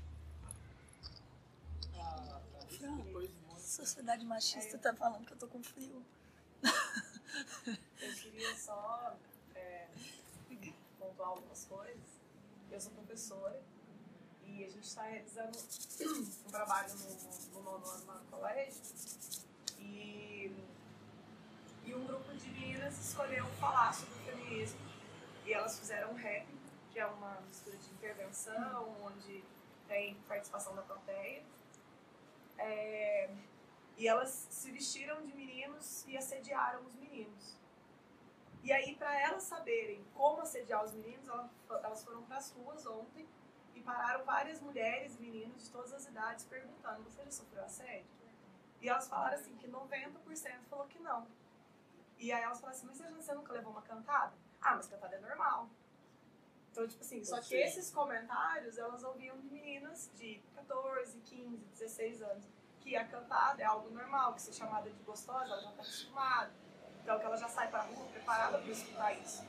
Sociedade 3.74 4.24
machista 4.24 4.78
tá 4.78 4.94
falando 4.94 5.26
que 5.26 5.32
eu 5.32 5.36
tô 5.36 5.48
com 5.48 5.60
frio. 5.60 6.00
Eu 8.00 8.14
queria 8.14 8.56
só 8.56 9.16
é, 9.56 9.88
pontuar 10.96 11.30
algumas 11.30 11.64
coisas. 11.64 12.20
Eu 12.70 12.80
sou 12.80 12.92
professora 12.92 13.60
e 14.46 14.64
a 14.64 14.68
gente 14.70 14.84
está 14.84 15.02
realizando 15.02 15.58
um 16.46 16.50
trabalho 16.50 16.94
no, 16.94 17.54
no 17.54 17.62
nono 17.64 17.84
ano 17.84 18.06
lá 18.06 18.14
no 18.14 18.24
colégio 18.26 18.80
e, 19.80 20.52
e 21.84 21.94
um 21.96 22.06
grupo 22.06 22.32
de 22.32 22.48
meninas 22.50 22.96
escolheu 22.96 23.44
falar 23.58 23.92
sobre 23.92 24.14
o 24.14 24.18
feminismo 24.18 24.78
e 25.44 25.52
elas 25.52 25.76
fizeram 25.76 26.12
um 26.12 26.14
rap, 26.14 26.46
que 26.92 27.00
é 27.00 27.06
uma 27.06 27.40
mistura 27.40 27.76
de 27.76 27.90
intervenção, 27.90 28.96
onde 29.02 29.42
tem 29.88 30.14
participação 30.28 30.76
da 30.76 30.82
plateia. 30.82 31.42
É, 32.56 33.30
e 33.96 34.08
elas 34.08 34.30
se 34.50 34.70
vestiram 34.72 35.22
de 35.24 35.32
meninos 35.34 36.04
e 36.06 36.16
assediaram 36.16 36.84
os 36.84 36.94
meninos. 36.96 37.56
E 38.62 38.72
aí, 38.72 38.96
para 38.96 39.14
elas 39.20 39.42
saberem 39.44 40.02
como 40.14 40.40
assediar 40.40 40.82
os 40.84 40.92
meninos, 40.92 41.28
elas 41.28 41.50
fo- 41.68 41.74
elas 41.74 42.04
foram 42.04 42.22
para 42.24 42.38
as 42.38 42.50
ruas 42.52 42.86
ontem 42.86 43.28
e 43.74 43.80
pararam 43.82 44.24
várias 44.24 44.60
mulheres 44.60 45.16
e 45.16 45.20
meninos 45.20 45.64
de 45.64 45.70
todas 45.70 45.92
as 45.92 46.06
idades 46.06 46.44
perguntando: 46.46 47.02
você 47.04 47.22
já 47.24 47.30
sofreu 47.30 47.62
assédio? 47.64 48.06
E 48.80 48.88
elas 48.88 49.06
falaram 49.06 49.34
assim: 49.34 49.54
que 49.56 49.68
90% 49.68 50.64
falou 50.70 50.86
que 50.86 50.98
não. 50.98 51.26
E 52.18 52.32
aí 52.32 52.42
elas 52.42 52.58
falaram 52.60 52.78
assim: 52.78 52.86
mas 52.86 52.98
você 53.14 53.34
nunca 53.34 53.52
levou 53.52 53.70
uma 53.72 53.82
cantada? 53.82 54.32
Ah, 54.62 54.76
mas 54.76 54.86
cantada 54.86 55.14
é 55.16 55.20
normal. 55.20 55.68
Então, 56.72 56.88
tipo 56.88 57.02
assim, 57.02 57.22
só 57.22 57.36
que 57.40 57.54
esses 57.68 57.90
comentários 57.90 58.78
elas 58.78 59.04
ouviam 59.04 59.38
de 59.38 59.48
meninas 59.48 60.10
de 60.16 60.42
14, 60.54 61.20
15, 61.20 61.56
16 61.66 62.22
anos 62.22 62.44
que 62.84 62.94
a 62.94 63.08
cantada 63.08 63.62
é 63.62 63.64
algo 63.64 63.90
normal, 63.90 64.34
que 64.34 64.42
ser 64.42 64.52
chamada 64.52 64.90
de 64.90 65.02
gostosa, 65.02 65.46
ela 65.46 65.62
já 65.62 65.70
está 65.70 65.82
acostumada. 65.82 66.52
Então, 67.02 67.18
que 67.18 67.24
ela 67.24 67.36
já 67.36 67.48
sai 67.48 67.68
para 67.68 67.80
a 67.80 67.82
rua 67.82 68.06
preparada 68.08 68.58
para 68.58 68.70
escutar 68.70 69.12
isso. 69.14 69.42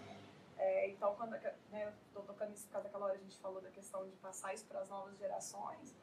É, 0.57 0.89
então, 0.89 1.13
quando 1.15 1.31
né, 1.31 1.83
eu 1.85 1.89
estou 2.07 2.23
tocando 2.23 2.53
isso 2.53 2.65
por 2.67 2.73
causa 2.73 2.87
daquela 2.87 3.05
hora 3.07 3.15
a 3.15 3.17
gente 3.17 3.37
falou 3.39 3.61
da 3.61 3.69
questão 3.69 4.07
de 4.07 4.15
passar 4.15 4.53
isso 4.53 4.65
para 4.65 4.79
as 4.79 4.89
novas 4.89 5.17
gerações, 5.17 5.93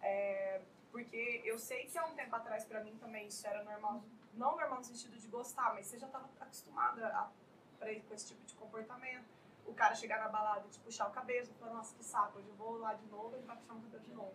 é, 0.00 0.60
porque 0.90 1.40
eu 1.44 1.56
sei 1.56 1.86
que 1.86 1.96
há 1.96 2.04
um 2.04 2.14
tempo 2.14 2.34
atrás 2.34 2.64
para 2.64 2.82
mim 2.82 2.96
também 2.96 3.28
isso 3.28 3.46
era 3.46 3.62
normal, 3.62 4.02
não 4.34 4.56
normal 4.56 4.78
no 4.78 4.84
sentido 4.84 5.16
de 5.16 5.28
gostar, 5.28 5.72
mas 5.74 5.86
você 5.86 5.98
já 5.98 6.08
estava 6.08 6.28
acostumada 6.40 7.06
a, 7.06 7.30
pra, 7.78 7.94
com 7.94 8.14
esse 8.14 8.26
tipo 8.26 8.44
de 8.44 8.54
comportamento. 8.56 9.24
O 9.64 9.72
cara 9.72 9.94
chegar 9.94 10.18
na 10.18 10.28
balada 10.28 10.66
e 10.66 10.70
te 10.70 10.80
puxar 10.80 11.06
o 11.06 11.12
cabelo, 11.12 11.46
você 11.46 11.52
fala, 11.52 11.74
nossa, 11.74 11.94
que 11.94 12.04
saco, 12.04 12.38
hoje 12.38 12.48
eu 12.48 12.54
vou 12.56 12.78
lá 12.78 12.94
de 12.94 13.06
novo, 13.06 13.36
ele 13.36 13.46
vai 13.46 13.56
puxar 13.56 13.74
meu 13.74 13.82
cabelo 13.84 14.02
de 14.02 14.12
novo. 14.12 14.34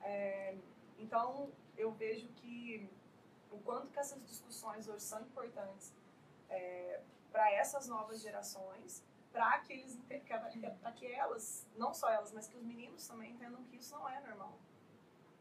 É, 0.00 0.56
então, 1.00 1.50
eu 1.76 1.90
vejo 1.92 2.28
que 2.28 2.90
o 3.50 3.58
quanto 3.58 3.88
que 3.88 3.98
essas 3.98 4.24
discussões 4.26 4.86
hoje 4.86 5.02
são 5.02 5.20
importantes 5.22 5.92
para 7.32 7.50
essas 7.52 7.88
novas 7.88 8.20
gerações, 8.20 9.02
para 9.32 9.58
que 9.60 9.72
eles 9.72 9.98
que 10.96 11.06
elas, 11.06 11.66
não 11.76 11.94
só 11.94 12.10
elas, 12.10 12.32
mas 12.32 12.48
que 12.48 12.56
os 12.56 12.64
meninos 12.64 13.06
também 13.06 13.32
entendam 13.32 13.62
que 13.64 13.76
isso 13.76 13.94
não 13.94 14.08
é 14.08 14.20
normal. 14.20 14.58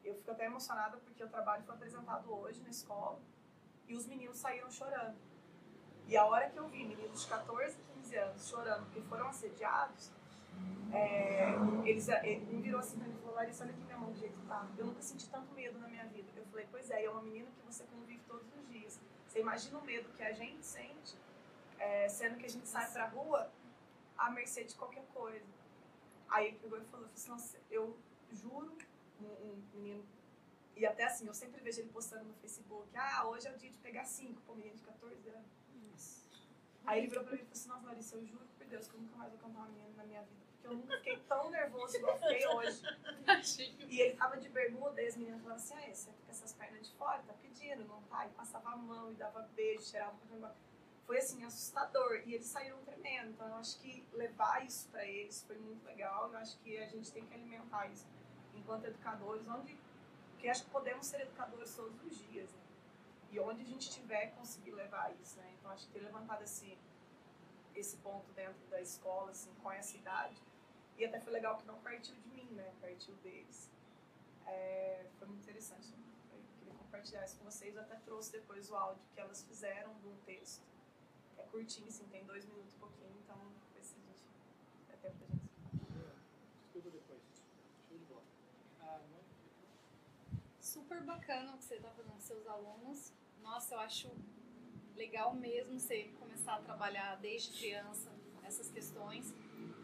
Eu 0.03 0.16
fico 0.16 0.32
até 0.32 0.45
emocionada 0.45 0.97
porque 0.97 1.24
o 1.24 1.28
trabalho 1.28 1.64
foi 1.64 1.76
apresentado 1.76 2.34
hoje 2.34 2.62
na 2.62 2.70
escola 2.70 3.20
e 3.88 3.95
os 3.95 4.05
meninos 4.05 4.38
saíram 4.38 4.72
chorando. 4.72 5.18
E 6.07 6.16
a 6.16 6.26
hora 6.26 6.49
que 6.49 6.57
eu 6.57 6.68
vi 6.68 6.86
meninos 6.86 7.22
de 7.22 7.28
14, 7.28 7.78
15 7.95 8.16
anos 8.16 8.47
chorando 8.47 8.86
porque 8.86 9.01
foram 9.01 9.28
assediados, 9.28 10.12
é, 10.91 11.54
eles, 11.86 12.08
ele 12.08 12.56
um 12.56 12.62
virou 12.62 12.80
assim 12.80 12.97
pra 12.97 13.08
mim 13.08 13.16
e 13.16 13.20
falou, 13.20 13.36
Larissa, 13.36 13.64
olha 13.64 13.74
aqui 13.74 13.84
minha 13.84 13.97
mão 13.97 14.12
do 14.12 14.20
jeito 14.20 14.38
que 14.38 14.45
tá. 14.47 14.68
Eu 14.78 14.86
nunca 14.86 15.02
senti 15.02 15.30
tanto 15.30 15.54
medo 15.54 15.78
na 15.80 15.88
minha 15.88 16.06
vida. 16.06 16.30
Eu 16.36 16.45
falei, 16.45 16.68
pois 16.72 16.89
é, 16.89 17.04
e 17.04 17.06
é 17.06 17.10
uma 17.10 17.22
menina 17.22 17.50
que 17.52 17.66
você 17.66 17.84
convive 17.86 18.22
todos 18.28 18.47
os 18.54 18.68
dias. 18.70 19.00
Você 19.28 19.39
imagina 19.39 19.78
o 19.78 19.86
medo 19.86 20.10
que 20.14 20.24
a 20.24 20.32
gente 20.32 20.66
sente, 20.66 21.16
é, 21.78 22.10
sendo 22.10 22.38
que 22.38 22.45
a 22.45 22.50
gente 22.50 22.68
sai 22.68 22.91
pra 22.91 23.08
rua 23.08 23.52
à 24.18 24.32
mercê 24.32 24.64
de 24.64 24.76
qualquer 24.76 25.06
coisa. 25.14 25.45
Aí 26.30 26.47
ele 26.47 26.60
pegou 26.60 26.80
e 26.80 26.86
falou, 26.86 27.08
assim, 27.14 27.30
nossa, 27.30 27.58
eu 27.70 27.95
juro, 28.32 28.76
um, 29.22 29.26
um 29.26 29.64
menino, 29.74 30.04
E 30.76 30.86
até 30.86 31.04
assim, 31.04 31.28
eu 31.28 31.34
sempre 31.34 31.62
vejo 31.62 31.82
ele 31.82 31.89
postando 31.89 32.26
no 32.26 32.34
Facebook, 32.36 32.88
ah, 32.95 33.28
hoje 33.28 33.47
é 33.47 33.52
o 33.52 33.58
dia 33.58 33.70
de 33.70 33.78
pegar 33.78 34.06
cinco, 34.06 34.41
pô, 34.45 34.56
menina 34.56 34.76
de 34.76 34.84
14 34.84 35.30
anos. 35.30 35.60
Aí 36.86 37.00
ele 37.00 37.08
virou 37.08 37.24
pra 37.24 37.34
mim 37.34 37.41
e 37.41 37.45
falou 37.45 37.54
assim, 37.54 37.70
nossa, 37.70 37.86
Larissa, 37.86 38.16
eu 38.16 38.26
juro 38.26 38.47
Deus 38.70 38.88
que 38.88 38.95
eu 38.95 39.01
nunca 39.01 39.17
mais 39.17 39.32
vou 39.32 39.39
cantar 39.39 39.59
uma 39.59 39.67
menina 39.67 39.89
na 39.97 40.03
minha 40.03 40.22
vida. 40.22 40.39
Porque 40.51 40.67
eu 40.67 40.74
nunca 40.76 40.97
fiquei 40.97 41.17
tão 41.28 41.49
nervoso 41.49 41.97
igual 41.97 42.17
fiquei 42.20 42.47
hoje. 42.47 42.82
E 43.88 44.01
ele 44.01 44.15
tava 44.15 44.38
de 44.38 44.49
bermuda 44.49 45.01
e 45.01 45.07
as 45.07 45.17
meninas 45.17 45.41
falavam 45.41 45.63
assim, 45.63 45.74
ah, 45.76 45.93
você 45.93 46.11
tá 46.11 46.17
com 46.26 46.32
essas 46.32 46.53
pernas 46.53 46.88
de 46.88 46.93
fora, 46.95 47.22
tá 47.24 47.34
pedindo, 47.41 47.86
não 47.86 48.01
tá? 48.03 48.26
E 48.26 48.30
passava 48.30 48.70
a 48.70 48.78
mão 48.78 49.11
e 49.11 49.15
dava 49.15 49.41
beijo, 49.55 49.84
cheirava 49.84 50.15
pra. 50.39 50.53
Foi 51.05 51.17
assim, 51.17 51.43
assustador. 51.43 52.22
E 52.26 52.36
eles 52.36 52.45
saíram 52.45 52.78
tremendo. 52.84 53.32
Então 53.32 53.47
eu 53.47 53.55
acho 53.55 53.80
que 53.80 54.05
levar 54.13 54.65
isso 54.65 54.88
pra 54.89 55.05
eles 55.05 55.43
foi 55.43 55.57
muito 55.57 55.84
legal. 55.86 56.32
Eu 56.32 56.38
acho 56.38 56.57
que 56.59 56.78
a 56.78 56.88
gente 56.88 57.11
tem 57.11 57.26
que 57.26 57.34
alimentar 57.34 57.88
isso 57.88 58.07
enquanto 58.53 58.86
educadores, 58.86 59.47
onde. 59.47 59.76
Porque 60.32 60.47
acho 60.47 60.63
que 60.63 60.70
podemos 60.70 61.05
ser 61.05 61.22
educadores 61.22 61.76
todos 61.76 62.01
os 62.03 62.17
dias, 62.30 62.49
né? 62.51 62.61
E 63.32 63.39
onde 63.39 63.61
a 63.61 63.65
gente 63.65 63.89
tiver, 63.89 64.28
conseguir 64.36 64.72
levar 64.72 65.13
isso, 65.22 65.38
né? 65.38 65.53
Então 65.59 65.72
acho 65.72 65.86
que 65.88 65.93
ter 65.93 65.99
levantado 65.99 66.43
esse, 66.43 66.78
esse 67.80 67.97
ponto 67.97 68.32
dentro 68.34 68.67
da 68.67 68.82
escola, 68.82 69.32
assim, 69.32 69.53
com 69.61 69.71
essa 69.71 69.95
idade. 69.95 70.41
E 70.97 71.05
até 71.05 71.19
foi 71.19 71.32
legal 71.32 71.57
que 71.57 71.65
não 71.65 71.80
partiu 71.80 72.15
de 72.15 72.30
mim, 72.30 72.49
né? 72.51 72.73
Partiu 72.82 73.15
deles. 73.17 73.69
É, 74.45 75.05
foi 75.17 75.27
muito 75.27 75.41
interessante. 75.43 75.93
Eu 76.32 76.39
queria 76.59 76.73
compartilhar 76.73 77.23
isso 77.23 77.38
com 77.38 77.45
vocês. 77.45 77.75
Eu 77.75 77.82
até 77.82 77.95
trouxe 77.95 78.32
depois 78.32 78.69
o 78.69 78.75
áudio 78.75 79.01
que 79.13 79.19
elas 79.19 79.43
fizeram 79.43 79.93
do 79.99 80.15
texto. 80.25 80.63
É 81.38 81.43
curtinho, 81.43 81.88
assim, 81.88 82.05
tem 82.07 82.25
dois 82.25 82.45
minutos 82.45 82.73
e 82.73 82.77
pouquinho, 82.77 83.15
então 83.23 83.38
depois 83.61 83.86
se 83.86 83.95
a 83.95 83.99
gente 83.99 84.25
der 84.88 84.97
tempo 84.97 85.17
pra 85.17 85.27
gente 85.27 85.49
Desculpa 86.63 86.89
depois. 86.91 87.21
Show 87.88 87.97
de 87.97 88.05
bola. 88.05 88.23
Ah? 88.82 89.01
Super 90.59 91.01
bacana 91.03 91.55
o 91.55 91.57
que 91.57 91.63
você 91.63 91.75
está 91.75 91.89
fazendo 91.91 92.11
com 92.11 92.19
seus 92.19 92.45
alunos. 92.45 93.13
Nossa, 93.41 93.75
eu 93.75 93.80
acho 93.80 94.11
legal 95.00 95.34
mesmo 95.34 95.80
você 95.80 96.12
começar 96.20 96.56
a 96.56 96.60
trabalhar 96.60 97.16
desde 97.16 97.58
criança 97.58 98.12
essas 98.43 98.70
questões. 98.70 99.34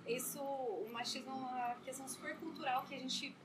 Isso, 0.05 0.41
o 0.41 0.89
machismo 0.91 1.31
é 1.31 1.33
uma 1.33 1.75
questão 1.85 2.07
super 2.07 2.37
cultural 2.37 2.85
que 2.85 2.95
a 2.95 2.99
gente 2.99 3.35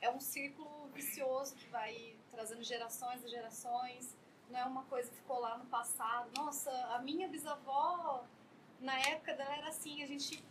é 0.00 0.10
um 0.10 0.20
círculo 0.20 0.88
vicioso 0.94 1.56
que 1.56 1.66
vai 1.68 2.14
trazendo 2.30 2.62
gerações 2.62 3.24
e 3.24 3.28
gerações. 3.28 4.16
Não 4.50 4.60
é 4.60 4.64
uma 4.64 4.84
coisa 4.84 5.08
que 5.10 5.16
ficou 5.16 5.40
lá 5.40 5.56
no 5.56 5.64
passado. 5.66 6.30
Nossa, 6.36 6.70
a 6.94 6.98
minha 7.00 7.26
bisavó, 7.26 8.24
na 8.78 8.98
época 9.00 9.34
dela 9.34 9.56
era 9.56 9.68
assim. 9.68 10.02
A 10.02 10.06
gente 10.06 10.44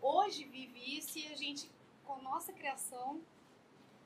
hoje 0.00 0.44
vive 0.44 0.78
isso 0.96 1.18
e 1.18 1.26
a 1.26 1.36
gente, 1.36 1.68
com 2.04 2.22
nossa 2.22 2.52
criação, 2.52 3.20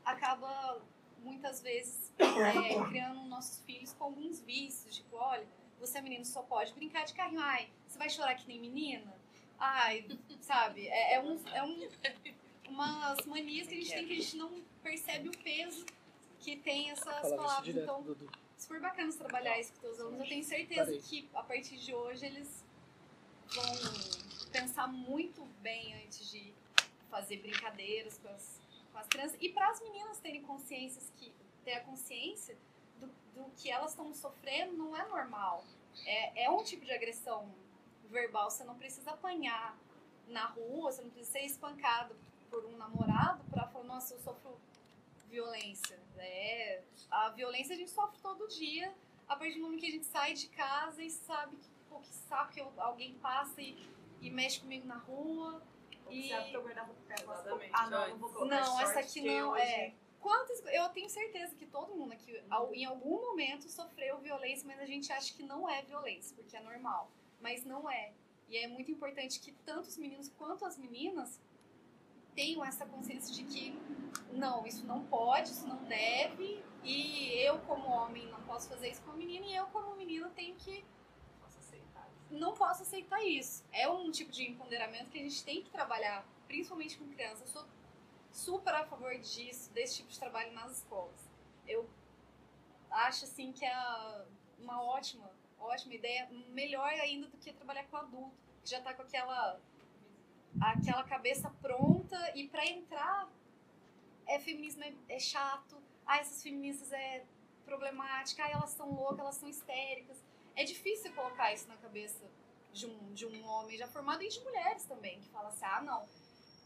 acaba 0.05 0.81
muitas 1.19 1.61
vezes 1.61 2.13
é, 2.19 2.89
criando 2.89 3.21
nossos 3.29 3.61
filhos 3.61 3.93
com 3.93 4.05
alguns 4.05 4.41
vícios. 4.41 4.97
Tipo, 4.97 5.17
olha, 5.17 5.47
você 5.79 5.99
é 5.99 6.01
menino, 6.01 6.25
só 6.25 6.43
pode 6.43 6.73
brincar 6.73 7.05
de 7.05 7.15
carrinho. 7.15 7.41
Ai, 7.41 7.69
você 7.87 7.99
vai 7.99 8.11
chorar 8.11 8.35
que 8.35 8.47
nem 8.47 8.61
menina? 8.61 9.15
Ai, 9.59 10.07
sabe? 10.41 10.87
É, 10.87 11.15
é, 11.15 11.21
um, 11.21 11.39
é 11.49 11.63
um, 11.63 11.89
umas 12.69 13.25
manias 13.27 13.67
que 13.69 13.75
a 13.75 13.77
gente 13.77 13.93
tem 13.93 14.07
que 14.07 14.13
a 14.13 14.17
gente 14.17 14.37
não 14.37 14.63
percebe 14.83 15.29
o 15.29 15.39
peso 15.39 15.85
que 16.41 16.57
tem 16.57 16.91
essas 16.91 17.31
palavras. 17.31 17.77
Então, 17.77 18.17
super 18.57 18.81
bacana 18.81 19.11
você 19.11 19.19
trabalhar 19.19 19.59
isso 19.59 19.73
com 19.75 19.81
teus 19.81 20.01
alunos. 20.01 20.21
Eu 20.21 20.29
tenho 20.29 20.45
certeza 20.45 20.85
Parei. 20.85 21.01
que 21.01 21.29
a 21.35 21.43
partir 21.43 21.77
de 21.77 21.95
hoje 21.95 22.27
eles 22.27 22.65
vão 23.49 23.73
pensar 24.53 24.87
muito 24.87 25.45
bem 25.61 25.95
antes 26.05 26.31
de 26.31 26.53
fazer 27.11 27.39
brincadeiras 27.39 28.19
com 28.19 28.29
as, 28.29 28.61
com 28.93 28.99
as 28.99 29.07
crianças. 29.09 29.37
E 29.41 29.49
para 29.49 29.69
as 29.71 29.81
meninas 29.81 30.19
terem 30.19 30.43
consciências 30.43 31.11
que 31.17 31.33
ter 31.65 31.75
a 31.75 31.81
consciência 31.81 32.57
do, 33.01 33.07
do 33.35 33.51
que 33.57 33.71
elas 33.71 33.91
estão 33.91 34.13
sofrendo 34.15 34.73
não 34.75 34.97
é 34.97 35.07
normal. 35.07 35.65
É, 36.05 36.45
é 36.45 36.51
um 36.51 36.63
tipo 36.63 36.85
de 36.85 36.93
agressão 36.93 37.53
verbal. 38.11 38.51
Você 38.51 38.65
não 38.65 38.77
precisa 38.77 39.11
apanhar 39.13 39.77
na 40.29 40.47
rua, 40.47 40.93
você 40.93 41.03
não 41.03 41.11
precisa 41.11 41.33
ser 41.39 41.45
espancado 41.47 42.15
por 42.51 42.65
um 42.65 42.77
namorado 42.77 43.43
para 43.51 43.67
falar, 43.69 43.85
nossa, 43.85 44.15
eu 44.15 44.21
sofro 44.21 44.59
violência. 45.29 45.99
É, 46.17 46.83
a 47.11 47.31
violência 47.31 47.75
a 47.75 47.79
gente 47.79 47.91
sofre 47.91 48.19
todo 48.23 48.47
dia, 48.49 48.93
a 49.29 49.37
partir 49.37 49.55
do 49.55 49.61
momento 49.61 49.81
que 49.81 49.87
a 49.87 49.91
gente 49.91 50.07
sai 50.07 50.35
de 50.35 50.49
casa 50.49 51.03
e 51.03 51.11
sabe 51.11 51.57
que, 51.57 51.69
pô, 51.89 51.99
que 52.01 52.13
saco 52.13 52.53
que 52.53 52.61
eu- 52.61 52.73
alguém 52.79 53.15
passa 53.15 53.61
e, 53.61 53.77
e 54.21 54.31
mexe 54.31 54.61
comigo 54.61 54.87
na 54.87 54.97
rua. 54.99 55.63
E... 56.09 56.29
Você 56.29 56.33
abre 56.35 56.51
teu 56.51 56.63
guarda-roupa 56.63 56.99
e 57.65 57.71
Ah, 57.73 57.91
não, 57.91 58.09
não 58.09 58.19
vou 58.19 58.31
colocar 58.31 58.61
Não, 58.61 58.81
essa 58.81 59.01
aqui 59.01 59.21
não, 59.21 59.51
hoje- 59.51 59.63
é. 59.63 59.95
Quantas, 60.29 60.63
eu 60.67 60.87
tenho 60.91 61.09
certeza 61.09 61.55
que 61.55 61.65
todo 61.65 61.95
mundo 61.95 62.13
aqui, 62.13 62.39
em 62.75 62.85
algum 62.85 63.19
momento, 63.29 63.67
sofreu 63.71 64.19
violência, 64.19 64.67
mas 64.67 64.79
a 64.79 64.85
gente 64.85 65.11
acha 65.11 65.33
que 65.33 65.43
não 65.43 65.67
é 65.67 65.81
violência, 65.81 66.37
porque 66.37 66.55
é 66.55 66.61
normal. 66.61 67.11
Mas 67.41 67.65
não 67.65 67.89
é. 67.89 68.13
E 68.47 68.59
é 68.59 68.69
muito 68.69 68.91
importante 68.91 69.41
que 69.41 69.53
tanto 69.65 69.89
os 69.89 69.97
meninos 69.97 70.29
quanto 70.37 70.67
as 70.67 70.77
meninas 70.77 71.41
tenham 72.35 72.63
essa 72.63 72.85
consciência 72.85 73.35
de 73.35 73.43
que 73.43 73.75
não, 74.31 74.67
isso 74.67 74.85
não 74.85 75.03
pode, 75.05 75.49
isso 75.49 75.67
não 75.67 75.83
deve, 75.85 76.63
e 76.85 77.33
eu, 77.39 77.59
como 77.61 77.89
homem, 77.89 78.27
não 78.27 78.43
posso 78.43 78.69
fazer 78.69 78.91
isso 78.91 79.01
com 79.05 79.13
a 79.13 79.15
menina, 79.15 79.47
e 79.47 79.57
eu, 79.57 79.67
como 79.69 79.97
menina, 79.97 80.29
tenho 80.37 80.55
que 80.57 80.85
não 82.31 82.53
posso 82.53 82.83
aceitar 82.83 83.25
isso. 83.25 83.65
É 83.73 83.89
um 83.89 84.11
tipo 84.11 84.31
de 84.31 84.51
empoderamento 84.51 85.11
que 85.11 85.19
a 85.19 85.23
gente 85.23 85.43
tem 85.43 85.63
que 85.63 85.71
trabalhar, 85.71 86.23
principalmente 86.47 86.99
com 86.99 87.09
crianças. 87.09 87.41
Eu 87.41 87.47
sou 87.47 87.65
super 88.33 88.75
a 88.75 88.85
favor 88.85 89.17
disso, 89.19 89.73
desse 89.73 89.97
tipo 89.97 90.11
de 90.11 90.19
trabalho 90.19 90.53
nas 90.53 90.79
escolas. 90.79 91.29
Eu 91.67 91.89
acho 92.91 93.25
assim 93.25 93.53
que 93.53 93.65
é 93.65 94.25
uma 94.59 94.83
ótima, 94.83 95.31
ótima 95.59 95.95
ideia, 95.95 96.29
melhor 96.51 96.89
ainda 96.89 97.29
do 97.29 97.37
que 97.37 97.53
trabalhar 97.53 97.85
com 97.85 97.97
adulto, 97.97 98.37
que 98.63 98.71
já 98.71 98.81
tá 98.81 98.95
com 98.95 99.03
aquela 99.03 99.61
aquela 100.61 101.05
cabeça 101.05 101.51
pronta 101.61 102.33
e 102.35 102.49
para 102.49 102.67
entrar 102.67 103.29
é 104.27 104.39
feminismo 104.39 104.83
é, 104.83 104.93
é 105.09 105.19
chato, 105.19 105.77
ah, 106.07 106.19
essas 106.19 106.43
feministas 106.43 106.93
é 106.93 107.25
problemática, 107.65 108.45
ah, 108.45 108.51
elas 108.51 108.71
são 108.71 108.91
loucas, 108.91 109.21
elas 109.21 109.35
são 109.37 109.49
histéricas. 109.49 110.23
É 110.55 110.65
difícil 110.65 111.13
colocar 111.15 111.53
isso 111.53 111.69
na 111.69 111.77
cabeça 111.77 112.25
de 112.73 112.87
um, 112.87 113.13
de 113.15 113.27
um 113.27 113.47
homem 113.47 113.77
já 113.77 113.87
formado 113.89 114.23
e 114.23 114.29
de 114.29 114.41
mulheres 114.41 114.85
também, 114.85 115.21
que 115.21 115.29
fala 115.29 115.49
assim, 115.49 115.65
ah, 115.65 115.81
não, 115.83 116.07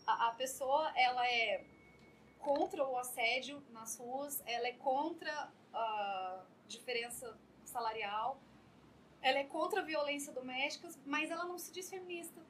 a, 0.06 0.28
a 0.28 0.32
pessoa, 0.32 0.92
ela 0.96 1.26
é 1.26 1.64
contra 2.38 2.84
o 2.86 2.96
assédio 2.98 3.62
nas 3.70 3.96
ruas, 3.98 4.42
ela 4.46 4.66
é 4.66 4.72
contra 4.72 5.50
a 5.72 6.44
diferença 6.66 7.36
salarial, 7.64 8.40
ela 9.20 9.38
é 9.38 9.44
contra 9.44 9.80
a 9.80 9.84
violência 9.84 10.32
doméstica, 10.32 10.88
mas 11.06 11.30
ela 11.30 11.44
não 11.44 11.58
se 11.58 11.72
diz 11.72 11.88
feminista. 11.88 12.40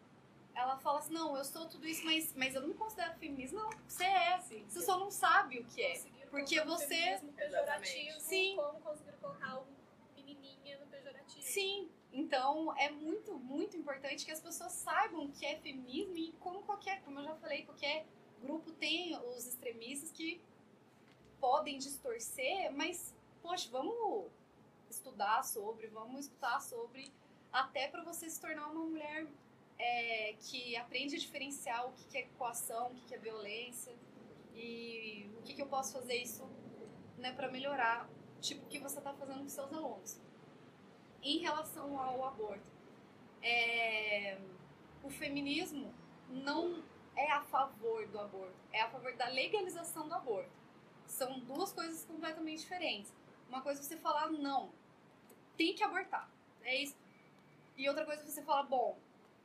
Ela 0.54 0.76
fala 0.78 0.98
assim, 0.98 1.14
não, 1.14 1.36
eu 1.36 1.44
sou 1.44 1.66
tudo 1.66 1.86
isso, 1.86 2.04
mas, 2.04 2.34
mas 2.34 2.54
eu 2.54 2.60
não 2.62 2.68
me 2.68 2.74
considero 2.74 3.14
feminista. 3.18 3.56
Não, 3.56 3.70
você 3.86 4.04
é. 4.04 4.38
você 4.38 4.80
só 4.82 4.98
não 4.98 5.10
sabe 5.10 5.60
o 5.60 5.64
que 5.64 5.82
é. 5.82 6.00
Porque 6.30 6.60
você... 6.62 7.20
pejorativo, 7.36 8.20
Sim. 8.20 8.56
como 8.56 8.80
conseguiram 8.80 9.18
colocar 9.18 9.58
o 9.58 9.66
menininha 10.16 10.78
no 10.78 10.86
pejorativo. 10.86 11.42
Sim, 11.42 11.90
então 12.12 12.76
é 12.76 12.90
muito, 12.90 13.32
muito 13.38 13.76
importante 13.76 14.24
que 14.26 14.30
as 14.30 14.40
pessoas 14.40 14.72
saibam 14.72 15.24
o 15.24 15.32
que 15.32 15.46
é 15.46 15.56
feminismo 15.56 16.16
e 16.16 16.32
como 16.40 16.62
qualquer, 16.62 17.02
como 17.02 17.18
eu 17.18 17.24
já 17.24 17.34
falei, 17.36 17.64
qualquer 17.64 18.04
grupo 18.42 18.70
tem 18.72 19.16
os 19.16 19.46
extremistas 19.46 20.10
que 20.10 20.40
podem 21.40 21.78
distorcer, 21.78 22.70
mas, 22.72 23.14
poxa, 23.40 23.68
vamos 23.70 24.30
estudar 24.90 25.42
sobre, 25.42 25.86
vamos 25.86 26.26
escutar 26.26 26.60
sobre, 26.60 27.10
até 27.50 27.88
para 27.88 28.04
você 28.04 28.28
se 28.28 28.38
tornar 28.38 28.68
uma 28.68 28.84
mulher 28.84 29.26
é, 29.78 30.34
que 30.34 30.76
aprende 30.76 31.16
a 31.16 31.18
diferenciar 31.18 31.88
o 31.88 31.92
que 31.92 32.18
é 32.18 32.22
coação, 32.38 32.88
o 32.88 32.94
que 32.94 33.06
que 33.06 33.14
é 33.14 33.18
violência 33.18 33.92
e 34.54 35.30
o 35.38 35.42
que, 35.42 35.54
que 35.54 35.62
eu 35.62 35.66
posso 35.66 35.94
fazer 35.94 36.16
isso 36.16 36.46
né, 37.16 37.32
para 37.32 37.50
melhorar, 37.50 38.08
tipo 38.40 38.66
o 38.66 38.68
que 38.68 38.78
você 38.78 38.98
está 38.98 39.14
fazendo 39.14 39.42
com 39.42 39.48
seus 39.48 39.72
alunos 39.72 40.20
em 41.22 41.38
relação 41.38 41.98
ao 41.98 42.24
aborto. 42.24 42.70
É, 43.42 44.38
o 45.02 45.10
feminismo 45.10 45.92
não 46.28 46.82
é 47.16 47.30
a 47.30 47.42
favor 47.42 48.06
do 48.08 48.18
aborto, 48.18 48.54
é 48.72 48.80
a 48.80 48.88
favor 48.88 49.14
da 49.16 49.28
legalização 49.28 50.08
do 50.08 50.14
aborto. 50.14 50.50
São 51.06 51.38
duas 51.40 51.72
coisas 51.72 52.04
completamente 52.04 52.60
diferentes. 52.60 53.12
Uma 53.48 53.60
coisa 53.60 53.80
é 53.80 53.84
você 53.84 53.96
falar, 53.96 54.30
não, 54.30 54.70
tem 55.56 55.74
que 55.74 55.84
abortar, 55.84 56.30
é 56.62 56.76
isso. 56.76 56.96
E 57.76 57.88
outra 57.88 58.04
coisa 58.04 58.22
é 58.22 58.24
você 58.24 58.42
falar, 58.42 58.62
bom, 58.64 58.98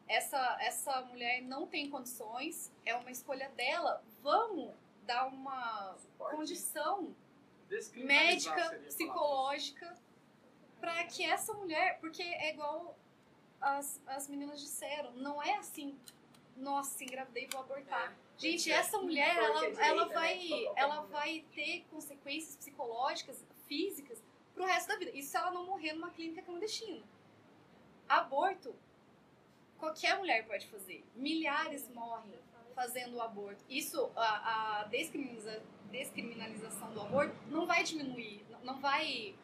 essa, 0.07 0.57
essa 0.61 1.01
mulher 1.01 1.41
não 1.41 1.67
tem 1.67 1.89
condições, 1.89 2.71
é 2.85 2.95
uma 2.95 3.11
escolha 3.11 3.49
dela, 3.49 4.01
vamos 4.21 4.73
dar 5.05 5.27
uma 5.27 5.95
condição 6.17 7.13
Descriminalizar 7.69 8.55
médica, 8.55 8.79
psicológica, 8.85 9.97
para 10.79 11.03
que 11.05 11.23
essa 11.23 11.53
mulher, 11.53 11.99
porque 11.99 12.21
é 12.23 12.51
igual 12.53 12.97
as, 13.59 14.01
as 14.07 14.27
meninas 14.27 14.59
disseram, 14.61 15.11
não 15.13 15.41
é 15.41 15.55
assim. 15.57 15.97
nossa, 16.55 17.03
engravidei, 17.03 17.47
vou 17.51 17.61
abortar. 17.61 18.15
Gente, 18.37 18.71
É. 18.71 18.75
essa 18.75 18.97
mulher, 18.99 19.35
ela, 19.35 19.65
ela, 19.65 20.05
né? 20.07 20.13
vai, 20.13 20.49
ela 20.75 21.01
vai 21.03 21.45
ter 21.53 21.85
consequências 21.91 22.55
psicológicas, 22.55 23.43
físicas, 23.67 24.23
pro 24.55 24.65
resto 24.65 24.87
da 24.87 24.95
vida. 24.97 25.11
Isso 25.11 25.29
se 25.31 25.37
ela 25.37 25.51
não 25.51 25.65
morrer 25.65 25.93
numa 25.93 26.09
clínica 26.11 26.41
clandestina. 26.41 27.03
Aborto, 28.09 28.75
qualquer 29.77 30.17
mulher 30.17 30.45
pode 30.47 30.67
fazer. 30.67 31.03
Milhares 31.15 31.87
morrem 31.89 32.33
fazendo 32.73 33.15
o 33.15 33.21
aborto. 33.21 33.63
Isso, 33.69 34.11
a, 34.15 34.79
a 34.79 34.83
descriminaliza- 34.85 35.61
descriminalização 35.91 36.91
do 36.93 37.01
aborto 37.01 37.35
não 37.49 37.65
vai 37.65 37.83
diminuir, 37.83 38.45
não 38.63 38.79
vai 38.79 39.35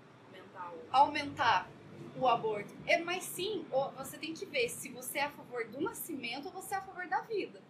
aumentar 0.92 1.70
o 2.16 2.28
aborto. 2.28 2.74
É, 2.86 2.98
mas 3.00 3.24
sim, 3.24 3.66
você 3.96 4.18
tem 4.18 4.34
que 4.34 4.46
ver 4.46 4.70
se 4.70 4.90
você 4.90 5.20
é 5.20 5.24
a 5.24 5.32
favor 5.32 5.68
do 5.68 5.82
nascimento 5.82 6.46
ou 6.46 6.52
você 6.52 6.76
é 6.76 6.78
a 6.78 6.82
favor 6.82 7.08
da 7.08 7.22
vida. 7.22 7.62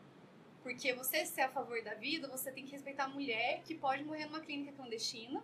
Porque 0.61 0.93
você 0.93 1.25
ser 1.25 1.41
a 1.41 1.49
favor 1.49 1.81
da 1.83 1.93
vida, 1.93 2.27
você 2.27 2.51
tem 2.51 2.65
que 2.65 2.71
respeitar 2.71 3.05
a 3.05 3.09
mulher 3.09 3.61
que 3.63 3.75
pode 3.75 4.03
morrer 4.03 4.25
numa 4.25 4.39
clínica 4.39 4.71
clandestina, 4.71 5.43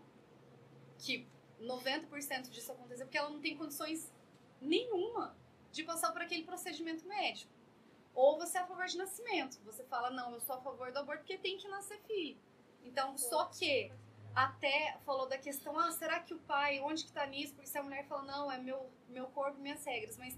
que 0.98 1.28
90% 1.62 2.50
disso 2.50 2.72
aconteceu 2.72 3.06
porque 3.06 3.18
ela 3.18 3.30
não 3.30 3.42
tem 3.42 3.58
condições 3.58 4.12
nenhuma 4.62 5.36
de 5.72 5.84
passar 5.84 6.12
por 6.12 6.22
aquele 6.22 6.44
procedimento 6.44 7.06
médico. 7.08 7.52
Ou 8.16 8.38
você 8.38 8.58
é 8.58 8.62
a 8.62 8.66
favor 8.68 8.86
de 8.86 8.98
nascimento. 8.98 9.60
Você 9.66 9.84
fala, 9.84 10.10
não, 10.10 10.34
eu 10.34 10.40
sou 10.40 10.56
a 10.56 10.62
favor 10.62 10.92
do 10.92 11.00
aborto 11.00 11.22
porque 11.22 11.38
tem 11.38 11.58
que 11.58 11.68
nascer 11.68 12.00
filho. 12.02 12.38
Então, 12.84 13.18
só 13.18 13.46
que 13.46 13.92
até 14.36 14.98
falou 15.06 15.28
da 15.28 15.38
questão, 15.38 15.78
ah, 15.78 15.92
será 15.92 16.20
que 16.20 16.34
o 16.34 16.40
pai, 16.40 16.80
onde 16.80 17.06
que 17.06 17.12
tá 17.12 17.26
nisso? 17.26 17.54
Porque 17.54 17.70
se 17.70 17.78
a 17.78 17.84
mulher 17.84 18.06
fala, 18.08 18.24
não, 18.24 18.52
é 18.52 18.58
meu, 18.58 18.90
meu 19.10 19.28
corpo, 19.28 19.60
minhas 19.60 19.84
regras. 19.86 20.18
Mas 20.18 20.38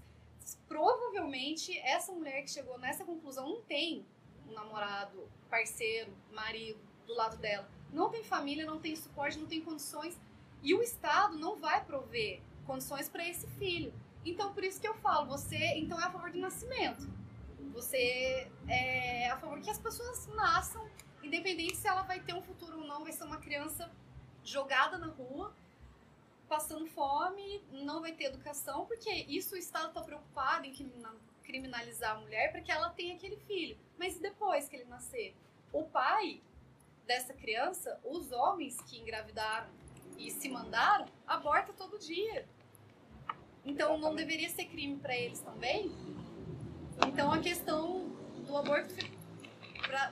provavelmente 0.66 1.76
essa 1.78 2.12
mulher 2.12 2.42
que 2.42 2.50
chegou 2.50 2.78
nessa 2.78 3.04
conclusão 3.04 3.48
não 3.48 3.62
tem 3.62 4.04
um 4.48 4.52
namorado, 4.52 5.28
parceiro, 5.48 6.12
marido 6.32 6.80
do 7.06 7.14
lado 7.14 7.36
dela. 7.36 7.68
Não 7.92 8.10
tem 8.10 8.24
família, 8.24 8.64
não 8.64 8.80
tem 8.80 8.96
suporte, 8.96 9.38
não 9.38 9.46
tem 9.46 9.60
condições. 9.60 10.18
E 10.62 10.74
o 10.74 10.82
Estado 10.82 11.36
não 11.36 11.56
vai 11.56 11.84
prover 11.84 12.40
condições 12.66 13.08
para 13.08 13.28
esse 13.28 13.46
filho. 13.46 13.92
Então, 14.24 14.52
por 14.54 14.64
isso 14.64 14.80
que 14.80 14.86
eu 14.86 14.94
falo, 14.94 15.26
você 15.26 15.56
então 15.76 16.00
é 16.00 16.04
a 16.04 16.10
favor 16.10 16.30
do 16.30 16.38
nascimento. 16.38 17.08
Você 17.72 18.48
é 18.68 19.30
a 19.30 19.36
favor 19.38 19.60
que 19.60 19.70
as 19.70 19.78
pessoas 19.78 20.26
nasçam, 20.28 20.86
independente 21.22 21.76
se 21.76 21.86
ela 21.88 22.02
vai 22.02 22.20
ter 22.20 22.34
um 22.34 22.42
futuro 22.42 22.80
ou 22.80 22.86
não, 22.86 23.02
vai 23.02 23.12
ser 23.12 23.24
uma 23.24 23.38
criança 23.38 23.90
jogada 24.44 24.98
na 24.98 25.06
rua, 25.06 25.54
passando 26.48 26.86
fome, 26.88 27.62
não 27.70 28.00
vai 28.00 28.12
ter 28.12 28.24
educação, 28.24 28.84
porque 28.86 29.10
isso 29.10 29.54
o 29.54 29.58
Estado 29.58 29.88
está 29.88 30.02
preocupado 30.02 30.66
em 30.66 30.72
crimina- 30.72 31.16
criminalizar 31.42 32.16
a 32.16 32.20
mulher 32.20 32.50
para 32.50 32.60
que 32.60 32.70
ela 32.70 32.90
tenha 32.90 33.14
aquele 33.14 33.36
filho. 33.36 33.78
Mas 33.98 34.18
depois 34.18 34.68
que 34.68 34.76
ele 34.76 34.84
nascer? 34.84 35.34
O 35.72 35.84
pai 35.84 36.42
dessa 37.06 37.32
criança, 37.32 37.98
os 38.04 38.32
homens 38.32 38.80
que 38.82 38.98
engravidaram 38.98 39.70
e 40.18 40.30
se 40.30 40.48
mandaram, 40.48 41.06
aborta 41.26 41.72
todo 41.72 41.98
dia. 41.98 42.46
Então 43.64 43.96
não 43.96 44.14
deveria 44.14 44.50
ser 44.50 44.66
crime 44.66 44.98
para 44.98 45.16
eles 45.16 45.40
também? 45.40 45.90
Então 47.06 47.32
a 47.32 47.38
questão 47.38 48.08
do 48.46 48.56
aborto 48.56 48.94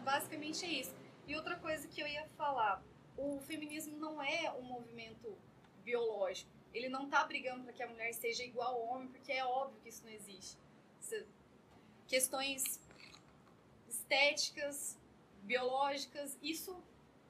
basicamente 0.05 0.65
é 0.65 0.69
isso. 0.69 1.00
E 1.31 1.37
outra 1.37 1.55
coisa 1.55 1.87
que 1.87 2.01
eu 2.01 2.09
ia 2.09 2.27
falar, 2.31 2.83
o 3.17 3.39
feminismo 3.43 3.97
não 3.97 4.21
é 4.21 4.51
um 4.51 4.63
movimento 4.63 5.39
biológico. 5.85 6.51
Ele 6.75 6.89
não 6.89 7.09
tá 7.09 7.25
brigando 7.25 7.63
para 7.63 7.73
que 7.73 7.85
a 7.85 7.87
mulher 7.87 8.13
seja 8.15 8.43
igual 8.43 8.75
ao 8.75 8.87
homem, 8.89 9.07
porque 9.07 9.31
é 9.31 9.45
óbvio 9.45 9.81
que 9.81 9.91
isso 9.91 10.05
não 10.05 10.11
existe. 10.11 10.59
Questões 12.09 12.81
estéticas, 13.89 14.99
biológicas, 15.45 16.37
isso 16.43 16.83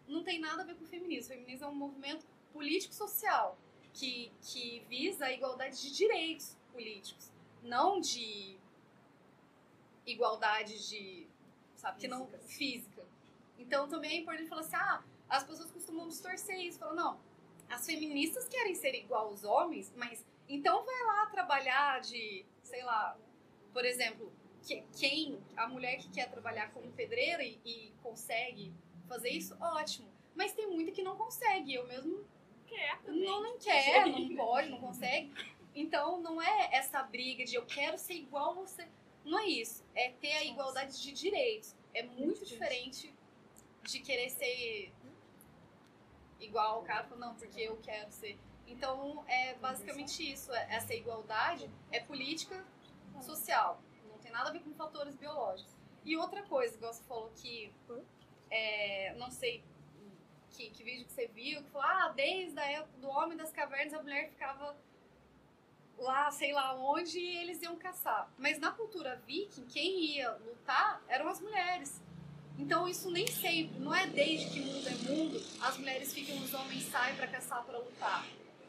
não 0.09 0.25
tem 0.25 0.41
nada 0.41 0.63
a 0.63 0.65
ver 0.65 0.77
com 0.77 0.85
o 0.85 0.89
feminismo. 0.89 1.35
O 1.35 1.37
feminismo 1.37 1.67
é 1.67 1.69
um 1.69 1.75
movimento 1.75 2.25
político-social 2.55 3.59
que, 3.93 4.33
que 4.41 4.83
visa 4.89 5.27
a 5.27 5.31
igualdade 5.31 5.79
de 5.79 5.95
direitos 5.95 6.57
políticos, 6.73 7.31
não 7.63 8.01
de 8.01 8.57
igualdade 10.07 10.89
de, 10.89 11.27
sabe, 11.77 12.01
que 12.01 12.09
não 12.09 12.27
física. 12.47 13.00
Então 13.61 13.89
também 13.89 14.11
é 14.13 14.21
importante 14.21 14.49
falar 14.49 14.63
assim, 14.63 14.77
ah, 14.77 15.03
as 15.29 15.45
pessoas 15.45 15.71
costumam 15.71 16.09
distorcer 16.09 16.59
isso, 16.59 16.79
falam, 16.79 16.97
não, 16.97 17.21
as 17.69 17.85
feministas 17.87 18.49
querem 18.49 18.75
ser 18.75 18.95
igual 18.95 19.27
aos 19.29 19.45
homens, 19.45 19.93
mas 19.97 20.25
então 20.49 20.85
vai 20.85 21.03
lá 21.05 21.27
trabalhar 21.27 22.01
de, 22.01 22.45
sei 22.63 22.83
lá, 22.83 23.17
por 23.73 23.85
exemplo, 23.85 24.33
que- 24.67 24.83
quem, 24.99 25.39
a 25.57 25.69
mulher 25.69 25.97
que 25.99 26.09
quer 26.11 26.29
trabalhar 26.31 26.73
como 26.73 26.91
pedreira 26.93 27.45
e, 27.45 27.61
e 27.65 27.93
consegue 28.03 28.73
fazer 29.07 29.31
isso, 29.31 29.57
ótimo. 29.61 30.09
Mas 30.35 30.53
tem 30.53 30.67
muita 30.69 30.91
que 30.91 31.03
não 31.03 31.17
consegue, 31.17 31.75
eu 31.75 31.87
mesmo 31.87 32.25
não, 33.07 33.43
não 33.43 33.59
quer, 33.59 34.07
não 34.07 34.37
pode, 34.37 34.69
não 34.71 34.81
consegue. 34.81 35.33
Então 35.75 36.21
não 36.21 36.41
é 36.43 36.71
essa 36.73 37.03
briga 37.03 37.45
de 37.45 37.55
eu 37.55 37.65
quero 37.67 37.97
ser 37.99 38.15
igual 38.15 38.51
a 38.51 38.55
você. 38.55 38.89
Não 39.25 39.39
é 39.39 39.47
isso. 39.47 39.85
É 39.95 40.11
ter 40.13 40.33
a 40.33 40.45
igualdade 40.45 41.01
de 41.01 41.13
direitos. 41.13 41.75
É 41.95 42.03
muito 42.03 42.45
diferente 42.45 43.15
de 43.85 44.01
querer 44.01 44.31
ser 44.31 44.93
igual 46.39 46.77
ao 46.77 46.83
cara, 46.83 47.07
não, 47.17 47.35
porque 47.35 47.61
eu 47.61 47.77
quero 47.79 48.11
ser. 48.11 48.39
Então 48.67 49.25
é 49.27 49.55
basicamente 49.55 50.33
isso. 50.33 50.53
é- 50.53 50.75
Essa 50.75 50.95
igualdade 50.95 51.69
é 51.91 52.01
política 52.01 52.65
social. 53.21 53.81
Não 54.09 54.19
tem 54.19 54.31
nada 54.33 54.49
a 54.51 54.53
ver 54.53 54.61
com 54.61 54.73
fatores 54.75 55.15
biológicos. 55.17 55.75
E 56.05 56.17
outra 56.17 56.43
coisa, 56.45 56.75
igual 56.77 56.93
você 56.93 57.03
falou 57.05 57.31
que 57.37 57.73
é, 58.51 59.15
não 59.17 59.31
sei 59.31 59.63
que, 60.51 60.71
que 60.71 60.83
vídeo 60.83 61.05
que 61.07 61.13
você 61.13 61.27
viu, 61.29 61.63
que 61.63 61.71
falou, 61.71 61.87
ah, 61.87 62.09
desde 62.09 62.59
a 62.59 62.65
época 62.65 62.99
do 62.99 63.09
Homem 63.09 63.37
das 63.37 63.53
Cavernas 63.53 63.95
a 63.95 64.03
mulher 64.03 64.31
ficava 64.31 64.77
lá, 65.99 66.31
sei 66.31 66.53
lá 66.53 66.75
onde, 66.75 67.19
e 67.19 67.37
eles 67.39 67.61
iam 67.63 67.77
caçar. 67.77 68.31
Mas 68.39 68.59
na 68.59 68.73
cultura 68.73 69.17
viking, 69.27 69.67
quem 69.67 70.01
ia 70.17 70.33
lutar 70.33 71.03
eram 71.09 71.29
as 71.29 71.41
mulheres. 71.41 72.01
Então 72.61 72.87
isso 72.87 73.11
nem 73.11 73.27
sempre, 73.27 73.79
não 73.81 73.95
é 73.95 74.07
desde 74.07 74.51
que 74.51 74.61
mundo 74.61 74.87
é 74.89 74.95
mundo, 75.11 75.43
as 75.63 75.79
mulheres 75.79 76.13
ficam, 76.13 76.37
os 76.39 76.53
homens 76.55 76.85
saem 76.85 77.17
pra 77.17 77.27
caçar 77.27 77.65
pra 77.65 77.79
lutar. 77.79 78.27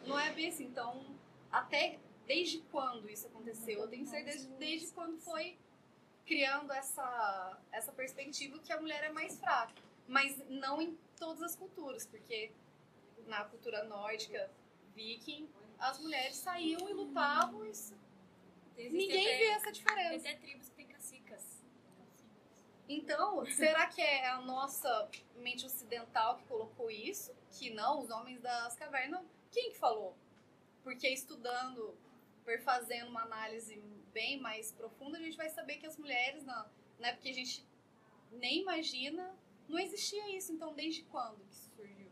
Não 0.08 0.18
é 0.20 0.32
bem 0.32 0.48
assim. 0.50 0.64
Então, 0.66 1.04
até 1.52 2.00
desde 2.26 2.60
quando 2.72 3.10
isso 3.10 3.28
aconteceu? 3.28 3.80
Eu 3.82 3.88
tenho 3.88 4.06
certeza 4.08 4.48
de 4.48 4.54
desde 4.56 4.88
quando 4.94 5.20
foi 5.20 5.58
criando 6.26 6.72
essa, 6.72 7.58
essa 7.72 7.92
perspectiva 7.92 8.58
que 8.60 8.72
a 8.72 8.80
mulher 8.80 9.04
é 9.04 9.12
mais 9.12 9.38
fraca. 9.39 9.74
Mas 10.08 10.38
não 10.50 10.82
em 10.82 10.98
todas 11.20 11.42
as 11.42 11.56
culturas, 11.56 12.06
porque 12.06 12.52
na 13.28 13.44
cultura 13.46 13.84
nórdica, 13.84 14.50
viking, 14.96 15.48
as 15.78 16.00
mulheres 16.00 16.38
saíam 16.38 16.89
e 16.89 16.94
lutavam 16.94 17.66
e 17.66 17.70
isso- 17.72 17.96
ninguém 18.78 19.28
até- 19.28 19.38
vê 19.38 19.46
essa 19.52 19.72
diferença. 19.72 20.10
Tem 20.24 20.32
até 20.32 20.36
tribos. 20.36 20.70
Então, 22.94 23.46
será 23.46 23.88
que 23.88 24.02
é 24.02 24.28
a 24.28 24.42
nossa 24.42 25.10
mente 25.38 25.66
ocidental 25.66 26.38
que 26.38 26.44
colocou 26.44 26.92
isso? 26.92 27.34
Que 27.50 27.70
não, 27.70 28.02
os 28.02 28.10
homens 28.10 28.42
das 28.42 28.76
cavernas, 28.76 29.22
quem 29.50 29.72
que 29.72 29.78
falou? 29.78 30.14
Porque 30.84 31.08
estudando, 31.08 31.96
fazendo 32.66 33.08
uma 33.08 33.22
análise 33.22 33.82
bem 34.12 34.42
mais 34.42 34.74
profunda, 34.74 35.18
a 35.18 35.22
gente 35.22 35.38
vai 35.38 35.50
saber 35.50 35.78
que 35.78 35.86
as 35.86 35.98
mulheres, 35.98 36.44
na, 36.44 36.70
na 37.00 37.08
época 37.08 37.24
que 37.24 37.30
a 37.30 37.34
gente 37.34 37.66
nem 38.30 38.62
imagina, 38.62 39.34
não 39.70 39.80
existia 39.80 40.36
isso. 40.36 40.52
Então, 40.52 40.74
desde 40.74 41.04
quando 41.04 41.39
que 41.46 41.54
isso 41.54 41.72
surgiu? 41.74 42.12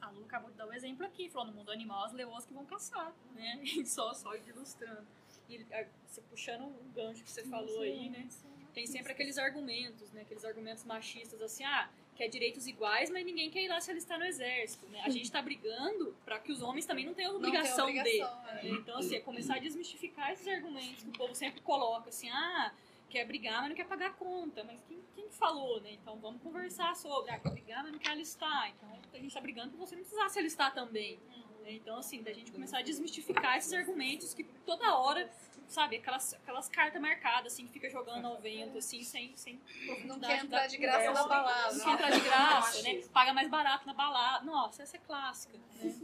A 0.00 0.10
Lu 0.10 0.24
acabou 0.24 0.52
de 0.52 0.56
dar 0.56 0.68
um 0.68 0.72
exemplo 0.72 1.04
aqui, 1.04 1.28
falou 1.28 1.48
no 1.48 1.54
mundo 1.54 1.72
animal 1.72 2.04
as 2.04 2.12
leoas 2.12 2.46
que 2.46 2.54
vão 2.54 2.64
caçar, 2.64 3.12
né? 3.34 3.58
E 3.64 3.84
só, 3.84 4.14
só 4.14 4.36
ilustrando. 4.36 5.04
E 5.48 5.66
ah, 5.72 5.84
puxando 6.30 6.66
um 6.66 6.92
gancho 6.92 7.24
que 7.24 7.30
você 7.30 7.42
falou 7.44 7.80
aí, 7.80 8.08
né? 8.08 8.28
Tem 8.76 8.86
sempre 8.86 9.10
aqueles 9.12 9.38
argumentos, 9.38 10.12
né? 10.12 10.20
Aqueles 10.20 10.44
argumentos 10.44 10.84
machistas 10.84 11.40
assim, 11.40 11.64
ah, 11.64 11.88
quer 12.14 12.28
direitos 12.28 12.66
iguais, 12.66 13.08
mas 13.08 13.24
ninguém 13.24 13.48
quer 13.48 13.62
ir 13.62 13.68
lá 13.68 13.80
se 13.80 13.90
alistar 13.90 14.18
no 14.18 14.26
exército, 14.26 14.86
né? 14.88 15.00
A 15.02 15.08
gente 15.08 15.32
tá 15.32 15.40
brigando 15.40 16.14
para 16.26 16.38
que 16.38 16.52
os 16.52 16.60
homens 16.60 16.84
também 16.84 17.06
não 17.06 17.14
tenham 17.14 17.32
Não 17.32 17.40
tem 17.40 17.48
obrigação, 17.48 17.88
obrigação, 17.88 18.42
de. 18.60 18.66
é. 18.66 18.70
Então, 18.72 18.98
assim, 18.98 19.16
é 19.16 19.20
começar 19.20 19.54
a 19.54 19.58
desmistificar 19.58 20.30
esses 20.30 20.46
argumentos 20.46 21.02
que 21.02 21.08
o 21.08 21.12
povo 21.14 21.34
sempre 21.34 21.62
coloca, 21.62 22.10
assim, 22.10 22.28
ah, 22.28 22.70
quer 23.08 23.24
brigar, 23.24 23.60
mas 23.62 23.70
não 23.70 23.76
quer 23.76 23.86
pagar 23.86 24.14
conta. 24.16 24.62
Mas 24.62 24.78
quem, 24.86 25.00
quem 25.14 25.26
que 25.26 25.34
falou, 25.34 25.80
né? 25.80 25.92
Então 25.92 26.18
vamos 26.18 26.42
conversar 26.42 26.94
sobre, 26.96 27.30
ah, 27.30 27.38
quer 27.38 27.52
brigar, 27.52 27.82
mas 27.82 27.92
não 27.92 27.98
quer 27.98 28.10
alistar. 28.10 28.68
Então 28.76 28.90
a 29.14 29.16
gente 29.18 29.32
tá 29.32 29.40
brigando 29.40 29.70
que 29.70 29.78
você 29.78 29.96
não 29.96 30.02
precisasse 30.02 30.34
se 30.34 30.38
alistar 30.38 30.74
também. 30.74 31.18
né? 31.62 31.72
Então, 31.72 31.96
assim, 31.96 32.22
da 32.22 32.32
gente 32.34 32.52
começar 32.52 32.80
a 32.80 32.82
desmistificar 32.82 33.56
esses 33.56 33.72
argumentos 33.72 34.34
que 34.34 34.44
toda 34.66 34.98
hora, 34.98 35.30
sabe, 35.68 35.96
aquelas, 35.96 36.34
aquelas 36.34 36.68
cartas 36.68 37.00
marcadas, 37.00 37.52
assim, 37.52 37.66
que 37.66 37.72
fica 37.72 37.90
jogando 37.90 38.26
ao 38.26 38.38
vento, 38.38 38.78
assim, 38.78 39.02
sem, 39.02 39.36
sem 39.36 39.58
profundidade. 39.58 40.08
Não 40.08 40.20
quer 40.20 40.44
entrar 40.44 40.66
de 40.66 40.76
graça 40.78 40.98
conversa. 41.08 41.22
na 41.22 41.28
balada. 41.28 41.74
Não 41.74 41.84
quer 41.84 41.92
entrar 41.92 42.10
de 42.10 42.20
graça, 42.20 42.82
né? 42.82 43.02
Paga 43.12 43.32
mais 43.32 43.48
barato 43.50 43.86
na 43.86 43.94
balada. 43.94 44.44
Nossa, 44.44 44.82
essa 44.82 44.96
é 44.96 45.00
clássica. 45.00 45.56
Né? 45.58 45.94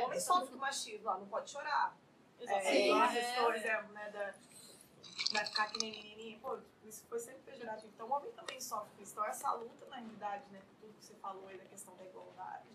O 0.00 0.04
homem 0.04 0.20
sofre 0.20 0.48
com 0.52 0.56
machismo, 0.58 1.04
lá, 1.06 1.18
não 1.18 1.26
pode 1.26 1.50
chorar. 1.50 1.96
Exatamente. 2.40 2.68
É, 2.90 2.90
É. 2.90 3.08
questões, 3.20 3.64
é, 3.64 3.82
né, 3.88 4.10
da, 4.10 4.34
vai 5.32 5.44
ficar 5.44 5.66
que 5.66 5.78
nem 5.80 5.90
menininha. 5.92 6.38
Pô, 6.40 6.58
isso 6.84 7.04
foi 7.08 7.18
sempre 7.18 7.40
pejorativo. 7.42 7.90
Então 7.94 8.06
o 8.08 8.12
homem 8.12 8.30
também 8.32 8.60
sofre 8.60 8.88
com 8.96 9.02
isso. 9.02 9.12
Então 9.12 9.24
essa 9.24 9.52
luta, 9.52 9.86
na 9.86 9.96
realidade, 9.96 10.48
né, 10.52 10.60
tudo 10.80 10.92
que 10.94 11.04
você 11.04 11.14
falou 11.14 11.48
aí 11.48 11.58
da 11.58 11.64
questão 11.64 11.96
da 11.96 12.04
igualdade, 12.04 12.68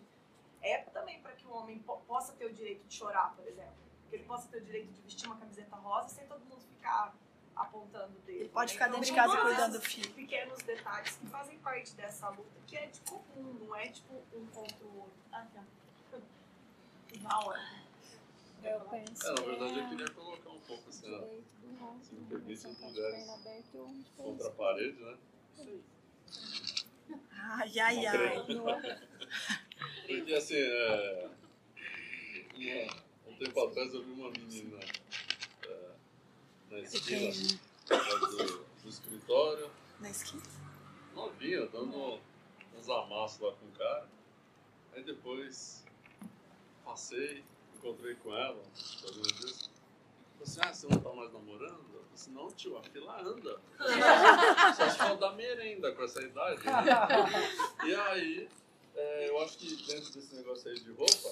é 0.61 0.80
também 0.80 1.22
para 1.22 1.32
que 1.34 1.45
o 1.47 1.51
homem 1.53 1.80
po- 1.80 1.97
possa 2.07 2.34
ter 2.34 2.45
o 2.45 2.53
direito 2.53 2.86
de 2.88 2.93
chorar, 2.95 3.34
por 3.36 3.47
exemplo. 3.47 3.82
Que 4.14 4.18
ele 4.18 4.26
possa 4.26 4.47
ter 4.47 4.57
o 4.57 4.61
direito 4.61 4.93
de 4.93 5.01
vestir 5.01 5.26
uma 5.26 5.38
camiseta 5.38 5.76
rosa 5.76 6.09
sem 6.09 6.28
todo 6.28 6.39
mundo 6.45 6.61
ficar 6.70 7.16
apontando 7.55 8.14
dele. 8.28 8.41
Ele 8.41 8.49
pode 8.49 8.72
né? 8.72 8.74
ficar 8.74 8.88
Então, 8.89 8.99
dentro 8.99 9.16
de 9.16 9.20
casa 9.20 9.41
cuidando 9.41 9.74
do 9.74 9.82
filho. 9.82 10.14
Pequenos 10.14 10.59
detalhes 10.59 11.16
que 11.16 11.26
fazem 11.26 11.57
parte 11.57 11.95
dessa 11.95 12.30
luta, 12.30 12.59
que 12.68 12.78
é 12.78 12.86
de 12.86 12.99
comum, 12.99 13.53
não 13.59 13.76
é 13.76 13.88
tipo 13.88 14.14
um 14.36 14.45
contra 14.53 14.86
o 14.86 14.97
outro. 14.99 15.14
Ah, 15.32 15.47
tá. 15.51 15.64
Hora. 17.43 17.59
Eu 18.64 18.82
penso. 18.82 19.26
É, 19.26 19.34
na 19.34 19.41
verdade 19.41 19.80
eu 19.80 19.84
é 19.84 19.89
queria 19.89 20.09
colocar 20.11 20.49
um 20.51 20.61
pouco 20.61 20.89
assim, 20.89 21.11
ó, 21.16 21.99
se 22.03 22.14
me 22.14 22.26
permite, 22.28 22.68
as 22.68 22.78
perna 22.78 22.88
mulheres 22.91 23.26
contra 24.16 24.47
a 24.47 24.51
parede, 24.51 25.03
né? 25.03 25.18
Ai, 27.32 27.80
ai, 27.80 28.05
ai. 28.05 28.45
Porque 30.05 30.34
assim, 30.36 30.55
é, 30.55 31.30
uma- 32.53 33.03
um 33.34 33.38
tempo 33.38 33.63
atrás 33.65 33.93
eu 33.93 34.03
vi 34.03 34.11
uma 34.11 34.29
menina 34.31 34.79
é, 35.63 35.89
na 36.69 36.79
esquina 36.79 37.31
do, 37.89 38.65
do 38.84 38.89
escritório, 38.89 39.69
Na 39.99 40.09
esquina. 40.09 40.43
novinha, 41.15 41.65
dando 41.67 42.19
uns 42.77 42.89
amassos 42.89 43.39
lá 43.39 43.51
com 43.53 43.65
o 43.65 43.71
cara. 43.71 44.07
Aí 44.93 45.03
depois 45.03 45.84
passei, 46.86 47.43
encontrei 47.75 48.15
com 48.15 48.36
ela, 48.36 48.61
fazendo 49.01 49.27
isso. 49.45 49.71
Falei 50.34 50.43
assim, 50.43 50.59
ah, 50.61 50.73
você 50.73 50.88
não 50.88 50.99
tá 50.99 51.09
mais 51.13 51.31
namorando? 51.34 51.79
Eu 51.93 52.01
falei 52.01 52.13
assim, 52.13 52.31
não 52.31 52.51
tio, 52.51 52.77
a 52.77 52.84
fila 52.84 53.21
anda. 53.21 53.59
Só 54.75 54.89
se 54.89 54.97
for 54.97 55.17
dar 55.17 55.31
merenda 55.34 55.91
com 55.93 56.03
essa 56.03 56.21
idade. 56.21 56.61
né? 56.65 56.73
E 57.86 57.95
aí, 57.95 58.49
é, 58.95 59.29
eu 59.29 59.41
acho 59.41 59.57
que 59.57 59.75
dentro 59.88 60.11
desse 60.13 60.36
negócio 60.36 60.69
aí 60.69 60.79
de 60.79 60.91
roupa, 60.91 61.29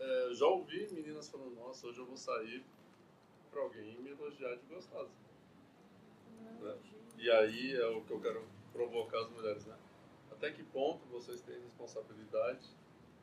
é, 0.00 0.34
já 0.34 0.46
ouvi 0.46 0.86
meninas 0.92 1.28
falando, 1.28 1.54
nossa, 1.54 1.86
hoje 1.86 1.98
eu 1.98 2.06
vou 2.06 2.16
sair 2.16 2.64
pra 3.50 3.62
alguém 3.62 4.00
me 4.00 4.10
elogiar 4.10 4.54
de 4.56 4.66
gostosa. 4.66 5.10
Né? 6.60 6.78
E 7.16 7.30
aí 7.30 7.74
é 7.74 7.86
o 7.86 8.02
que 8.02 8.12
eu 8.12 8.20
quero 8.20 8.46
provocar 8.72 9.20
as 9.20 9.30
mulheres, 9.30 9.66
né? 9.66 9.76
Até 10.30 10.52
que 10.52 10.62
ponto 10.62 11.04
vocês 11.06 11.40
têm 11.40 11.60
responsabilidade 11.60 12.64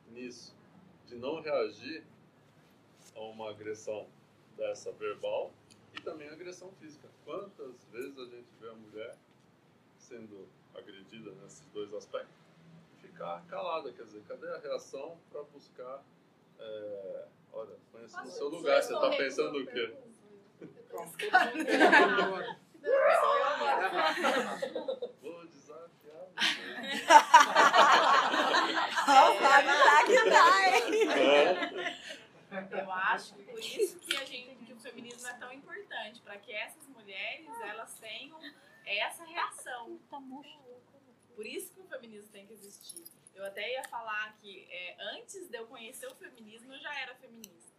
nisso? 0.08 0.54
De 1.06 1.16
não 1.16 1.40
reagir 1.40 2.04
a 3.14 3.20
uma 3.20 3.50
agressão 3.50 4.06
dessa 4.56 4.92
verbal 4.92 5.52
e 5.94 6.00
também 6.02 6.28
agressão 6.28 6.70
física. 6.72 7.08
Quantas 7.24 7.84
vezes 7.86 8.18
a 8.18 8.24
gente 8.26 8.48
vê 8.60 8.68
a 8.68 8.74
mulher 8.74 9.16
sendo 9.98 10.46
agredida 10.74 11.30
nesses 11.42 11.66
dois 11.72 11.92
aspectos? 11.94 12.36
Ficar 13.00 13.42
calada, 13.46 13.92
quer 13.92 14.04
dizer, 14.04 14.22
cadê 14.28 14.48
a 14.48 14.58
reação 14.58 15.16
para 15.30 15.42
buscar. 15.44 16.04
É, 16.58 17.24
olha, 17.52 17.76
conhece 17.92 18.16
no 18.16 18.30
seu 18.30 18.48
lugar, 18.48 18.82
você 18.82 18.94
está 18.94 19.10
pensando 19.10 19.58
o 19.58 19.66
quê? 19.66 19.94
Vou 25.22 25.46
desafiar 25.46 26.30
Ó, 29.08 29.34
Fábio 29.34 29.72
tá 29.72 30.04
que 30.04 30.30
tá, 30.30 30.68
hein? 30.68 30.82
Eu 32.70 32.92
acho 32.92 33.34
que 33.34 33.42
por 33.44 33.58
isso 33.58 33.98
que 33.98 34.16
a 34.16 34.24
gente 34.24 34.56
que 34.64 34.72
o 34.72 34.78
feminismo 34.78 35.26
é 35.26 35.34
tão 35.34 35.52
importante, 35.52 36.20
para 36.22 36.38
que 36.38 36.52
essas 36.52 36.86
mulheres 36.88 37.48
elas 37.64 37.94
tenham 37.98 38.38
essa 38.84 39.24
reação. 39.24 39.98
Por 41.34 41.46
isso 41.46 41.72
que 41.72 41.80
o 41.80 41.84
feminismo 41.84 42.30
tem 42.30 42.46
que 42.46 42.52
existir. 42.52 43.04
Eu 43.36 43.44
até 43.44 43.70
ia 43.70 43.84
falar 43.84 44.34
que 44.40 44.66
é, 44.70 44.96
antes 45.14 45.46
de 45.46 45.58
eu 45.58 45.66
conhecer 45.66 46.06
o 46.06 46.14
feminismo, 46.14 46.72
eu 46.72 46.80
já 46.80 46.98
era 46.98 47.14
feminista. 47.16 47.70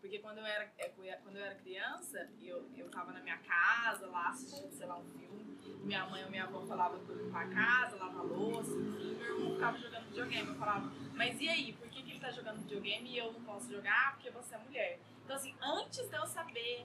Porque 0.00 0.18
quando 0.18 0.38
eu 0.38 0.46
era, 0.46 0.68
é, 0.78 0.88
quando 0.88 1.36
eu 1.36 1.44
era 1.44 1.54
criança, 1.54 2.28
eu, 2.42 2.68
eu 2.76 2.90
tava 2.90 3.12
na 3.12 3.20
minha 3.20 3.38
casa, 3.38 4.08
lá 4.08 4.30
assistindo, 4.30 4.72
sei 4.72 4.84
lá, 4.84 4.98
um 4.98 5.04
filme. 5.12 5.56
Minha 5.84 6.06
mãe 6.06 6.24
ou 6.24 6.30
minha 6.30 6.42
avó 6.42 6.60
falava 6.66 6.98
pra 6.98 7.14
limpar 7.14 7.46
a 7.46 7.50
casa, 7.50 7.96
lavar 7.96 8.24
louça, 8.24 8.72
enfim. 8.72 9.14
Meu 9.14 9.36
irmão 9.36 9.54
ficava 9.54 9.78
jogando 9.78 10.06
videogame. 10.06 10.48
Eu 10.48 10.56
falava, 10.56 10.92
mas 11.14 11.40
e 11.40 11.48
aí? 11.48 11.72
Por 11.74 11.88
que, 11.88 12.02
que 12.02 12.10
ele 12.10 12.20
tá 12.20 12.32
jogando 12.32 12.62
videogame 12.62 13.08
e 13.08 13.16
eu 13.16 13.32
não 13.32 13.44
posso 13.44 13.70
jogar? 13.70 14.14
Porque 14.14 14.30
você 14.30 14.56
é 14.56 14.58
mulher. 14.58 14.98
Então, 15.24 15.36
assim, 15.36 15.54
antes 15.62 16.08
de 16.08 16.16
eu 16.16 16.26
saber 16.26 16.84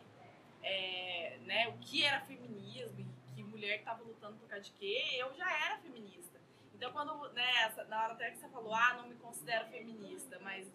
é, 0.61 1.39
né, 1.43 1.67
o 1.69 1.77
que 1.79 2.03
era 2.03 2.21
feminismo 2.21 2.99
e 2.99 3.35
que 3.35 3.41
mulher 3.41 3.83
tava 3.83 4.03
lutando 4.03 4.37
por 4.37 4.47
causa 4.47 4.63
de 4.63 4.71
quê, 4.73 5.17
eu 5.17 5.33
já 5.33 5.51
era 5.65 5.79
feminista. 5.79 6.30
Então, 6.81 6.91
quando, 6.93 7.31
né, 7.33 7.69
na 7.87 8.03
hora 8.03 8.13
até 8.13 8.31
que 8.31 8.39
você 8.39 8.49
falou, 8.49 8.73
ah, 8.73 8.95
não 8.95 9.07
me 9.07 9.13
considero 9.17 9.67
feminista, 9.67 10.39
mas. 10.39 10.67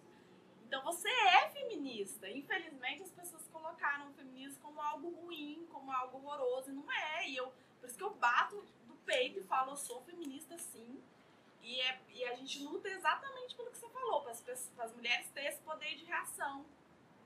Então, 0.65 0.81
você 0.81 1.09
é 1.09 1.49
feminista. 1.49 2.29
Infelizmente, 2.29 3.03
as 3.03 3.11
pessoas 3.11 3.45
colocaram 3.49 4.09
o 4.09 4.13
feminismo 4.13 4.57
como 4.61 4.79
algo 4.79 5.09
ruim, 5.09 5.67
como 5.69 5.91
algo 5.91 6.17
horroroso, 6.19 6.69
e 6.69 6.73
não 6.73 6.89
é. 6.89 7.27
E 7.27 7.35
eu, 7.35 7.51
por 7.81 7.89
isso 7.89 7.97
que 7.97 8.03
eu 8.05 8.13
bato 8.13 8.55
do 8.87 8.93
peito 9.05 9.39
e 9.39 9.43
falo, 9.43 9.71
eu 9.73 9.75
sou 9.75 10.01
feminista 10.03 10.57
sim. 10.57 11.03
E, 11.61 11.81
é, 11.81 11.99
e 12.13 12.23
a 12.23 12.35
gente 12.35 12.63
luta 12.63 12.87
exatamente 12.87 13.53
pelo 13.53 13.69
que 13.69 13.77
você 13.77 13.89
falou, 13.89 14.21
para 14.21 14.31
as, 14.31 14.39
para 14.77 14.85
as 14.85 14.93
mulheres 14.95 15.29
terem 15.31 15.49
esse 15.49 15.61
poder 15.61 15.93
de 15.97 16.05
reação. 16.05 16.65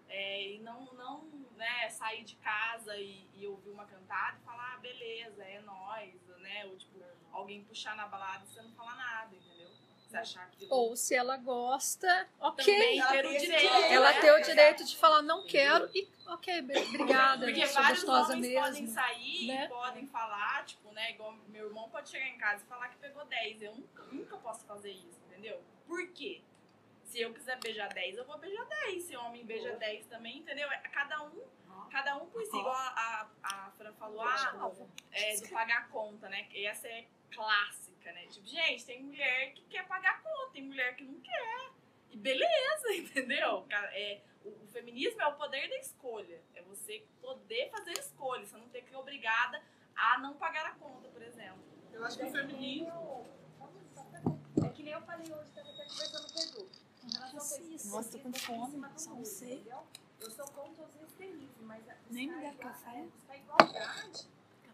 É, 0.10 0.54
e 0.54 0.60
não, 0.60 0.86
não 0.94 1.24
né, 1.56 1.88
sair 1.92 2.24
de 2.24 2.36
casa 2.38 2.98
e, 2.98 3.30
e 3.36 3.46
ouvir 3.46 3.70
uma 3.70 3.86
cantada 3.86 4.40
e 4.40 4.44
falar, 4.44 4.74
ah, 4.74 4.80
beleza, 4.80 5.44
é 5.44 5.62
nóis, 5.62 6.20
né? 6.40 6.66
Ou 6.66 6.76
tipo, 6.76 7.00
alguém 7.32 7.64
puxar 7.64 7.96
na 7.96 8.08
balada 8.08 8.44
e 8.44 8.48
você 8.54 8.62
não 8.62 8.72
falar 8.72 8.96
nada, 8.96 9.36
entendeu? 9.36 9.70
Você 10.08 10.18
achar 10.18 10.44
aquilo. 10.44 10.74
Ou 10.74 10.96
se 10.96 11.16
ela 11.16 11.38
gosta, 11.38 12.28
ok. 12.40 12.66
Também 12.66 13.02
ter 13.08 13.26
o 13.26 13.38
direito, 13.40 13.74
Ela 13.74 14.12
né? 14.12 14.20
tem 14.22 14.32
o 14.32 14.42
direito 14.42 14.84
de 14.84 14.98
falar, 14.98 15.22
não 15.22 15.46
quero, 15.46 15.90
e 15.96 16.08
ok, 16.28 16.60
obrigada, 16.60 17.46
Porque 17.46 17.66
sou 17.68 17.82
vários 17.82 18.04
gostosa 18.04 18.34
homens 18.34 18.48
mesmo. 18.48 18.66
podem 18.66 18.88
sair 18.88 19.48
né? 19.48 19.66
e 19.66 19.68
podem 19.70 20.08
falar, 20.08 20.66
tipo, 20.66 20.92
né? 20.92 21.12
Igual 21.12 21.34
meu 21.48 21.68
irmão 21.68 21.90
pode 21.90 22.10
chegar 22.10 22.28
em 22.28 22.38
casa 22.38 22.64
e 22.64 22.68
falar 22.68 22.90
que 22.90 22.98
pegou 22.98 23.24
10. 23.26 23.62
Eu 23.62 23.76
nunca, 23.76 24.04
nunca 24.04 24.38
posso 24.38 24.66
fazer 24.66 24.92
isso, 24.92 25.20
entendeu? 25.28 25.62
Por 25.88 26.06
quê? 26.10 26.42
Se 27.06 27.20
eu 27.22 27.34
quiser 27.34 27.60
beijar 27.60 27.90
10, 27.90 28.18
eu 28.18 28.26
vou 28.26 28.38
beijar 28.38 28.66
10. 28.66 29.04
Se 29.04 29.16
o 29.18 29.22
homem 29.26 29.46
beija 29.46 29.76
10 29.76 30.06
também, 30.08 30.38
entendeu? 30.40 30.70
É 30.72 30.78
Cada 30.78 31.22
um, 31.24 31.42
cada 31.90 32.16
um 32.18 32.26
por 32.28 32.42
si. 32.44 32.58
Igual 32.58 32.74
a, 32.74 33.28
a, 33.44 33.66
a 33.68 33.72
Fran 33.72 33.94
falou, 33.94 34.22
ah, 34.22 34.72
é, 35.12 35.36
do 35.36 35.50
pagar 35.50 35.80
a 35.80 35.84
conta, 35.88 36.30
né? 36.30 36.48
E 36.52 36.66
essa 36.66 36.88
é 36.88 37.06
clássica, 37.34 38.12
né? 38.14 38.28
Tipo, 38.28 38.46
gente, 38.48 38.86
tem 38.86 39.04
mulher 39.04 39.54
que 39.54 39.64
quer 39.64 39.88
pagar 39.88 40.12
a 40.16 40.18
conta, 40.20 40.52
tem 40.54 40.64
mulher 40.64 40.96
que 40.96 41.04
não 41.04 41.20
quer. 41.22 41.72
E 42.10 42.18
beleza, 42.18 42.94
entendeu? 42.96 43.66
É, 43.70 44.22
o, 44.44 44.50
o 44.50 44.68
feminismo 44.68 45.22
é 45.22 45.28
o 45.28 45.36
poder 45.36 45.68
da 45.70 45.78
escolha. 45.78 46.42
É 46.56 46.62
você 46.62 47.06
poder 47.22 47.70
fazer 47.72 47.92
escolha. 47.94 48.46
Você 48.46 48.58
não 48.58 48.70
ter 48.70 48.82
que 48.84 48.90
ser 48.90 48.98
obrigada 48.98 49.62
a 49.96 50.18
não 50.20 50.34
pagar 50.36 50.66
a 50.66 50.72
conta, 50.76 51.08
por 51.10 51.22
exemplo. 51.22 51.64
Eu 51.94 52.04
acho 52.06 52.18
que 52.18 52.26
o 52.26 52.32
feminismo. 52.32 53.26
É 54.64 54.70
que 54.70 54.84
nem 54.84 54.94
eu 54.94 55.02
falei 55.02 55.32
hoje, 55.32 55.52
tava 55.52 55.70
até 55.70 55.86
conversando 55.86 56.34
com 56.34 56.40
o 56.40 56.44
Edu. 56.44 56.72
Em 57.04 57.12
relação 57.14 57.58
a 57.58 57.74
esse 57.76 57.88
Nossa, 57.90 58.12
tô 58.12 58.20
com 58.20 58.34
fome, 58.34 58.86
só 59.00 59.24
sei. 59.24 59.66
Eu 60.20 60.30
sou 60.32 60.46
contra 60.52 60.86
os 60.86 60.96
extremismos, 61.02 61.62
mas 61.62 61.84
Nem 62.10 62.28
me 62.28 62.38
igual- 62.38 62.56
café. 62.58 63.02
buscar 63.04 63.38
igualdade. 63.38 64.28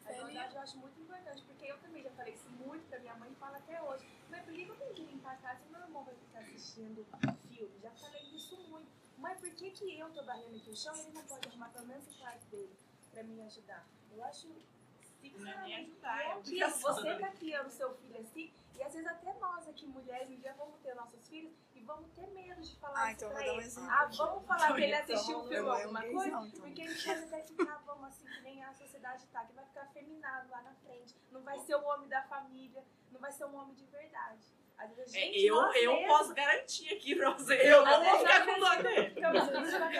A 0.07 0.13
igualdade 0.13 0.55
eu 0.55 0.61
acho 0.61 0.77
muito 0.77 1.01
importante, 1.01 1.43
porque 1.43 1.65
eu 1.65 1.77
também 1.79 2.01
já 2.01 2.11
falei 2.11 2.33
isso 2.33 2.49
muito 2.51 2.87
pra 2.87 2.99
minha 2.99 3.15
mãe 3.15 3.29
e 3.31 3.35
falo 3.35 3.55
até 3.55 3.81
hoje. 3.81 4.05
Mãe, 4.29 4.41
por 4.41 4.53
que 4.53 4.61
eu 4.67 4.75
tenho 4.75 4.93
que 4.93 5.01
limpar 5.03 5.33
a 5.33 5.37
casa 5.37 5.59
e 5.67 5.71
meu 5.71 5.81
irmão 5.81 6.03
vai 6.03 6.15
ficar 6.15 6.39
assistindo 6.39 7.05
filme? 7.49 7.79
Já 7.81 7.91
falei 7.91 8.21
isso 8.33 8.55
muito. 8.69 8.87
Mãe, 9.17 9.35
por 9.35 9.49
que, 9.51 9.71
que 9.71 9.99
eu 9.99 10.09
tô 10.11 10.23
varrendo 10.23 10.55
aqui 10.55 10.69
o 10.69 10.75
chão 10.75 10.95
e 10.95 10.99
ele 11.01 11.11
não 11.11 11.23
pode 11.23 11.47
arrumar 11.49 11.69
pelo 11.69 11.87
menos 11.87 12.07
o 12.07 12.17
quarto 12.19 12.45
dele 12.47 12.69
pra 13.11 13.23
me 13.23 13.41
ajudar? 13.41 13.85
Eu 14.11 14.23
acho 14.23 14.47
é 14.47 15.29
sinceramente, 15.29 15.91
ajudar, 15.91 16.21
é 16.21 16.27
eu 16.27 16.31
que 16.33 16.37
obrigação. 16.39 16.95
você 16.95 17.15
tá 17.15 17.31
criando 17.31 17.69
seu 17.71 17.93
filho 17.95 18.19
assim, 18.21 18.53
e 18.77 18.83
às 18.83 18.93
vezes 18.93 19.07
até 19.07 19.33
nós 19.33 19.67
aqui, 19.67 19.85
mulheres, 19.87 20.29
um 20.29 20.35
dia 20.37 20.53
vamos 20.57 20.79
ter 20.81 20.93
nossos 20.95 21.27
filhos 21.27 21.53
e 21.73 21.81
vamos 21.81 22.09
ter 22.11 22.27
medo 22.27 22.61
de 22.61 22.75
falar 22.79 23.03
Ah, 23.05 23.11
isso 23.11 23.25
então 23.25 23.29
eu 23.29 23.35
pra 23.35 23.43
vou 23.43 23.51
dar 23.53 23.57
um 23.57 23.61
exemplo 23.65 23.89
Ah, 23.89 24.01
aqui. 24.03 24.17
vamos 24.17 24.45
falar 24.47 24.67
que 24.75 24.81
ele 24.83 24.95
Então, 24.95 25.15
assistiu 25.15 25.37
um 25.39 25.41
filme 25.47 25.55
eu 25.57 25.65
ou 25.65 25.71
é 25.73 25.75
um 25.77 25.81
alguma 25.81 26.01
coisa? 26.01 26.27
então. 26.27 26.61
Porque 26.61 26.81
ele 26.81 26.95
pode 26.95 27.23
até 27.23 27.41
ficar, 27.43 27.81
vamos 27.85 28.03
assim, 28.07 28.25
que 28.25 28.41
nem 28.41 28.63
a 28.63 28.73
sociedade 28.73 29.25
tá, 29.27 29.45
que 29.45 29.53
vai 29.53 29.65
ficar 29.65 29.81
afeminado 29.81 30.49
lá 30.49 30.61
na 30.61 30.73
frente. 30.75 31.15
Não 31.31 31.41
vai 31.43 31.57
ser 31.59 31.75
o 31.75 31.83
homem 31.83 32.07
da 32.09 32.21
família, 32.23 32.83
não 33.11 33.19
vai 33.19 33.31
ser 33.31 33.45
um 33.45 33.55
homem 33.55 33.75
de 33.75 33.85
verdade. 33.87 34.45
Às 34.77 34.93
vezes 34.93 35.15
a 35.15 35.17
É, 35.17 35.21
gente, 35.23 35.43
eu, 35.43 35.55
eu 35.73 36.07
posso 36.07 36.35
garantir 36.35 36.93
aqui 36.93 37.15
pra 37.15 37.31
você. 37.31 37.55
Eu 37.55 37.83
não 37.83 38.03
vou 38.05 38.19
ficar 38.19 38.45
com 38.45 38.59
dó 38.59 38.75
dele. 38.75 39.15
Mas 39.19 39.35
a 39.49 39.55
gente 39.55 39.71
vai 39.79 39.97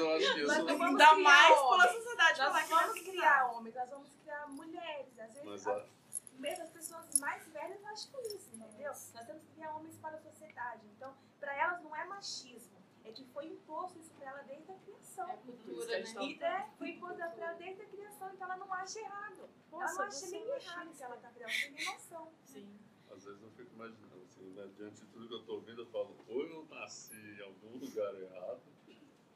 eu 0.00 0.16
acho 0.16 0.34
que 0.34 0.42
não 0.42 0.78
vamos 0.78 1.00
Ainda 1.00 1.14
mais 1.14 1.58
homens. 1.58 1.70
pela 1.82 1.92
sociedade 1.94 2.38
Nós 2.40 2.48
falar 2.48 2.62
que 2.62 2.68
vai 2.74 2.86
vamos 2.86 3.00
criar. 3.02 3.46
homens, 3.52 3.74
nós 3.74 3.88
vamos 3.90 4.10
criar 4.22 4.46
mulheres. 4.48 5.18
Às 5.18 5.32
vezes, 5.32 5.44
Mas, 5.48 5.66
a- 5.66 5.72
ó. 5.72 5.93
Mesmo 6.44 6.62
as 6.62 6.70
pessoas 6.70 7.18
mais 7.18 7.46
velhas 7.48 7.82
acham 7.84 8.20
isso, 8.36 8.50
entendeu? 8.52 8.92
Nós 8.92 9.26
temos 9.26 9.42
que 9.42 9.52
criar 9.54 9.74
homens 9.74 9.96
para 9.96 10.16
a 10.16 10.20
sociedade. 10.20 10.86
Então, 10.94 11.16
para 11.40 11.54
elas 11.56 11.82
não 11.82 11.96
é 11.96 12.04
machismo. 12.04 12.74
É 13.02 13.12
que 13.12 13.24
foi 13.26 13.46
imposto 13.46 13.98
isso 13.98 14.10
pra 14.12 14.30
ela 14.30 14.42
desde 14.42 14.70
a 14.72 14.76
criação. 14.76 15.28
É 15.28 15.36
cultura, 15.36 15.98
né? 15.98 16.14
E 16.22 16.42
é, 16.42 16.70
foi 16.78 16.90
imposto 16.90 17.16
pra 17.16 17.46
ela 17.46 17.54
desde 17.54 17.82
a 17.82 17.86
criação, 17.86 18.32
então 18.32 18.46
ela 18.46 18.56
não 18.56 18.72
acha 18.72 18.98
errado. 18.98 19.48
ela 19.72 19.80
Nossa, 19.80 19.94
não 19.94 20.04
acha 20.04 20.26
nem 20.28 20.50
é 20.50 20.56
errado 20.56 20.96
que 20.96 21.02
ela 21.02 21.16
tá 21.16 21.30
criando, 21.30 21.50
tem 21.50 21.70
nem 21.72 21.84
noção. 21.92 22.32
Sim. 22.44 22.78
Às 23.10 23.24
vezes 23.24 23.42
eu 23.42 23.50
fico 23.50 23.74
imaginando, 23.74 24.22
assim, 24.24 24.50
né, 24.50 24.70
diante 24.76 25.00
de 25.02 25.06
tudo 25.12 25.28
que 25.28 25.34
eu 25.34 25.40
estou 25.40 25.56
ouvindo, 25.56 25.82
eu 25.82 25.86
falo, 25.86 26.16
ou 26.26 26.42
eu 26.46 26.66
nasci 26.66 27.14
em 27.14 27.42
algum 27.42 27.76
lugar 27.78 28.14
errado, 28.14 28.62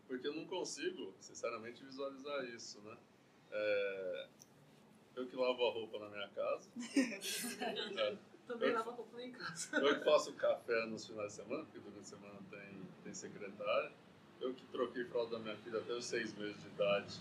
porque 0.06 0.26
eu 0.26 0.34
não 0.34 0.46
consigo, 0.46 1.14
sinceramente, 1.20 1.84
visualizar 1.84 2.44
isso, 2.46 2.80
né? 2.80 2.98
É, 3.50 4.28
eu 5.18 5.26
que 5.26 5.36
lavo 5.36 5.66
a 5.66 5.72
roupa 5.72 5.98
na 5.98 6.08
minha 6.08 6.28
casa. 6.28 6.68
É, 7.98 8.16
Também 8.46 8.68
eu, 8.70 8.74
lava 8.76 8.92
roupa 8.92 9.16
lá 9.16 9.24
em 9.24 9.32
casa. 9.32 9.76
eu 9.76 9.98
que 9.98 10.04
faço 10.04 10.32
café 10.34 10.86
nos 10.86 11.06
finais 11.06 11.28
de 11.28 11.42
semana, 11.42 11.64
porque 11.64 11.78
durante 11.80 12.00
a 12.00 12.04
semana 12.04 12.38
tem, 12.50 12.82
tem 13.04 13.12
secretária. 13.14 13.92
Eu 14.40 14.54
que 14.54 14.64
troquei 14.66 15.04
fralda 15.04 15.36
da 15.36 15.38
minha 15.40 15.56
filha 15.56 15.80
até 15.80 15.92
os 15.92 16.04
seis 16.04 16.32
meses 16.38 16.60
de 16.62 16.68
idade 16.68 17.20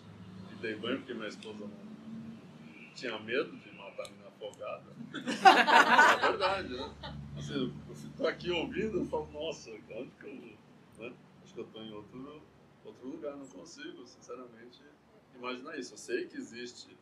e 0.52 0.56
dei 0.62 0.76
banho 0.76 1.00
porque 1.00 1.14
minha 1.14 1.28
esposa 1.28 1.66
não 1.66 2.94
tinha 2.96 3.20
medo 3.20 3.52
de 3.58 3.72
matar 3.72 4.06
a 4.06 4.10
menina 4.10 4.28
afogada. 4.28 4.86
é 6.22 6.28
verdade, 6.30 6.74
né? 6.76 6.96
Assim, 7.38 7.74
eu 7.90 7.96
fico 7.96 8.28
aqui 8.28 8.52
ouvindo 8.52 9.04
e 9.04 9.08
falo, 9.08 9.28
nossa, 9.32 9.72
onde 9.72 10.12
que 10.12 10.26
eu? 10.26 11.04
Né? 11.04 11.14
Acho 11.44 11.54
que 11.54 11.60
eu 11.60 11.66
estou 11.66 11.82
em 11.82 11.92
outro, 11.92 12.42
outro 12.86 13.08
lugar, 13.08 13.36
não 13.36 13.48
consigo, 13.48 14.06
sinceramente, 14.08 14.82
imaginar 15.36 15.78
isso. 15.78 15.94
Eu 15.94 15.98
sei 15.98 16.28
que 16.28 16.38
existe 16.38 16.97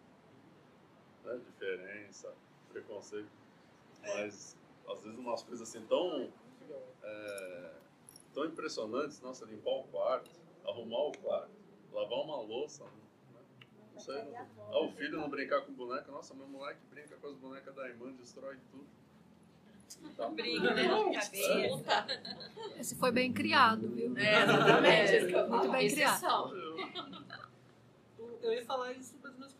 né, 1.25 1.39
diferença, 1.45 2.33
preconceito, 2.69 3.29
mas 4.01 4.55
às 4.87 5.03
vezes 5.03 5.17
umas 5.17 5.43
coisas 5.43 5.67
assim 5.67 5.85
tão, 5.87 6.29
é, 7.03 7.71
tão 8.33 8.45
impressionantes, 8.45 9.19
nossa, 9.21 9.45
limpar 9.45 9.71
o 9.71 9.83
quarto, 9.85 10.29
arrumar 10.65 11.07
o 11.07 11.11
quarto, 11.17 11.51
lavar 11.91 12.19
uma 12.19 12.37
louça, 12.41 12.83
né? 12.83 12.91
não 13.93 13.99
sei. 13.99 14.23
Não, 14.23 14.47
ah, 14.71 14.79
o 14.79 14.91
filho 14.91 15.17
não 15.17 15.29
brincar 15.29 15.61
com 15.61 15.73
boneca, 15.73 16.11
nossa, 16.11 16.33
meu 16.33 16.47
moleque 16.47 16.79
brinca 16.89 17.15
com 17.15 17.27
as 17.27 17.35
bonecas 17.35 17.73
da 17.73 17.87
irmã, 17.87 18.11
destrói 18.13 18.57
tudo. 18.71 18.85
Tá. 20.17 20.27
Briga, 20.29 20.73
né? 20.73 20.87
É. 22.75 22.79
Esse 22.79 22.95
foi 22.95 23.11
bem 23.11 23.31
criado, 23.31 23.87
viu? 23.89 24.17
É, 24.17 24.43
exatamente. 24.43 25.49
Muito 25.49 25.71
bem 25.71 25.85
Exceção. 25.85 26.49
criado. 26.49 27.45
Eu 28.41 28.53
ia 28.53 28.65
falar 28.65 28.91
isso, 28.93 29.15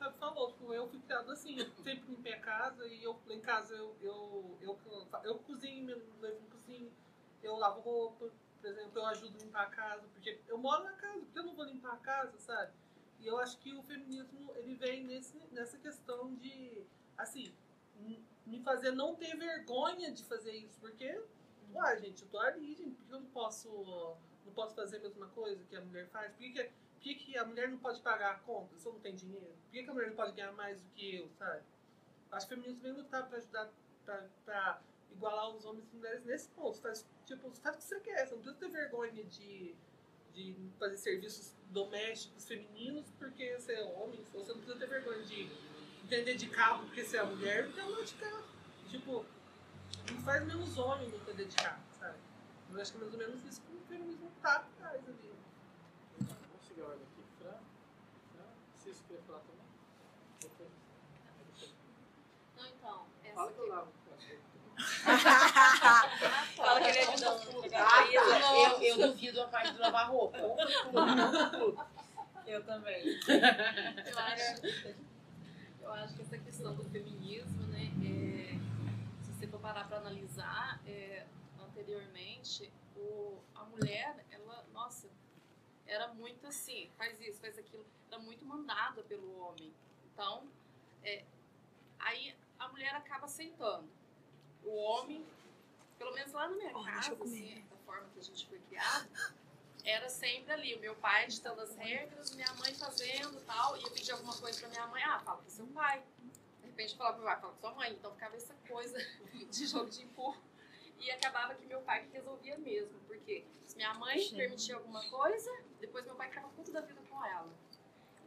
mas 0.06 0.12
o 0.12 0.12
meu 0.12 0.12
pai 0.12 0.14
falou. 0.20 0.52
Tipo, 0.52 0.74
eu 0.74 0.88
fui 0.88 1.00
criado 1.00 1.32
assim, 1.32 1.60
eu 1.60 1.66
sempre 1.84 2.04
limpei 2.08 2.34
a 2.34 2.40
casa 2.40 2.86
e 2.88 3.04
eu, 3.04 3.20
em 3.30 3.42
casa 3.42 3.74
eu, 3.74 3.96
eu, 4.02 4.58
eu, 4.62 4.80
eu, 5.24 5.40
cozinho, 5.40 5.86
meu 5.86 5.98
noivo 6.20 6.46
eu 7.46 7.56
lavo 7.58 7.80
roupa, 7.82 8.32
por 8.60 8.70
exemplo, 8.70 8.92
eu 8.96 9.06
ajudo 9.06 9.38
a 9.38 9.44
limpar 9.44 9.64
a 9.64 9.70
casa, 9.70 10.08
porque 10.14 10.40
eu 10.48 10.58
moro 10.58 10.84
na 10.84 10.94
casa, 10.94 11.20
porque 11.20 11.40
eu 11.40 11.44
não 11.44 11.56
vou 11.56 11.66
limpar 11.66 11.94
a 11.94 11.98
casa, 11.98 12.38
sabe? 12.40 12.74
E 13.20 13.28
eu 13.28 13.38
acho 13.38 13.58
que 13.60 13.74
o 13.74 13.84
feminismo, 13.84 14.52
ele 14.56 14.76
vem 14.76 15.04
nesse, 15.04 15.38
nessa 15.52 15.78
questão 15.78 16.34
de, 16.36 16.84
assim, 17.18 17.54
me 18.46 18.60
fazer 18.62 18.92
não 18.92 19.16
ter 19.16 19.38
vergonha 19.38 20.12
de 20.12 20.24
fazer 20.24 20.54
isso, 20.54 20.80
porque, 20.80 21.22
uai, 21.72 22.00
gente, 22.00 22.24
eu 22.24 22.30
tô 22.30 22.40
ali, 22.40 22.76
gente, 22.76 22.96
por 22.96 23.06
que 23.06 23.14
eu 23.14 23.20
não 23.20 23.30
posso, 23.30 23.70
não 24.44 24.54
posso 24.54 24.76
fazer 24.76 24.98
a 24.98 25.02
mesma 25.02 25.28
coisa 25.28 25.64
que 25.66 25.76
a 25.76 25.82
mulher 25.82 26.08
faz? 26.10 26.32
Por 26.34 26.52
que, 27.06 27.14
que, 27.14 27.38
a 27.38 27.46
mulher 27.46 27.70
não 27.70 27.78
pode 27.78 28.02
pagar 28.02 28.32
a 28.32 28.40
conta 28.40 28.76
se 28.80 28.86
eu 28.88 28.94
não 28.94 29.00
tenho 29.00 29.16
dinheiro? 29.16 29.46
Por 29.46 29.72
que, 29.72 29.84
que 29.84 29.90
a 29.90 29.94
mulher 29.94 30.08
não 30.10 30.16
pode 30.16 30.32
ganhar 30.32 30.52
mais 30.54 30.82
do 30.82 30.90
que 30.90 31.18
eu, 31.18 31.30
sabe? 31.38 31.62
Acho 32.32 32.48
que 32.48 32.54
o 32.56 32.58
feminismo 32.58 32.82
vem 32.82 32.94
lutar 32.94 33.30
pra 33.30 33.38
ajudar, 33.38 33.70
pra, 34.04 34.28
pra 34.44 34.82
igualar 35.12 35.56
os 35.56 35.66
homens 35.66 35.88
e 35.94 35.96
mulheres 35.96 36.26
nesse 36.26 36.50
ponto. 36.50 36.82
Faz, 36.82 37.06
tipo, 37.28 37.52
faz 37.62 37.76
o 37.76 37.78
que 37.78 37.84
você 37.84 38.00
quer, 38.00 38.26
você 38.26 38.34
não 38.34 38.42
precisa 38.42 38.60
ter 38.60 38.70
vergonha 38.70 39.24
de, 39.24 39.76
de 40.34 40.72
fazer 40.80 40.98
serviços 40.98 41.54
domésticos 41.70 42.48
femininos 42.48 43.12
porque 43.20 43.56
você 43.56 43.74
é 43.74 43.84
homem, 43.84 44.20
você 44.34 44.52
não 44.52 44.60
precisa 44.60 44.80
ter 44.80 44.88
vergonha 44.88 45.24
de 45.26 45.52
entender 46.04 46.36
de 46.36 46.50
carro 46.50 46.86
porque 46.88 47.04
você 47.04 47.18
é 47.18 47.24
mulher, 47.24 47.68
então 47.68 47.88
não 47.88 48.04
de 48.04 48.16
carro. 48.16 48.44
Tipo, 48.90 49.24
não 50.12 50.22
faz 50.22 50.44
menos 50.44 50.76
homem 50.80 51.08
não 51.10 51.18
entender 51.18 51.46
de 51.46 51.56
carro, 51.56 51.84
sabe? 52.00 52.18
Eu 52.72 52.82
acho 52.82 52.92
que 52.92 52.98
é 52.98 53.02
mais 53.02 53.14
ou 53.14 53.20
menos 53.20 53.46
isso 53.46 53.62
que 53.62 53.76
o 53.76 53.82
feminismo 53.82 54.32
tá 54.42 54.56
atrás 54.56 55.08
ali. 55.08 55.25
A 56.78 56.84
ordem 56.84 57.04
aqui. 57.04 57.24
Fran, 57.40 57.58
Fran, 58.34 58.50
vocês 58.74 59.02
querem 59.08 59.24
falar 59.24 59.40
também? 59.40 59.66
Não, 62.58 62.66
então, 62.66 63.06
essa 63.24 63.36
Fala 63.36 63.52
que 63.52 63.60
eu 63.60 63.68
lavo. 63.68 63.92
Fala 66.56 66.82
que 66.82 66.88
ele 66.88 67.00
ajuda 67.00 67.40
tudo. 67.40 67.70
Ah, 67.74 68.06
eu, 68.12 68.82
eu 68.82 69.08
duvido 69.08 69.42
a 69.42 69.48
parte 69.48 69.72
do 69.72 69.80
lavar 69.80 70.10
roupa. 70.10 70.38
Eu 72.46 72.64
também. 72.64 73.04
Eu 73.06 74.20
acho, 74.20 74.62
eu 75.82 75.94
acho 75.94 76.14
que 76.16 76.22
essa 76.22 76.38
questão 76.38 76.76
do 76.76 76.84
feminismo, 76.86 77.64
né, 77.68 77.90
é, 78.04 78.60
se 79.24 79.34
você 79.34 79.48
for 79.48 79.60
parar 79.60 79.88
para 79.88 79.98
analisar, 79.98 80.80
é, 80.86 81.26
anteriormente, 81.60 82.72
o, 82.96 83.40
a 83.56 83.64
mulher, 83.64 84.26
ela, 84.30 84.66
nossa, 84.74 85.10
era 85.88 86.08
muito 86.14 86.46
assim, 86.48 86.90
faz 86.98 87.20
isso, 87.22 87.40
faz 87.40 87.58
aquilo, 87.58 87.86
era 88.10 88.20
muito 88.20 88.46
mandada 88.46 89.04
pelo 89.04 89.40
homem. 89.40 89.74
Então, 90.12 90.48
é, 91.04 91.24
aí 92.00 92.36
a 92.58 92.68
mulher 92.70 92.96
acaba 92.96 93.26
aceitando. 93.26 93.88
O 94.64 94.76
homem, 94.76 95.26
pelo 95.98 96.14
menos 96.14 96.34
lá 96.34 96.48
na 96.48 96.56
minha 96.56 96.74
casa, 96.74 97.18
assim, 97.24 97.64
da 97.70 97.78
forma 97.86 98.08
que 98.14 98.20
a 98.20 98.24
gente 98.24 98.48
foi 98.48 98.60
criado, 98.60 99.10
era 99.84 100.10
sempre 100.10 100.52
ali, 100.52 100.74
o 100.74 100.80
meu 100.80 100.96
pai 100.96 101.28
ditando 101.28 101.62
as 101.62 101.76
regras, 101.76 102.34
minha 102.36 102.52
mãe 102.56 102.74
fazendo 102.74 103.38
e 103.38 103.42
tal, 103.42 103.78
e 103.78 103.84
eu 103.84 103.92
pedia 103.92 104.16
alguma 104.16 104.36
coisa 104.36 104.60
pra 104.60 104.70
minha 104.70 104.88
mãe, 104.88 105.04
ah, 105.04 105.20
fala 105.20 105.42
com 105.44 105.50
seu 105.50 105.68
pai. 105.68 106.04
De 106.62 106.68
repente 106.68 106.94
eu 106.94 106.98
falava 106.98 107.18
pro 107.18 107.24
meu 107.24 107.32
pai, 107.32 107.42
fala 107.42 107.54
com 107.54 107.60
sua 107.60 107.76
mãe. 107.76 107.92
Então 107.94 108.12
ficava 108.14 108.36
essa 108.36 108.56
coisa 108.68 108.98
de 109.52 109.68
jogo 109.68 109.90
de 109.90 110.02
empurro. 110.02 110.42
E 111.06 111.12
acabava 111.12 111.54
que 111.54 111.68
meu 111.68 111.82
pai 111.82 112.04
que 112.04 112.14
resolvia 112.14 112.58
mesmo, 112.58 113.00
porque 113.02 113.46
se 113.68 113.76
minha 113.76 113.94
mãe 113.94 114.20
Sim. 114.20 114.38
permitia 114.38 114.76
alguma 114.76 115.08
coisa, 115.08 115.52
depois 115.80 116.04
meu 116.04 116.16
pai 116.16 116.30
ficava 116.30 116.50
puto 116.50 116.72
da 116.72 116.82
vida 116.82 117.00
com 117.08 117.24
ela. 117.24 117.54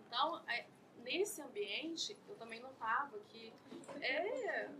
Então, 0.06 0.40
é, 0.48 0.64
nesse 0.98 1.42
ambiente, 1.42 2.16
eu 2.28 2.36
também 2.36 2.60
notava 2.60 3.18
que, 3.30 3.52
é, 4.00 4.70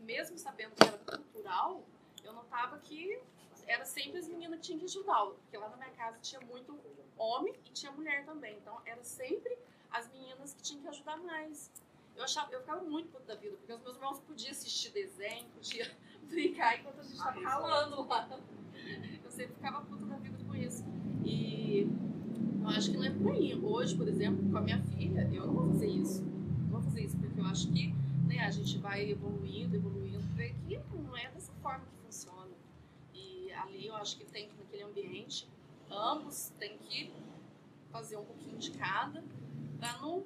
mesmo 0.00 0.36
sabendo 0.36 0.74
que 0.74 0.84
era 0.86 0.98
cultural, 0.98 1.82
eu 2.22 2.34
notava 2.34 2.78
que 2.80 3.18
era 3.66 3.86
sempre 3.86 4.18
as 4.18 4.28
meninas 4.28 4.58
que 4.58 4.66
tinham 4.66 4.80
que 4.80 4.84
ajudar, 4.84 5.24
porque 5.24 5.56
lá 5.56 5.70
na 5.70 5.76
minha 5.78 5.90
casa 5.92 6.18
tinha 6.20 6.40
muito 6.42 6.78
homem 7.16 7.54
e 7.64 7.70
tinha 7.70 7.90
mulher 7.92 8.26
também, 8.26 8.58
então 8.58 8.78
era 8.84 9.02
sempre 9.02 9.56
as 9.90 10.06
meninas 10.08 10.52
que 10.52 10.60
tinham 10.62 10.82
que 10.82 10.88
ajudar 10.88 11.16
mais. 11.16 11.70
Eu, 12.14 12.24
achava, 12.24 12.52
eu 12.52 12.60
ficava 12.60 12.82
muito 12.82 13.08
puta 13.08 13.24
da 13.24 13.34
vida, 13.36 13.56
porque 13.56 13.72
os 13.72 13.80
meus 13.80 13.96
irmãos 13.96 14.20
podiam 14.20 14.50
assistir 14.50 14.90
desenho, 14.90 15.48
podiam 15.48 15.88
brincar 16.32 16.80
enquanto 16.80 17.00
a 17.00 17.02
gente 17.02 17.14
estava 17.14 17.40
ralando 17.40 18.08
lá. 18.08 18.28
Eu 19.24 19.30
sempre 19.30 19.54
ficava 19.54 19.82
puta 19.82 20.04
da 20.06 20.16
vida 20.16 20.38
com 20.44 20.54
isso. 20.54 20.84
E 21.24 21.86
eu 22.62 22.68
acho 22.68 22.90
que 22.90 22.96
não 22.96 23.04
é 23.04 23.10
por 23.10 23.32
aí. 23.32 23.54
Hoje, 23.54 23.94
por 23.94 24.08
exemplo, 24.08 24.50
com 24.50 24.56
a 24.56 24.60
minha 24.60 24.80
filha, 24.82 25.28
eu 25.32 25.46
não 25.46 25.54
vou 25.54 25.68
fazer 25.68 25.86
isso. 25.86 26.22
Não 26.22 26.70
vou 26.70 26.82
fazer 26.82 27.04
isso, 27.04 27.16
porque 27.18 27.40
eu 27.40 27.46
acho 27.46 27.70
que 27.70 27.94
né, 28.26 28.40
a 28.40 28.50
gente 28.50 28.78
vai 28.78 29.10
evoluindo, 29.10 29.76
evoluindo, 29.76 30.20
ver 30.34 30.54
que 30.66 30.80
não 30.96 31.16
é 31.16 31.30
dessa 31.30 31.52
forma 31.62 31.84
que 31.84 32.06
funciona. 32.06 32.50
E 33.14 33.52
ali 33.52 33.86
eu 33.86 33.94
acho 33.96 34.16
que 34.16 34.24
tem 34.24 34.48
que, 34.48 34.56
naquele 34.56 34.82
ambiente, 34.82 35.46
ambos 35.90 36.50
têm 36.58 36.78
que 36.78 37.12
fazer 37.90 38.16
um 38.16 38.24
pouquinho 38.24 38.56
de 38.56 38.70
cada, 38.70 39.22
para 39.78 39.98
não, 39.98 40.24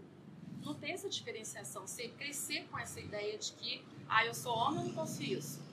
não 0.62 0.74
ter 0.74 0.90
essa 0.90 1.08
diferenciação. 1.08 1.86
Você 1.86 2.08
crescer 2.08 2.66
com 2.70 2.78
essa 2.78 3.00
ideia 3.00 3.36
de 3.36 3.52
que, 3.52 3.84
ah, 4.08 4.24
eu 4.24 4.34
sou 4.34 4.56
homem, 4.56 4.80
eu 4.80 4.86
não 4.86 4.94
posso 4.94 5.22
isso. 5.22 5.65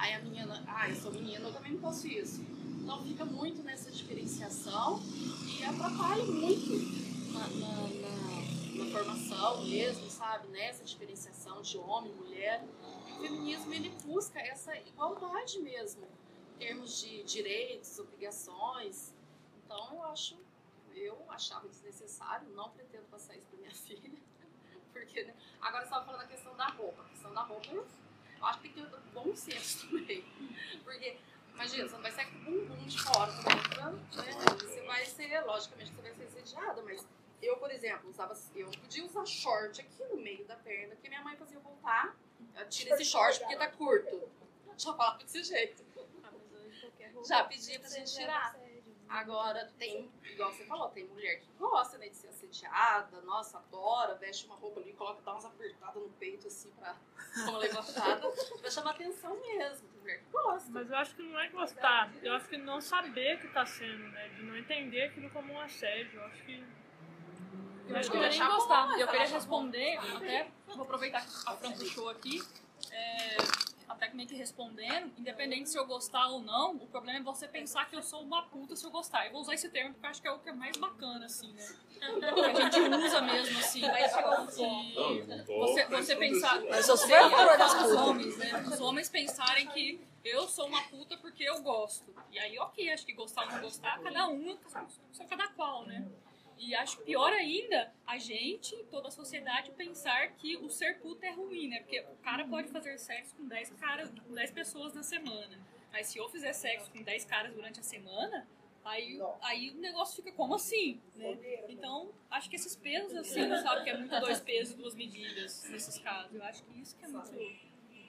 Aí 0.00 0.14
a 0.14 0.18
menina, 0.20 0.64
ah, 0.66 0.88
eu 0.88 0.96
sou 0.96 1.12
menina, 1.12 1.46
eu 1.46 1.52
também 1.52 1.72
não 1.72 1.80
posso 1.80 2.08
isso. 2.08 2.40
Então 2.40 3.04
fica 3.04 3.22
muito 3.22 3.62
nessa 3.62 3.90
diferenciação 3.90 4.98
e 5.58 5.62
atrapalha 5.62 6.24
muito 6.24 6.70
na, 7.34 7.46
na, 7.48 7.76
na, 7.86 8.82
na 8.82 8.92
formação 8.92 9.62
mesmo, 9.66 10.08
sabe? 10.08 10.48
Nessa 10.48 10.84
diferenciação 10.84 11.60
de 11.60 11.76
homem, 11.76 12.14
mulher. 12.14 12.64
E 13.08 13.12
o 13.12 13.20
feminismo, 13.20 13.74
ele 13.74 13.90
busca 14.02 14.40
essa 14.40 14.74
igualdade 14.78 15.58
mesmo, 15.58 16.08
em 16.54 16.58
termos 16.58 16.98
de 16.98 17.22
direitos, 17.24 17.98
obrigações. 17.98 19.14
Então 19.62 19.96
eu 19.96 20.02
acho, 20.04 20.34
eu 20.94 21.26
achava 21.28 21.68
desnecessário, 21.68 22.48
não 22.54 22.70
pretendo 22.70 23.04
passar 23.10 23.36
isso 23.36 23.46
para 23.48 23.58
minha 23.58 23.70
filha. 23.76 24.18
Porque, 24.94 25.24
né? 25.24 25.34
Agora 25.60 25.82
você 25.82 25.88
estava 25.88 26.06
falando 26.06 26.22
a 26.22 26.26
questão 26.26 26.56
da 26.56 26.68
roupa. 26.68 27.02
A 27.02 27.08
questão 27.10 27.34
da 27.34 27.42
roupa, 27.42 27.66
eu 27.70 27.86
eu 28.40 28.46
acho 28.46 28.60
que 28.60 28.68
tem 28.68 28.84
que 28.84 28.90
ter 28.90 29.00
bom 29.12 29.36
senso 29.36 29.86
também. 29.86 30.24
Porque, 30.82 31.18
imagina, 31.54 31.88
você 31.88 31.94
não 31.94 32.02
vai 32.02 32.12
sair 32.12 32.26
com 32.30 32.38
o 32.38 32.44
bumbum 32.44 32.86
de 32.86 33.02
fora 33.02 33.32
né? 33.32 33.42
Você 34.10 34.80
vai 34.82 35.04
ser, 35.04 35.40
logicamente, 35.40 35.92
você 35.92 36.02
vai 36.02 36.14
ser 36.14 36.24
assediada, 36.24 36.82
mas 36.82 37.06
eu, 37.42 37.56
por 37.58 37.70
exemplo, 37.70 38.10
usava, 38.10 38.36
eu 38.54 38.70
podia 38.70 39.04
usar 39.04 39.26
short 39.26 39.80
aqui 39.80 40.04
no 40.04 40.16
meio 40.16 40.44
da 40.46 40.56
perna, 40.56 40.94
porque 40.94 41.08
minha 41.08 41.22
mãe 41.22 41.36
fazia 41.36 41.56
eu 41.56 41.62
voltar, 41.62 42.16
tira 42.68 42.94
esse 42.94 43.04
short 43.04 43.38
porque 43.40 43.56
tá 43.56 43.68
curto. 43.68 44.28
Já 44.76 44.94
falava 44.94 45.18
desse 45.18 45.42
jeito. 45.42 45.84
Já 47.26 47.44
pedi 47.44 47.78
pra 47.78 47.88
gente 47.88 48.14
tirar. 48.14 48.56
Agora, 49.10 49.68
tem, 49.76 50.08
igual 50.22 50.52
você 50.52 50.64
falou, 50.66 50.88
tem 50.90 51.04
mulher 51.04 51.40
que 51.40 51.48
gosta, 51.58 51.98
né, 51.98 52.08
de 52.08 52.16
ser 52.16 52.28
assediada, 52.28 53.20
nossa, 53.22 53.58
adora, 53.58 54.14
veste 54.14 54.46
uma 54.46 54.54
roupa 54.54 54.78
ali, 54.78 54.92
coloca, 54.92 55.20
dá 55.22 55.32
umas 55.32 55.44
apertadas 55.44 56.00
no 56.00 56.08
peito, 56.10 56.46
assim, 56.46 56.70
pra 56.78 56.94
uma 57.48 57.58
levantada, 57.58 58.30
pra 58.60 58.70
chamar 58.70 58.92
atenção 58.92 59.36
mesmo. 59.40 59.88
Tem 59.88 60.00
mulher 60.00 60.20
que 60.20 60.30
gosta. 60.30 60.70
Mas 60.70 60.88
eu 60.88 60.96
acho 60.96 61.16
que 61.16 61.22
não 61.22 61.40
é 61.40 61.48
gostar, 61.48 62.12
eu 62.22 62.32
acho 62.34 62.48
que 62.48 62.56
não 62.56 62.80
saber 62.80 63.40
que 63.40 63.48
tá 63.48 63.66
sendo, 63.66 64.08
né? 64.10 64.28
De 64.28 64.44
não 64.44 64.56
entender 64.56 65.02
aquilo 65.02 65.28
como 65.30 65.52
um 65.52 65.60
assédio. 65.60 66.20
Eu 66.20 66.26
acho 66.26 66.44
que. 66.44 66.64
Eu 67.88 67.96
acho 67.96 68.10
que 68.12 68.16
não 68.16 68.24
é 68.24 68.30
nem 68.30 68.46
gostar. 68.46 69.00
Eu 69.00 69.08
queria 69.08 69.26
responder, 69.26 69.96
até 69.96 70.50
vou 70.68 70.82
aproveitar 70.82 71.20
que 71.26 71.32
a 71.46 71.56
Fran 71.56 71.72
puxou 71.72 72.08
aqui, 72.08 72.40
é, 72.92 73.36
até 73.90 74.08
meio 74.14 74.28
que 74.28 74.34
respondendo, 74.36 75.12
independente 75.18 75.68
se 75.68 75.76
eu 75.76 75.84
gostar 75.84 76.28
ou 76.28 76.40
não, 76.40 76.76
o 76.76 76.86
problema 76.86 77.18
é 77.18 77.22
você 77.22 77.48
pensar 77.48 77.88
que 77.90 77.96
eu 77.96 78.02
sou 78.02 78.22
uma 78.22 78.42
puta 78.44 78.76
se 78.76 78.84
eu 78.84 78.90
gostar. 78.90 79.26
Eu 79.26 79.32
vou 79.32 79.40
usar 79.40 79.54
esse 79.54 79.68
termo 79.68 79.92
porque 79.92 80.06
eu 80.06 80.10
acho 80.10 80.22
que 80.22 80.28
é 80.28 80.30
o 80.30 80.38
que 80.38 80.48
é 80.48 80.52
mais 80.52 80.76
bacana, 80.76 81.26
assim, 81.26 81.52
né? 81.52 81.68
Que 81.98 82.40
a 82.40 82.54
gente 82.70 82.80
usa 82.80 83.20
mesmo, 83.22 83.58
assim. 83.58 83.80
Mas 83.82 84.12
chegou 84.12 84.40
um 84.40 84.82
E 84.82 85.58
você, 85.58 85.86
você 85.86 86.16
pensar. 86.16 86.60
Mas 86.62 86.88
eu 86.88 86.96
sou 86.96 87.14
a 87.14 87.30
favor 87.30 87.58
das 87.58 87.72
os 87.72 87.78
putas. 87.82 87.96
homens, 87.96 88.36
né? 88.38 88.64
Os 88.68 88.80
homens 88.80 89.08
pensarem 89.08 89.66
que 89.68 90.00
eu 90.24 90.48
sou 90.48 90.66
uma 90.66 90.82
puta 90.84 91.16
porque 91.16 91.42
eu 91.42 91.60
gosto. 91.62 92.14
E 92.30 92.38
aí, 92.38 92.58
ok, 92.58 92.92
acho 92.92 93.04
que 93.04 93.12
gostar 93.12 93.42
ou 93.42 93.50
não 93.52 93.60
gostar, 93.60 93.98
cada 94.00 94.28
um, 94.28 94.56
só 95.12 95.24
cada 95.24 95.48
qual, 95.48 95.84
né? 95.84 96.06
E 96.60 96.74
acho 96.74 97.00
pior 97.00 97.32
ainda 97.32 97.90
a 98.06 98.18
gente, 98.18 98.76
toda 98.90 99.08
a 99.08 99.10
sociedade, 99.10 99.70
pensar 99.70 100.32
que 100.36 100.58
o 100.58 100.68
ser 100.68 100.98
puta 100.98 101.26
é 101.26 101.30
ruim, 101.30 101.68
né? 101.68 101.80
Porque 101.80 102.00
o 102.00 102.16
cara 102.16 102.46
pode 102.46 102.68
fazer 102.68 102.98
sexo 102.98 103.34
com 103.34 103.48
10 103.48 103.70
caras, 103.70 104.10
com 104.10 104.34
10 104.34 104.50
pessoas 104.50 104.92
na 104.92 105.02
semana. 105.02 105.58
Mas 105.90 106.08
se 106.08 106.18
eu 106.18 106.28
fizer 106.28 106.52
sexo 106.52 106.90
com 106.90 107.02
10 107.02 107.24
caras 107.24 107.54
durante 107.54 107.80
a 107.80 107.82
semana, 107.82 108.46
aí, 108.84 109.18
aí 109.40 109.70
o 109.70 109.78
negócio 109.80 110.22
fica 110.22 110.36
como 110.36 110.54
assim, 110.54 111.00
né? 111.16 111.38
Então, 111.70 112.12
acho 112.30 112.50
que 112.50 112.56
esses 112.56 112.76
pesos, 112.76 113.16
assim, 113.16 113.48
sabe? 113.62 113.82
Que 113.82 113.90
é 113.90 113.96
muito 113.96 114.20
dois 114.20 114.38
pesos, 114.38 114.74
duas 114.74 114.94
medidas 114.94 115.66
nesses 115.70 115.98
casos. 115.98 116.34
Eu 116.34 116.44
acho 116.44 116.62
que 116.62 116.78
isso 116.78 116.94
que 116.94 117.06
é 117.06 117.08
muito, 117.08 117.32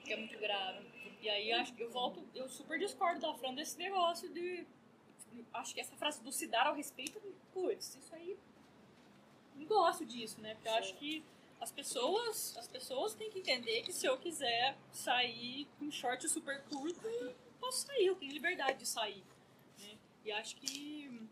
que 0.04 0.12
é 0.12 0.16
muito 0.16 0.38
grave. 0.38 0.86
E 1.22 1.28
aí, 1.30 1.52
acho 1.52 1.72
que 1.72 1.82
eu 1.82 1.90
volto, 1.90 2.22
eu 2.34 2.46
super 2.50 2.78
discordo 2.78 3.20
da 3.20 3.32
Fran 3.32 3.54
desse 3.54 3.78
negócio 3.78 4.28
de 4.28 4.66
acho 5.54 5.74
que 5.74 5.80
essa 5.80 5.96
frase 5.96 6.22
do 6.22 6.32
se 6.32 6.46
dar 6.46 6.66
ao 6.66 6.74
respeito, 6.74 7.20
putz, 7.52 7.96
isso 7.96 8.14
aí 8.14 8.38
não 9.56 9.66
gosto 9.66 10.04
disso, 10.04 10.40
né? 10.40 10.54
Porque 10.54 10.68
eu 10.68 10.74
acho 10.74 10.94
que 10.94 11.22
as 11.60 11.70
pessoas, 11.70 12.56
as 12.56 12.66
pessoas 12.66 13.14
têm 13.14 13.30
que 13.30 13.38
entender 13.38 13.82
que 13.82 13.92
se 13.92 14.06
eu 14.06 14.18
quiser 14.18 14.76
sair 14.90 15.68
com 15.78 15.84
um 15.86 15.92
short 15.92 16.28
super 16.28 16.60
curto, 16.64 17.06
eu 17.06 17.34
posso 17.60 17.86
sair, 17.86 18.06
eu 18.06 18.16
tenho 18.16 18.32
liberdade 18.32 18.80
de 18.80 18.86
sair. 18.86 19.22
Né? 19.78 19.96
E 20.24 20.32
acho 20.32 20.56
que 20.56 21.28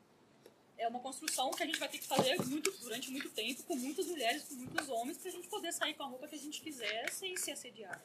é 0.78 0.86
uma 0.86 1.00
construção 1.00 1.50
que 1.50 1.62
a 1.62 1.66
gente 1.66 1.78
vai 1.78 1.88
ter 1.88 1.98
que 1.98 2.06
fazer 2.06 2.40
muito, 2.46 2.70
durante 2.78 3.10
muito 3.10 3.28
tempo, 3.30 3.62
com 3.64 3.76
muitas 3.76 4.06
mulheres, 4.06 4.44
com 4.44 4.54
muitos 4.54 4.88
homens, 4.88 5.18
pra 5.18 5.30
gente 5.30 5.48
poder 5.48 5.72
sair 5.72 5.94
com 5.94 6.04
a 6.04 6.06
roupa 6.06 6.28
que 6.28 6.36
a 6.36 6.38
gente 6.38 6.60
quiser 6.60 7.10
sem 7.10 7.36
ser 7.36 7.52
assediado. 7.52 8.00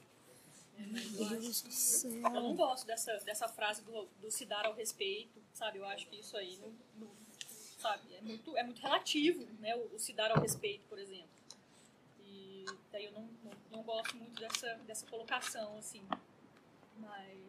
Eu, 0.78 1.30
Deus 1.30 1.32
acho 1.32 1.64
do 1.64 1.70
que- 1.70 1.76
céu. 1.76 2.12
eu 2.12 2.30
não 2.42 2.56
gosto 2.56 2.86
dessa, 2.86 3.14
dessa 3.20 3.48
frase 3.48 3.84
do, 3.84 4.06
do 4.22 4.30
se 4.32 4.46
dar 4.46 4.66
ao 4.66 4.74
respeito, 4.74 5.42
sabe? 5.54 5.78
Eu 5.80 5.86
acho 5.86 6.08
que 6.08 6.18
isso 6.20 6.36
aí 6.38 6.58
não, 6.58 6.74
não- 6.98 7.16
sabe? 7.80 8.14
É 8.16 8.22
muito, 8.22 8.58
é 8.58 8.64
muito 8.64 8.82
relativo, 8.82 9.46
né? 9.60 9.76
O, 9.76 9.96
o 9.96 10.00
se 10.00 10.14
dar 10.14 10.32
ao 10.32 10.40
respeito, 10.42 10.86
por 10.88 11.00
exemplo. 11.00 11.30
E 12.20 12.66
daí 12.92 13.06
eu 13.06 13.12
não, 13.14 13.22
não, 13.44 13.52
não 13.72 13.84
gosto 13.84 14.16
muito 14.18 14.40
dessa, 14.40 14.74
dessa 14.86 15.06
colocação, 15.08 15.78
assim. 15.78 16.06
Mas. 16.98 17.46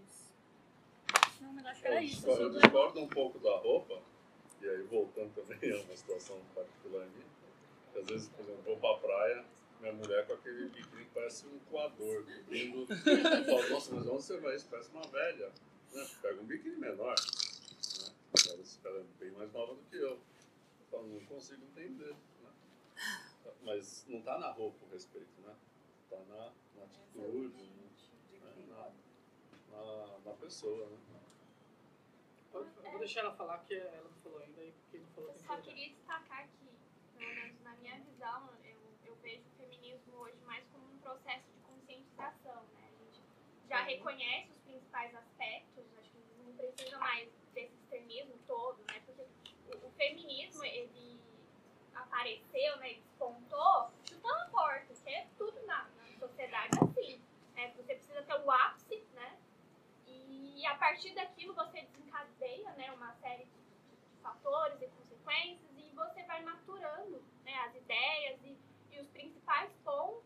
Não, 1.41 1.53
mas 1.53 1.67
acho 1.67 1.81
que 1.81 1.87
era 1.87 1.97
Eu 1.97 2.03
isso. 2.03 2.15
discordo, 2.17 2.43
eu 2.43 2.49
assim. 2.51 2.59
discordo 2.61 3.01
um 3.01 3.09
pouco 3.09 3.39
da 3.39 3.57
roupa, 3.59 4.01
e 4.61 4.69
aí 4.69 4.83
voltando 4.85 5.35
também 5.35 5.73
a 5.73 5.83
uma 5.83 5.97
situação 5.97 6.41
particular 6.55 7.07
minha, 7.07 7.27
às 8.01 8.07
vezes, 8.07 8.29
por 8.29 8.41
exemplo, 8.43 8.63
vou 8.65 8.77
pra 8.79 8.95
praia, 8.99 9.45
minha 9.81 9.93
mulher 9.93 10.27
com 10.27 10.33
aquele 10.35 10.69
biquíni 10.69 11.05
que 11.05 11.11
parece 11.13 11.47
um 11.47 11.59
coador, 11.71 12.25
vindo, 12.49 12.87
eu 12.91 13.45
falo, 13.45 13.71
nossa, 13.71 13.95
mas 13.95 14.07
onde 14.07 14.23
você 14.23 14.39
vai? 14.39 14.57
Isso 14.57 14.69
parece 14.71 14.91
uma 14.91 15.07
velha. 15.09 15.53
Né? 15.93 16.07
Pega 16.23 16.41
um 16.41 16.45
biquíni 16.45 16.77
menor, 16.77 17.15
né? 17.19 18.13
Ela, 18.49 18.63
ela 18.85 19.01
é 19.01 19.05
bem 19.19 19.31
mais 19.33 19.53
nova 19.53 19.75
do 19.75 19.83
que 19.85 19.97
eu. 19.97 20.11
Eu 20.11 20.21
falo, 20.91 21.07
não 21.09 21.21
consigo 21.27 21.65
entender. 21.65 22.15
Né? 22.43 22.51
Mas 23.63 24.05
não 24.09 24.21
tá 24.23 24.39
na 24.39 24.51
roupa 24.51 24.85
o 24.85 24.93
respeito, 24.93 25.41
né? 25.43 25.55
Tá 26.11 26.19
na, 26.29 26.53
na 26.77 26.85
atitude, 26.85 27.65
né? 27.65 28.53
na, 28.69 28.91
na, 29.77 30.19
na 30.25 30.33
pessoa, 30.35 30.87
né? 30.87 30.97
Eu 32.55 32.91
vou 32.91 32.99
deixar 32.99 33.21
ela 33.21 33.35
falar, 33.35 33.59
que 33.65 33.75
ela 33.75 34.03
não 34.03 34.11
falou 34.23 34.39
ainda, 34.39 34.63
e 34.63 34.73
quem 34.91 35.01
não 35.01 35.09
falou 35.09 35.29
Eu 35.29 35.35
que 35.35 35.41
só 35.41 35.47
falar. 35.49 35.61
queria 35.63 35.91
destacar 35.91 36.49
que, 36.49 36.67
pelo 37.19 37.35
menos 37.35 37.61
na 37.63 37.75
minha 37.77 37.99
visão, 38.01 38.51
eu, 38.65 38.77
eu 39.05 39.17
vejo 39.17 39.43
o 39.43 39.57
feminismo 39.59 40.17
hoje 40.17 40.39
mais 40.47 40.65
como 40.73 40.85
um 40.87 40.96
processo 41.07 41.47
de 41.53 41.61
conscientização, 41.61 42.63
né? 42.75 42.83
A 42.91 43.05
gente 43.05 43.23
já 43.69 43.83
reconhece 43.83 44.51
os 44.51 44.59
principais 44.59 45.15
aspectos, 45.15 45.85
acho 46.01 46.11
que 46.11 46.19
não 46.45 46.53
precisa 46.57 46.99
mais 46.99 47.29
desse 47.55 47.75
extremismo 47.75 48.35
todo, 48.47 48.83
né? 48.89 49.01
Porque 49.07 49.23
o, 49.23 49.87
o 49.87 49.91
feminismo, 49.93 50.65
ele 50.65 51.21
apareceu, 51.95 52.77
né? 52.79 52.91
Ele 52.91 53.01
despontou 53.03 53.91
chutando 54.09 54.35
a 54.43 54.49
porta, 54.51 54.93
que 54.95 55.09
é 55.11 55.27
tudo 55.39 55.61
na, 55.67 55.85
na 55.97 56.19
sociedade 56.19 56.71
assim. 56.83 57.23
né? 57.55 57.73
Você 57.77 57.95
precisa 57.95 58.23
ter 58.23 58.35
o 58.41 58.51
ápice, 58.51 59.05
né? 59.15 59.39
E 60.07 60.67
a 60.67 60.75
partir 60.77 61.15
daquilo 61.15 61.55
você 61.55 61.83
desencadeia 61.83 62.73
né, 62.73 62.91
uma 62.93 63.13
série 63.21 63.45
de, 63.45 63.51
de- 63.51 64.23
fatores 64.23 64.81
e 64.83 64.89
consequências 64.89 65.71
e 65.77 65.89
você 65.95 66.23
vai 66.25 66.43
maturando 66.43 67.23
né, 67.45 67.55
as 67.67 67.75
ideias 67.77 68.41
e, 68.43 68.59
e 68.91 69.01
os 69.01 69.07
principais 69.09 69.71
pontos 69.85 70.25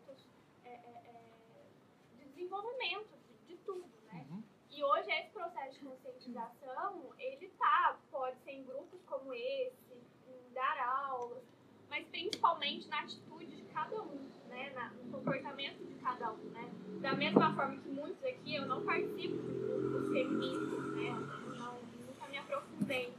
desenvolvimento 2.41 3.09
de, 3.27 3.53
de 3.53 3.57
tudo, 3.63 3.85
né? 4.11 4.25
E 4.71 4.83
hoje 4.83 5.11
esse 5.11 5.29
processo 5.29 5.73
de 5.73 5.85
conscientização, 5.85 7.13
ele 7.19 7.47
tá, 7.59 7.97
pode 8.09 8.37
ser 8.39 8.51
em 8.51 8.63
grupos 8.63 8.99
como 9.05 9.33
esse, 9.33 9.93
em 10.27 10.53
dar 10.53 10.77
aulas, 10.79 11.43
mas 11.89 12.07
principalmente 12.07 12.87
na 12.89 13.01
atitude 13.01 13.55
de 13.55 13.63
cada 13.73 14.01
um, 14.01 14.29
né? 14.47 14.71
Na, 14.71 14.89
no 14.89 15.11
comportamento 15.11 15.85
de 15.85 15.93
cada 15.95 16.31
um, 16.31 16.43
né? 16.49 16.71
Da 17.01 17.13
mesma 17.13 17.53
forma 17.53 17.77
que 17.77 17.89
muitos 17.89 18.23
aqui, 18.23 18.55
eu 18.55 18.65
não 18.65 18.83
participo 18.83 19.35
de 19.35 19.53
grupos 19.53 20.11
feministas, 20.11 20.85
né? 20.95 21.09
Não, 21.57 21.79
nunca 22.07 22.27
me 22.27 22.37
aprofundei. 22.37 23.13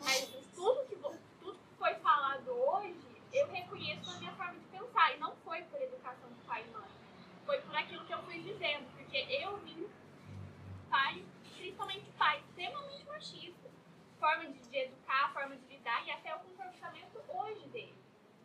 Mas 0.00 0.24
tudo 0.54 0.84
que, 0.86 0.96
tudo 0.96 1.58
que 1.58 1.76
foi 1.78 1.94
falado 1.96 2.48
hoje, 2.48 2.96
eu 3.32 3.48
reconheço 3.48 4.10
na 4.10 4.18
minha 4.18 4.32
forma 4.32 4.58
de 4.58 4.66
pensar. 4.66 5.14
E 5.14 5.18
não 5.18 5.34
foi 5.44 5.62
por 5.62 5.80
educação 5.80 6.28
de 6.30 6.46
pai 6.46 6.64
e 6.66 6.70
mãe. 6.72 6.88
Foi 7.52 7.60
por 7.60 7.76
aquilo 7.76 8.02
que 8.06 8.14
eu 8.14 8.22
fui 8.22 8.38
dizendo. 8.40 8.90
Porque 8.96 9.18
eu 9.28 9.58
vim 9.58 9.86
pai, 10.88 11.22
principalmente 11.54 12.10
pai, 12.12 12.40
extremamente 12.40 13.04
machista. 13.04 13.70
Forma 14.18 14.46
de, 14.46 14.58
de 14.70 14.78
educar, 14.78 15.30
forma 15.34 15.54
de 15.58 15.66
lidar 15.66 16.02
e 16.06 16.10
até 16.12 16.34
o 16.34 16.40
comportamento 16.40 17.22
hoje 17.28 17.68
dele. 17.68 17.94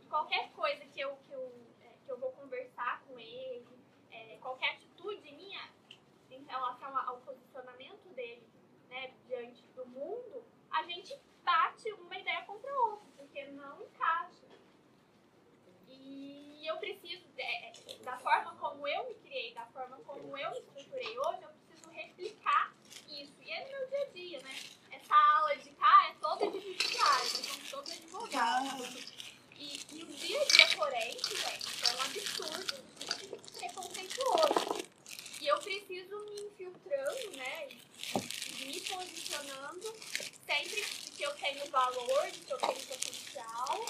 E 0.01 0.05
qualquer 0.08 0.51
coisa 0.51 0.84
que 0.88 0.99
eu, 0.99 1.16
que 1.26 1.32
eu, 1.32 1.53
é, 1.84 1.93
que 2.03 2.12
eu 2.12 2.20
vou 2.20 2.34
conversar 2.34 3.01
com 3.08 3.18
ele, 3.18 3.66
é, 4.12 4.38
qualquer 4.41 4.74
atitude 4.74 5.32
minha 5.32 5.70
em 6.30 6.43
relação 6.43 6.97
ao 6.97 7.22
posicionamento 7.22 8.14
dele 8.14 8.45
né, 8.89 9.14
diante 9.26 9.64
do 9.68 9.86
mundo, 9.86 10.43
a 10.70 10.84
gente 10.84 11.18
bate 11.45 11.93
uma 11.93 12.18
ideia 12.18 12.41
contra 12.41 12.70
a 12.70 12.80
outra, 12.88 13.08
porque 13.16 13.45
não 13.45 13.84
encaixa. 13.84 14.36
E 16.10 16.66
eu 16.66 16.78
preciso, 16.78 17.26
é, 17.38 17.68
é, 17.70 17.97
da 18.03 18.18
forma 18.20 18.55
como 18.55 18.88
eu 18.88 19.08
me 19.08 19.16
criei, 19.16 19.53
da 19.53 19.66
forma 19.68 19.97
como 20.05 20.38
eu 20.38 20.51
me 20.51 20.60
estruturei 20.60 21.20
hoje, 21.20 21.43
eu 21.43 21.49
preciso 21.49 21.89
replicar 21.89 22.74
isso. 23.08 23.34
E 23.41 23.51
é 23.51 23.66
no 23.66 23.72
meu 23.72 23.88
dia 23.89 24.01
a 24.01 24.10
dia, 24.10 24.39
né? 24.41 24.55
Essa 24.91 25.16
aula 25.16 25.55
de 25.58 25.70
cá 25.72 26.08
é 26.10 26.14
toda 26.22 26.49
de 26.49 26.60
judiciário, 26.60 27.32
nós 27.34 27.45
somos 27.45 27.70
todos 27.70 27.91
advogados. 27.91 29.14
E, 29.55 29.82
e 29.91 30.03
o 30.03 30.05
dia 30.08 30.41
a 30.41 30.45
dia 30.45 30.68
forense, 30.70 31.36
gente, 31.36 31.86
é 31.86 31.95
um 31.95 32.01
absurdo 32.01 32.84
preconceituoso. 33.53 34.88
E 35.41 35.47
eu 35.47 35.60
preciso 35.60 36.26
me 36.26 36.41
infiltrando, 36.41 37.38
né? 37.38 37.68
Me 38.66 38.80
posicionando 38.82 39.93
sempre 40.45 40.82
que 41.16 41.24
eu 41.24 41.34
tenho 41.36 41.66
valor, 41.70 42.32
de 42.32 42.39
que 42.39 42.53
eu 42.53 42.58
tenho 42.58 42.80
potencial. 42.88 43.86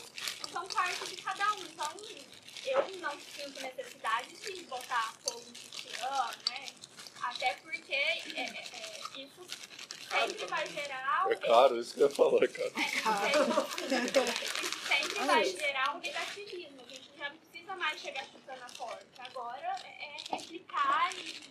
São 0.51 0.67
parte 0.67 1.07
de 1.07 1.21
cada 1.21 1.53
um. 1.53 1.65
Então, 1.65 1.91
eu 2.65 2.97
não 2.99 3.17
sinto 3.47 3.61
necessidade 3.61 4.35
de 4.35 4.63
botar 4.63 5.13
fogo 5.23 5.39
no 5.39 5.55
sutiã, 5.55 6.29
né? 6.49 6.65
Até 7.21 7.53
porque 7.55 7.93
é, 7.93 8.19
é, 8.35 8.41
é, 8.43 9.19
isso 9.19 9.45
sempre 10.09 10.45
vai 10.45 10.67
gerar. 10.67 11.25
É 11.29 11.35
caro, 11.35 11.79
isso 11.79 11.93
que 11.93 12.01
eu 12.01 12.09
ia 12.09 12.15
falar, 12.15 12.43
é 12.43 12.47
caro. 12.47 12.73
Isso 14.61 14.79
sempre 14.87 15.25
vai 15.25 15.43
gerar 15.45 15.95
um 15.95 15.99
negativismo. 15.99 16.81
A 16.81 16.89
gente 16.89 17.09
já 17.17 17.29
não 17.29 17.37
precisa 17.37 17.75
mais 17.75 17.99
chegar 18.01 18.25
chutando 18.25 18.63
a 18.63 18.69
porta. 18.77 19.05
Agora 19.19 19.75
é 19.83 20.17
replicar 20.35 21.13
e 21.15 21.47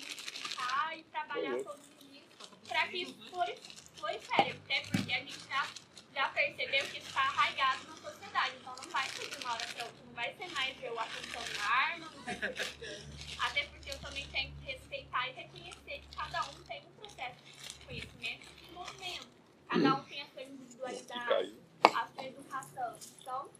e 0.97 1.03
trabalhar 1.05 1.53
Uhum. 1.57 1.64
todos 1.64 1.80
os 1.86 2.09
dias 2.09 2.24
para 2.66 2.88
que 2.88 3.03
isso 3.03 3.14
flori- 3.28 3.59
prolifere. 3.99 4.51
Até 4.53 4.80
porque 4.82 5.12
a 5.12 5.18
gente 5.18 5.38
já, 5.49 5.66
já 6.14 6.28
percebeu 6.30 6.86
que 6.86 6.99
isso 6.99 7.09
está 7.09 7.20
arraigado 7.20 7.86
na 7.88 7.97
sociedade. 7.97 8.57
Então 8.57 8.74
não 8.82 8.88
vai 8.90 9.07
ser 9.11 9.28
de 9.28 9.36
uma 9.44 9.53
hora 9.53 9.66
para 9.66 9.84
outra. 9.84 10.05
Não 10.07 10.12
vai 10.14 10.34
ser 10.34 10.49
mais 10.53 10.82
eu 10.82 10.99
apontando 10.99 11.61
arma, 11.61 12.11
não 12.14 12.22
vai 12.24 12.34
ser 12.34 12.49
brigando. 12.55 13.07
Até 13.40 13.64
porque 13.66 13.90
eu 13.90 13.99
também 13.99 14.26
tenho 14.28 14.55
que 14.57 14.64
respeitar 14.64 15.28
e 15.28 15.32
reconhecer 15.32 15.99
que 16.01 16.16
cada 16.16 16.42
um 16.51 16.62
tem 16.64 16.80
um 16.86 16.92
processo 16.92 17.36
de 17.44 17.84
conhecimento 17.84 18.47
e 18.47 18.55
desenvolvimento. 18.61 19.28
Cada 19.68 19.94
um 19.97 20.05
tem 20.05 20.22
a 20.22 20.26
sua 20.30 20.42
individualidade, 20.42 21.59
a 21.94 22.09
sua 22.09 22.24
educação. 22.24 22.99
Então, 23.20 23.51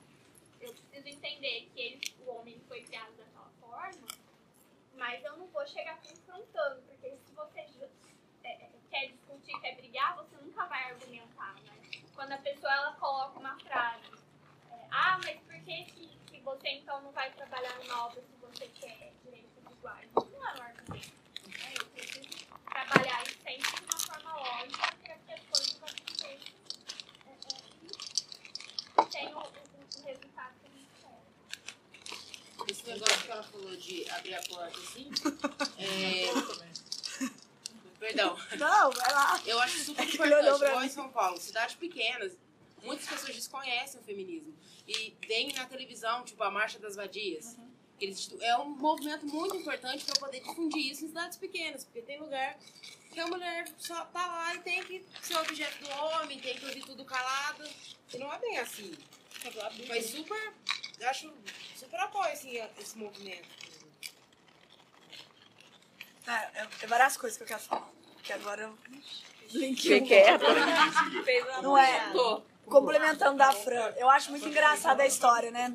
eu 0.61 0.73
preciso 0.73 1.09
entender 1.09 1.71
que 1.75 1.81
ele, 1.81 2.15
o 2.21 2.31
homem 2.31 2.59
foi 2.67 2.81
criado 2.83 3.13
daquela 3.17 3.51
forma, 3.61 4.09
mas 4.95 5.23
eu 5.25 5.37
não 5.37 5.47
vou 5.49 5.67
chegar 5.67 6.01
confrontando, 6.01 6.81
porque 6.89 7.11
se 7.11 7.33
você 7.35 7.67
ju- 7.69 7.87
é, 8.43 8.49
é, 8.51 8.71
quer 8.91 9.09
discutir, 9.09 9.61
quer 9.61 9.77
brigar, 9.77 10.17
você 10.17 10.35
nunca 10.39 10.65
vai 10.65 10.85
argumentar, 10.85 11.55
né? 11.65 12.01
Quando 12.15 12.33
a 12.33 12.39
pessoa 12.39 12.73
ela 12.73 12.93
coloca 12.95 13.39
uma 13.39 13.59
frase, 13.61 14.07
é, 14.73 14.87
ah, 14.91 15.21
mas 15.23 15.39
por 15.41 15.53
que, 15.65 15.85
que, 15.85 16.09
que 16.29 16.41
você 16.41 16.69
então 16.71 17.03
não 17.03 17.13
vai 17.13 17.31
trabalhar 17.33 17.77
numa 17.81 18.07
obra 18.07 18.23
se 18.23 18.37
você 18.41 18.69
quer 18.69 19.13
direitos 19.23 19.51
iguais? 19.71 20.09
Isso 20.17 20.31
não 20.33 20.49
é 20.49 20.55
um 20.55 20.63
argumento. 20.63 21.13
Né? 21.47 21.75
Eu 21.79 21.87
preciso 21.89 22.47
trabalhar 22.71 23.23
isso 23.27 23.39
sempre 23.43 23.71
de 23.77 23.85
uma 23.85 23.99
forma 24.01 24.33
lógica 24.35 24.95
para 25.03 25.15
que 25.19 25.33
as 25.35 25.41
coisas 25.43 25.77
aconteçam 25.83 26.55
é, 27.27 27.31
é, 27.31 29.03
e 29.03 29.07
tenham 29.11 29.39
o, 29.39 29.43
o, 29.43 30.01
o 30.01 30.05
resultado 30.07 30.55
que 30.59 30.67
a 30.67 30.71
gente 30.71 30.91
quer. 31.03 32.71
Esse 32.73 32.87
negócio 32.89 33.23
que 33.23 33.31
ela 33.31 33.43
falou 33.43 33.77
de 33.77 34.11
abrir 34.11 34.35
a 34.35 34.43
porta 34.43 34.81
assim. 34.97 35.11
é... 35.79 37.27
Perdão. 37.99 38.37
Não, 38.59 38.91
vai 38.91 39.13
lá. 39.13 39.41
Eu 39.47 39.59
acho 39.61 39.79
super 39.85 40.03
É 40.03 40.07
importante. 40.07 40.65
Igual 40.65 40.85
em 40.85 40.89
São 40.89 41.09
Paulo, 41.09 41.39
cidades 41.41 41.75
pequenas, 41.75 42.37
muitas 42.83 43.07
pessoas 43.07 43.35
desconhecem 43.35 44.01
o 44.01 44.05
feminismo. 44.05 44.55
E 44.87 45.15
vem 45.27 45.53
na 45.53 45.67
televisão, 45.67 46.25
tipo, 46.25 46.43
a 46.43 46.51
Marcha 46.51 46.79
das 46.79 46.95
Vadias. 46.95 47.57
Eles, 47.99 48.31
é 48.41 48.57
um 48.59 48.69
movimento 48.69 49.27
muito 49.27 49.57
importante 49.57 50.05
para 50.05 50.21
poder 50.21 50.41
difundir 50.41 50.93
isso 50.93 51.05
em 51.05 51.09
cidades 51.09 51.39
pequenas, 51.39 51.85
porque 51.85 52.03
tem 52.03 52.21
lugar 52.21 52.59
que 53.11 53.19
a 53.19 53.27
mulher 53.27 53.67
só 53.79 54.05
tá 54.05 54.27
lá 54.27 54.55
e 54.55 54.59
tem 54.59 54.85
que 54.85 55.03
ser 55.23 55.39
objeto 55.39 55.83
do 55.83 55.91
homem, 55.91 56.39
tem 56.39 56.55
que 56.59 56.67
ouvir 56.67 56.83
tudo 56.83 57.05
calado. 57.07 57.67
E 58.13 58.19
não 58.19 58.33
é 58.33 58.39
bem 58.39 58.59
assim. 58.59 58.95
Mas 59.89 60.11
super, 60.11 60.53
eu 60.99 61.09
acho 61.09 61.33
super 61.75 61.99
apoio 62.01 62.33
assim, 62.33 62.59
esse 62.79 62.99
movimento. 62.99 63.66
É, 66.27 66.61
é, 66.61 66.69
é 66.83 66.87
várias 66.87 67.17
coisas 67.17 67.37
que 67.37 67.45
eu 67.45 67.49
quero 67.49 67.61
falar. 67.61 67.89
Que 68.23 68.33
agora 68.33 68.63
eu 68.63 68.79
Que 69.75 70.15
é? 70.15 70.39
Não 71.63 71.79
é? 71.79 72.13
Complementando 72.67 73.39
da 73.39 73.53
Fran, 73.53 73.93
eu 73.97 74.11
acho 74.11 74.31
muito 74.31 74.49
engraçada 74.49 75.03
a 75.03 75.07
história, 75.07 75.51
né? 75.51 75.73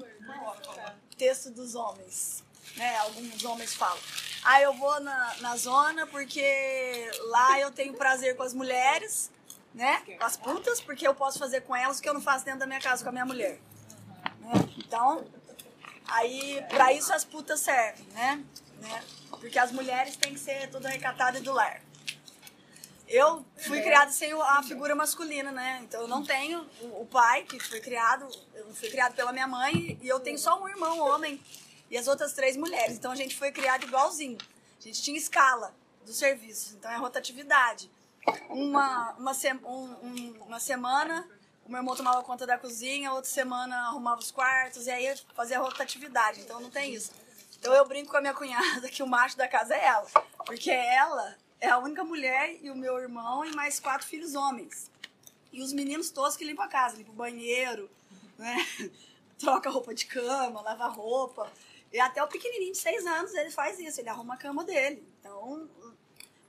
Texto 1.18 1.50
dos 1.50 1.74
homens. 1.74 2.44
Né? 2.76 2.98
Alguns 2.98 3.44
homens 3.46 3.74
falam. 3.74 4.00
Ah, 4.44 4.62
eu 4.62 4.74
vou 4.74 5.00
na, 5.00 5.36
na 5.40 5.56
zona 5.56 6.06
porque 6.08 7.10
lá 7.30 7.60
eu 7.60 7.72
tenho 7.72 7.94
prazer 7.94 8.36
com 8.36 8.44
as 8.44 8.54
mulheres, 8.54 9.32
né? 9.74 10.02
Com 10.18 10.26
as 10.26 10.36
putas, 10.36 10.82
porque 10.82 11.08
eu 11.08 11.16
posso 11.16 11.40
fazer 11.40 11.62
com 11.62 11.76
elas 11.76 12.00
o 12.00 12.02
que 12.02 12.10
eu 12.10 12.14
não 12.14 12.22
faço 12.22 12.44
dentro 12.44 12.62
da 12.62 12.68
minha 12.68 12.82
casa 12.82 13.04
com 13.04 13.10
a 13.10 13.14
minha 13.14 13.26
mulher. 13.26 13.60
Né? 14.40 14.54
Então, 14.78 15.26
aí, 16.08 16.62
pra 16.70 16.92
isso 16.92 17.14
as 17.14 17.24
putas 17.24 17.60
servem, 17.60 18.06
né? 18.08 18.44
Né? 18.82 19.04
Porque 19.30 19.58
as 19.58 19.72
mulheres 19.72 20.16
têm 20.16 20.34
que 20.34 20.40
ser 20.40 20.70
toda 20.70 20.90
recatada 20.90 21.38
e 21.38 21.42
do 21.42 21.54
lar. 21.54 21.82
Eu 23.08 23.46
fui 23.58 23.82
criada 23.82 24.12
sem 24.12 24.32
a 24.34 24.64
figura 24.64 24.96
masculina, 24.96 25.52
né? 25.52 25.80
Então 25.84 26.02
eu 26.02 26.08
não 26.08 26.24
tenho 26.24 26.66
o 26.82 27.06
pai 27.06 27.44
que 27.44 27.60
foi 27.60 27.82
criado, 27.82 28.28
eu 28.56 28.74
fui 28.74 28.90
criado 28.90 29.14
pela 29.16 29.34
minha 29.34 29.48
mãe 29.48 29.98
e 30.02 30.08
eu 30.08 30.20
tenho 30.20 30.38
só 30.40 30.62
um 30.62 30.68
irmão 30.68 30.98
homem 31.00 31.42
e 31.90 31.98
as 31.98 32.08
outras 32.08 32.32
três 32.34 32.56
mulheres. 32.56 32.96
Então 32.98 33.12
a 33.12 33.16
gente 33.16 33.36
foi 33.36 33.52
criado 33.52 33.84
igualzinho. 33.84 34.38
A 34.80 34.82
gente 34.84 35.02
tinha 35.02 35.18
escala 35.18 35.76
dos 36.06 36.18
serviços, 36.18 36.74
então 36.74 36.90
é 36.90 36.96
rotatividade. 36.96 37.92
Uma, 38.50 39.12
uma, 39.18 39.34
se- 39.34 39.52
um- 39.54 39.96
um- 40.04 40.44
uma 40.48 40.60
semana 40.60 41.28
o 41.66 41.70
meu 41.72 41.80
irmão 41.80 41.96
tomava 41.96 42.24
conta 42.24 42.46
da 42.48 42.58
cozinha, 42.58 43.12
outra 43.14 43.30
semana 43.30 43.76
arrumava 43.88 44.20
os 44.20 44.32
quartos, 44.32 44.88
e 44.88 44.92
aí 44.92 45.14
fazia 45.36 45.60
rotatividade, 45.60 46.42
então 46.42 46.60
não 46.60 46.70
tem 46.72 46.94
isso. 46.94 47.12
Então 47.62 47.76
eu 47.76 47.88
brinco 47.88 48.10
com 48.10 48.18
a 48.18 48.22
minha 48.22 48.34
cunhada 48.34 48.90
que 48.90 49.04
o 49.04 49.08
macho 49.08 49.38
da 49.38 49.48
casa 49.48 49.76
é 49.76 49.86
ela, 49.86 50.08
porque 50.48 50.72
ela 50.72 51.38
é 51.60 51.70
a 51.70 51.78
única 51.78 52.04
mulher 52.04 52.58
e 52.60 52.72
o 52.72 52.76
meu 52.76 52.98
irmão 52.98 53.46
e 53.46 53.56
mais 53.56 53.80
quatro 53.80 54.08
filhos 54.08 54.34
homens. 54.34 54.90
E 55.54 55.62
os 55.62 55.72
meninos 55.72 56.10
todos 56.10 56.36
que 56.36 56.44
limpam 56.44 56.64
a 56.64 56.68
casa, 56.68 56.98
limpam 56.98 57.14
o 57.14 57.16
banheiro, 57.16 57.88
né? 58.36 58.58
troca 59.38 59.70
roupa 59.70 59.94
de 59.94 60.08
cama, 60.08 60.60
lava 60.60 60.88
roupa. 60.88 61.54
E 61.94 62.00
até 62.00 62.24
o 62.24 62.28
pequenininho 62.28 62.72
de 62.72 62.80
seis 62.80 63.06
anos 63.06 63.32
ele 63.36 63.52
faz 63.52 63.78
isso, 63.78 64.02
ele 64.02 64.10
arruma 64.10 64.34
a 64.34 64.38
cama 64.38 64.64
dele. 64.64 65.08
Então, 65.20 65.70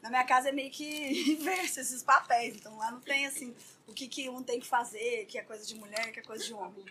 na 0.00 0.08
minha 0.08 0.24
casa 0.24 0.48
é 0.48 0.52
meio 0.52 0.70
que 0.70 0.86
inverso 1.32 1.78
esses 1.78 2.02
papéis. 2.02 2.56
Então 2.56 2.78
lá 2.78 2.90
não 2.90 3.00
tem 3.00 3.26
assim 3.26 3.54
o 3.86 3.92
que, 3.92 4.08
que 4.08 4.30
um 4.30 4.42
tem 4.42 4.58
que 4.58 4.66
fazer, 4.66 5.26
que 5.26 5.36
é 5.36 5.42
coisa 5.42 5.66
de 5.66 5.74
mulher, 5.74 6.10
que 6.10 6.20
é 6.20 6.22
coisa 6.22 6.42
de 6.42 6.54
homem. 6.54 6.86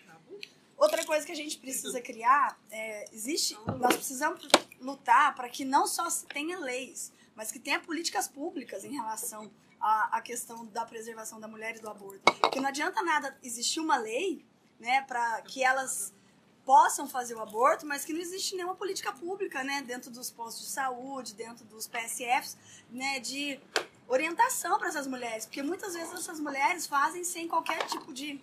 Outra 0.81 1.05
coisa 1.05 1.23
que 1.23 1.31
a 1.31 1.35
gente 1.35 1.59
precisa 1.59 2.01
criar, 2.01 2.59
é, 2.71 3.05
existe, 3.13 3.55
nós 3.77 3.95
precisamos 3.97 4.49
lutar 4.79 5.35
para 5.35 5.47
que 5.47 5.63
não 5.63 5.85
só 5.85 6.09
se 6.09 6.25
tenha 6.25 6.57
leis, 6.57 7.13
mas 7.35 7.51
que 7.51 7.59
tenha 7.59 7.79
políticas 7.79 8.27
públicas 8.27 8.83
em 8.83 8.91
relação 8.91 9.51
à, 9.79 10.17
à 10.17 10.21
questão 10.21 10.65
da 10.65 10.83
preservação 10.83 11.39
da 11.39 11.47
mulher 11.47 11.75
e 11.75 11.79
do 11.79 11.87
aborto. 11.87 12.23
Porque 12.39 12.59
não 12.59 12.67
adianta 12.67 13.03
nada 13.03 13.37
existir 13.43 13.79
uma 13.79 13.95
lei, 13.95 14.43
né, 14.79 15.03
para 15.03 15.43
que 15.43 15.63
elas 15.63 16.11
possam 16.65 17.07
fazer 17.07 17.35
o 17.35 17.41
aborto, 17.41 17.85
mas 17.85 18.03
que 18.03 18.11
não 18.11 18.19
existe 18.19 18.55
nenhuma 18.55 18.73
política 18.73 19.11
pública, 19.11 19.63
né, 19.63 19.83
dentro 19.83 20.09
dos 20.09 20.31
postos 20.31 20.65
de 20.65 20.71
saúde, 20.71 21.35
dentro 21.35 21.63
dos 21.65 21.85
PSFs, 21.85 22.57
né, 22.89 23.19
de 23.19 23.59
orientação 24.07 24.79
para 24.79 24.87
essas 24.87 25.05
mulheres, 25.05 25.45
porque 25.45 25.61
muitas 25.61 25.93
vezes 25.93 26.11
essas 26.11 26.39
mulheres 26.39 26.87
fazem 26.87 27.23
sem 27.23 27.47
qualquer 27.47 27.85
tipo 27.85 28.11
de, 28.11 28.41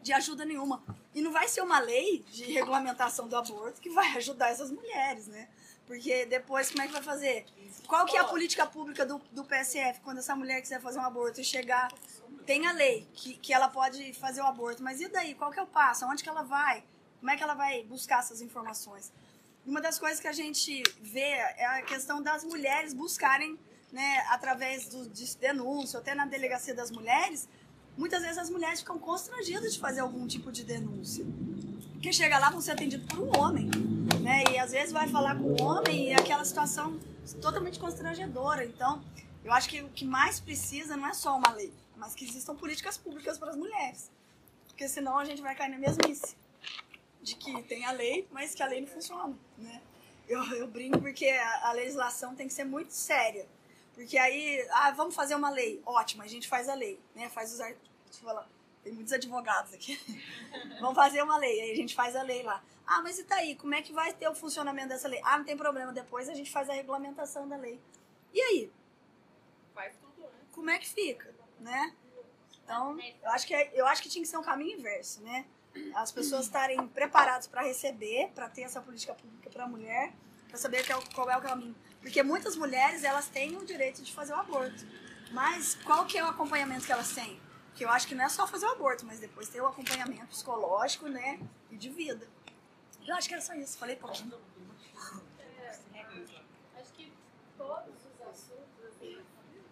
de 0.00 0.12
ajuda 0.12 0.44
nenhuma. 0.44 0.80
E 1.14 1.20
não 1.20 1.30
vai 1.30 1.46
ser 1.48 1.60
uma 1.60 1.78
lei 1.78 2.24
de 2.30 2.44
regulamentação 2.44 3.28
do 3.28 3.36
aborto 3.36 3.80
que 3.80 3.90
vai 3.90 4.16
ajudar 4.16 4.50
essas 4.50 4.70
mulheres, 4.70 5.26
né? 5.26 5.48
Porque 5.86 6.24
depois 6.26 6.70
como 6.70 6.82
é 6.82 6.86
que 6.86 6.92
vai 6.92 7.02
fazer? 7.02 7.44
Qual 7.86 8.06
que 8.06 8.16
é 8.16 8.20
a 8.20 8.24
política 8.24 8.66
pública 8.66 9.04
do, 9.04 9.20
do 9.30 9.44
PSF 9.44 10.00
quando 10.00 10.18
essa 10.18 10.34
mulher 10.34 10.60
quiser 10.62 10.80
fazer 10.80 10.98
um 10.98 11.04
aborto 11.04 11.40
e 11.40 11.44
chegar 11.44 11.92
tem 12.46 12.66
a 12.66 12.72
lei 12.72 13.06
que, 13.14 13.34
que 13.34 13.52
ela 13.52 13.68
pode 13.68 14.12
fazer 14.14 14.40
o 14.40 14.46
aborto, 14.46 14.82
mas 14.82 15.00
e 15.00 15.08
daí? 15.08 15.34
Qual 15.34 15.50
que 15.50 15.58
é 15.58 15.62
o 15.62 15.66
passo? 15.66 16.04
Aonde 16.04 16.22
que 16.22 16.28
ela 16.28 16.42
vai? 16.42 16.84
Como 17.20 17.30
é 17.30 17.36
que 17.36 17.42
ela 17.42 17.54
vai 17.54 17.84
buscar 17.84 18.18
essas 18.18 18.40
informações? 18.40 19.12
Uma 19.64 19.80
das 19.80 19.98
coisas 19.98 20.18
que 20.18 20.26
a 20.26 20.32
gente 20.32 20.82
vê 21.00 21.20
é 21.20 21.66
a 21.66 21.82
questão 21.82 22.20
das 22.20 22.42
mulheres 22.42 22.92
buscarem, 22.92 23.58
né, 23.92 24.26
através 24.30 24.88
do, 24.88 25.08
de 25.08 25.36
denúncia, 25.36 26.00
até 26.00 26.14
na 26.14 26.26
delegacia 26.26 26.74
das 26.74 26.90
mulheres, 26.90 27.48
muitas 27.96 28.22
vezes 28.22 28.38
as 28.38 28.50
mulheres 28.50 28.80
ficam 28.80 28.98
constrangidas 28.98 29.74
de 29.74 29.78
fazer 29.78 30.00
algum 30.00 30.26
tipo 30.26 30.50
de 30.50 30.64
denúncia. 30.64 31.24
Porque 31.92 32.12
chega 32.12 32.38
lá, 32.38 32.50
vão 32.50 32.60
ser 32.60 32.72
atendidos 32.72 33.06
por 33.06 33.20
um 33.20 33.40
homem, 33.40 33.70
né? 34.20 34.44
E 34.52 34.58
às 34.58 34.72
vezes 34.72 34.92
vai 34.92 35.08
falar 35.08 35.36
com 35.36 35.44
o 35.44 35.62
homem 35.62 36.08
e 36.08 36.10
é 36.10 36.16
aquela 36.16 36.44
situação 36.44 36.98
totalmente 37.40 37.78
constrangedora. 37.78 38.64
Então, 38.64 39.02
eu 39.44 39.52
acho 39.52 39.68
que 39.68 39.82
o 39.82 39.88
que 39.88 40.04
mais 40.04 40.40
precisa 40.40 40.96
não 40.96 41.06
é 41.06 41.14
só 41.14 41.36
uma 41.36 41.52
lei, 41.52 41.72
mas 41.96 42.14
que 42.14 42.24
existam 42.24 42.56
políticas 42.56 42.96
públicas 42.96 43.38
para 43.38 43.50
as 43.50 43.56
mulheres. 43.56 44.10
Porque 44.66 44.88
senão 44.88 45.18
a 45.18 45.24
gente 45.24 45.40
vai 45.40 45.54
cair 45.54 45.70
na 45.70 45.78
mesmice 45.78 46.36
de 47.22 47.36
que 47.36 47.62
tem 47.62 47.84
a 47.84 47.92
lei, 47.92 48.26
mas 48.32 48.54
que 48.54 48.62
a 48.62 48.66
lei 48.66 48.80
não 48.80 48.88
funciona, 48.88 49.36
né? 49.56 49.80
Eu, 50.28 50.42
eu 50.54 50.66
brinco 50.66 50.98
porque 51.00 51.26
a, 51.26 51.68
a 51.68 51.72
legislação 51.72 52.34
tem 52.34 52.46
que 52.46 52.52
ser 52.52 52.64
muito 52.64 52.92
séria. 52.92 53.46
Porque 53.94 54.16
aí, 54.18 54.66
ah, 54.72 54.90
vamos 54.92 55.14
fazer 55.14 55.34
uma 55.34 55.50
lei. 55.50 55.82
Ótimo, 55.84 56.22
a 56.22 56.26
gente 56.26 56.48
faz 56.48 56.68
a 56.68 56.74
lei, 56.74 56.98
né? 57.14 57.28
Faz 57.28 57.52
os 57.52 57.60
ar- 57.60 57.74
Deixa 58.06 58.20
eu 58.22 58.28
falar, 58.28 58.48
tem 58.82 58.92
muitos 58.92 59.12
advogados 59.12 59.72
aqui. 59.74 59.98
vamos 60.80 60.94
fazer 60.96 61.22
uma 61.22 61.36
lei, 61.38 61.60
aí 61.60 61.70
a 61.72 61.76
gente 61.76 61.94
faz 61.94 62.14
a 62.16 62.22
lei 62.22 62.42
lá. 62.42 62.62
Ah, 62.86 63.00
mas 63.02 63.18
e 63.18 63.24
daí? 63.24 63.54
Como 63.56 63.74
é 63.74 63.82
que 63.82 63.92
vai 63.92 64.12
ter 64.12 64.28
o 64.28 64.34
funcionamento 64.34 64.88
dessa 64.88 65.08
lei? 65.08 65.20
Ah, 65.24 65.38
não 65.38 65.44
tem 65.44 65.56
problema, 65.56 65.92
depois 65.92 66.28
a 66.28 66.34
gente 66.34 66.50
faz 66.50 66.68
a 66.68 66.72
regulamentação 66.72 67.48
da 67.48 67.56
lei. 67.56 67.80
E 68.32 68.40
aí? 68.40 68.72
Faz 69.74 69.94
tudo. 69.96 70.26
Como 70.52 70.68
é 70.70 70.78
que 70.78 70.88
fica, 70.88 71.32
né? 71.60 71.94
Então, 72.64 72.98
eu 72.98 73.30
acho 73.30 73.46
que, 73.46 73.54
é- 73.54 73.70
eu 73.74 73.86
acho 73.86 74.02
que 74.02 74.08
tinha 74.08 74.22
que 74.22 74.28
ser 74.28 74.36
um 74.38 74.42
caminho 74.42 74.78
inverso, 74.78 75.22
né? 75.22 75.46
As 75.94 76.12
pessoas 76.12 76.44
estarem 76.46 76.86
preparadas 76.88 77.46
para 77.46 77.62
receber, 77.62 78.30
para 78.34 78.48
ter 78.48 78.62
essa 78.62 78.80
política 78.80 79.14
pública 79.14 79.48
para 79.48 79.64
a 79.64 79.68
mulher, 79.68 80.12
para 80.48 80.58
saber 80.58 80.84
qual 81.14 81.30
é 81.30 81.36
o 81.36 81.40
caminho. 81.40 81.74
Porque 82.02 82.22
muitas 82.22 82.56
mulheres, 82.56 83.04
elas 83.04 83.28
têm 83.28 83.56
o 83.56 83.64
direito 83.64 84.02
de 84.02 84.12
fazer 84.12 84.32
o 84.32 84.36
aborto. 84.36 84.84
Mas 85.30 85.76
qual 85.84 86.04
que 86.04 86.18
é 86.18 86.24
o 86.24 86.26
acompanhamento 86.26 86.84
que 86.84 86.92
elas 86.92 87.12
têm? 87.12 87.40
Porque 87.68 87.84
eu 87.84 87.88
acho 87.88 88.06
que 88.06 88.14
não 88.14 88.24
é 88.24 88.28
só 88.28 88.46
fazer 88.46 88.66
o 88.66 88.72
aborto, 88.72 89.06
mas 89.06 89.20
depois 89.20 89.48
ter 89.48 89.60
o 89.60 89.66
acompanhamento 89.66 90.26
psicológico, 90.26 91.08
né? 91.08 91.40
E 91.70 91.76
de 91.76 91.88
vida. 91.88 92.28
Eu 93.06 93.14
acho 93.14 93.28
que 93.28 93.34
era 93.34 93.42
só 93.42 93.54
isso. 93.54 93.78
Falei 93.78 93.96
pouquinho. 93.96 94.38
Acho 96.76 96.92
que 96.92 97.12
todos 97.56 97.94
os 97.94 98.20
assuntos, 98.28 98.84
assim, 98.88 99.18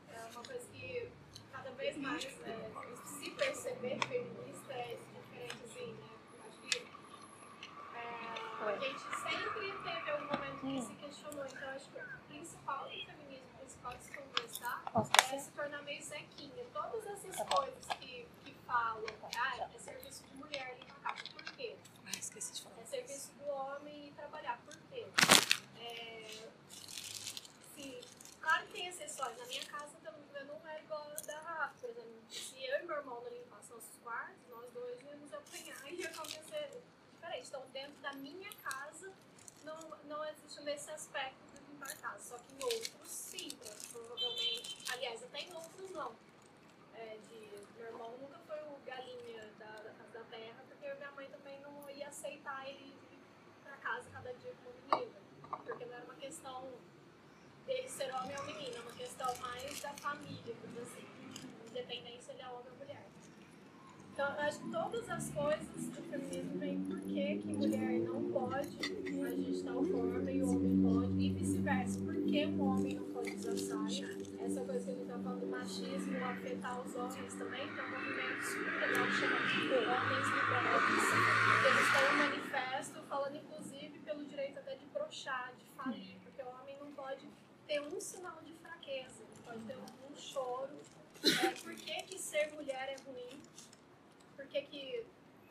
é 0.09 0.31
uma 0.33 0.43
coisa 0.43 0.65
que 0.73 1.11
cada 1.53 1.71
vez 1.73 1.97
mais 1.97 2.25
é, 2.25 2.31
se 3.19 3.31
perceber 3.33 3.99
feminista 4.07 4.51
questionou, 11.11 11.45
então 11.45 11.69
acho 11.71 11.91
que 11.91 11.99
o 11.99 12.29
principal 12.29 12.85
do 12.85 12.91
feminismo, 12.91 13.51
o 13.55 13.59
principal 13.59 13.97
de 13.97 14.05
se 14.05 14.13
conversar 14.13 14.80
Posso 14.93 15.11
é 15.33 15.39
se 15.39 15.51
tornar 15.53 15.83
meio 15.83 16.03
zequinha. 16.03 16.65
Todas 16.73 17.07
essas 17.07 17.37
coisas 17.49 17.87
que, 18.01 18.27
que 18.45 18.55
falam, 18.67 19.05
ah, 19.37 19.71
é 19.73 19.79
serviço 19.79 20.25
de 20.25 20.35
mulher 20.35 20.77
limpar 20.79 20.97
a 20.97 21.15
casa, 21.15 21.23
por 21.33 21.45
quê? 21.55 21.77
Ah, 22.07 22.19
esqueci 22.19 22.53
de 22.55 22.63
falar. 22.63 22.83
É 22.83 22.85
serviço 22.87 23.33
do 23.35 23.47
homem 23.49 24.09
ir 24.09 24.13
trabalhar, 24.15 24.59
por 24.65 24.77
quê? 24.91 25.07
É, 25.79 26.49
se, 27.75 28.01
claro 28.41 28.67
que 28.67 28.73
tem 28.73 28.87
exceções, 28.89 29.39
na 29.39 29.47
minha 29.47 29.65
casa 29.67 29.97
também 30.03 30.45
não 30.45 30.69
é 30.69 30.81
igual 30.81 31.09
a 31.09 31.23
da 31.23 31.39
Rafa, 31.39 31.75
por 31.81 31.91
exemplo, 31.91 32.13
se 32.29 32.65
eu 32.65 32.81
e 32.81 32.83
meu 32.83 32.97
irmão 32.97 33.23
não 33.23 33.31
limpassem 33.31 33.77
nossos 33.77 33.97
quartos, 34.03 34.49
nós 34.49 34.73
dois 34.73 35.01
íamos 35.03 35.33
apanhar 35.33 35.93
e 35.93 36.01
ia 36.01 36.09
acontecer 36.11 36.83
diferente. 37.13 37.49
Então, 37.49 37.63
dentro 37.73 38.01
da 38.03 38.13
minha 38.15 38.51
casa, 38.55 39.13
não, 39.63 39.79
não 40.07 40.25
existe 40.25 40.61
nesse 40.63 40.91
aspecto 40.91 41.39
de 41.55 41.71
limpar 41.71 41.91
a 41.91 41.97
casa. 41.97 42.25
Só 42.31 42.39
que 42.39 42.55
em 42.55 42.65
outros, 42.65 43.09
sim, 43.09 43.49
provavelmente. 43.93 44.80
Aliás, 44.93 45.23
até 45.23 45.41
em 45.43 45.53
outros, 45.55 45.91
não. 45.91 46.13
É, 46.95 47.17
de, 47.29 47.67
meu 47.77 47.87
irmão 47.87 48.11
nunca 48.21 48.39
foi 48.41 48.59
o 48.59 48.79
galinha 48.85 49.49
da, 49.59 49.67
da 49.67 49.91
Casa 49.91 50.13
da 50.13 50.25
Terra, 50.25 50.65
porque 50.69 50.95
minha 50.95 51.13
mãe 51.13 51.29
também 51.31 51.61
não 51.61 51.89
ia 51.91 52.09
aceitar 52.09 52.69
ele 52.69 52.97
ir 53.11 53.19
pra 53.63 53.77
casa 53.77 54.11
cada 54.11 54.33
dia 54.35 54.53
com 54.63 54.71
uma 54.71 54.97
menina. 54.97 55.21
Porque 55.65 55.85
não 55.85 55.95
era 55.95 56.05
uma 56.05 56.15
questão 56.15 56.69
dele 57.67 57.89
ser 57.89 58.13
homem 58.15 58.37
ou 58.37 58.45
menina, 58.45 58.77
é 58.77 58.81
uma 58.81 58.93
questão 58.93 59.37
mais 59.37 59.81
da 59.81 59.93
família, 59.95 60.55
por 60.57 60.83
assim. 60.83 61.07
Independente 61.69 62.25
se 62.25 62.31
ele 62.33 62.43
é 62.43 62.49
homem 62.49 62.71
ou. 62.71 62.80
Então, 64.21 64.35
acho 64.39 64.61
que 64.61 64.71
todas 64.71 65.09
as 65.09 65.31
coisas 65.31 65.89
do 65.89 66.03
feminismo 66.03 66.59
vêm 66.59 66.85
por 66.85 67.01
que 67.01 67.39
que 67.39 67.55
mulher 67.55 68.01
não 68.01 68.23
pode 68.31 68.69
agir 68.69 69.53
de 69.53 69.63
tal 69.65 69.83
forma 69.83 70.31
e 70.31 70.43
o 70.43 70.51
homem 70.51 70.83
pode, 70.83 71.25
e 71.25 71.33
vice-versa. 71.33 71.99
Por 72.01 72.15
que 72.25 72.45
o 72.45 72.61
homem 72.61 72.97
não 72.97 73.05
pode 73.15 73.31
usar 73.31 73.57
saia? 73.57 74.19
Essa 74.45 74.61
coisa 74.61 74.85
que 74.85 74.91
a 74.91 74.95
gente 74.95 75.07
tá 75.07 75.19
falando 75.21 75.41
do 75.41 75.47
machismo 75.47 76.23
afetar 76.23 76.83
os 76.83 76.95
homens 76.97 77.35
também, 77.35 77.67
tem 77.73 77.83
um 77.83 77.91
movimento 77.91 78.45
super 78.45 78.75
legal 78.75 79.07
que 79.07 79.25
Homens 79.89 80.29
Libertos. 80.37 81.09
Eles 81.65 81.89
têm 81.95 82.13
um 82.13 82.19
manifesto 82.19 83.03
falando, 83.09 83.37
inclusive, 83.37 83.99
pelo 84.01 84.25
direito 84.27 84.59
até 84.59 84.77
de 84.77 84.85
brochar, 84.93 85.51
de 85.59 85.65
falir, 85.75 86.19
porque 86.23 86.43
o 86.43 86.49
homem 86.61 86.77
não 86.79 86.93
pode 86.93 87.27
ter 87.67 87.81
um 87.81 87.99
sinal 87.99 88.39
de 88.45 88.53
fraqueza, 88.53 89.25
não 89.35 89.43
pode 89.45 89.65
ter 89.65 89.79
um 89.79 90.15
choro. 90.15 90.79
É, 91.23 91.49
por 91.63 91.75
que, 91.75 92.03
que 92.03 92.19
ser 92.19 92.53
mulher 92.53 92.97
é 92.99 93.11
ruim? 93.11 93.41
Que, 94.51 94.63
que 94.63 95.07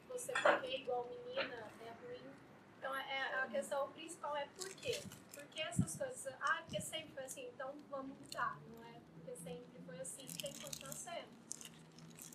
você 0.08 0.34
correr 0.34 0.78
igual 0.82 1.08
menina 1.08 1.56
é 1.86 1.92
ruim. 2.06 2.34
Então 2.78 2.96
é, 2.96 3.02
é- 3.18 3.36
a 3.44 3.48
questão 3.48 3.92
principal 3.92 4.36
é 4.38 4.46
por 4.58 4.70
quê? 4.70 5.02
Por 5.34 5.46
que 5.48 5.62
essas 5.62 5.96
coisas? 5.96 6.34
Ah, 6.42 6.62
porque 6.64 6.82
sempre 6.82 7.14
foi 7.14 7.24
assim, 7.24 7.48
então 7.54 7.74
vamos 7.90 8.18
mudar. 8.20 8.60
Não 8.70 8.84
é 8.86 9.00
porque 9.14 9.36
sempre 9.38 9.82
foi 9.86 10.00
assim 10.00 10.26
que 10.28 10.38
tem 10.44 10.54
que 10.54 10.62
continuar 10.64 10.94
sendo. 10.94 11.30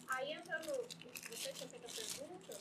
Aí 0.09 0.32
entra 0.32 0.59
no. 0.61 0.74
Você 1.31 1.53
tinha 1.53 1.69
feito 1.69 1.86
a 1.86 1.89
pergunta 1.89 2.59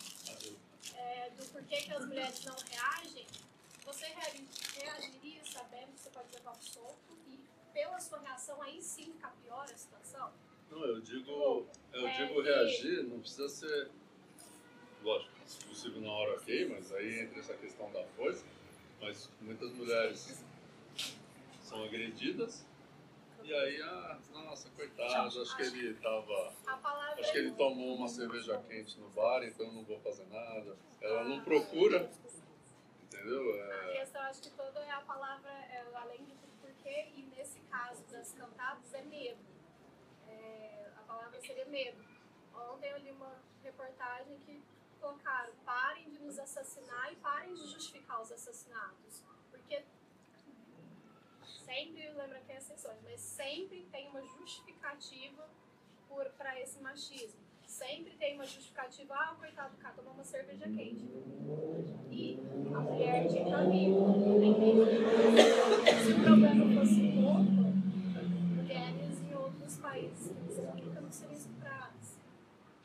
é, 0.96 1.30
do 1.32 1.46
porquê 1.52 1.82
que 1.82 1.94
as 1.94 2.06
mulheres 2.06 2.44
não 2.46 2.56
reagem. 2.70 3.28
Você 3.86 4.06
reagi- 4.08 4.48
reagiria 4.80 5.44
sabendo 5.46 5.92
que 5.94 6.00
você 6.00 6.10
pode 6.10 6.34
levar 6.34 6.52
um 6.52 6.62
soco 6.62 7.18
e 7.28 7.38
pela 7.74 8.00
sua 8.00 8.20
reação 8.20 8.62
aí 8.62 8.82
sim 8.82 9.12
ficar 9.14 9.32
pior 9.44 9.64
a 9.66 9.78
situação? 9.78 10.32
Não, 10.74 10.86
eu 10.86 11.02
digo, 11.02 11.68
eu 11.94 12.08
É, 12.08 12.18
digo 12.28 12.42
reagir, 12.42 13.04
não 13.04 13.20
precisa 13.20 13.48
ser, 13.48 13.92
lógico, 15.04 15.32
se 15.46 15.64
possível 15.66 16.02
na 16.02 16.12
hora 16.12 16.34
ok, 16.38 16.68
mas 16.70 16.92
aí 16.94 17.20
entra 17.20 17.40
essa 17.40 17.54
questão 17.54 17.92
da 17.92 18.04
força, 18.18 18.44
mas 19.00 19.30
muitas 19.42 19.72
mulheres 19.74 20.44
são 21.62 21.84
agredidas 21.84 22.66
e 23.44 23.54
aí, 23.54 23.82
ah, 23.82 24.20
nossa, 24.32 24.70
coitado, 24.72 25.42
acho 25.42 25.56
que 25.58 25.62
ele 25.62 25.94
tava, 25.96 26.54
A 26.66 27.20
acho 27.20 27.32
que 27.32 27.38
ele 27.38 27.52
tomou 27.52 27.96
uma 27.96 28.08
cerveja 28.08 28.58
quente 28.68 28.98
no 29.00 29.10
bar, 29.10 29.44
então 29.44 29.68
eu 29.68 29.74
não 29.74 29.84
vou 29.84 30.00
fazer 30.00 30.26
nada. 30.28 30.76
Ela 31.02 31.26
não 31.26 31.44
procura, 31.44 32.10
entendeu? 33.04 33.54
A 33.54 33.74
É, 33.92 34.00
questão, 34.00 34.22
acho 34.22 34.42
que 34.42 34.50
toda 34.52 34.80
é 34.80 34.92
a 34.92 35.02
palavra, 35.02 35.50
é, 35.52 35.84
além 35.94 36.20
tudo, 36.20 36.40
porquê, 36.62 37.10
e 37.16 37.24
nesse 37.36 37.60
caso 37.70 38.02
das 38.10 38.32
cantadas, 38.32 38.94
é 38.94 39.02
medo. 39.04 39.53
Seria 41.46 41.66
medo. 41.66 41.98
Ontem 42.56 42.90
eu 42.90 42.98
li 43.00 43.12
uma 43.12 43.36
reportagem 43.62 44.40
que 44.46 44.64
colocaram: 45.02 45.52
parem 45.66 46.10
de 46.10 46.20
nos 46.20 46.40
assassinar 46.40 47.12
e 47.12 47.18
parem 47.18 47.54
de 47.54 47.68
justificar 47.68 48.22
os 48.22 48.32
assassinatos. 48.32 49.22
Porque 49.52 49.84
sempre, 51.66 52.10
lembra 52.12 52.40
que 52.40 52.46
tem 52.46 52.56
exceções, 52.56 52.98
mas 53.04 53.20
sempre 53.20 53.86
tem 53.92 54.08
uma 54.08 54.22
justificativa 54.22 55.50
para 56.38 56.58
esse 56.62 56.80
machismo. 56.80 57.42
Sempre 57.68 58.16
tem 58.16 58.36
uma 58.36 58.46
justificativa, 58.46 59.14
ah, 59.14 59.36
coitado 59.38 59.76
do 59.76 59.82
cara, 59.82 59.96
tomou 59.96 60.14
uma 60.14 60.24
cerveja 60.24 60.66
quente. 60.66 61.04
E 62.10 62.40
a 62.74 62.80
mulher 62.80 63.28
tinha 63.28 63.44
que. 63.44 63.94
Se 66.06 66.14
o 66.14 66.24
problema 66.24 66.80
fosse 66.80 67.02
pouco, 67.12 67.42
mulheres 68.56 69.22
em 69.24 69.36
outros 69.36 69.78
países 69.78 70.44
nunca 70.72 71.02
não 71.02 71.12
seriam 71.12 71.34
estupradas. 71.34 72.18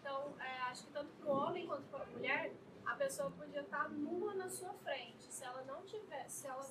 Então, 0.01 0.33
é, 0.41 0.57
acho 0.69 0.85
que 0.85 0.93
tanto 0.93 1.11
para 1.15 1.29
o 1.29 1.37
homem 1.37 1.67
quanto 1.67 1.85
para 1.89 2.05
a 2.05 2.07
mulher, 2.07 2.53
a 2.85 2.95
pessoa 2.95 3.31
podia 3.31 3.63
estar 3.63 3.89
nua 3.91 4.35
na 4.35 4.49
sua 4.49 4.73
frente. 4.75 5.33
Se 5.33 5.45
ela 5.45 5.63
não 5.63 5.83
tiver, 5.83 6.29
se 6.29 6.47
ela 6.47 6.69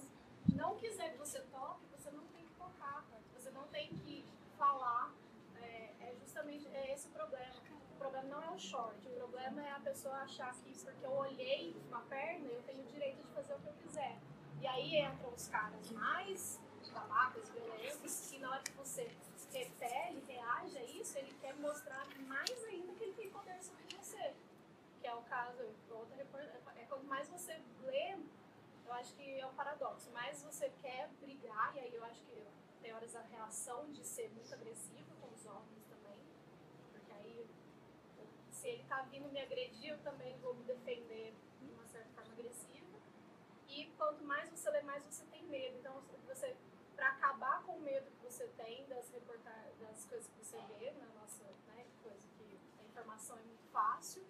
não 0.55 0.75
quiser 0.75 1.11
que 1.11 1.17
você 1.17 1.39
toque, 1.41 1.85
você 1.91 2.11
não 2.11 2.25
tem 2.27 2.45
que 2.45 2.53
tocar. 2.53 3.05
Você 3.33 3.49
não 3.51 3.67
tem 3.67 3.89
que 3.89 4.25
falar. 4.57 5.11
É, 5.61 5.91
é 5.99 6.15
justamente 6.19 6.67
é 6.67 6.93
esse 6.93 7.07
o 7.07 7.11
problema. 7.11 7.55
O 7.95 7.97
problema 7.97 8.27
não 8.27 8.43
é 8.43 8.51
o 8.51 8.59
short, 8.59 9.07
o 9.07 9.11
problema 9.11 9.63
é 9.63 9.71
a 9.71 9.79
pessoa 9.79 10.15
achar 10.17 10.53
que 10.53 10.71
porque 10.83 11.03
eu 11.03 11.11
olhei 11.11 11.75
uma 11.87 12.01
perna, 12.01 12.47
eu 12.47 12.61
tenho 12.61 12.83
o 12.83 12.85
direito 12.85 13.17
de 13.23 13.33
fazer 13.33 13.55
o 13.55 13.59
que 13.59 13.67
eu 13.67 13.73
quiser. 13.73 14.17
E 14.61 14.67
aí 14.67 14.99
entram 14.99 15.33
os 15.33 15.47
caras 15.47 15.89
mais 15.91 16.59
babacas, 16.93 17.49
violentos, 17.49 18.29
que 18.29 18.37
na 18.39 18.51
hora 18.51 18.61
que 18.61 18.71
você 18.73 19.09
repele, 19.51 20.23
reage 20.27 20.77
a 20.77 20.83
isso, 20.83 21.17
ele 21.17 21.33
quer 21.41 21.55
mostrar 21.55 22.07
mais 22.27 22.63
ainda 22.65 22.93
que 22.93 23.03
ele 23.03 23.13
tem 23.13 23.29
poder 23.29 23.61
sobre 23.63 23.83
você. 23.95 24.33
É 25.07 25.13
o 25.15 25.21
caso, 25.21 25.63
outra 25.89 26.17
reportagem, 26.17 26.83
é 26.83 26.85
quanto 26.85 27.05
mais 27.05 27.29
você 27.29 27.53
lê, 27.85 28.17
eu 28.85 28.93
acho 28.93 29.13
que 29.15 29.39
é 29.39 29.45
um 29.47 29.53
paradoxo, 29.53 30.11
mais 30.11 30.43
você 30.43 30.69
quer 30.81 31.07
brigar, 31.21 31.73
e 31.77 31.79
aí 31.79 31.95
eu 31.95 32.03
acho 32.03 32.21
que 32.23 32.45
tem 32.81 32.93
horas 32.93 33.15
a 33.15 33.21
reação 33.21 33.89
de 33.93 34.03
ser 34.05 34.29
muito 34.31 34.53
agressiva 34.53 35.15
com 35.21 35.33
os 35.33 35.45
homens 35.45 35.85
também, 35.85 36.19
porque 36.91 37.11
aí 37.13 37.49
se 38.51 38.67
ele 38.67 38.83
tá 38.83 39.01
vindo 39.03 39.29
me 39.29 39.39
agredir, 39.39 39.91
eu 39.91 39.99
também 39.99 40.37
vou 40.39 40.53
me 40.55 40.65
defender 40.65 41.33
de 41.61 41.71
uma 41.71 41.85
certa 41.85 42.09
forma 42.09 42.33
agressiva. 42.33 42.97
E 43.69 43.85
quanto 43.97 44.25
mais 44.25 44.49
você 44.49 44.69
lê, 44.71 44.81
mais 44.81 45.05
você 45.05 45.23
tem 45.27 45.43
medo. 45.43 45.77
Então, 45.77 46.01
você, 46.27 46.53
para 46.97 47.09
acabar 47.09 47.63
com 47.63 47.77
o 47.77 47.81
medo 47.81 48.11
que 48.11 48.25
você 48.25 48.45
tem 48.57 48.85
das 48.87 49.09
reportagens, 49.09 49.79
das 49.79 50.05
coisas 50.05 50.27
que 50.27 50.43
você 50.43 50.57
vê 50.79 50.91
na 50.91 51.07
nossa, 51.19 51.43
né, 51.67 51.85
coisa 52.03 52.27
que 52.37 52.59
a 52.81 52.83
informação 52.83 53.37
é 53.37 53.43
muito 53.43 53.63
fácil, 53.71 54.25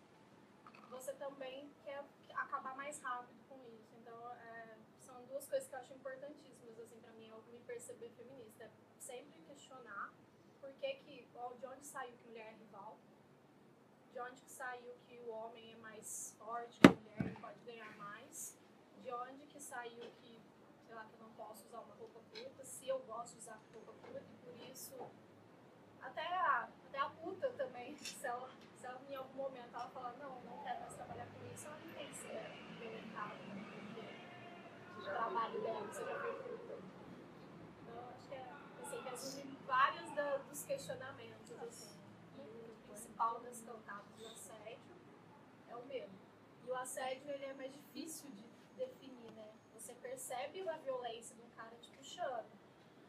você 0.89 1.13
também 1.13 1.71
quer 1.83 2.03
acabar 2.35 2.75
mais 2.75 2.99
rápido 3.01 3.37
com 3.49 3.57
isso. 3.67 3.95
Então, 3.95 4.31
é, 4.33 4.77
são 4.99 5.23
duas 5.25 5.47
coisas 5.47 5.67
que 5.67 5.75
eu 5.75 5.79
acho 5.79 5.93
importantíssimas, 5.93 6.79
assim, 6.79 6.99
para 6.99 7.11
mim, 7.13 7.29
ao 7.29 7.41
me 7.43 7.59
perceber 7.59 8.09
feminista. 8.11 8.65
É 8.65 8.71
sempre 8.99 9.39
questionar 9.41 10.13
por 10.59 10.71
que 10.73 10.93
que, 10.95 11.27
ó, 11.35 11.53
de 11.53 11.65
onde 11.65 11.85
saiu 11.85 12.15
que 12.17 12.27
mulher 12.27 12.53
é 12.53 12.55
rival, 12.57 12.97
de 14.11 14.19
onde 14.19 14.41
que 14.41 14.51
saiu 14.51 14.95
que 15.07 15.17
o 15.19 15.29
homem 15.29 15.73
é 15.73 15.77
mais 15.77 16.35
forte 16.39 16.79
que 16.79 16.87
a 16.87 16.91
mulher 16.91 17.31
e 17.31 17.39
pode 17.39 17.59
ganhar 17.61 17.95
mais, 17.97 18.57
de 19.03 19.13
onde 19.13 19.45
que 19.45 19.61
saiu 19.61 20.09
que, 20.21 20.41
sei 20.85 20.95
lá, 20.95 21.05
que 21.05 21.13
eu 21.13 21.19
não 21.19 21.33
posso 21.33 21.65
usar 21.67 21.79
uma 21.81 21.95
roupa 21.95 22.19
curta, 22.31 22.65
se 22.65 22.87
eu 22.87 22.99
gosto 22.99 23.33
de 23.33 23.39
usar 23.39 23.59
roupa 23.73 23.93
curta 23.93 24.25
e 24.31 24.37
por 24.43 24.55
isso 24.71 24.95
até 26.01 26.25
a, 26.25 26.69
até 26.87 26.99
a 26.99 27.09
puta 27.09 27.49
também, 27.51 27.95
se 28.01 28.25
ela, 28.25 28.49
se 28.75 28.85
ela 28.85 28.99
em 29.09 29.15
algum 29.15 29.33
momento 29.35 29.73
ela 29.73 29.89
falar, 29.89 30.13
não, 30.13 30.41
não 30.41 30.63
quero 30.63 30.79
mais 30.79 30.95
trabalhar 30.95 31.27
com 31.27 31.53
isso, 31.53 31.67
ela 31.67 31.77
não 31.77 31.93
tem 31.93 32.07
que 32.07 32.15
ser 32.15 32.41
violentada, 32.79 33.35
né? 33.35 33.65
porque 33.71 34.96
o 34.96 34.96
trabalho 35.13 35.61
dela 35.61 35.93
seja 35.93 36.13
ver 36.19 36.33
puta. 36.43 36.73
Então, 37.81 38.09
acho 38.15 38.27
que 38.27 38.35
é, 38.35 38.51
assim, 38.81 38.99
resume 39.01 39.57
vários 39.65 40.11
da- 40.15 40.37
dos 40.37 40.63
questionamentos, 40.63 41.51
assim. 41.63 41.97
E 42.37 42.41
o 42.71 42.75
principal 42.87 43.39
das 43.41 43.61
cantadas 43.61 44.07
do 44.17 44.27
assédio 44.27 44.95
é 45.69 45.75
o 45.75 45.85
medo. 45.85 46.11
E 46.65 46.69
o 46.69 46.75
assédio, 46.75 47.29
ele 47.31 47.45
é 47.45 47.53
mais 47.53 47.71
difícil 47.73 48.29
de 48.31 48.43
definir, 48.75 49.31
né? 49.31 49.51
Você 49.73 49.93
percebe 49.95 50.67
a 50.67 50.77
violência 50.77 51.35
de 51.35 51.41
um 51.41 51.49
cara 51.51 51.75
te 51.81 51.89
puxando, 51.91 52.45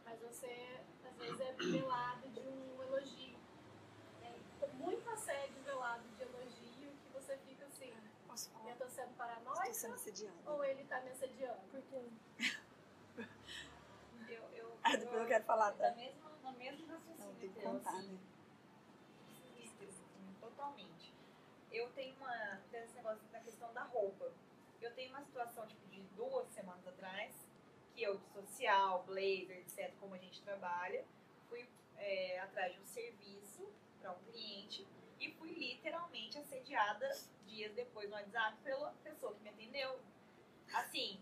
mas 0.04 0.18
você, 0.20 0.80
às 1.04 1.16
vezes, 1.16 1.40
é 1.40 1.52
velado 1.52 2.28
de 2.30 2.40
um 2.40 2.82
elogio. 2.82 3.36
É, 4.22 4.66
muito 4.74 5.08
assédio 5.10 5.60
velado 5.64 6.04
de 6.16 6.22
elogio 6.22 6.90
que 7.02 7.08
você 7.12 7.36
fica 7.38 7.68
assim, 8.38 8.68
eu 8.68 8.76
tô 8.76 8.88
sendo 8.88 9.14
paranoica 9.16 9.62
Estou 9.62 9.74
sendo 9.74 9.94
assediada. 9.94 10.36
ou 10.46 10.64
ele 10.64 10.84
tá 10.84 11.00
me 11.00 11.10
assediando? 11.10 11.60
Porque 11.70 12.04
falar, 15.48 15.72
tá? 15.72 15.90
Na 15.90 15.96
mesma, 15.96 16.30
na 16.42 16.52
mesma 16.52 16.86
raciocínio. 16.86 17.26
Não, 17.26 17.34
tem 17.36 17.50
que 17.50 17.60
contar, 17.60 17.96
assim, 17.96 18.12
né? 18.12 18.18
totalmente. 20.40 21.14
Eu 21.72 21.90
tenho 21.92 22.14
uma. 22.16 22.60
Tem 22.70 22.82
esse 22.82 22.94
negócio 22.94 23.26
da 23.32 23.40
questão 23.40 23.72
da 23.72 23.82
roupa. 23.84 24.30
Eu 24.80 24.94
tenho 24.94 25.10
uma 25.10 25.22
situação, 25.22 25.66
tipo, 25.66 25.86
de 25.88 26.02
duas 26.14 26.48
semanas 26.50 26.86
atrás, 26.86 27.34
que 27.94 28.02
eu, 28.02 28.18
de 28.18 28.28
social, 28.28 29.02
blazer, 29.04 29.58
etc., 29.58 29.92
como 29.98 30.14
a 30.14 30.18
gente 30.18 30.40
trabalha, 30.42 31.04
fui 31.48 31.68
é, 31.96 32.38
atrás 32.40 32.72
de 32.74 32.80
um 32.80 32.86
serviço 32.86 33.68
para 34.00 34.12
um 34.12 34.18
cliente 34.30 34.86
e 35.20 35.32
fui 35.32 35.50
literalmente 35.52 36.38
assediada 36.38 37.08
dias 37.46 37.72
depois 37.74 38.08
no 38.08 38.14
WhatsApp 38.16 38.56
pela 38.62 38.92
pessoa 39.02 39.34
que 39.34 39.40
me 39.42 39.48
atendeu. 39.50 39.98
Assim, 40.74 41.20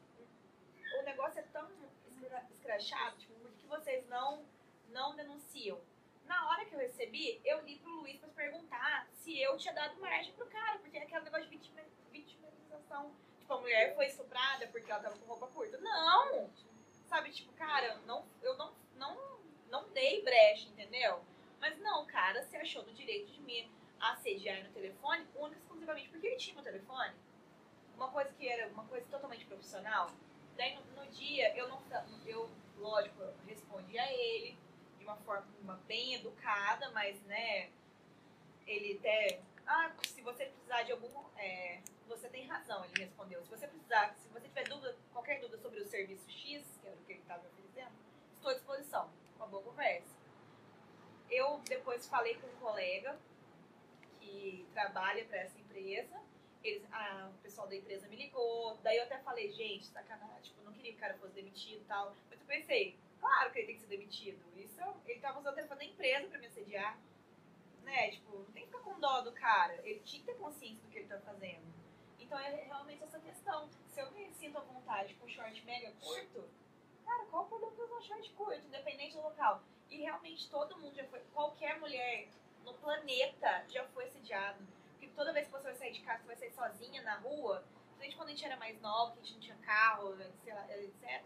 o 0.99 1.03
negócio 1.03 1.41
é 1.41 1.43
tão 1.45 1.69
escra- 2.09 2.47
escrachado, 2.51 3.17
tipo, 3.19 3.35
por 3.35 3.53
que 3.53 3.67
vocês 3.67 4.07
não, 4.09 4.45
não 4.89 5.15
denunciam? 5.15 5.81
Na 6.25 6.49
hora 6.51 6.65
que 6.65 6.75
eu 6.75 6.79
recebi, 6.81 7.41
eu 7.45 7.63
li 7.65 7.79
pro 7.79 8.01
Luiz 8.01 8.19
pra 8.19 8.29
perguntar 8.31 9.07
se 9.13 9.41
eu 9.41 9.57
tinha 9.57 9.73
dado 9.73 10.01
margem 10.01 10.33
pro 10.35 10.47
cara, 10.47 10.79
porque 10.81 10.99
aquele 10.99 11.21
negócio 11.25 11.45
de 11.49 11.57
vitima- 11.57 11.83
vitimização. 12.11 13.15
Tipo, 13.39 13.55
a 13.55 13.61
mulher 13.61 13.95
foi 13.95 14.07
estuprada 14.07 14.67
porque 14.69 14.91
ela 14.91 15.01
tava 15.01 15.17
com 15.17 15.27
roupa 15.27 15.47
curta. 15.49 15.79
Não! 15.79 16.51
Sabe, 17.07 17.31
tipo, 17.31 17.53
cara, 17.53 17.97
não, 18.07 18.27
eu 18.43 18.57
não, 18.57 18.75
não, 18.97 19.39
não 19.71 19.89
dei 19.91 20.21
brecha, 20.23 20.67
entendeu? 20.69 21.23
Mas 21.61 21.79
não, 21.79 22.05
cara 22.07 22.43
se 22.43 22.57
achou 22.57 22.83
do 22.83 22.93
direito 22.93 23.31
de 23.31 23.41
me 23.43 23.71
assediar 24.01 24.63
no 24.65 24.71
telefone, 24.71 25.27
única 25.35 25.59
exclusivamente 25.59 26.09
porque 26.09 26.27
ele 26.27 26.37
tinha 26.37 26.55
meu 26.55 26.65
telefone. 26.65 27.15
Uma 27.95 28.11
coisa 28.11 28.31
que 28.33 28.49
era 28.49 28.69
uma 28.69 28.85
coisa 28.85 29.07
totalmente 29.07 29.45
profissional. 29.47 30.11
Daí 30.57 30.75
no, 30.75 30.83
no 31.03 31.07
dia 31.11 31.57
eu 31.57 31.69
não 31.69 31.83
eu, 32.25 32.51
lógico, 32.77 33.23
eu 33.23 33.35
respondi 33.47 33.99
a 33.99 34.13
ele 34.13 34.59
de 34.99 35.05
uma 35.05 35.17
forma 35.19 35.47
uma 35.63 35.77
bem 35.87 36.15
educada, 36.15 36.91
mas 36.91 37.21
né, 37.23 37.71
ele 38.67 38.99
até. 38.99 39.41
Ah, 39.67 39.93
se 40.03 40.21
você 40.23 40.47
precisar 40.47 40.83
de 40.83 40.93
algum. 40.93 41.09
é, 41.39 41.81
você 42.07 42.29
tem 42.29 42.47
razão, 42.47 42.85
ele 42.85 43.05
respondeu. 43.05 43.43
Se 43.43 43.51
você 43.51 43.67
precisar, 43.67 44.15
se 44.15 44.29
você 44.29 44.47
tiver 44.47 44.69
dúvida, 44.69 44.97
qualquer 45.13 45.41
dúvida 45.41 45.59
sobre 45.59 45.81
o 45.81 45.85
serviço 45.85 46.31
X, 46.31 46.79
que 46.81 46.87
era 46.87 46.97
o 46.97 47.05
que 47.05 47.13
ele 47.13 47.21
estava 47.21 47.45
oferecendo, 47.47 47.93
estou 48.33 48.51
à 48.51 48.55
disposição. 48.55 49.11
Uma 49.37 49.47
boa 49.47 49.63
conversa. 49.63 50.15
Eu 51.29 51.61
depois 51.69 52.07
falei 52.07 52.37
com 52.37 52.47
um 52.47 52.57
colega 52.61 53.19
que 54.27 54.67
trabalha 54.73 55.25
para 55.25 55.39
essa 55.39 55.59
empresa. 55.59 56.21
Eles, 56.63 56.83
ah, 56.91 57.31
o 57.33 57.43
pessoal 57.43 57.69
da 57.69 57.77
empresa 57.77 58.09
me 58.09 58.17
ligou. 58.17 58.77
Daí 58.83 58.97
eu 58.97 59.05
até 59.05 59.19
falei, 59.19 59.51
gente, 59.53 59.87
sacanagem, 59.87 60.43
tipo, 60.43 60.63
não 60.63 60.73
queria 60.73 60.93
que 60.93 60.99
o 60.99 61.01
cara 61.01 61.15
fosse 61.15 61.35
demitido 61.35 61.83
e 61.83 61.85
tal. 61.85 62.15
Mas 62.29 62.41
eu 62.41 62.47
pensei, 62.47 62.99
claro 63.21 63.53
que 63.53 63.59
ele 63.61 63.67
tem 63.69 63.77
que 63.77 63.83
ser 63.83 63.89
demitido. 63.89 64.41
Isso, 64.57 64.81
ele 65.07 65.21
tava 65.21 65.39
usando 65.39 65.53
o 65.53 65.57
telefone 65.57 65.79
da 65.79 65.87
empresa 65.87 66.29
para 66.29 66.39
me 66.39 66.47
assediar. 66.47 66.99
Né? 67.85 68.11
Tipo, 68.11 68.39
não 68.39 68.53
tem 68.53 68.65
que 68.65 68.69
ficar 68.69 68.83
com 68.83 68.99
dó 68.99 69.21
do 69.21 69.33
cara. 69.33 69.81
Ele 69.85 70.01
tinha 70.01 70.21
que 70.21 70.27
ter 70.27 70.39
consciência 70.39 70.83
do 70.83 70.91
que 70.91 70.99
ele 70.99 71.09
tá 71.09 71.21
fazendo. 71.21 71.65
Então 72.19 72.37
é 72.39 72.65
realmente 72.65 73.05
essa 73.05 73.21
questão. 73.21 73.69
Se 73.87 74.01
eu 74.01 74.11
me 74.11 74.29
sinto 74.35 74.59
à 74.59 74.61
vontade 74.61 75.15
com 75.15 75.29
short 75.29 75.65
mega 75.65 75.93
curto, 75.93 76.45
cara, 77.05 77.25
qual 77.27 77.45
o 77.45 77.49
problema 77.49 77.77
de 77.77 77.83
usar 77.83 78.01
short 78.03 78.33
curto, 78.33 78.67
independente 78.67 79.15
do 79.15 79.23
local? 79.23 79.63
E 79.89 79.99
realmente 79.99 80.51
todo 80.51 80.77
mundo 80.77 80.97
já 80.97 81.05
foi, 81.05 81.21
qualquer 81.33 81.79
mulher 81.79 82.29
no 82.67 82.75
planeta 82.75 83.65
já 83.69 83.85
foi 83.87 84.05
assediado. 84.05 84.59
Porque 84.93 85.07
toda 85.09 85.33
vez 85.33 85.47
que 85.47 85.53
você 85.53 85.63
vai 85.65 85.75
sair 85.77 85.93
de 85.93 86.01
casa, 86.03 86.19
você 86.23 86.27
vai 86.27 86.37
sair 86.37 86.53
sozinha 86.53 87.03
na 87.03 87.17
rua, 87.17 87.65
principalmente 87.97 88.17
quando 88.17 88.29
a 88.29 88.31
gente 88.33 88.45
era 88.45 88.57
mais 88.57 88.81
nova, 88.83 89.13
que 89.13 89.21
a 89.21 89.23
gente 89.23 89.35
não 89.35 89.41
tinha 89.41 89.57
carro, 89.59 90.17
sei 90.45 90.53
lá, 90.53 90.67
etc., 90.77 91.23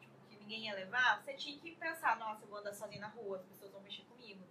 tipo, 0.00 0.18
que 0.28 0.36
ninguém 0.36 0.66
ia 0.66 0.74
levar, 0.74 1.22
você 1.22 1.34
tinha 1.34 1.58
que 1.58 1.76
pensar, 1.76 2.18
nossa, 2.18 2.42
eu 2.42 2.48
vou 2.48 2.58
andar 2.58 2.72
sozinha 2.72 3.02
na 3.02 3.08
rua, 3.08 3.36
as 3.36 3.44
pessoas 3.44 3.70
vão 3.70 3.80
mexer 3.82 4.02
comigo. 4.04 4.42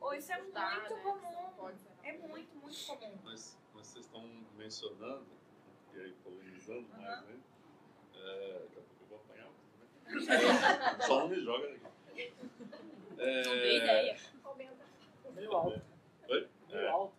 Ou 0.00 0.12
isso 0.14 0.32
é 0.32 0.36
muito 0.42 0.54
né? 0.54 1.00
comum. 1.02 1.72
É 2.02 2.12
muito, 2.12 2.54
muito 2.56 2.86
comum. 2.86 3.18
Mas, 3.24 3.56
mas 3.72 3.86
vocês 3.86 4.04
estão 4.04 4.22
mencionando, 4.56 5.26
e 5.94 6.00
aí 6.00 6.12
polemizando 6.24 6.86
mais, 6.88 7.22
né? 7.24 7.38
É, 8.16 8.58
daqui 8.64 8.78
a 8.78 8.82
pouco 8.82 8.96
eu 9.00 9.06
vou 9.06 9.18
apanhar. 9.18 9.48
né? 9.48 10.96
Só 11.06 11.20
não 11.20 11.28
me 11.28 11.40
joga 11.40 11.68
daqui. 11.68 12.34
É, 13.18 13.42
Não 13.44 13.52
dei 13.54 13.76
ideia. 13.78 14.33
Meio 15.34 15.52
alto. 15.52 15.80
Oi? 16.28 16.48
Meio 16.70 16.80
É. 16.80 16.88
alto. 16.88 17.14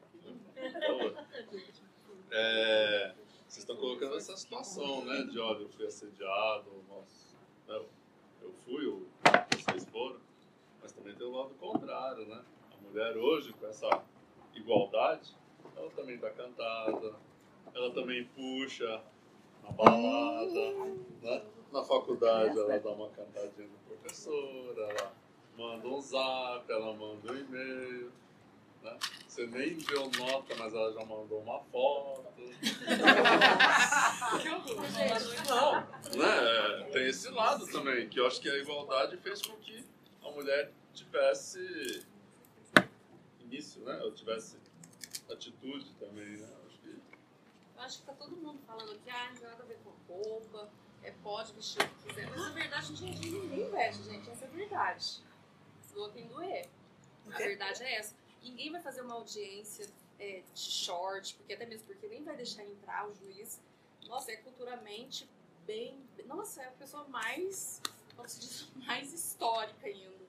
É, 2.31 3.13
vocês 3.47 3.57
estão 3.59 3.75
colocando 3.77 4.15
essa 4.15 4.35
situação, 4.35 5.05
né? 5.05 5.23
De 5.23 5.39
olha, 5.39 5.61
eu 5.61 5.69
fui 5.69 5.85
assediado, 5.85 6.71
nossa, 6.89 7.35
né, 7.67 7.81
eu 8.41 8.51
fui, 8.65 8.85
ou 8.87 9.07
vocês 9.51 9.85
foram, 9.89 10.19
mas 10.81 10.91
também 10.91 11.13
tem 11.15 11.27
o 11.27 11.31
lado 11.31 11.53
contrário, 11.55 12.25
né? 12.27 12.43
A 12.73 12.81
mulher 12.81 13.15
hoje, 13.15 13.53
com 13.53 13.67
essa 13.67 14.03
igualdade, 14.53 15.35
ela 15.75 15.89
também 15.91 16.17
dá 16.17 16.29
cantada, 16.31 17.15
ela 17.73 17.91
também 17.91 18.25
puxa 18.35 19.01
na 19.63 19.71
balada, 19.71 20.73
né? 21.21 21.45
Na 21.71 21.83
faculdade 21.83 22.57
ela 22.57 22.79
dá 22.79 22.89
uma 22.91 23.09
cantadinha 23.09 23.67
no 23.67 23.77
professor, 23.79 24.73
ela 24.77 25.13
manda 25.57 25.87
um 25.87 26.01
zap, 26.01 26.71
ela 26.71 26.93
manda 26.93 27.31
um 27.31 27.37
e-mail. 27.37 28.11
Né? 28.83 28.97
Você 29.27 29.47
nem 29.47 29.77
deu 29.77 30.09
nota, 30.19 30.55
mas 30.57 30.73
ela 30.73 30.93
já 30.93 31.05
mandou 31.05 31.41
uma 31.41 31.59
foto. 31.65 32.25
Não, 35.47 35.73
né? 36.17 36.89
Tem 36.91 37.07
esse 37.07 37.29
lado 37.29 37.65
também, 37.67 38.07
que 38.07 38.19
eu 38.19 38.27
acho 38.27 38.39
que 38.39 38.49
a 38.49 38.57
igualdade 38.57 39.17
fez 39.17 39.41
com 39.41 39.55
que 39.57 39.83
a 40.23 40.29
mulher 40.31 40.71
tivesse 40.93 42.05
início, 43.39 43.81
né? 43.81 43.99
Ou 44.03 44.11
tivesse 44.11 44.57
atitude 45.31 45.91
também, 45.99 46.37
né? 46.37 46.47
Acho 46.67 46.77
que 46.79 46.89
Eu 46.89 47.81
acho 47.81 47.99
que 47.99 48.05
tá 48.05 48.13
todo 48.13 48.35
mundo 48.35 48.59
falando 48.65 48.91
aqui, 48.91 49.09
ah, 49.09 49.29
não 49.29 49.35
tem 49.35 49.47
nada 49.47 49.63
a 49.63 49.65
ver 49.65 49.79
com 49.83 50.13
roupa, 50.13 50.69
é, 51.03 51.11
pode 51.23 51.53
vestir 51.53 51.81
o 51.81 51.89
que 51.89 52.07
quiser. 52.09 52.29
Mas 52.29 52.39
na 52.39 52.49
verdade, 52.51 52.91
a 52.91 52.95
dia 52.95 53.31
ninguém 53.31 53.69
veste, 53.71 54.03
gente. 54.03 54.29
Essa 54.29 54.45
é 54.45 54.47
a 54.47 54.51
verdade. 54.51 55.23
Doa 55.95 56.11
quem 56.11 56.27
doer. 56.27 56.69
A 57.31 57.37
verdade 57.37 57.81
é 57.83 57.95
essa. 57.95 58.13
Ninguém 58.43 58.69
vai 58.69 58.81
fazer 58.81 59.01
uma 59.01 59.15
audiência 59.15 59.89
é, 60.19 60.43
de 60.53 60.59
short, 60.59 61.35
porque 61.35 61.53
até 61.53 61.65
mesmo 61.65 61.87
porque 61.87 62.07
nem 62.07 62.21
vai 62.21 62.35
deixar 62.35 62.63
entrar 62.65 63.07
o 63.07 63.15
juiz. 63.15 63.61
Nossa, 64.05 64.31
é 64.31 64.35
culturalmente 64.35 65.27
bem. 65.65 65.97
Nossa, 66.25 66.61
é 66.61 66.67
a 66.67 66.71
pessoa 66.71 67.07
mais, 67.07 67.81
como 68.15 68.27
se 68.27 68.39
diz, 68.41 68.67
mais 68.85 69.13
histórica 69.13 69.87
ainda. 69.87 70.25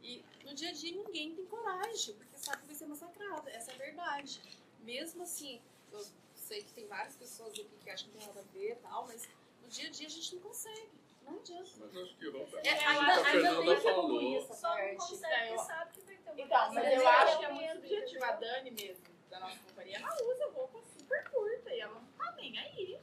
E 0.00 0.24
no 0.44 0.54
dia 0.54 0.70
a 0.70 0.72
dia 0.72 0.92
ninguém 0.92 1.34
tem 1.34 1.44
coragem, 1.46 2.14
porque 2.14 2.38
sabe 2.38 2.62
que 2.62 2.66
vai 2.68 2.76
ser 2.76 2.86
massacrada. 2.86 3.50
Essa 3.50 3.72
é 3.72 3.74
a 3.74 3.78
verdade. 3.78 4.40
Mesmo 4.80 5.24
assim, 5.24 5.60
eu 5.92 6.06
sei 6.34 6.62
que 6.62 6.72
tem 6.72 6.86
várias 6.86 7.16
pessoas 7.16 7.50
aqui 7.50 7.68
que 7.82 7.90
acham 7.90 8.08
que 8.08 8.14
não 8.14 8.20
tem 8.20 8.28
nada 8.28 8.40
a 8.40 8.52
ver 8.52 8.72
e 8.72 8.76
tal, 8.76 9.06
mas 9.08 9.28
no 9.60 9.68
dia 9.68 9.88
a 9.88 9.90
dia 9.90 10.06
a 10.06 10.10
gente 10.10 10.36
não 10.36 10.42
consegue. 10.42 10.99
Não 11.30 11.38
adianta. 11.38 11.70
Mas 11.78 11.96
acho 11.96 12.16
que 12.16 12.28
roupa 12.28 12.56
É, 12.58 12.70
a 12.84 12.90
ainda, 12.90 13.12
ainda 13.28 13.62
tem 13.62 13.80
que 13.80 13.88
evoluir 13.88 14.38
essa 14.38 14.54
Só 14.54 14.68
não 14.70 14.76
parte. 14.76 14.96
consegue 14.96 15.48
porque 15.54 15.64
sabe 15.64 15.92
que 15.92 16.00
vai 16.00 16.16
ter 16.16 16.30
uma 16.32 16.40
Então, 16.42 16.74
mas 16.74 16.92
eu 16.92 17.08
acho 17.08 17.32
é 17.34 17.38
que 17.38 17.44
é 17.44 17.52
muito 17.52 17.72
subjetivo. 17.74 18.24
A 18.24 18.32
Dani 18.32 18.70
mesmo, 18.72 19.04
da 19.30 19.40
nossa 19.40 19.58
companhia, 19.60 19.96
ela 19.96 20.14
usa 20.24 20.50
roupa 20.50 20.82
super 20.82 21.30
curta 21.30 21.70
e 21.74 21.80
ela 21.80 21.94
não 21.94 22.04
tá 22.12 22.32
nem 22.32 22.58
aí. 22.58 23.00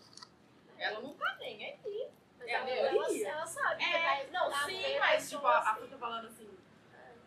Ela 0.77 0.99
não 1.01 1.13
tá 1.15 1.35
nem 1.39 1.63
aí. 1.65 2.09
Mas 2.37 2.47
É 2.47 2.55
a 2.55 2.59
ela, 2.59 2.69
ela, 2.69 2.91
maioria. 2.99 3.29
ela 3.29 3.47
sabe 3.47 3.83
que 3.83 3.89
É, 3.89 4.01
vai 4.03 4.27
não, 4.27 4.51
sim, 4.65 4.99
mas 4.99 5.29
tipo, 5.29 5.47
a, 5.47 5.57
a 5.59 5.75
tá 5.75 5.97
falando 5.97 6.27
assim, 6.27 6.57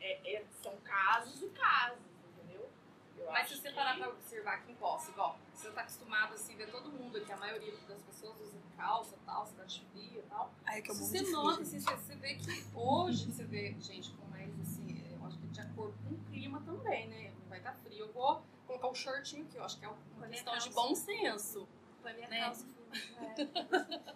é, 0.01 0.35
é- 0.35 0.45
são 0.63 0.77
casos 0.79 1.43
e 1.43 1.49
casos, 1.51 1.99
entendeu? 2.29 2.71
Eu 3.19 3.27
Mas 3.27 3.41
acho 3.47 3.57
se 3.57 3.63
você 3.63 3.69
que- 3.71 3.75
parar 3.75 3.97
pra 3.97 4.09
observar 4.09 4.55
aqui 4.55 4.71
em 4.73 4.77
posse, 4.77 5.11
igual, 5.11 5.30
você 5.71 5.75
tá 5.75 5.81
acostumado 5.83 6.35
assim, 6.35 6.57
ver 6.57 6.71
todo 6.71 6.91
mundo, 6.91 7.21
que 7.25 7.33
a 7.33 7.37
maioria 7.37 7.73
das 7.89 8.03
pessoas 8.03 8.41
usa 8.41 8.59
calça 8.77 9.17
tal, 9.25 9.47
cidade 9.47 9.87
fria 9.93 10.19
e 10.19 10.23
tal. 10.23 10.53
Aí 10.65 10.83
que 10.83 10.91
eu 10.91 10.95
Se 10.95 11.03
morro 11.03 11.13
você 11.13 11.31
nota, 11.31 11.63
assim, 11.63 11.81
você, 11.81 11.95
você 11.95 12.17
vê 12.17 12.35
que 12.35 12.65
hoje 12.75 13.33
você 13.33 13.45
vê 13.45 13.77
gente 13.81 14.11
com 14.13 14.27
mais 14.27 14.59
assim, 14.61 15.03
eu 15.11 15.25
acho 15.27 15.39
que 15.39 15.47
de 15.47 15.61
acordo 15.61 15.97
com 16.05 16.15
o 16.15 16.19
clima 16.31 16.61
também, 16.63 17.09
né? 17.09 17.33
Não 17.41 17.49
vai 17.49 17.59
estar 17.59 17.75
frio. 17.75 18.07
Eu 18.07 18.13
vou 18.13 18.43
colocar 18.67 18.89
um 18.89 18.95
shortinho 18.95 19.45
aqui, 19.45 19.57
eu 19.57 19.65
acho 19.65 19.79
que 19.79 19.85
é 19.85 19.89
uma 19.89 20.29
questão 20.29 20.59
de 20.59 20.71
bom 20.71 20.95
senso. 20.95 21.69
Põe 22.03 22.15
minha 22.15 22.29
né? 22.29 22.41
calça. 22.41 22.67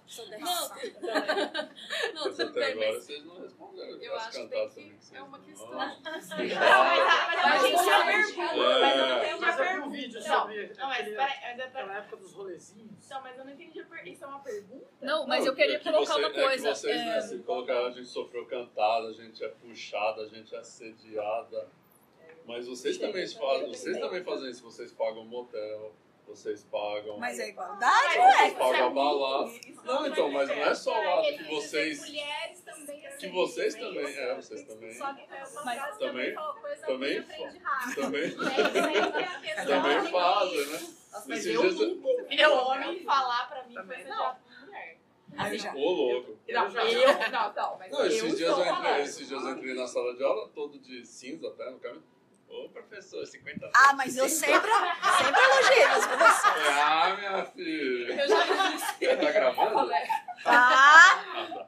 Sou 0.07 0.29
dessa. 0.29 0.45
Não, 0.45 2.13
não, 2.15 2.25
Mas 2.27 2.37
tudo 2.37 2.43
até 2.43 2.61
bem, 2.61 2.73
agora 2.73 2.93
mas 2.95 3.05
vocês 3.05 3.25
não 3.25 3.41
responderam. 3.43 4.03
eu 4.03 4.17
acho 4.17 4.31
que 4.31 4.37
tem 4.37 4.49
também, 4.49 4.69
que, 4.69 5.05
vocês 5.05 5.13
é 5.15 5.23
uma 5.23 5.39
não- 5.39 5.45
questão. 5.45 5.71
Mas, 5.75 5.99
mas 6.03 6.33
a 6.33 7.67
gente 7.67 7.85
já 7.85 8.01
É. 8.01 8.17
mas 8.17 8.97
eu 8.97 9.07
não 9.09 9.17
entendi 9.19 9.31
a 9.33 9.39
Mas 9.41 9.59
eu 9.59 9.65
vi 9.65 9.71
um 9.71 9.73
pergunta. 9.73 9.91
vídeo 9.97 10.21
Não, 10.21 10.41
sobre 10.41 10.67
não, 10.77 10.87
mas 10.89 10.99
peraí, 11.09 11.15
mas 11.17 11.59
é 11.59 11.63
Aquela 11.65 11.95
época 11.99 12.17
dos 12.17 12.33
rolezinhos. 12.35 12.91
Então, 13.07 13.21
mas 13.23 13.39
eu 13.39 13.45
não 13.45 13.53
entendi 13.53 13.81
a 13.81 13.85
pergunta. 13.85 14.11
Isso 14.11 14.25
é 14.25 14.27
uma 14.27 14.41
pergunta? 14.41 14.87
Não, 15.01 15.27
mas 15.27 15.41
Não, 15.41 15.47
eu 15.47 15.55
queria 15.57 15.77
é 15.77 15.79
que 15.79 15.85
colocar 15.85 16.05
você- 16.15 16.19
uma 16.21 16.29
é 16.29 16.31
que 16.33 16.41
coisa. 16.43 16.75
vocês, 16.75 16.97
é, 17.01 17.05
né, 17.05 17.21
se 17.21 17.39
colocaram, 17.41 17.87
a 17.87 17.91
gente 17.91 18.09
sofreu 18.09 18.47
cantada, 18.47 19.09
a 19.09 19.13
gente 19.13 19.43
é 19.45 19.49
puxada, 19.49 20.23
a 20.23 20.29
gente 20.29 20.55
é 20.55 20.59
assediada. 20.59 21.69
Mas 22.47 22.67
vocês 22.67 22.99
também 22.99 23.27
fazem, 23.27 23.69
vocês 23.69 23.99
também 23.99 24.23
fazem 24.23 24.51
isso, 24.51 24.63
vocês 24.63 24.93
pagam 24.93 25.25
motel, 25.25 25.95
vocês 26.27 26.65
pagam. 26.65 27.19
Mas 27.19 27.39
é 27.39 27.49
igualdade, 27.51 28.15
Vocês 28.15 28.19
ué. 28.19 28.51
pagam 28.53 28.87
a 28.87 28.91
balada. 28.91 29.53
Não, 29.85 30.07
então, 30.07 30.31
mas 30.31 30.49
não 30.49 30.57
é 30.57 30.75
só 30.75 30.99
o 30.99 31.05
lado 31.05 31.37
que 31.37 31.45
vocês. 31.45 31.99
mulheres 32.01 32.61
também. 32.63 33.05
Que 33.19 33.29
vocês 33.29 33.75
também, 33.75 34.07
é, 34.07 34.35
vocês 34.35 34.63
também. 34.65 34.93
Só 34.95 35.13
que 35.15 35.21
é 35.23 35.45
uma 35.45 35.65
Mas 35.65 35.79
frase 35.79 35.99
também- 35.99 36.09
também 36.13 36.35
falou 36.35 36.55
coisa 36.55 36.87
também 36.87 37.23
que 37.23 37.33
aprende 37.33 37.59
rápido. 37.59 37.95
também- 38.03 38.37
Né? 38.37 40.11
Fazem, 40.11 40.67
né? 40.67 40.73
Nossa, 41.13 41.29
mas 41.29 41.39
Esses 41.39 41.55
eu 41.55 41.61
dias 41.61 41.75
nunca 41.79 42.25
vi 42.29 42.41
eu- 42.41 42.53
homem 42.55 43.05
falar 43.05 43.49
pra 43.49 43.63
mim 43.65 43.77
assediado 43.79 44.37
por 44.49 44.67
mulher. 44.67 44.99
Eu 45.53 45.59
já. 45.59 45.75
Ô, 45.75 45.91
louco. 45.91 46.39
Não, 46.49 46.65
eu, 46.65 47.31
não, 47.31 47.53
não, 47.55 47.79
mas 47.79 47.93
Não, 47.93 48.01
eu 48.01 48.07
esses 48.07 48.37
dias 48.37 48.51
estou 48.51 48.65
eu 48.65 48.73
entrei, 48.73 48.75
falando. 48.85 49.01
esses 49.01 49.29
dias 49.29 49.43
eu 49.43 49.51
entrei 49.51 49.75
na 49.75 49.87
sala 49.87 50.15
de 50.17 50.23
aula, 50.25 50.49
todo 50.55 50.79
de 50.79 51.07
cinza 51.07 51.49
até 51.49 51.71
no 51.71 51.79
caminho. 51.79 52.05
Ô, 52.55 52.69
professor, 52.69 53.27
50 53.27 53.69
Ah, 53.75 53.93
mas 53.95 54.17
eu 54.17 54.29
sempre, 54.29 54.71
sempre 54.71 55.41
elogio 55.43 55.99
os 55.99 56.07
professores. 56.07 56.67
Ah, 56.69 57.17
minha 57.19 57.45
filha. 57.47 58.23
Eu 58.23 58.29
já 58.29 58.71
disse. 58.71 59.17
Tá 59.17 59.33
gravando? 59.33 59.91
Ah! 60.45 61.67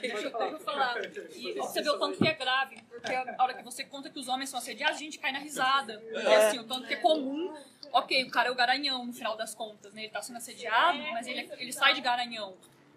Deixa 0.00 0.16
eu, 0.16 0.30
deixa 0.30 0.54
eu 0.54 0.58
falar. 0.60 0.96
E 1.34 1.54
você 1.54 1.82
vê 1.82 1.90
o 1.90 1.98
tanto 1.98 2.18
que 2.18 2.28
é 2.28 2.34
grave, 2.34 2.82
porque 2.88 3.12
a 3.14 3.36
hora 3.42 3.54
que 3.54 3.64
você 3.64 3.84
conta 3.84 4.08
que 4.10 4.18
os 4.18 4.28
homens 4.28 4.48
são 4.48 4.58
assediados, 4.58 4.96
a 4.96 5.00
gente 5.00 5.18
cai 5.18 5.32
na 5.32 5.40
risada. 5.40 6.00
É 6.14 6.36
assim, 6.36 6.58
o 6.60 6.64
tanto 6.64 6.86
que 6.86 6.94
é 6.94 6.98
comum. 6.98 7.52
Ok, 7.92 8.24
o 8.24 8.30
cara 8.30 8.48
é 8.48 8.50
o 8.52 8.54
garanhão 8.54 9.06
no 9.06 9.12
final 9.12 9.36
das 9.36 9.54
contas, 9.54 9.92
né? 9.92 10.02
Ele 10.02 10.10
tá 10.12 10.22
sendo 10.22 10.36
assediado, 10.36 10.98
mas 11.12 11.26
ele, 11.26 11.50
ele 11.58 11.72
sai 11.72 11.94
de 11.94 12.00
garanhão. 12.00 12.56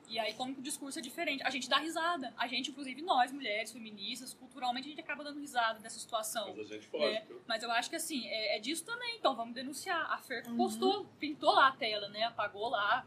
E 0.09 0.17
aí, 0.17 0.33
como 0.33 0.53
que 0.53 0.59
o 0.59 0.63
discurso 0.63 0.97
é 0.97 1.01
diferente? 1.01 1.43
A 1.43 1.49
gente 1.51 1.69
dá 1.69 1.77
risada. 1.77 2.33
A 2.37 2.47
gente, 2.47 2.71
inclusive 2.71 3.01
nós, 3.01 3.31
mulheres, 3.31 3.71
feministas, 3.71 4.33
culturalmente, 4.33 4.87
a 4.87 4.89
gente 4.89 5.01
acaba 5.01 5.23
dando 5.23 5.39
risada 5.39 5.79
dessa 5.79 5.99
situação. 5.99 6.53
Mas 6.57 6.71
a 6.71 6.73
gente 6.75 6.87
pode. 6.87 7.13
né? 7.13 7.23
Mas 7.47 7.61
eu 7.61 7.71
acho 7.71 7.89
que 7.89 7.95
assim, 7.95 8.27
é, 8.27 8.57
é 8.57 8.59
disso 8.59 8.83
também. 8.83 9.17
Então 9.17 9.35
vamos 9.35 9.53
denunciar. 9.53 10.11
A 10.11 10.17
Fer 10.17 10.43
postou, 10.57 11.05
pintou 11.19 11.53
lá 11.53 11.67
a 11.67 11.71
tela, 11.73 12.09
né? 12.09 12.23
Apagou 12.23 12.69
lá 12.69 13.05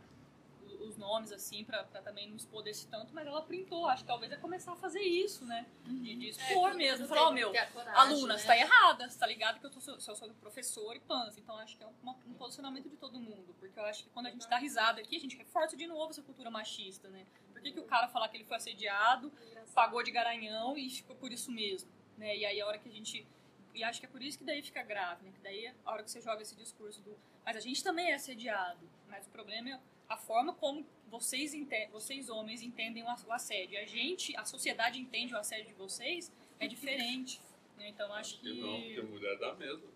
os 0.88 0.96
nomes, 0.96 1.32
assim, 1.32 1.64
pra, 1.64 1.84
pra 1.84 2.02
também 2.02 2.28
não 2.28 2.36
expor 2.36 2.62
desse 2.62 2.86
tanto, 2.88 3.12
mas 3.14 3.26
ela 3.26 3.42
printou. 3.42 3.86
Acho 3.86 4.02
que 4.02 4.06
talvez 4.08 4.30
é 4.32 4.36
começar 4.36 4.72
a 4.72 4.76
fazer 4.76 5.00
isso, 5.00 5.44
né? 5.44 5.66
De, 5.84 6.14
de 6.16 6.28
expor 6.28 6.70
É, 6.70 6.74
mesmo. 6.74 7.06
Falar, 7.06 7.22
ó, 7.22 7.26
tem 7.26 7.34
meu, 7.36 7.48
coragem, 7.72 7.94
aluna, 8.00 8.34
né? 8.34 8.38
você 8.40 8.46
tá 8.46 8.56
errada, 8.56 9.08
você 9.08 9.18
tá 9.18 9.26
ligado 9.26 9.60
que 9.60 9.66
eu, 9.66 9.70
tô, 9.70 9.78
eu 9.90 10.00
sou 10.00 10.28
do 10.28 10.34
professor 10.34 10.94
e 10.96 11.00
pança. 11.00 11.38
Então 11.40 11.56
acho 11.58 11.76
que 11.76 11.82
é 11.84 11.88
uma- 12.02 12.16
um 12.26 12.34
posicionamento 12.34 12.88
de 12.88 12.96
todo 12.96 13.18
mundo. 13.18 13.54
Porque 13.58 13.78
eu 13.78 13.84
acho 13.84 14.04
que 14.04 14.10
quando 14.10 14.26
a 14.26 14.30
gente 14.30 14.48
dá 14.48 14.58
risada 14.58 15.00
aqui, 15.00 15.16
a 15.16 15.20
gente 15.20 15.36
reforça 15.36 15.76
de 15.76 15.86
novo 15.86 16.10
essa 16.10 16.22
cultura 16.22 16.50
machista, 16.50 17.08
né? 17.08 17.26
Por 17.52 17.60
que, 17.62 17.72
que 17.72 17.80
o 17.80 17.84
cara 17.84 18.08
falar 18.08 18.28
que 18.28 18.36
ele 18.36 18.44
foi 18.44 18.56
assediado, 18.56 19.32
pagou 19.74 20.02
de 20.02 20.10
garanhão 20.10 20.76
e 20.76 20.90
ficou 20.90 21.14
por 21.16 21.32
isso 21.32 21.50
mesmo? 21.50 21.90
Né? 22.18 22.36
E 22.36 22.44
aí 22.44 22.60
a 22.60 22.66
hora 22.66 22.78
que 22.78 22.88
a 22.88 22.92
gente. 22.92 23.26
E 23.74 23.82
acho 23.82 24.00
que 24.00 24.06
é 24.06 24.08
por 24.08 24.20
isso 24.22 24.36
que 24.36 24.44
daí 24.44 24.60
fica 24.62 24.82
grave, 24.82 25.24
né? 25.24 25.32
Que 25.32 25.40
daí 25.40 25.66
a 25.84 25.90
hora 25.92 26.02
que 26.02 26.10
você 26.10 26.20
joga 26.20 26.42
esse 26.42 26.54
discurso 26.54 27.00
do. 27.02 27.16
Mas 27.44 27.56
a 27.56 27.60
gente 27.60 27.82
também 27.82 28.10
é 28.10 28.14
assediado. 28.14 28.80
Mas 29.08 29.26
o 29.26 29.30
problema 29.30 29.70
é 29.70 29.80
a 30.12 30.16
forma 30.16 30.52
como 30.54 30.84
vocês, 31.08 31.52
vocês 31.90 32.28
homens 32.28 32.62
entendem 32.62 33.02
o 33.02 33.08
ass- 33.08 33.24
o 33.26 33.32
assédio. 33.32 33.78
A 33.78 33.84
gente, 33.84 34.36
a 34.36 34.44
sociedade 34.44 34.98
entende 35.00 35.34
o 35.34 35.38
assédio 35.38 35.66
de 35.66 35.74
vocês 35.74 36.30
é 36.60 36.66
diferente. 36.66 37.40
né? 37.78 37.88
Então 37.88 38.12
acho 38.12 38.38
Que 38.40 38.60
não, 38.60 38.68
porque 38.80 38.94
que. 38.94 39.02
mulher 39.02 39.38
dá 39.38 39.54
mesmo. 39.54 39.88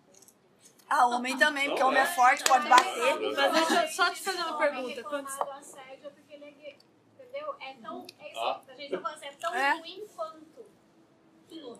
Ah, 0.89 1.07
homem 1.09 1.37
também, 1.37 1.69
porque 1.69 1.83
homem 1.83 2.01
é 2.01 2.07
forte, 2.07 2.45
pode 2.45 2.69
bater. 2.69 3.19
Mas 3.21 3.53
deixa 3.53 3.83
eu 3.85 3.89
só 3.89 4.11
te 4.13 4.21
fazer 4.23 4.43
uma 4.43 4.57
pergunta. 4.59 5.03
Quando... 5.05 5.27
do 5.27 5.51
assédio 5.53 6.07
é 6.07 6.11
porque 6.11 6.33
ele 6.35 6.45
é 6.45 6.51
gay. 6.53 6.79
Entendeu? 7.15 7.55
É 7.61 7.75
tão. 7.75 8.07
É 8.19 8.31
isso, 8.31 8.41
Ah. 8.41 8.63
a 8.69 8.75
gente 8.75 8.91
tá 8.93 9.01
falando 9.01 9.17
assim, 9.17 9.27
é 9.27 9.33
tão 9.33 9.55
É. 9.55 9.73
ruim 9.79 10.07
quanto. 10.15 10.67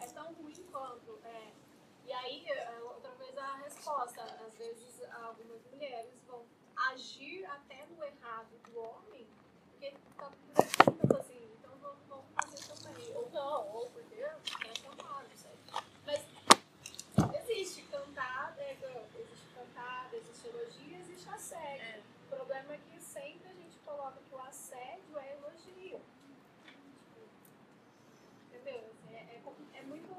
É 0.01 0.07
tão 0.09 0.33
ruim 0.35 0.55
quanto. 0.71 1.21
É. 1.25 1.53
E 2.07 2.13
aí, 2.13 2.49
é, 2.49 2.79
outra 2.81 3.11
vez 3.13 3.37
a 3.39 3.55
resposta. 3.57 4.23
Às 4.23 4.55
vezes, 4.59 5.03
algumas 5.23 5.63
mulheres 5.71 6.13
vão 6.27 6.45
agir 6.77 7.45
até 7.47 7.87
no 7.87 8.03
errado 8.05 8.51
do 8.65 8.79
homem, 8.79 9.27
porque 9.71 9.95
tá 10.17 10.31
por 11.07 11.21
assim, 11.21 11.51
então 11.59 11.73
vamos, 11.81 11.99
vamos 12.09 12.27
fazer 12.35 12.83
também. 12.83 13.15
Ou 13.15 13.31
não, 13.31 13.69
ou 13.69 13.91
porque 13.91 14.15
é 14.15 14.75
chamado, 14.75 15.29
não 15.29 15.37
sei. 15.37 15.51
Mas 16.05 16.23
existe 17.41 17.83
cantada, 17.83 18.61
é, 18.61 18.77
existe 19.19 19.47
cantada, 19.55 20.17
existe 20.17 20.49
elogio, 20.49 20.99
existe 21.01 21.29
assédio. 21.29 22.03
O 22.27 22.37
problema 22.37 22.75
é 22.75 22.79
que 22.79 23.01
sempre 23.01 23.49
a 23.49 23.55
gente 23.55 23.79
coloca 23.85 24.19
que 24.29 24.35
o 24.35 24.39
assédio 24.39 25.19
é 25.19 25.33
elogio. 25.33 26.01
Entendeu? 28.49 28.85
É, 29.11 29.15
é, 29.15 29.43
é 29.75 29.83
muito. 29.83 30.13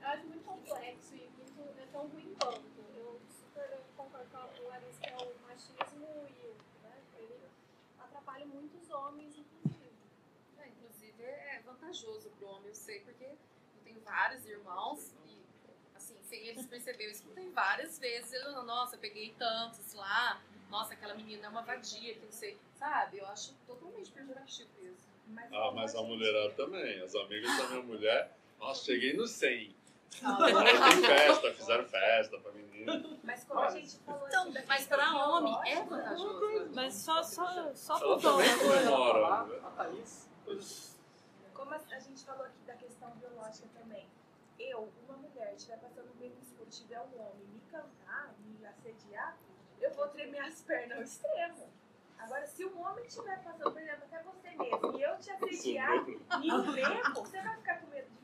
Eu 0.00 0.08
acho 0.08 0.26
muito 0.26 0.44
complexo 0.44 1.14
e 1.14 1.28
muito, 1.36 1.80
é 1.80 1.86
tão 1.92 2.06
ruim 2.08 2.34
quanto. 2.40 2.62
Eu 2.96 3.20
super 3.28 3.80
concordo 3.96 4.28
com 4.30 4.36
a 4.36 4.68
Larissa 4.70 5.00
que 5.00 5.06
é 5.06 5.16
o 5.16 5.34
machismo 5.46 6.06
e 6.28 6.46
o. 6.46 6.56
Né, 6.82 7.02
ele 7.18 7.50
atrapalha 8.36 8.46
muitos 8.46 8.90
homens, 8.90 9.34
inclusive. 9.36 9.90
É, 10.58 10.68
inclusive 10.68 11.22
é 11.22 11.62
vantajoso 11.64 12.30
pro 12.38 12.48
homem, 12.48 12.68
eu 12.68 12.74
sei, 12.74 13.00
porque 13.00 13.24
eu 13.24 13.36
tenho 13.84 14.00
vários 14.00 14.44
irmãos 14.46 15.14
e, 15.26 15.38
assim, 15.94 16.16
sem 16.22 16.46
eles 16.46 16.66
perceberem, 16.66 17.06
eu 17.06 17.12
escutei 17.12 17.48
várias 17.50 17.98
vezes, 17.98 18.42
falando, 18.42 18.66
nossa, 18.66 18.96
eu 18.96 19.00
peguei 19.00 19.34
tantos 19.38 19.94
lá, 19.94 20.40
nossa, 20.70 20.94
aquela 20.94 21.14
menina 21.14 21.46
é 21.46 21.48
uma 21.48 21.62
vadia, 21.62 22.14
que 22.14 22.20
não 22.20 22.32
sei, 22.32 22.58
sabe? 22.78 23.18
Eu 23.18 23.26
acho 23.26 23.54
totalmente 23.66 24.10
pejorativo 24.12 24.70
isso. 24.82 25.06
Ah, 25.52 25.72
mas 25.72 25.94
a 25.94 26.02
mulherada 26.02 26.52
também. 26.54 27.00
As 27.02 27.14
amigas 27.14 27.56
da 27.56 27.68
minha 27.68 27.82
mulher, 27.82 28.36
nossa, 28.60 28.84
cheguei 28.84 29.12
no 29.14 29.26
100. 29.26 29.74
Ah, 30.22 30.36
Tem 30.44 31.02
festa, 31.04 31.52
fizeram 31.54 31.84
festa 31.88 32.38
pra 32.38 32.52
menina. 32.52 32.65
Mas 33.22 33.44
como 33.44 33.60
a 33.60 33.70
gente 33.70 33.98
falou 33.98 34.28
Então, 34.28 34.50
da 34.50 34.62
mas 34.66 34.86
pra 34.86 35.28
homem 35.28 35.56
é 35.66 35.82
vantajoso. 35.82 36.70
Mas 36.74 36.94
só, 36.94 37.22
só, 37.22 37.74
só 37.74 37.98
também 38.18 38.50
agora. 38.50 38.82
comemora. 38.84 39.44
né? 39.46 39.60
A 39.64 39.70
Thaís. 39.70 40.28
Como 41.54 41.70
a, 41.72 41.76
a 41.76 41.98
gente 41.98 42.24
falou 42.24 42.44
aqui 42.44 42.60
da 42.66 42.74
questão 42.74 43.10
biológica 43.10 43.68
também. 43.78 44.06
Eu, 44.58 44.90
uma 45.06 45.16
mulher, 45.18 45.54
estiver 45.54 45.78
passando 45.78 46.14
bem 46.18 46.30
no 46.30 46.40
escuro, 46.40 46.68
tiver 46.70 47.00
um 47.00 47.20
homem 47.20 47.46
me 47.52 47.60
cantar, 47.70 48.34
me 48.38 48.66
assediar, 48.66 49.36
eu 49.80 49.92
vou 49.92 50.08
tremer 50.08 50.40
as 50.40 50.62
pernas 50.62 50.96
ao 50.96 51.02
extremo. 51.02 51.68
Agora, 52.18 52.46
se 52.46 52.64
um 52.64 52.80
homem 52.80 53.04
estiver 53.04 53.42
passando, 53.44 53.70
por 53.70 53.78
exemplo, 53.80 54.04
até 54.04 54.22
você 54.22 54.50
mesmo, 54.56 54.98
e 54.98 55.02
eu 55.02 55.18
te 55.18 55.30
assediar 55.30 55.92
e 56.42 56.52
um 56.52 56.72
beco, 56.72 57.12
você 57.20 57.40
vai 57.42 57.56
ficar 57.56 57.80
com 57.80 57.86
medo 57.88 58.08
de 58.08 58.15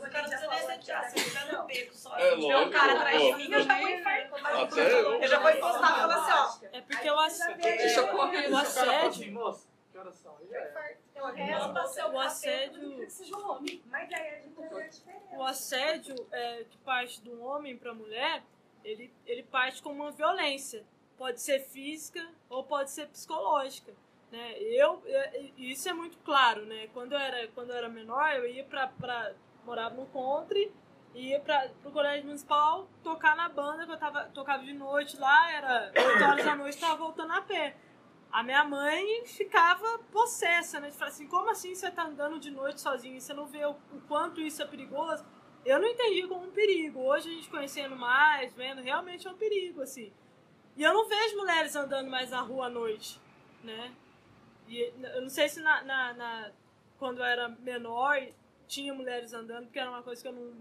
mim? 0.00 0.10
Como 0.10 0.16
a 0.16 0.20
gente 0.22 0.30
já 0.30 0.38
falou 0.38 0.68
aqui 0.70 0.86
da 0.86 1.04
questão. 1.04 2.16
É 2.18 2.30
lógico, 2.34 2.70
cara 2.72 2.92
atrás 2.94 3.22
de 3.22 3.34
mim, 3.34 3.52
eu 3.52 3.62
já 3.62 3.78
vou 3.78 3.88
infartar. 3.88 4.60
Até 4.60 4.90
já 4.90 4.98
eu. 4.98 5.22
Eu 5.22 5.28
já 5.28 5.38
vou 5.38 5.50
e 5.50 5.52
questão 5.52 5.60
falar 5.60 6.14
assim, 6.14 6.64
ó. 6.64 6.68
É 6.72 6.80
porque 6.80 7.08
Aí 7.08 7.10
o 7.10 7.14
você 7.16 7.24
ass- 7.24 7.38
já 7.38 7.52
vê- 7.52 7.76
Deixa 7.76 8.00
eu 8.00 8.08
correr. 8.08 8.50
o 8.50 8.56
assédio, 8.56 9.32
Moço, 9.32 9.68
que 9.92 9.98
horas 9.98 10.14
são? 10.16 10.36
É? 10.50 10.96
Eu 11.14 11.26
o 12.12 12.20
assédio, 12.20 12.82
um 14.46 14.52
diferença. 14.88 15.36
o 15.36 15.42
assédio 15.42 16.14
é, 16.32 16.64
que 16.64 16.76
parte 16.78 17.20
do 17.22 17.42
homem 17.42 17.76
para 17.76 17.90
a 17.92 17.94
mulher, 17.94 18.42
ele, 18.84 19.12
ele 19.26 19.42
parte 19.42 19.82
como 19.82 20.02
uma 20.02 20.10
violência. 20.10 20.84
Pode 21.16 21.40
ser 21.40 21.60
física 21.60 22.28
ou 22.50 22.64
pode 22.64 22.90
ser 22.90 23.06
psicológica. 23.06 23.92
Né? 24.32 24.58
Eu, 24.58 25.00
é, 25.06 25.42
isso 25.56 25.88
é 25.88 25.92
muito 25.92 26.18
claro. 26.18 26.66
Né? 26.66 26.88
Quando, 26.92 27.12
eu 27.12 27.18
era, 27.18 27.46
quando 27.48 27.70
eu 27.70 27.76
era 27.76 27.88
menor, 27.88 28.34
eu 28.34 28.46
ia 28.48 28.64
para. 28.64 29.32
Morava 29.64 29.94
no 29.94 30.06
country, 30.06 30.72
ia 31.14 31.40
para 31.40 31.70
o 31.84 31.90
colégio 31.90 32.24
municipal 32.26 32.88
tocar 33.02 33.36
na 33.36 33.48
banda, 33.48 33.86
que 33.86 33.92
eu 33.92 33.96
tava, 33.98 34.24
tocava 34.26 34.62
de 34.64 34.72
noite 34.72 35.16
lá, 35.18 35.52
era 35.52 35.92
8 35.96 36.24
horas 36.24 36.44
da 36.44 36.56
noite, 36.56 36.74
estava 36.74 36.96
voltando 36.96 37.32
a 37.32 37.40
pé. 37.42 37.76
A 38.32 38.42
minha 38.42 38.64
mãe 38.64 39.24
ficava 39.26 39.98
possessa, 40.10 40.80
né? 40.80 40.90
De 40.90 40.96
falar 40.96 41.10
assim, 41.10 41.28
como 41.28 41.48
assim 41.50 41.72
você 41.74 41.88
tá 41.90 42.02
andando 42.04 42.40
de 42.40 42.50
noite 42.50 42.80
sozinho? 42.80 43.20
Você 43.20 43.32
não 43.32 43.46
vê 43.46 43.64
o, 43.64 43.70
o 43.92 44.00
quanto 44.08 44.40
isso 44.40 44.60
é 44.60 44.66
perigoso? 44.66 45.24
Eu 45.64 45.78
não 45.78 45.86
entendi 45.86 46.26
como 46.26 46.44
um 46.46 46.50
perigo. 46.50 47.00
Hoje 47.00 47.30
a 47.30 47.32
gente 47.32 47.48
conhecendo 47.48 47.94
mais, 47.94 48.52
vendo, 48.52 48.82
realmente 48.82 49.26
é 49.26 49.30
um 49.30 49.36
perigo, 49.36 49.82
assim. 49.82 50.12
E 50.76 50.82
eu 50.82 50.92
não 50.92 51.08
vejo 51.08 51.36
mulheres 51.36 51.76
andando 51.76 52.10
mais 52.10 52.30
na 52.30 52.40
rua 52.40 52.66
à 52.66 52.68
noite, 52.68 53.20
né? 53.62 53.92
E 54.66 54.92
eu 55.00 55.22
não 55.22 55.28
sei 55.30 55.48
se 55.48 55.60
na, 55.60 55.82
na, 55.84 56.12
na- 56.14 56.50
quando 56.98 57.18
eu 57.18 57.24
era 57.24 57.48
menor 57.48 58.16
tinha 58.66 58.92
mulheres 58.94 59.32
andando, 59.32 59.64
porque 59.64 59.78
era 59.78 59.90
uma 59.90 60.02
coisa 60.02 60.20
que 60.22 60.28
eu 60.28 60.32
não, 60.32 60.52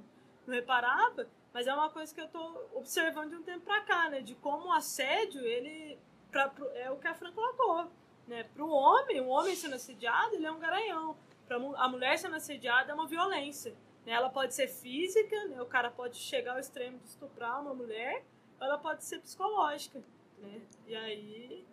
não 0.47 0.53
reparava, 0.53 1.27
mas 1.53 1.67
é 1.67 1.73
uma 1.73 1.89
coisa 1.89 2.13
que 2.13 2.21
eu 2.21 2.27
tô 2.27 2.61
observando 2.73 3.29
de 3.31 3.35
um 3.37 3.43
tempo 3.43 3.61
pra 3.65 3.81
cá, 3.81 4.09
né? 4.09 4.21
De 4.21 4.35
como 4.35 4.67
o 4.67 4.71
assédio, 4.71 5.41
ele 5.45 5.97
pra, 6.31 6.49
pro- 6.49 6.69
é 6.71 6.89
o 6.91 6.97
que 6.97 7.07
a 7.07 7.13
Fran 7.13 7.31
colocou, 7.31 7.87
né? 8.27 8.43
Pro 8.55 8.67
homem, 8.69 9.21
o 9.21 9.27
homem 9.27 9.55
sendo 9.55 9.75
assediado, 9.75 10.35
ele 10.35 10.45
é 10.45 10.51
um 10.51 10.59
garanhão. 10.59 11.15
Mu- 11.59 11.75
a 11.75 11.87
mulher 11.87 12.17
sendo 12.17 12.35
assediada 12.35 12.91
é 12.91 12.95
uma 12.95 13.05
violência. 13.07 13.75
Né? 14.05 14.13
Ela 14.13 14.29
pode 14.29 14.53
ser 14.55 14.67
física, 14.67 15.45
né? 15.45 15.61
o 15.61 15.65
cara 15.65 15.91
pode 15.91 16.17
chegar 16.17 16.53
ao 16.53 16.59
extremo 16.59 16.97
de 16.99 17.07
estuprar 17.07 17.61
uma 17.61 17.73
mulher, 17.73 18.25
ela 18.59 18.77
pode 18.77 19.03
ser 19.05 19.19
psicológica, 19.19 20.01
né? 20.39 20.61
E 20.87 20.95
aí... 20.95 21.65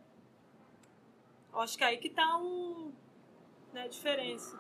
Acho 1.53 1.77
que 1.77 1.83
é 1.85 1.89
aí 1.89 1.99
que 1.99 2.09
tá 2.11 2.39
o, 2.39 2.93
né, 3.73 3.83
a 3.83 3.89
diferença. 3.89 4.57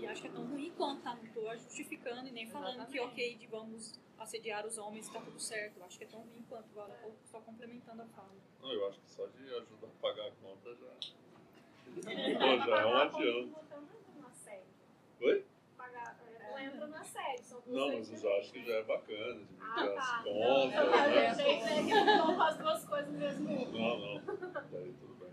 E 0.00 0.06
acho 0.06 0.22
que 0.22 0.28
é 0.28 0.30
tão 0.30 0.46
ruim 0.46 0.72
quanto, 0.76 1.02
tá? 1.02 1.14
Não 1.14 1.26
tô 1.32 1.56
justificando 1.56 2.26
e 2.28 2.32
nem 2.32 2.48
falando 2.48 2.86
que 2.86 2.98
ok, 2.98 3.36
de 3.36 3.46
vamos 3.46 3.98
assediar 4.18 4.66
os 4.66 4.78
homens 4.78 5.08
e 5.08 5.12
tá 5.12 5.20
tudo 5.20 5.38
certo. 5.38 5.78
Eu 5.78 5.84
acho 5.84 5.98
que 5.98 6.04
é 6.04 6.06
tão 6.08 6.20
ruim 6.20 6.42
quanto, 6.48 6.64
agora 6.70 6.92
tô 7.02 7.10
só 7.26 7.40
complementando 7.40 8.02
a 8.02 8.06
fala. 8.06 8.30
Não, 8.62 8.72
eu 8.72 8.88
acho 8.88 9.00
que 9.00 9.10
só 9.10 9.26
de 9.26 9.42
ajudar 9.54 9.86
a 9.88 10.00
pagar 10.00 10.26
a 10.28 10.30
conta 10.32 10.74
já. 10.74 12.06
já 12.66 12.80
é 12.80 12.86
um 12.86 12.96
adianto. 12.96 13.60
Oi? 15.22 15.44
Pagar, 15.76 16.18
é, 16.26 16.50
não 16.50 16.58
entra 16.58 16.86
na 16.86 17.04
sede, 17.04 17.42
são 17.44 17.62
Não, 17.66 17.88
mas 17.88 18.10
eu 18.10 18.18
já 18.18 18.38
acho 18.38 18.52
que 18.52 18.64
já 18.64 18.72
é 18.74 18.82
bacana, 18.84 19.34
dividir 19.34 19.58
Ah, 19.60 19.84
as 19.98 20.08
tá. 20.10 20.22
contas, 20.24 20.74
Eu 20.74 20.90
né? 20.90 21.26
achei 21.28 21.58
que 21.58 21.64
queria 21.84 22.42
as 22.42 22.58
duas 22.58 22.84
coisas 22.86 23.12
mesmo. 23.14 23.48
Não, 23.48 23.98
não. 23.98 24.24
Daí 24.70 24.94
tudo 24.94 25.14
bem. 25.14 25.30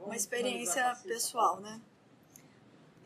Uma 0.00 0.14
experiência 0.16 0.94
pessoal, 1.04 1.60
né? 1.60 1.80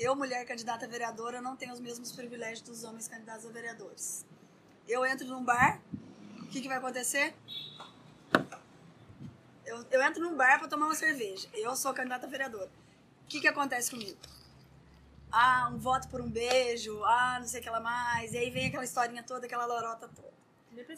Eu, 0.00 0.16
mulher 0.16 0.46
candidata 0.46 0.86
a 0.86 0.88
vereadora, 0.88 1.42
não 1.42 1.54
tenho 1.54 1.74
os 1.74 1.78
mesmos 1.78 2.10
privilégios 2.10 2.62
dos 2.62 2.84
homens 2.84 3.06
candidatos 3.06 3.44
a 3.44 3.50
vereadores. 3.50 4.24
Eu 4.88 5.04
entro 5.04 5.28
num 5.28 5.44
bar, 5.44 5.78
o 6.38 6.46
que, 6.46 6.62
que 6.62 6.68
vai 6.68 6.78
acontecer? 6.78 7.34
Eu, 9.66 9.84
eu 9.90 10.02
entro 10.02 10.22
num 10.22 10.34
bar 10.34 10.58
para 10.58 10.68
tomar 10.68 10.86
uma 10.86 10.94
cerveja. 10.94 11.46
Eu 11.52 11.76
sou 11.76 11.92
candidata 11.92 12.26
a 12.26 12.30
vereadora. 12.30 12.70
O 13.24 13.26
que, 13.28 13.42
que 13.42 13.46
acontece 13.46 13.90
comigo? 13.90 14.18
Ah, 15.30 15.68
um 15.70 15.76
voto 15.76 16.08
por 16.08 16.22
um 16.22 16.30
beijo, 16.30 17.04
ah, 17.04 17.36
não 17.38 17.46
sei 17.46 17.60
o 17.60 17.62
que 17.62 17.68
lá 17.68 17.78
mais. 17.78 18.32
E 18.32 18.38
aí 18.38 18.50
vem 18.50 18.68
aquela 18.68 18.84
historinha 18.84 19.22
toda, 19.22 19.44
aquela 19.44 19.66
lorota 19.66 20.08
toda. 20.08 20.32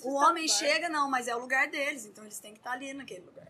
O 0.04 0.14
homem 0.14 0.46
chega, 0.46 0.88
não, 0.88 1.10
mas 1.10 1.26
é 1.26 1.34
o 1.34 1.40
lugar 1.40 1.68
deles, 1.68 2.06
então 2.06 2.22
eles 2.22 2.38
têm 2.38 2.52
que 2.52 2.60
estar 2.60 2.72
ali 2.72 2.94
naquele 2.94 3.26
lugar. 3.26 3.48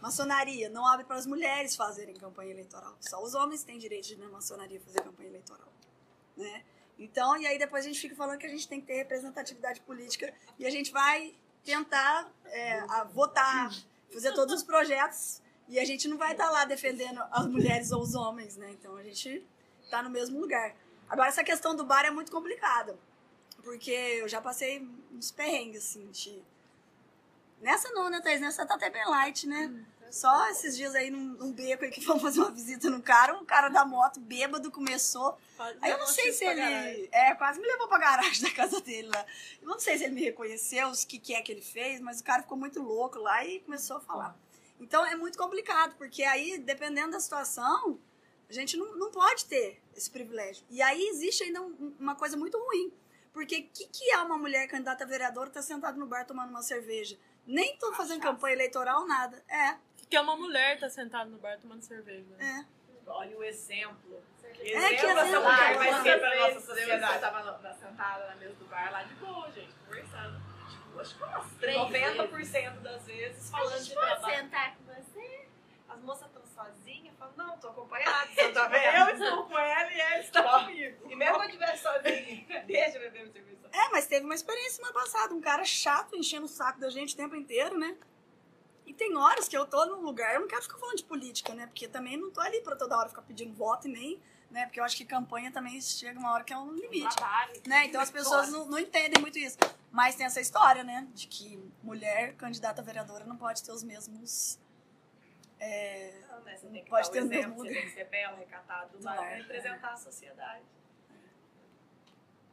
Maçonaria 0.00 0.68
não 0.68 0.86
abre 0.86 1.04
para 1.04 1.16
as 1.16 1.26
mulheres 1.26 1.74
fazerem 1.74 2.14
campanha 2.14 2.52
eleitoral. 2.52 2.96
Só 3.00 3.22
os 3.22 3.34
homens 3.34 3.64
têm 3.64 3.78
direito 3.78 4.06
de 4.06 4.16
na 4.16 4.28
maçonaria 4.28 4.80
fazer 4.80 5.02
campanha 5.02 5.28
eleitoral, 5.28 5.72
né? 6.36 6.64
Então, 6.98 7.36
e 7.36 7.46
aí 7.46 7.58
depois 7.58 7.84
a 7.84 7.88
gente 7.88 8.00
fica 8.00 8.16
falando 8.16 8.38
que 8.38 8.46
a 8.46 8.50
gente 8.50 8.66
tem 8.66 8.80
que 8.80 8.86
ter 8.86 8.94
representatividade 8.94 9.80
política 9.82 10.32
e 10.58 10.66
a 10.66 10.70
gente 10.70 10.90
vai 10.90 11.34
tentar 11.64 12.30
é, 12.46 13.04
votar, 13.12 13.72
fazer 14.12 14.32
todos 14.32 14.54
os 14.54 14.62
projetos 14.62 15.40
e 15.68 15.78
a 15.78 15.84
gente 15.84 16.08
não 16.08 16.16
vai 16.16 16.32
estar 16.32 16.50
lá 16.50 16.64
defendendo 16.64 17.22
as 17.30 17.46
mulheres 17.46 17.92
ou 17.92 18.02
os 18.02 18.14
homens, 18.14 18.56
né? 18.56 18.70
Então 18.70 18.96
a 18.96 19.02
gente 19.02 19.44
está 19.82 20.02
no 20.02 20.10
mesmo 20.10 20.40
lugar. 20.40 20.74
Agora 21.08 21.28
essa 21.28 21.44
questão 21.44 21.76
do 21.76 21.84
bar 21.84 22.04
é 22.04 22.10
muito 22.10 22.32
complicada, 22.32 22.98
porque 23.62 23.90
eu 23.90 24.28
já 24.28 24.40
passei 24.40 24.88
uns 25.12 25.30
perrengues 25.30 25.84
assim, 25.84 26.10
de 26.10 26.42
Nessa 27.60 27.90
não, 27.90 28.08
né, 28.08 28.20
Thaís? 28.20 28.40
Nessa 28.40 28.64
tá 28.66 28.74
até 28.74 28.88
bem 28.90 29.04
light, 29.06 29.46
né? 29.46 29.84
Só 30.10 30.48
esses 30.48 30.74
dias 30.74 30.94
aí 30.94 31.10
num, 31.10 31.34
num 31.34 31.52
beco 31.52 31.84
aí 31.84 31.90
que 31.90 32.00
fomos 32.02 32.22
fazer 32.22 32.40
uma 32.40 32.50
visita 32.50 32.88
no 32.88 33.02
cara, 33.02 33.34
o 33.36 33.44
cara 33.44 33.68
da 33.68 33.84
moto, 33.84 34.18
bêbado, 34.20 34.70
começou. 34.70 35.36
Aí 35.82 35.90
eu 35.90 35.98
não 35.98 36.06
sei 36.06 36.32
se 36.32 36.44
ele. 36.46 37.08
É, 37.12 37.34
quase 37.34 37.60
me 37.60 37.66
levou 37.66 37.88
pra 37.88 37.98
garagem 37.98 38.40
da 38.48 38.50
casa 38.50 38.80
dele 38.80 39.08
lá. 39.08 39.26
Eu 39.60 39.68
não 39.68 39.78
sei 39.78 39.98
se 39.98 40.04
ele 40.04 40.14
me 40.14 40.22
reconheceu, 40.24 40.88
o 40.88 41.06
que, 41.06 41.18
que 41.18 41.34
é 41.34 41.42
que 41.42 41.52
ele 41.52 41.60
fez, 41.60 42.00
mas 42.00 42.20
o 42.20 42.24
cara 42.24 42.42
ficou 42.42 42.56
muito 42.56 42.80
louco 42.82 43.18
lá 43.18 43.44
e 43.44 43.60
começou 43.60 43.98
a 43.98 44.00
falar. 44.00 44.34
Então 44.80 45.04
é 45.04 45.14
muito 45.14 45.36
complicado, 45.36 45.94
porque 45.98 46.22
aí, 46.22 46.56
dependendo 46.56 47.10
da 47.10 47.20
situação, 47.20 47.98
a 48.48 48.52
gente 48.52 48.78
não, 48.78 48.96
não 48.96 49.10
pode 49.10 49.44
ter 49.44 49.82
esse 49.94 50.10
privilégio. 50.10 50.64
E 50.70 50.80
aí 50.80 51.06
existe 51.08 51.42
ainda 51.44 51.60
um- 51.60 51.94
uma 52.00 52.14
coisa 52.14 52.34
muito 52.34 52.56
ruim. 52.58 52.90
Porque 53.38 53.56
o 53.60 53.68
que, 53.68 53.86
que 53.86 54.10
é 54.10 54.18
uma 54.18 54.36
mulher 54.36 54.66
candidata 54.66 55.04
a 55.04 55.06
vereadora 55.06 55.48
tá 55.48 55.62
sentada 55.62 55.96
no 55.96 56.08
bar 56.08 56.26
tomando 56.26 56.50
uma 56.50 56.60
cerveja? 56.60 57.16
Nem 57.46 57.76
tô 57.76 57.92
fazendo 57.92 58.20
campanha 58.20 58.56
eleitoral, 58.56 59.06
nada. 59.06 59.40
É. 59.48 59.76
Que 60.10 60.16
é 60.16 60.20
uma 60.20 60.36
mulher 60.36 60.76
tá 60.80 60.90
sentada 60.90 61.30
no 61.30 61.38
bar 61.38 61.56
tomando 61.60 61.80
cerveja. 61.82 62.26
É. 62.40 62.64
Olha 63.06 63.38
o 63.38 63.44
exemplo. 63.44 64.20
Que 64.42 64.74
É, 64.74 64.88
que 64.88 64.94
exemplo 64.96 65.20
essa 65.20 65.40
mulher 65.40 65.76
vai 65.76 66.02
ser 66.02 66.18
pra 66.18 66.36
nossa 66.36 66.60
sociedade. 66.60 67.14
Eu 67.14 67.20
tava 67.20 67.74
sentada 67.74 68.26
na 68.26 68.34
mesa 68.34 68.54
do 68.54 68.64
bar 68.64 68.90
lá 68.90 69.04
de 69.04 69.14
boa, 69.14 69.52
gente, 69.52 69.72
conversando. 69.86 70.42
Tipo, 70.68 71.00
acho 71.00 71.14
que 71.16 71.22
umas 71.22 71.52
Três 71.60 71.78
90% 71.78 72.80
das 72.80 73.06
vezes 73.06 73.50
falando 73.52 73.72
A 73.72 73.78
de 73.78 73.94
trabalho. 73.94 74.36
sentar 74.36 74.76
com? 74.78 74.87
As 75.98 76.04
moças 76.04 76.28
estão 76.28 76.42
sozinhas, 76.46 77.12
falam, 77.18 77.34
não, 77.36 77.58
tô 77.58 77.68
acompanhada, 77.68 78.30
você 78.32 78.48
tá 78.50 78.68
vendo? 78.68 79.08
Eu 79.10 79.14
estou 79.16 79.46
com 79.46 79.58
ela 79.58 79.92
e 79.92 80.00
ela 80.00 80.18
está 80.22 80.60
comigo. 80.60 81.10
E 81.10 81.16
mesmo 81.16 81.34
que 81.34 81.40
eu 81.42 81.46
estiver 81.46 81.76
sozinha, 81.76 82.62
deixa 82.66 82.98
eu 82.98 83.00
beber 83.02 83.22
meu 83.24 83.32
serviço. 83.32 83.58
É, 83.72 83.88
mas 83.90 84.06
teve 84.06 84.24
uma 84.24 84.34
experiência 84.34 84.76
semana 84.76 84.94
passada, 84.94 85.34
um 85.34 85.40
cara 85.40 85.64
chato 85.64 86.14
enchendo 86.16 86.46
o 86.46 86.48
saco 86.48 86.78
da 86.78 86.88
gente 86.88 87.14
o 87.14 87.16
tempo 87.16 87.34
inteiro, 87.34 87.76
né? 87.76 87.96
E 88.86 88.94
tem 88.94 89.16
horas 89.16 89.48
que 89.48 89.56
eu 89.56 89.66
tô 89.66 89.84
num 89.86 90.02
lugar, 90.02 90.34
eu 90.34 90.40
não 90.40 90.48
quero 90.48 90.62
ficar 90.62 90.78
falando 90.78 90.96
de 90.96 91.04
política, 91.04 91.52
né? 91.52 91.66
Porque 91.66 91.86
também 91.88 92.16
não 92.16 92.30
tô 92.30 92.40
ali 92.40 92.60
pra 92.62 92.76
toda 92.76 92.96
hora 92.96 93.08
ficar 93.08 93.22
pedindo 93.22 93.52
voto 93.54 93.86
e 93.88 93.90
nem, 93.92 94.22
né? 94.50 94.64
Porque 94.66 94.80
eu 94.80 94.84
acho 94.84 94.96
que 94.96 95.04
campanha 95.04 95.50
também 95.52 95.78
chega 95.80 96.18
uma 96.18 96.32
hora 96.32 96.44
que 96.44 96.52
é 96.52 96.58
um 96.58 96.72
limite. 96.72 97.14
Trabalho. 97.16 97.52
né? 97.66 97.86
Então 97.86 98.00
as 98.00 98.10
pessoas 98.10 98.50
não, 98.50 98.64
não 98.66 98.78
entendem 98.78 99.20
muito 99.20 99.36
isso. 99.38 99.58
Mas 99.90 100.14
tem 100.14 100.24
essa 100.24 100.40
história, 100.40 100.84
né? 100.84 101.06
De 101.12 101.26
que 101.26 101.58
mulher 101.82 102.34
candidata 102.36 102.80
a 102.80 102.84
vereadora 102.84 103.24
não 103.24 103.36
pode 103.36 103.62
ter 103.62 103.72
os 103.72 103.82
mesmos. 103.82 104.58
É, 105.60 106.20
Não, 106.28 106.40
né? 106.40 106.56
Você 106.56 106.68
tem 106.68 106.84
que 106.84 106.90
pode 106.90 107.10
dar 107.10 107.22
o 107.22 107.26
mesmo 107.26 107.36
exemplo, 107.36 107.56
você 107.64 107.72
tem 107.72 107.82
que 107.82 107.90
ser 107.90 108.04
bela, 108.04 108.36
recatada, 108.36 108.88
do 108.88 108.98
Do 108.98 109.04
lado, 109.04 109.16
lar, 109.16 109.26
pra 109.26 109.36
representar 109.36 109.92
a 109.92 109.96
sociedade. 109.96 110.64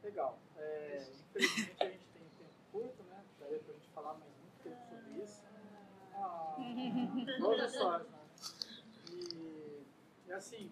Legal. 0.02 0.38
É, 0.56 1.06
infelizmente 1.30 1.82
a 1.82 1.88
gente 1.88 2.08
tem 2.08 2.22
tempo 2.22 2.50
curto, 2.72 3.02
né? 3.04 3.24
Daria 3.40 3.58
pra 3.58 3.74
gente 3.74 3.88
falar 3.90 4.14
mais 4.14 4.32
muito 4.38 4.62
tempo 4.62 4.80
sobre 4.88 5.22
isso. 5.22 5.44
Ah, 6.14 6.56
boas 7.40 7.72
histórias, 7.72 8.08
né? 8.08 8.18
E, 9.12 9.82
e 10.26 10.32
assim, 10.32 10.70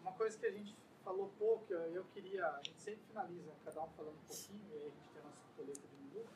uma 0.00 0.12
coisa 0.12 0.38
que 0.38 0.46
a 0.46 0.50
gente 0.50 0.74
falou 1.04 1.32
pouco, 1.38 1.72
eu, 1.72 1.94
eu 1.94 2.04
queria, 2.14 2.46
a 2.46 2.60
gente 2.62 2.80
sempre 2.80 3.02
finaliza, 3.06 3.52
cada 3.64 3.82
um 3.82 3.88
falando 3.90 4.14
um 4.14 4.26
pouquinho, 4.26 4.60
e 4.70 4.74
aí 4.74 4.86
a 4.86 4.90
gente 4.90 5.08
tem 5.10 5.20
a 5.20 5.24
nossa 5.24 5.42
coleta 5.56 5.80
de 5.80 5.96
minuto. 5.96 6.30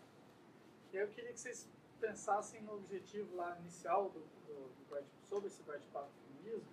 E 0.92 0.98
aí 0.98 1.04
eu 1.04 1.08
queria 1.08 1.32
que 1.32 1.40
vocês 1.40 1.68
pensassem 2.00 2.62
no 2.62 2.74
objetivo 2.74 3.36
lá 3.36 3.58
inicial 3.58 4.10
do, 4.10 4.20
do, 4.20 4.68
do 4.68 4.86
sobre 5.28 5.48
esse 5.48 5.62
bate-papo 5.62 6.08
feminismo, 6.22 6.68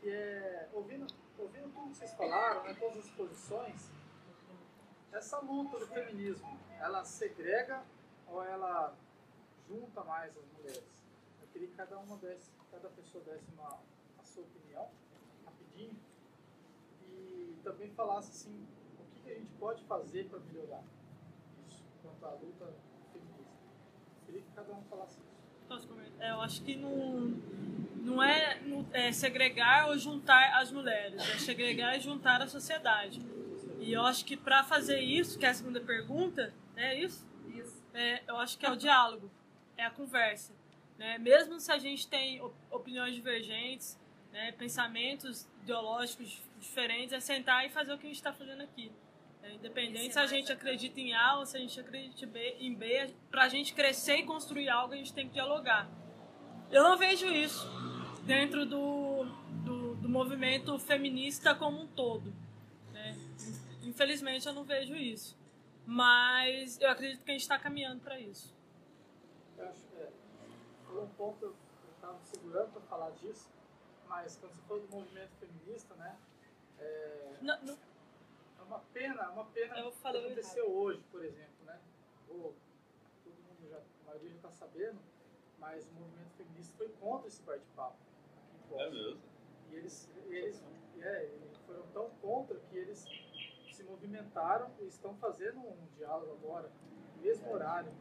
que 0.00 0.10
é, 0.10 0.68
ouvindo, 0.72 1.06
ouvindo 1.38 1.72
tudo 1.72 1.90
que 1.90 1.96
vocês 1.96 2.12
falaram, 2.14 2.64
né, 2.64 2.74
todas 2.74 2.98
as 2.98 3.10
posições, 3.10 3.90
essa 5.12 5.38
luta 5.38 5.78
do 5.78 5.86
feminismo, 5.86 6.58
ela 6.80 7.04
segrega 7.04 7.84
ou 8.26 8.42
ela 8.42 8.94
junta 9.68 10.02
mais 10.02 10.36
as 10.36 10.44
mulheres? 10.52 11.04
Eu 11.40 11.48
queria 11.48 11.68
que 11.68 11.74
cada 11.74 11.98
uma 11.98 12.16
desse, 12.16 12.50
cada 12.70 12.88
pessoa 12.90 13.22
desse 13.24 13.48
uma, 13.52 13.78
a 14.18 14.24
sua 14.24 14.42
opinião, 14.42 14.90
rapidinho, 15.44 15.96
e 17.08 17.56
também 17.62 17.90
falasse 17.92 18.30
assim, 18.30 18.66
o 18.98 19.04
que, 19.14 19.20
que 19.20 19.30
a 19.30 19.38
gente 19.38 19.52
pode 19.54 19.84
fazer 19.84 20.28
para 20.28 20.40
melhorar 20.40 20.82
isso, 21.66 21.84
quanto 22.02 22.26
à 22.26 22.30
luta 22.32 22.74
queria 24.34 24.42
que 24.42 24.54
cada 24.54 24.72
um 24.72 24.82
falasse 24.84 25.18
isso. 25.18 25.68
Posso 25.68 25.86
comentar? 25.88 26.26
É, 26.26 26.30
eu 26.32 26.40
acho 26.40 26.62
que 26.62 26.74
não, 26.76 27.32
não 28.02 28.22
é, 28.22 28.60
é 28.92 29.12
segregar 29.12 29.88
ou 29.88 29.96
juntar 29.98 30.58
as 30.60 30.72
mulheres, 30.72 31.20
é 31.30 31.38
segregar 31.38 31.96
e 31.96 32.00
juntar 32.00 32.42
a 32.42 32.48
sociedade. 32.48 33.20
E 33.80 33.92
eu 33.92 34.02
acho 34.02 34.24
que 34.24 34.36
para 34.36 34.62
fazer 34.64 35.00
isso, 35.00 35.38
que 35.38 35.46
é 35.46 35.50
a 35.50 35.54
segunda 35.54 35.80
pergunta, 35.80 36.52
é 36.76 36.98
isso? 36.98 37.26
Isso. 37.54 37.82
É, 37.92 38.22
eu 38.26 38.36
acho 38.38 38.58
que 38.58 38.66
é 38.66 38.70
o 38.70 38.76
diálogo, 38.76 39.30
é 39.76 39.84
a 39.84 39.90
conversa. 39.90 40.52
Né? 40.98 41.18
Mesmo 41.18 41.60
se 41.60 41.70
a 41.70 41.78
gente 41.78 42.08
tem 42.08 42.40
op- 42.40 42.54
opiniões 42.70 43.14
divergentes, 43.14 43.98
né, 44.32 44.52
pensamentos 44.52 45.46
ideológicos 45.62 46.42
diferentes, 46.58 47.12
é 47.12 47.20
sentar 47.20 47.64
e 47.66 47.68
fazer 47.68 47.92
o 47.92 47.98
que 47.98 48.06
a 48.06 48.08
gente 48.08 48.16
está 48.16 48.32
fazendo 48.32 48.62
aqui. 48.62 48.90
É, 49.44 49.52
independente 49.52 50.14
se 50.14 50.18
a 50.18 50.26
gente 50.26 50.50
acredita 50.50 50.98
em 50.98 51.12
A 51.12 51.36
ou 51.36 51.44
se 51.44 51.54
a 51.56 51.60
gente 51.60 51.78
acredita 51.78 52.38
em 52.58 52.74
B, 52.74 53.14
para 53.30 53.44
a 53.44 53.48
gente 53.48 53.74
crescer 53.74 54.16
e 54.16 54.22
construir 54.24 54.70
algo, 54.70 54.94
a 54.94 54.96
gente 54.96 55.12
tem 55.12 55.28
que 55.28 55.34
dialogar. 55.34 55.86
Eu 56.70 56.82
não 56.82 56.96
vejo 56.96 57.26
isso 57.26 57.66
dentro 58.24 58.64
do, 58.64 59.24
do, 59.62 59.96
do 59.96 60.08
movimento 60.08 60.78
feminista 60.78 61.54
como 61.54 61.82
um 61.82 61.86
todo. 61.86 62.32
né? 62.90 63.14
Infelizmente, 63.82 64.46
eu 64.46 64.54
não 64.54 64.64
vejo 64.64 64.96
isso. 64.96 65.36
Mas 65.86 66.80
eu 66.80 66.88
acredito 66.88 67.22
que 67.22 67.30
a 67.30 67.34
gente 67.34 67.42
está 67.42 67.58
caminhando 67.58 68.00
para 68.00 68.18
isso. 68.18 68.54
Eu 69.58 69.68
acho 69.68 69.80
que 69.84 69.96
é, 69.96 70.08
foi 70.86 71.02
um 71.02 71.08
ponto, 71.08 71.44
eu 71.44 71.54
estava 71.94 72.18
segurando 72.22 72.72
para 72.72 72.80
falar 72.82 73.10
disso, 73.10 73.50
mas 74.08 74.38
quando 74.38 74.54
você 74.54 74.62
falou 74.62 74.82
do 74.86 74.90
movimento 74.90 75.32
feminista, 75.38 75.94
né? 75.96 76.16
É, 76.78 77.34
Não, 77.42 77.62
não. 77.62 77.78
Uma 78.74 78.80
pena, 78.92 79.30
uma 79.30 79.44
pena 79.46 79.78
Eu 79.78 79.92
que 79.92 80.08
aconteceu 80.08 80.70
hoje, 80.70 81.02
por 81.10 81.24
exemplo, 81.24 81.64
né? 81.64 81.78
Ou, 82.28 82.54
todo 83.22 83.34
mundo 83.34 83.68
já, 83.70 83.76
a 83.76 84.06
maioria 84.06 84.30
já 84.30 84.36
está 84.36 84.50
sabendo, 84.50 84.98
mas 85.58 85.86
o 85.86 85.92
movimento 85.92 86.30
feminista 86.36 86.76
foi 86.76 86.88
contra 87.00 87.28
esse 87.28 87.40
bate-papo 87.42 87.96
aqui 88.02 88.56
em 88.56 88.68
Foz. 88.68 88.80
É 88.80 88.90
mesmo? 88.90 89.22
E 89.70 89.76
eles, 89.76 90.10
eles, 90.26 90.64
é, 91.00 91.30
foram 91.66 91.86
tão 91.88 92.10
contra 92.20 92.58
que 92.58 92.76
eles 92.76 93.06
se 93.72 93.82
movimentaram 93.84 94.70
e 94.80 94.86
estão 94.86 95.14
fazendo 95.16 95.60
um 95.60 95.86
diálogo 95.96 96.32
agora, 96.32 96.70
no 97.16 97.22
mesmo 97.22 97.52
horário, 97.52 97.92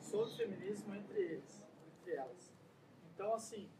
sobre 0.00 0.34
feminismo 0.34 0.94
entre 0.94 1.20
eles, 1.20 1.62
entre 2.00 2.14
elas. 2.14 2.52
Então, 3.12 3.34
assim, 3.34 3.70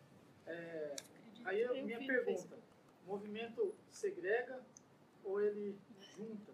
é, 0.47 0.97
aí 1.45 1.65
a 1.65 1.73
minha 1.73 1.99
pergunta, 1.99 2.59
o 3.05 3.09
movimento 3.09 3.75
segrega 3.91 4.63
ou 5.25 5.41
ele 5.41 5.79
junta? 6.17 6.53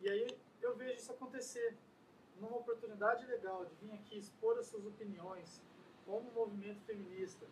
E 0.00 0.08
aí 0.08 0.38
eu 0.60 0.76
vejo 0.76 0.94
isso 0.98 1.12
acontecer 1.12 1.76
numa 2.40 2.56
oportunidade 2.56 3.26
legal 3.26 3.64
de 3.64 3.74
vir 3.76 3.92
aqui 3.92 4.18
expor 4.18 4.58
as 4.58 4.66
suas 4.66 4.86
opiniões 4.86 5.60
como 6.06 6.30
movimento 6.32 6.80
feminista. 6.84 7.46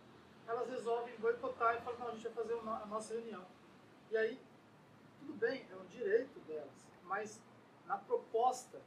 Elas 0.47 0.69
resolvem 0.69 1.17
boicotar 1.19 1.77
e 1.77 1.81
falar, 1.81 1.99
não, 1.99 2.09
a 2.09 2.13
gente 2.13 2.25
ia 2.25 2.31
fazer 2.31 2.55
a 2.55 2.87
nossa 2.87 3.15
reunião. 3.15 3.45
E 4.11 4.17
aí, 4.17 4.41
tudo 5.19 5.35
bem, 5.35 5.67
é 5.71 5.77
um 5.77 5.87
direito 5.87 6.39
delas, 6.41 6.87
mas 7.03 7.41
na 7.85 7.99
proposta 7.99 8.81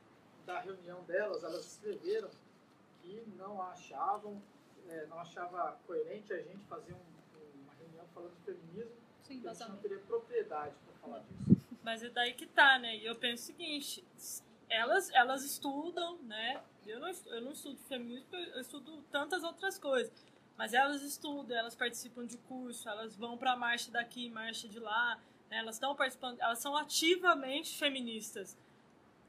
da 0.45 0.59
reunião 0.61 1.03
delas, 1.03 1.43
elas 1.43 1.65
escreveram 1.65 2.29
que 3.01 3.21
não 3.37 3.61
achavam, 3.61 4.41
é, 4.87 5.05
não 5.07 5.19
achava 5.19 5.77
coerente 5.85 6.33
a 6.33 6.41
gente 6.41 6.65
fazer 6.65 6.93
um- 6.93 7.61
uma 7.63 7.73
reunião 7.73 8.05
falando 8.13 8.33
de 8.35 8.41
feminismo, 8.43 8.95
Sim, 9.21 9.35
porque 9.35 9.47
a 9.49 9.53
gente 9.53 9.69
não 9.69 9.77
teria 9.77 9.99
propriedade 9.99 10.75
para 10.85 10.93
falar 10.95 11.19
disso. 11.19 11.58
Mas 11.89 12.03
é 12.03 12.09
daí 12.09 12.33
que 12.35 12.45
tá, 12.45 12.77
né? 12.77 12.97
E 12.97 13.05
eu 13.07 13.15
penso 13.15 13.41
o 13.41 13.45
seguinte, 13.47 14.05
elas, 14.69 15.09
elas 15.09 15.43
estudam, 15.43 16.19
né? 16.21 16.61
Eu 16.85 16.99
não, 16.99 17.09
eu 17.09 17.41
não 17.41 17.51
estudo 17.51 17.79
feminismo, 17.87 18.27
eu 18.31 18.61
estudo 18.61 19.03
tantas 19.11 19.43
outras 19.43 19.79
coisas. 19.79 20.13
Mas 20.55 20.75
elas 20.75 21.01
estudam, 21.01 21.57
elas 21.57 21.75
participam 21.75 22.27
de 22.27 22.37
curso, 22.37 22.87
elas 22.87 23.15
vão 23.15 23.39
pra 23.39 23.55
marcha 23.55 23.89
daqui, 23.89 24.29
marcha 24.29 24.69
de 24.69 24.79
lá, 24.79 25.19
né? 25.49 25.57
Elas 25.57 25.77
estão 25.77 25.95
participando, 25.95 26.39
elas 26.39 26.59
são 26.59 26.77
ativamente 26.77 27.75
feministas. 27.75 28.55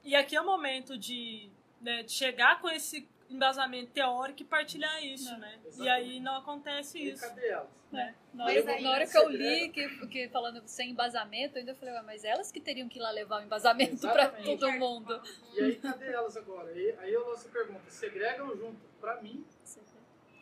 E 0.04 0.14
aqui 0.14 0.36
é 0.36 0.40
o 0.42 0.44
momento 0.44 0.98
de, 0.98 1.48
né, 1.80 2.02
de 2.02 2.12
chegar 2.12 2.60
com 2.60 2.68
esse 2.68 3.08
embasamento 3.30 3.90
teórico 3.92 4.42
e 4.42 4.44
partilhar 4.44 5.04
isso, 5.04 5.36
né? 5.38 5.58
E 5.78 5.88
aí 5.88 6.20
não 6.20 6.36
acontece 6.36 6.98
isso. 7.00 7.20
Cadê 7.26 7.48
elas? 7.48 7.68
Né? 7.90 8.14
Na 8.32 8.44
hora, 8.44 8.72
aí 8.72 8.82
na 8.82 8.90
hora 8.90 9.06
que 9.06 9.18
eu 9.18 9.28
li, 9.28 9.68
que, 9.70 10.06
que 10.06 10.28
falando 10.28 10.62
sem 10.66 10.90
embasamento, 10.90 11.56
eu 11.56 11.60
ainda 11.60 11.74
falei, 11.74 11.94
"Ué, 11.94 12.02
mas 12.02 12.22
elas 12.24 12.52
que 12.52 12.60
teriam 12.60 12.88
que 12.88 12.98
ir 12.98 13.02
lá 13.02 13.10
levar 13.10 13.40
o 13.40 13.44
embasamento 13.44 14.00
pra 14.00 14.24
Exatamente. 14.24 14.58
todo 14.58 14.72
mundo. 14.72 15.20
E 15.54 15.60
aí, 15.62 15.76
cadê 15.76 16.12
elas 16.12 16.36
agora? 16.36 16.70
E, 16.72 16.92
aí 16.98 17.12
eu 17.12 17.28
lanço 17.28 17.48
a 17.48 17.50
pergunta, 17.50 17.90
segregam 17.90 18.48
ou 18.48 18.56
juntam? 18.56 18.80
Para 19.00 19.20
mim, 19.22 19.44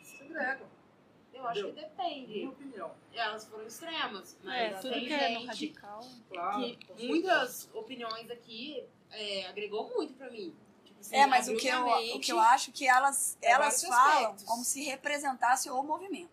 segregam. 0.03 0.67
Eu 1.33 1.47
acho 1.47 1.63
que 1.63 1.69
Entendeu? 1.69 1.89
depende. 1.89 2.33
Minha 2.33 2.49
opinião. 2.49 2.91
Elas 3.13 3.45
foram 3.47 3.65
extremas. 3.65 4.37
É, 4.43 4.71
Mas 4.71 4.81
tudo 4.81 4.93
tem 4.93 5.05
que 5.05 5.13
é 5.13 5.29
no 5.29 5.39
gente 5.39 5.47
radical. 5.47 6.01
Claro, 6.29 6.75
que 6.77 7.07
muitas 7.07 7.69
opiniões 7.73 8.29
aqui 8.29 8.83
é, 9.11 9.45
agregou 9.47 9.89
muito 9.95 10.13
pra 10.15 10.29
mim. 10.29 10.53
Assim, 10.99 11.15
É, 11.15 11.25
mas 11.25 11.47
o 11.47 11.55
que, 11.55 11.67
eu, 11.67 11.85
o 11.87 12.19
que 12.19 12.31
eu 12.31 12.39
acho 12.39 12.71
que 12.71 12.87
elas, 12.87 13.37
pra 13.39 13.49
elas 13.49 13.83
falam 13.83 14.23
aspectos. 14.23 14.43
como 14.43 14.63
se 14.63 14.83
representasse 14.83 15.69
o 15.69 15.81
movimento. 15.83 16.29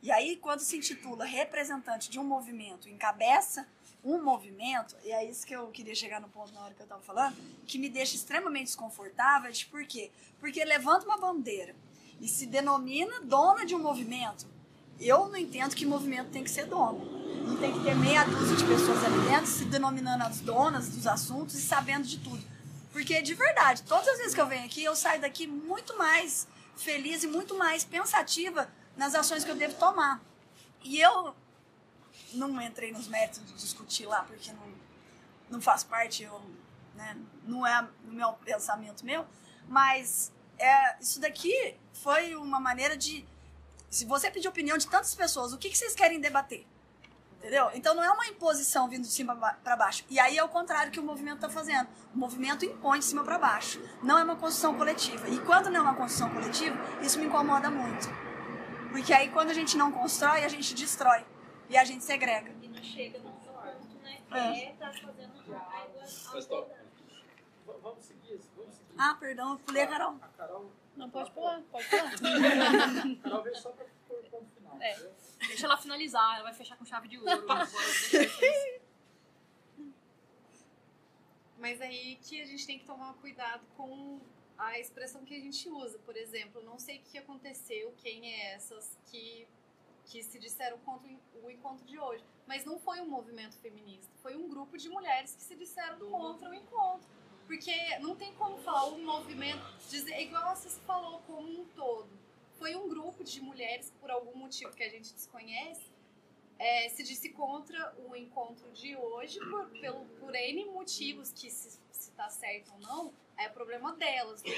E 0.00 0.12
aí, 0.12 0.36
quando 0.36 0.60
se 0.60 0.76
intitula 0.76 1.24
representante 1.24 2.08
de 2.08 2.18
um 2.18 2.24
movimento, 2.24 2.88
encabeça 2.88 3.66
um 4.04 4.22
movimento, 4.22 4.94
e 5.04 5.10
é 5.10 5.28
isso 5.28 5.44
que 5.44 5.54
eu 5.54 5.66
queria 5.68 5.94
chegar 5.94 6.20
no 6.20 6.28
ponto 6.28 6.52
na 6.54 6.62
hora 6.62 6.72
que 6.72 6.80
eu 6.80 6.84
estava 6.84 7.02
falando, 7.02 7.36
que 7.66 7.78
me 7.78 7.88
deixa 7.88 8.14
extremamente 8.14 8.66
desconfortável, 8.66 9.50
de 9.50 9.66
por 9.66 9.84
quê? 9.84 10.10
Porque 10.38 10.64
levanta 10.64 11.04
uma 11.04 11.18
bandeira 11.18 11.74
e 12.20 12.28
se 12.28 12.46
denomina 12.46 13.20
dona 13.22 13.66
de 13.66 13.74
um 13.74 13.80
movimento. 13.80 14.46
Eu 15.00 15.28
não 15.28 15.36
entendo 15.36 15.74
que 15.74 15.84
movimento 15.84 16.30
tem 16.30 16.44
que 16.44 16.50
ser 16.50 16.66
dono. 16.66 17.04
Não 17.44 17.56
tem 17.56 17.72
que 17.72 17.80
ter 17.84 17.94
meia 17.94 18.24
dúzia 18.24 18.56
de 18.56 18.64
pessoas 18.64 19.02
ali 19.04 19.20
dentro 19.28 19.46
se 19.46 19.64
denominando 19.64 20.24
as 20.24 20.40
donas 20.40 20.88
dos 20.88 21.06
assuntos 21.06 21.54
e 21.54 21.60
sabendo 21.60 22.06
de 22.06 22.18
tudo. 22.18 22.42
Porque, 22.92 23.20
de 23.22 23.34
verdade, 23.34 23.82
todas 23.82 24.08
as 24.08 24.18
vezes 24.18 24.34
que 24.34 24.40
eu 24.40 24.46
venho 24.46 24.64
aqui, 24.64 24.82
eu 24.82 24.96
saio 24.96 25.20
daqui 25.20 25.46
muito 25.46 25.96
mais 25.96 26.48
feliz 26.76 27.22
e 27.22 27.26
muito 27.26 27.56
mais 27.56 27.84
pensativa 27.84 28.70
nas 28.96 29.14
ações 29.14 29.44
que 29.44 29.50
eu 29.50 29.56
devo 29.56 29.74
tomar. 29.74 30.20
E 30.82 31.00
eu 31.00 31.34
não 32.32 32.60
entrei 32.60 32.92
nos 32.92 33.08
méritos 33.08 33.44
de 33.44 33.52
discutir 33.54 34.06
lá, 34.06 34.22
porque 34.22 34.52
não, 34.52 34.74
não 35.50 35.60
faz 35.60 35.82
parte, 35.84 36.22
eu, 36.22 36.40
né, 36.94 37.16
não 37.44 37.66
é 37.66 37.88
o 38.04 38.12
meu 38.12 38.32
pensamento 38.34 39.04
meu, 39.04 39.26
mas 39.68 40.32
é, 40.58 40.98
isso 41.00 41.20
daqui 41.20 41.76
foi 41.92 42.34
uma 42.34 42.60
maneira 42.60 42.96
de. 42.96 43.26
Se 43.90 44.04
você 44.04 44.30
pedir 44.30 44.48
opinião 44.48 44.76
de 44.76 44.86
tantas 44.86 45.14
pessoas, 45.14 45.52
o 45.52 45.58
que, 45.58 45.70
que 45.70 45.78
vocês 45.78 45.94
querem 45.94 46.20
debater? 46.20 46.66
Entendeu? 47.38 47.70
Então 47.72 47.94
não 47.94 48.02
é 48.02 48.10
uma 48.10 48.26
imposição 48.26 48.88
vindo 48.88 49.02
de 49.02 49.08
cima 49.12 49.34
para 49.62 49.76
baixo. 49.76 50.04
E 50.10 50.18
aí 50.18 50.36
é 50.36 50.42
o 50.42 50.48
contrário 50.48 50.90
que 50.90 50.98
o 50.98 51.02
movimento 51.04 51.36
está 51.36 51.48
fazendo. 51.48 51.88
O 52.14 52.18
movimento 52.18 52.64
impõe 52.64 52.98
de 52.98 53.04
cima 53.04 53.22
para 53.22 53.38
baixo. 53.38 53.80
Não 54.02 54.18
é 54.18 54.24
uma 54.24 54.34
construção 54.36 54.74
coletiva. 54.76 55.28
E 55.28 55.38
quando 55.40 55.70
não 55.70 55.78
é 55.80 55.82
uma 55.82 55.94
construção 55.94 56.30
coletiva, 56.30 56.76
isso 57.00 57.16
me 57.18 57.26
incomoda 57.26 57.70
muito. 57.70 58.08
Porque 58.90 59.12
aí 59.12 59.30
quando 59.30 59.50
a 59.50 59.54
gente 59.54 59.76
não 59.76 59.92
constrói, 59.92 60.44
a 60.44 60.48
gente 60.48 60.74
destrói. 60.74 61.24
E 61.70 61.76
a 61.76 61.84
gente 61.84 62.02
segrega. 62.02 62.50
E 62.60 62.68
não 62.68 62.82
chega 62.82 63.18
no 63.20 63.30
ponto, 63.30 63.98
né? 64.02 64.18
Que 64.28 64.34
É. 64.36 64.64
é, 64.70 64.72
tá 64.72 64.86
fazendo 64.92 65.32
a 65.32 65.42
Mas 66.02 66.44
igualdade. 66.44 66.46
top. 66.48 66.70
V- 67.66 67.72
Vamos 67.82 68.04
seguir? 68.04 68.40
Vamos 68.56 68.74
seguir. 68.74 68.94
Ah, 68.98 69.14
perdão, 69.20 69.52
eu 69.52 69.58
pulei 69.60 69.82
a 69.82 69.86
Carol. 69.86 70.16
A 70.20 70.28
Carol. 70.36 70.72
Não, 70.96 71.08
pode 71.10 71.30
pular, 71.30 71.60
pode 71.70 71.86
pular. 71.88 72.04
A 73.22 73.22
Carol 73.22 73.42
veio 73.44 73.56
só 73.56 73.70
para 73.70 73.86
pôr 74.08 74.18
o 74.18 74.22
ponto 74.30 74.46
final. 74.56 74.58
É. 74.80 75.10
Deixa 75.46 75.66
ela 75.66 75.76
finalizar, 75.76 76.36
ela 76.36 76.44
vai 76.44 76.54
fechar 76.54 76.76
com 76.76 76.84
chave 76.84 77.08
de 77.08 77.18
ouro. 77.18 77.46
Mas 81.58 81.80
aí 81.80 82.16
que 82.22 82.40
a 82.40 82.44
gente 82.44 82.66
tem 82.66 82.78
que 82.78 82.84
tomar 82.84 83.14
cuidado 83.14 83.64
com 83.76 84.20
a 84.56 84.78
expressão 84.78 85.24
que 85.24 85.34
a 85.34 85.40
gente 85.40 85.68
usa. 85.68 85.98
Por 86.00 86.16
exemplo, 86.16 86.62
não 86.62 86.78
sei 86.78 86.98
o 86.98 87.02
que 87.02 87.18
aconteceu, 87.18 87.92
quem 87.98 88.32
é 88.32 88.54
essas 88.54 88.96
que, 89.06 89.46
que 90.06 90.22
se 90.22 90.38
disseram 90.38 90.78
contra 90.78 91.08
o 91.42 91.50
encontro 91.50 91.84
de 91.84 91.98
hoje. 91.98 92.24
Mas 92.46 92.64
não 92.64 92.78
foi 92.78 93.00
um 93.00 93.08
movimento 93.08 93.56
feminista, 93.58 94.10
foi 94.22 94.36
um 94.36 94.48
grupo 94.48 94.76
de 94.78 94.88
mulheres 94.88 95.34
que 95.34 95.42
se 95.42 95.54
disseram 95.54 95.98
contra 96.10 96.48
o 96.48 96.54
encontro. 96.54 97.06
Porque 97.46 97.98
não 98.00 98.14
tem 98.14 98.34
como 98.34 98.58
falar 98.58 98.88
um 98.88 99.04
movimento, 99.04 99.64
dizer, 99.88 100.20
igual 100.20 100.54
você 100.54 100.68
falou, 100.80 101.20
como 101.26 101.62
um 101.62 101.64
todo. 101.74 102.08
Foi 102.58 102.74
um 102.74 102.88
grupo 102.88 103.22
de 103.22 103.40
mulheres, 103.40 103.92
por 104.00 104.10
algum 104.10 104.36
motivo 104.36 104.72
que 104.72 104.82
a 104.82 104.88
gente 104.88 105.12
desconhece, 105.14 105.86
é, 106.58 106.88
se 106.88 107.04
disse 107.04 107.28
contra 107.30 107.94
o 108.06 108.16
encontro 108.16 108.68
de 108.72 108.96
hoje 108.96 109.38
por, 109.38 109.68
pelo, 109.80 110.04
por 110.20 110.34
N 110.34 110.64
motivos 110.66 111.32
que 111.32 111.50
se, 111.50 111.78
se 111.92 112.10
tá 112.12 112.28
certo 112.28 112.72
ou 112.72 112.80
não, 112.80 113.12
é 113.36 113.48
problema 113.48 113.94
delas, 113.94 114.42
do 114.42 114.50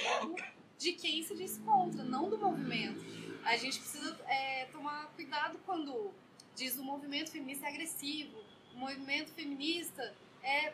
de 0.79 0.95
quem 0.95 1.23
se 1.23 1.37
diz 1.37 1.59
contra, 1.59 2.03
não 2.03 2.31
do 2.31 2.39
movimento. 2.39 3.05
A 3.45 3.55
gente 3.57 3.79
precisa 3.79 4.19
é, 4.27 4.65
tomar 4.73 5.13
cuidado 5.15 5.59
quando 5.67 6.11
diz 6.57 6.79
o 6.79 6.83
movimento 6.83 7.31
feminista 7.31 7.67
é 7.67 7.69
agressivo, 7.69 8.43
o 8.75 8.79
movimento 8.79 9.31
feminista 9.33 10.15
é 10.43 10.73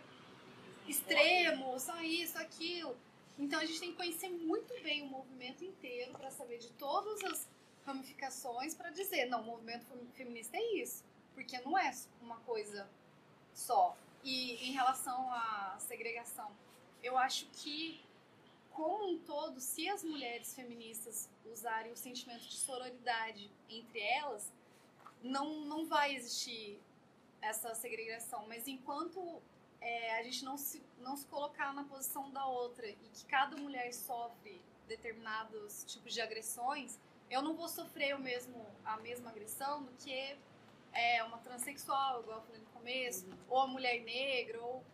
extremo, 0.86 1.78
só 1.80 2.00
isso, 2.02 2.38
aquilo. 2.38 2.96
Então 3.38 3.60
a 3.60 3.64
gente 3.64 3.80
tem 3.80 3.90
que 3.90 3.96
conhecer 3.96 4.28
muito 4.28 4.72
bem 4.82 5.02
o 5.02 5.06
movimento 5.06 5.64
inteiro 5.64 6.12
para 6.12 6.30
saber 6.30 6.58
de 6.58 6.70
todas 6.72 7.22
as 7.24 7.48
ramificações 7.84 8.74
para 8.74 8.90
dizer, 8.90 9.26
não, 9.26 9.42
o 9.42 9.44
movimento 9.44 9.84
fem- 9.86 10.08
feminista 10.14 10.56
é 10.56 10.74
isso, 10.74 11.04
porque 11.34 11.58
não 11.60 11.76
é 11.78 11.94
uma 12.20 12.38
coisa 12.40 12.88
só. 13.54 13.96
E 14.24 14.54
em 14.68 14.72
relação 14.72 15.30
à 15.30 15.76
segregação, 15.78 16.50
eu 17.02 17.16
acho 17.16 17.46
que 17.52 18.00
como 18.70 19.12
um 19.12 19.18
todo, 19.18 19.60
se 19.60 19.88
as 19.88 20.02
mulheres 20.02 20.54
feministas 20.54 21.30
usarem 21.46 21.92
o 21.92 21.96
sentimento 21.96 22.42
de 22.42 22.56
sororidade 22.56 23.50
entre 23.70 24.00
elas, 24.00 24.52
não, 25.22 25.60
não 25.60 25.86
vai 25.86 26.14
existir 26.14 26.78
essa 27.40 27.74
segregação. 27.74 28.46
Mas 28.46 28.66
enquanto 28.68 29.40
é, 29.86 30.18
a 30.18 30.22
gente 30.24 30.44
não 30.44 30.56
se, 30.56 30.82
não 30.98 31.16
se 31.16 31.24
colocar 31.26 31.72
na 31.72 31.84
posição 31.84 32.28
da 32.32 32.44
outra 32.44 32.88
e 32.88 32.96
que 33.14 33.24
cada 33.26 33.56
mulher 33.56 33.92
sofre 33.92 34.60
determinados 34.88 35.84
tipos 35.84 36.12
de 36.12 36.20
agressões, 36.20 36.98
eu 37.30 37.40
não 37.40 37.54
vou 37.54 37.68
sofrer 37.68 38.16
o 38.16 38.18
mesmo, 38.18 38.66
a 38.84 38.96
mesma 38.96 39.30
agressão 39.30 39.84
do 39.84 39.92
que 39.92 40.36
é, 40.92 41.22
uma 41.22 41.38
transexual, 41.38 42.22
igual 42.22 42.38
eu 42.38 42.44
falei 42.44 42.60
no 42.60 42.66
começo, 42.66 43.28
ou 43.48 43.60
a 43.60 43.66
mulher 43.68 44.02
negra, 44.02 44.60
ou... 44.60 44.84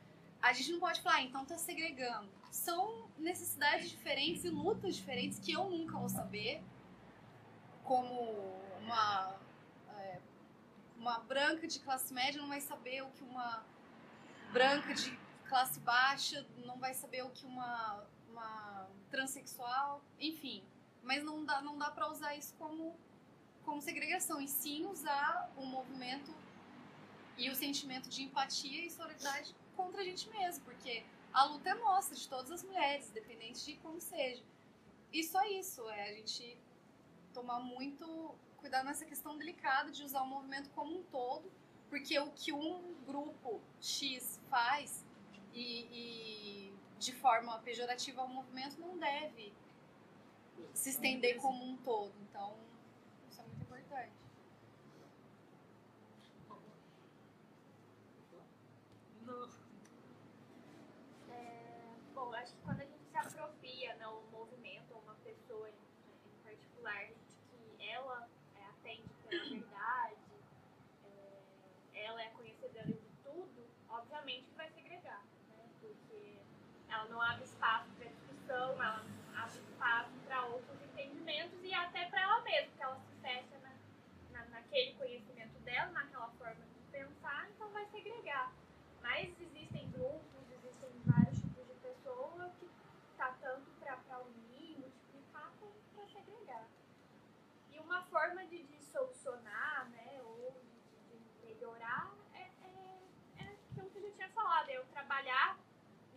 A 0.42 0.52
gente 0.52 0.72
não 0.72 0.80
pode 0.80 1.00
falar, 1.00 1.16
ah, 1.16 1.22
então 1.22 1.44
tá 1.44 1.56
segregando. 1.56 2.28
São 2.50 3.08
necessidades 3.16 3.88
diferentes 3.88 4.44
e 4.44 4.50
lutas 4.50 4.96
diferentes 4.96 5.38
que 5.38 5.52
eu 5.52 5.70
nunca 5.70 5.96
vou 5.96 6.08
saber, 6.08 6.62
como 7.84 8.58
uma, 8.80 9.36
é, 9.96 10.18
uma 10.96 11.18
branca 11.20 11.66
de 11.66 11.78
classe 11.80 12.12
média 12.12 12.40
não 12.40 12.48
vai 12.48 12.60
saber 12.60 13.02
o 13.02 13.10
que 13.10 13.22
uma 13.22 13.64
branca 14.52 14.92
de 14.94 15.18
classe 15.48 15.80
baixa 15.80 16.46
não 16.64 16.78
vai 16.78 16.94
saber 16.94 17.22
o 17.24 17.30
que 17.30 17.46
uma, 17.46 18.04
uma 18.30 18.86
transexual, 19.10 20.02
enfim. 20.20 20.62
Mas 21.02 21.24
não 21.24 21.44
dá, 21.44 21.60
não 21.62 21.76
dá 21.76 21.90
para 21.90 22.08
usar 22.10 22.36
isso 22.36 22.54
como, 22.58 22.94
como 23.64 23.80
segregação, 23.80 24.40
e 24.40 24.46
sim 24.46 24.86
usar 24.86 25.50
o 25.56 25.64
movimento 25.64 26.32
e 27.36 27.50
o 27.50 27.54
sentimento 27.54 28.08
de 28.08 28.22
empatia 28.22 28.86
e 28.86 28.90
solidariedade 28.90 29.54
contra 29.74 30.02
a 30.02 30.04
gente 30.04 30.28
mesmo, 30.28 30.64
porque 30.64 31.04
a 31.32 31.44
luta 31.44 31.70
é 31.70 31.74
nossa, 31.74 32.14
de 32.14 32.28
todas 32.28 32.50
as 32.50 32.62
mulheres, 32.62 33.08
independente 33.10 33.64
de 33.64 33.74
como 33.78 34.00
seja. 34.00 34.42
E 35.12 35.24
só 35.24 35.42
isso, 35.44 35.88
é 35.88 36.10
a 36.10 36.14
gente 36.14 36.58
tomar 37.32 37.58
muito 37.58 38.34
cuidado 38.58 38.84
nessa 38.84 39.04
questão 39.04 39.36
delicada 39.36 39.90
de 39.90 40.04
usar 40.04 40.22
o 40.22 40.26
movimento 40.26 40.70
como 40.70 40.98
um 40.98 41.02
todo, 41.04 41.50
porque 41.92 42.18
o 42.18 42.30
que 42.30 42.50
um 42.54 42.94
grupo 43.04 43.60
X 43.78 44.40
faz 44.48 45.04
e, 45.52 45.84
e 45.92 46.74
de 46.98 47.12
forma 47.12 47.58
pejorativa 47.58 48.22
ao 48.22 48.28
movimento 48.28 48.80
não 48.80 48.96
deve 48.96 49.52
se 50.72 50.88
estender 50.88 51.36
como 51.36 51.62
um 51.62 51.76
todo. 51.76 52.14
Então, 52.22 52.56
isso 53.30 53.42
é 53.42 53.44
muito 53.44 53.60
importante. 53.60 54.22
obviamente 73.92 74.46
que 74.46 74.56
vai 74.56 74.70
segregar, 74.70 75.22
né? 75.48 75.64
Porque 75.80 76.38
ela 77.02 77.10
não 77.10 77.20
abre 77.20 77.44
espaço 77.44 77.90
para 77.98 78.08
discussão, 78.08 78.72
ela 78.80 79.04
abre 79.36 79.58
espaço 79.58 80.10
para 80.24 80.44
outros 80.44 80.80
entendimentos 80.82 81.58
e 81.64 81.74
até 81.74 82.06
para 82.06 82.20
ela 82.20 82.40
mesma, 82.42 82.68
porque 82.68 82.82
ela 82.82 83.00
se 83.00 83.14
fecha 83.20 83.58
na, 83.58 83.72
na, 84.30 84.44
naquele 84.50 84.94
conhecimento 84.94 85.58
dela, 85.60 85.90
naquela 85.90 86.28
forma 86.38 86.64
de 86.64 86.80
pensar, 86.92 87.50
então 87.50 87.68
vai 87.70 87.84
segregar. 87.86 88.52
Mas 89.00 89.28
existem 89.40 89.90
grupos, 89.90 90.50
existem 90.52 90.90
vários 91.04 91.40
tipos 91.40 91.66
de 91.66 91.74
pessoa 91.74 92.52
que 92.60 92.70
tá 93.16 93.36
tanto 93.40 93.66
para 93.80 94.18
unir, 94.20 94.78
multiplicar, 94.78 95.50
como 95.58 95.74
para 95.96 96.06
segregar. 96.06 96.68
E 97.72 97.80
uma 97.80 98.02
forma 98.04 98.44
de, 98.46 98.62
de 98.62 98.80
solucionar, 98.84 99.88
né, 99.90 100.20
ou 100.22 100.54
de, 101.10 101.18
de 101.18 101.46
melhorar, 101.46 102.12
é, 102.32 102.42
é, 102.42 102.98
é 103.38 103.56
aquilo 103.72 103.90
que 103.90 103.98
eu 103.98 104.02
já 104.02 104.10
tinha 104.12 104.28
falado, 104.28 104.70
é 104.70 104.76
eu 104.76 104.84
trabalhar 104.86 105.58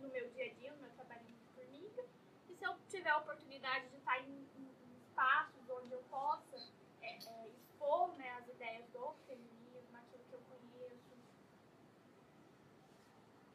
no 0.00 0.08
meu 0.08 0.28
dia 0.30 0.46
a 0.46 0.54
dia, 0.54 0.72
no 0.72 0.78
meu 0.78 0.90
trabalhinho 0.90 1.34
de 1.34 1.46
formiga, 1.54 2.02
e 2.02 2.38
se 2.58 2.64
eu 2.64 2.76
tiver 2.88 3.10
a 3.10 3.18
oportunidade 3.18 3.88
de 3.88 3.96
estar 3.96 4.18
em, 4.20 4.48
em- 4.56 4.76
espaços 5.16 5.68
onde 5.70 5.92
eu 5.92 6.02
possa 6.10 6.56
é, 7.00 7.16
é, 7.16 7.48
expor 7.48 8.14
né, 8.18 8.30
as 8.32 8.48
ideias 8.48 8.84
do 8.90 9.14
feminismo, 9.26 9.96
aquilo 9.96 10.24
que 10.24 10.32
eu 10.34 10.40
conheço, 10.40 11.16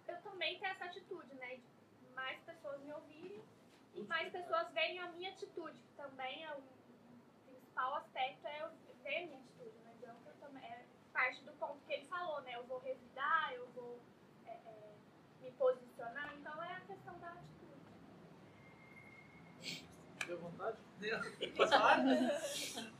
eu 0.07 0.21
também 0.23 0.59
tenho 0.59 0.71
essa 0.71 0.85
atitude, 0.85 1.33
né, 1.35 1.57
de 2.01 2.09
mais 2.15 2.39
pessoas 2.43 2.81
me 2.81 2.91
ouvirem 2.93 3.43
e 3.93 4.01
mais 4.03 4.31
pessoas 4.31 4.71
verem 4.71 4.99
a 4.99 5.11
minha 5.11 5.31
atitude, 5.31 5.77
que 5.77 5.93
também 5.95 6.43
é 6.45 6.53
um, 6.55 6.61
um 6.61 7.21
principal 7.45 7.95
aspecto, 7.97 8.47
é 8.47 8.61
eu 8.63 8.71
ver 9.03 9.23
a 9.23 9.25
minha 9.27 9.37
atitude, 9.39 9.77
não 9.83 9.91
adianta 9.91 10.29
eu 10.29 10.35
também, 10.39 10.63
é 10.63 10.85
parte 11.13 11.43
do 11.43 11.51
ponto 11.53 11.79
que 11.85 11.93
ele 11.93 12.07
falou, 12.07 12.41
né, 12.41 12.55
eu 12.55 12.63
vou 12.65 12.79
revidar, 12.79 13.53
eu 13.53 13.67
vou 13.73 13.99
é, 14.47 14.51
é, 14.51 14.95
me 15.41 15.51
posicionar, 15.51 16.33
então 16.35 16.63
é 16.63 16.73
a 16.73 16.81
questão 16.81 17.19
da 17.19 17.27
atitude. 17.29 17.50
Deu 20.31 20.39
vontade? 20.39 20.77
Posso 21.57 21.71
falar? 21.73 21.99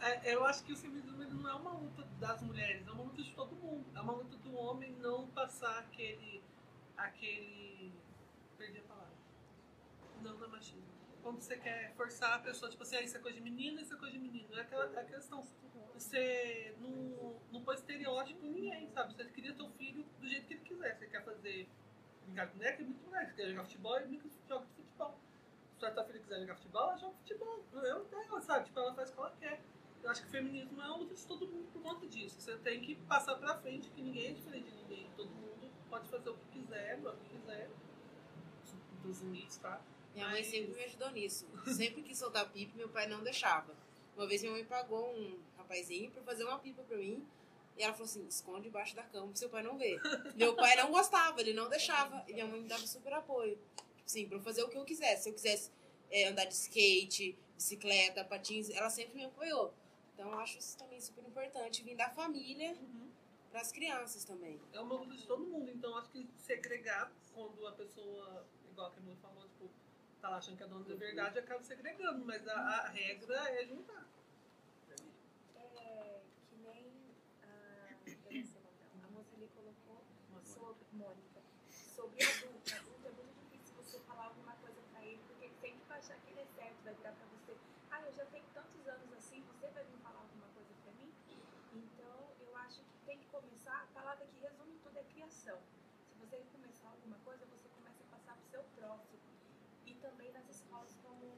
É, 0.02 0.34
eu 0.36 0.44
acho 0.44 0.66
que 0.66 0.74
o 0.74 0.76
feminismo 0.76 1.24
não 1.24 1.50
é 1.50 1.54
uma 1.54 1.72
luta 1.72 2.04
das 2.20 2.42
mulheres, 2.42 2.86
é 2.86 2.92
uma 2.92 3.04
luta 3.04 3.24
de 3.24 3.32
todo 3.32 3.56
mundo. 3.56 3.86
É 3.96 4.02
uma 4.02 4.12
luta 4.12 4.36
do 4.36 4.54
homem 4.58 4.92
não 5.00 5.28
passar 5.28 5.80
aquele. 5.80 6.44
aquele. 6.98 7.94
perdi 8.58 8.80
a 8.80 8.84
palavra. 8.84 9.14
Não, 10.22 10.38
não 10.38 10.46
é 10.46 10.50
machismo. 10.50 10.84
Quando 11.24 11.40
você 11.40 11.56
quer 11.56 11.94
forçar 11.96 12.34
a 12.34 12.40
pessoa, 12.40 12.70
tipo 12.70 12.84
assim, 12.84 12.98
ah, 12.98 13.02
isso 13.02 13.16
é 13.16 13.22
coisa 13.22 13.38
de 13.38 13.44
menina, 13.44 13.80
isso 13.80 13.94
é 13.94 13.98
coisa 13.98 14.12
de 14.12 14.20
menino. 14.20 14.54
É 14.58 14.62
aquela 14.64 15.00
é 15.00 15.04
questão. 15.06 15.42
Você 15.94 16.76
não, 16.82 17.40
não 17.50 17.64
põe 17.64 17.76
estereótipo 17.76 18.46
em 18.46 18.52
ninguém, 18.52 18.90
sabe? 18.90 19.14
Você 19.14 19.24
cria 19.24 19.54
teu 19.54 19.70
filho 19.70 20.06
do 20.20 20.28
jeito 20.28 20.48
que 20.48 20.56
ele 20.56 20.64
quiser. 20.66 20.98
Você 20.98 21.08
quer 21.08 21.24
fazer 21.24 21.70
brincar 22.26 22.48
com 22.48 22.58
boneca, 22.58 22.82
é 22.82 22.86
muito 22.86 23.06
moleque. 23.06 23.32
Você 23.32 23.42
quer 23.42 23.50
jogar 23.52 23.64
futebol, 23.64 24.00
brinca 24.02 24.30
joga 24.50 24.66
futebol. 24.66 24.91
Se 25.82 25.88
a 25.88 26.04
filha 26.04 26.20
quiser 26.20 26.40
jogar 26.42 26.56
futebol, 26.58 26.84
ela 26.84 26.98
joga 26.98 27.14
futebol. 27.16 27.66
Eu 27.74 28.06
tenho, 28.06 28.42
sabe? 28.42 28.66
Tipo, 28.66 28.80
ela 28.82 28.94
faz 28.94 29.10
o 29.10 29.14
que 29.14 29.20
ela 29.20 29.34
quer. 29.40 29.62
Eu 30.04 30.12
acho 30.12 30.22
que 30.22 30.28
o 30.28 30.32
feminismo 30.32 30.80
é 30.80 30.86
uma 30.86 30.98
luta 30.98 31.16
de 31.16 31.26
todo 31.26 31.48
mundo 31.48 31.68
por 31.74 31.82
conta 31.82 32.06
disso. 32.06 32.40
Você 32.40 32.56
tem 32.58 32.82
que 32.82 32.96
passar 33.08 33.36
pra 33.38 33.58
frente 33.58 33.90
que 33.90 34.00
ninguém 34.00 34.28
é 34.28 34.32
diferente 34.32 34.70
de 34.70 34.78
ninguém. 34.78 35.10
Todo 35.18 35.32
mundo 35.32 35.72
pode 35.90 36.08
fazer 36.08 36.30
o 36.30 36.36
que 36.36 36.60
quiser, 36.60 37.00
o 37.04 37.18
que 37.18 37.30
quiser. 37.30 37.68
Dos 39.02 39.22
limites, 39.22 39.58
tá? 39.58 39.82
Minha 40.14 40.30
mãe 40.30 40.44
sempre 40.44 40.76
me 40.76 40.84
ajudou 40.84 41.10
nisso. 41.10 41.48
Sempre 41.66 42.04
que 42.04 42.16
soltar 42.16 42.48
pipa, 42.52 42.78
meu 42.78 42.90
pai 42.90 43.08
não 43.08 43.24
deixava. 43.24 43.76
Uma 44.16 44.28
vez 44.28 44.44
minha 44.44 44.54
mãe 44.54 44.64
pagou 44.64 45.12
um 45.16 45.40
rapazinho 45.58 46.12
pra 46.12 46.22
fazer 46.22 46.44
uma 46.44 46.60
pipa 46.60 46.84
pra 46.84 46.98
mim. 46.98 47.28
E 47.76 47.82
ela 47.82 47.94
falou 47.94 48.06
assim: 48.06 48.28
esconde 48.28 48.64
debaixo 48.64 48.96
da 48.96 49.02
cama 49.02 49.30
pro 49.30 49.38
seu 49.38 49.50
pai 49.50 49.64
não 49.64 49.80
ver. 49.80 50.00
meu 50.38 50.56
pai 50.56 50.76
não 50.76 50.92
gostava, 50.92 51.42
ele 51.42 51.54
não 51.54 51.68
deixava. 51.70 52.24
E 52.28 52.34
minha 52.34 52.46
mãe 52.46 52.62
me 52.62 52.68
dava 52.68 52.86
super 52.86 53.14
apoio. 53.14 53.58
Assim, 54.06 54.28
pra 54.28 54.38
eu 54.38 54.42
fazer 54.42 54.64
o 54.64 54.70
que 54.70 54.78
eu 54.78 54.86
quisesse. 54.86 55.24
Se 55.24 55.30
eu 55.30 55.34
quisesse 55.34 55.72
é, 56.10 56.28
andar 56.28 56.46
de 56.46 56.54
skate, 56.54 57.38
bicicleta, 57.56 58.24
patins, 58.24 58.70
ela 58.70 58.90
sempre 58.90 59.16
me 59.16 59.26
apoiou. 59.26 59.74
Então 60.14 60.32
eu 60.32 60.40
acho 60.40 60.58
isso 60.58 60.78
também 60.78 61.00
super 61.00 61.24
importante, 61.24 61.84
vir 61.84 61.96
da 61.96 62.10
família 62.10 62.76
pras 63.52 63.72
crianças 63.72 64.24
também. 64.24 64.60
É 64.72 64.80
uma 64.80 64.96
luta 64.96 65.16
de 65.16 65.28
todo 65.28 65.46
mundo. 65.46 65.70
Então 65.70 65.98
acho 65.98 66.10
que 66.10 66.28
segregar 66.38 67.12
quando 67.34 67.68
a 67.68 67.72
pessoa, 67.74 68.46
igual 68.70 68.88
a 68.88 68.92
Camila 68.92 69.18
falou, 69.22 69.44
tipo, 69.50 69.70
tá 70.22 70.30
lá 70.30 70.38
achando 70.38 70.58
que 70.58 70.64
é 70.64 70.68
dona 70.68 70.86
da 70.86 70.96
verdade, 70.96 71.40
acaba 71.40 71.64
segregando. 71.64 72.26
Mas 72.26 72.48
a, 72.48 72.54
a 72.54 72.88
regra 72.90 73.36
é 73.50 73.66
juntar. 73.66 74.08
É, 75.56 76.22
que 76.50 76.56
nem 76.56 76.92
a 77.44 79.08
moça 79.12 79.36
ali 79.36 79.50
colocou 79.56 80.02
sobre 80.44 80.86
Mônica, 80.94 81.42
sobre 81.70 82.24
adulto. 82.24 82.74
Adulto 82.74 83.08
é 83.08 83.12
muito 83.12 83.34
difícil 83.52 83.76
você 83.76 84.00
falar 84.00 84.26
alguma 84.26 84.54
coisa 84.56 84.80
pra 84.92 85.06
ele, 85.06 85.20
porque 85.28 85.46
ele 85.46 85.56
sempre 85.60 85.82
vai 85.88 86.00
achar 86.00 86.18
que 86.22 86.32
ele 86.32 86.42
é 86.42 86.48
certo, 86.56 86.84
vai 86.84 86.94
virar 86.94 87.12
pra 87.12 87.26
você. 87.28 87.58
Ah, 87.92 88.02
eu 88.22 88.28
tenho 88.28 88.46
tantos 88.54 88.88
anos 88.88 89.12
assim, 89.14 89.42
você 89.50 89.68
vai 89.70 89.84
vir 89.84 89.98
falar 89.98 90.22
alguma 90.22 90.48
coisa 90.54 90.70
pra 90.84 90.92
mim? 90.94 91.12
Então, 91.74 92.30
eu 92.40 92.56
acho 92.58 92.82
que 92.84 92.98
tem 93.06 93.18
que 93.18 93.26
começar, 93.28 93.82
a 93.82 94.00
palavra 94.00 94.26
que 94.28 94.40
resume 94.40 94.78
tudo 94.84 94.98
é 94.98 95.04
criação. 95.04 95.58
Se 96.08 96.16
você 96.20 96.38
começar 96.54 96.90
alguma 96.90 97.18
coisa, 97.26 97.46
você 97.48 97.68
começa 97.70 98.04
a 98.04 98.16
passar 98.16 98.36
pro 98.38 98.50
seu 98.50 98.64
próximo. 98.78 99.20
E 99.88 99.96
também 99.96 100.32
nas 100.34 100.48
escolas 100.50 100.96
como 101.02 101.32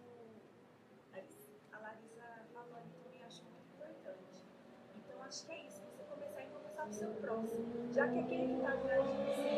a 1.71 1.77
Larissa 1.79 2.45
falou 2.53 2.75
ali 2.75 2.91
também, 3.03 3.21
eu 3.21 3.27
acho 3.27 3.43
muito 3.43 3.65
importante. 3.75 4.43
Então, 4.97 5.23
acho 5.23 5.45
que 5.45 5.51
é 5.53 5.65
isso, 5.65 5.81
você 5.81 6.03
começar 6.03 6.41
a 6.41 6.45
começar 6.47 6.83
pro 6.83 6.93
seu 6.93 7.11
próximo. 7.15 7.93
Já 7.93 8.07
que 8.11 8.19
aquele 8.19 8.47
que 8.47 8.53
está 8.59 8.73
atrás 8.73 9.03
de 9.07 9.13
você, 9.23 9.49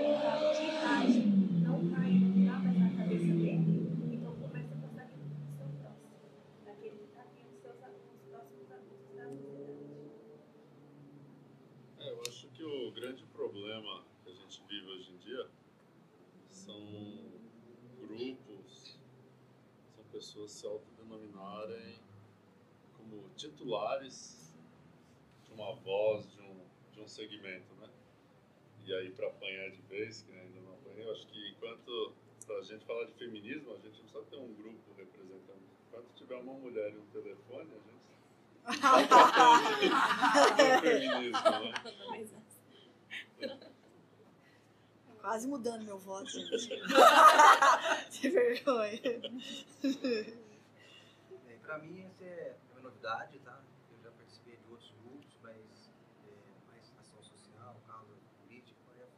de 0.57 0.65
idade, 0.69 1.19
não 1.65 1.89
vai 1.89 2.11
entrar 2.11 2.59
mais 2.63 2.77
na 2.79 2.89
cabeça 2.97 3.25
dele, 3.25 3.89
então 4.13 4.35
comece 4.35 4.73
a 4.73 4.77
passar 4.77 5.03
aquilo 5.03 5.29
pro 5.29 5.57
seu 5.57 5.67
próximo. 5.81 6.09
Daquele 6.65 6.97
que 6.97 7.05
está 7.05 7.23
vendo 7.35 7.53
os 7.53 7.61
seus 7.61 7.83
alunos, 7.83 8.13
os 8.15 8.21
próximos 8.29 8.71
adultos 8.71 8.71
da 8.71 8.79
sociedade. 8.79 9.39
É, 11.99 12.11
eu 12.11 12.21
acho 12.27 12.47
que 12.49 12.63
o 12.63 12.91
grande 12.91 13.25
problema 13.25 14.03
que 14.23 14.29
a 14.31 14.33
gente 14.33 14.61
vive 14.75 14.91
hoje 14.91 15.11
em 15.11 15.17
dia 15.17 15.47
são 16.49 16.75
grupos, 18.01 18.99
são 19.95 20.03
pessoas 20.11 20.51
se 20.51 20.67
autodenominarem 20.67 21.99
como 22.97 23.29
titulares 23.37 24.53
de 25.45 25.53
uma 25.53 25.73
voz, 25.75 26.29
de 26.33 26.41
um, 26.41 26.65
de 26.91 26.99
um 26.99 27.07
segmento, 27.07 27.73
né? 27.75 27.89
E 28.85 28.93
aí, 28.93 29.11
para 29.11 29.27
apanhar 29.27 29.71
de 29.71 29.81
vez, 29.83 30.23
que 30.23 30.33
ainda 30.33 30.59
não 30.59 30.73
apanhei, 30.73 31.05
eu 31.05 31.11
acho 31.11 31.25
que 31.27 31.49
enquanto 31.51 32.13
pra 32.45 32.61
gente 32.61 32.85
falar 32.85 33.05
de 33.05 33.13
feminismo, 33.13 33.71
a 33.73 33.77
gente 33.77 33.97
não 33.97 34.09
precisa 34.09 34.23
ter 34.23 34.37
um 34.37 34.53
grupo 34.55 34.93
representando. 34.97 35.63
Enquanto 35.87 36.13
tiver 36.15 36.35
uma 36.35 36.53
mulher 36.53 36.93
e 36.93 36.97
um 36.97 37.05
telefone, 37.07 37.71
a 37.71 37.77
gente 37.77 37.95
de 40.55 40.81
feminismo, 40.81 41.49
né? 43.39 43.64
Quase 45.25 45.47
mudando 45.47 45.83
meu 45.83 45.97
voto, 45.97 46.29
gente. 46.39 46.69
Sem 48.11 48.29
vergonha. 48.29 49.01
Bem, 49.81 51.59
pra 51.63 51.79
mim 51.79 52.03
essa 52.03 52.23
é 52.23 52.55
uma 52.71 52.81
novidade, 52.81 53.39
tá? 53.39 53.59
Eu 53.91 54.03
já 54.03 54.11
participei 54.11 54.55
de 54.55 54.71
outros 54.71 54.91
grupos, 55.01 55.35
mas 55.41 55.89
é, 56.27 56.31
mais 56.69 56.93
ação 56.99 57.23
social, 57.23 57.75
causa 57.87 58.13
política, 58.39 58.79
por 58.85 58.93
aí 59.01 59.09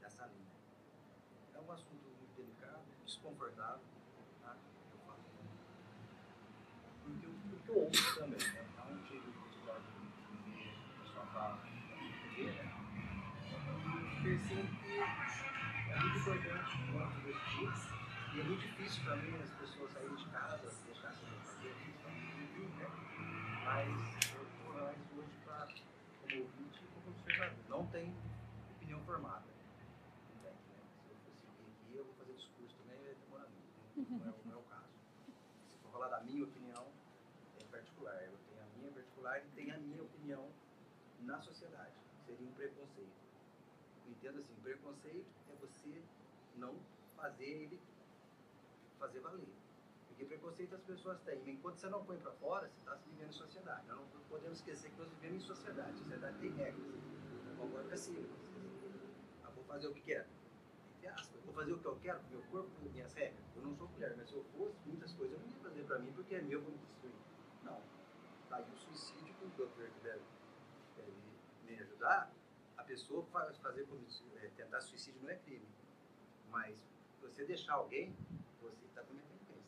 dessa 0.00 0.26
linha. 0.26 0.50
É 1.54 1.60
um 1.60 1.70
assunto 1.70 2.08
muito 2.18 2.34
delicado, 2.36 2.82
desconfortável, 3.06 3.78
tá? 4.42 4.56
Eu 4.92 4.98
falo. 5.06 5.20
Porque 7.04 7.26
eu, 7.26 7.32
porque 7.50 7.70
eu 7.70 7.78
ouço 7.84 8.18
também, 8.18 8.29
difícil 18.90 19.04
para 19.04 19.16
mim 19.16 19.36
as 19.40 19.50
pessoas 19.50 19.92
saírem 19.92 20.16
de 20.16 20.26
casa, 20.30 20.72
deixar 20.84 21.12
seu 21.12 21.28
fazer 21.46 21.74
né? 22.76 22.90
Mas 23.64 23.86
eu 24.34 24.42
estou 24.42 24.72
mais 24.74 24.98
hoje 25.16 25.36
para, 25.44 25.66
como 26.20 26.42
ouvinte 26.42 26.82
e 26.82 26.86
como 26.88 27.10
observador. 27.16 27.56
Não 27.68 27.86
tenho 27.86 28.14
opinião 28.76 29.00
formada. 29.04 29.46
Né? 30.42 30.52
Se 31.04 31.10
eu 31.10 31.16
fosse 31.24 31.46
vir 31.46 31.70
aqui, 31.70 31.96
eu 31.98 32.04
vou 32.04 32.14
fazer 32.14 32.32
discurso 32.34 32.74
também, 32.82 32.98
ia 33.04 33.14
demorar 33.14 33.46
muito. 33.48 34.10
Não 34.10 34.26
é, 34.26 34.30
o- 34.30 34.42
não 34.48 34.54
é 34.54 34.56
o 34.58 34.62
caso. 34.64 34.88
Se 35.68 35.78
for 35.78 35.92
falar 35.92 36.08
da 36.08 36.20
minha 36.24 36.42
opinião, 36.44 36.86
é 37.60 37.64
particular. 37.64 38.14
Eu 38.24 38.38
tenho 38.48 38.62
a 38.62 38.78
minha 38.78 38.90
particular 38.92 39.38
e 39.38 39.48
tenho 39.54 39.74
a 39.74 39.78
minha 39.78 40.02
opinião 40.02 40.50
na 41.20 41.40
sociedade. 41.40 41.92
Seria 42.26 42.46
um 42.48 42.52
preconceito. 42.54 43.20
Entendo 44.08 44.38
assim, 44.38 44.54
preconceito 44.62 45.26
é 45.48 45.54
você 45.60 46.02
não 46.56 46.74
fazer 47.16 47.44
ele 47.44 47.80
Porque 50.08 50.24
preconceito 50.24 50.74
as 50.74 50.82
pessoas 50.82 51.20
têm. 51.20 51.40
Enquanto 51.50 51.76
você 51.76 51.88
não 51.88 52.04
põe 52.04 52.18
para 52.18 52.32
fora, 52.32 52.68
você 52.68 52.78
está 52.80 52.94
vivendo 53.06 53.30
em 53.30 53.32
sociedade. 53.32 53.86
Nós 53.88 53.98
não 53.98 54.20
podemos 54.28 54.58
esquecer 54.58 54.90
que 54.90 54.98
nós 54.98 55.08
vivemos 55.08 55.42
em 55.42 55.46
sociedade. 55.46 55.90
A 55.90 55.96
sociedade 55.96 56.38
tem 56.38 56.50
regras. 56.52 56.86
Eu 57.48 57.56
concordo 57.56 57.88
com 57.88 57.94
a 57.94 57.96
Silvia. 57.96 58.30
Ah, 59.44 59.50
vou 59.50 59.64
fazer 59.64 59.88
o 59.88 59.94
que 59.94 60.00
quer. 60.02 60.26
entre 60.96 61.08
aspas, 61.08 61.40
vou 61.44 61.54
fazer 61.54 61.72
o 61.72 61.78
que 61.78 61.86
eu 61.86 61.96
quero 61.96 62.20
com 62.20 62.28
meu 62.28 62.42
corpo, 62.50 62.70
com 62.80 62.88
minhas 62.90 63.14
regras. 63.14 63.44
Eu 63.56 63.62
não 63.62 63.74
sou 63.74 63.88
mulher, 63.88 64.14
mas 64.16 64.28
se 64.28 64.34
eu 64.34 64.44
fosse, 64.56 64.76
muitas 64.86 65.12
coisas 65.14 65.38
eu 65.38 65.46
não 65.46 65.48
ia 65.48 65.62
fazer 65.62 65.84
pra 65.84 65.98
mim 65.98 66.12
porque 66.12 66.34
é 66.34 66.42
meu, 66.42 66.58
eu 66.58 66.64
vou 66.64 66.72
me 66.72 66.78
destruir. 66.78 67.14
Não. 67.64 67.80
Tá 68.48 68.56
aí 68.56 68.70
o 68.70 68.76
suicídio 68.76 69.34
que 69.34 69.44
o 69.44 69.48
doutor 69.56 69.88
que 69.88 70.00
deve, 70.00 70.22
deve 70.96 71.12
me 71.64 71.78
ajudar. 71.80 72.30
A 72.76 72.82
pessoa 72.82 73.24
faz, 73.26 73.56
fazer 73.58 73.86
é, 74.36 74.48
tentar 74.56 74.80
suicídio 74.80 75.22
não 75.22 75.30
é 75.30 75.36
crime. 75.36 75.66
Mas 76.50 76.82
você 77.20 77.44
deixar 77.44 77.74
alguém, 77.74 78.14
você 78.60 78.86
está 78.86 79.02
cometendo 79.02 79.40
crime. 79.46 79.60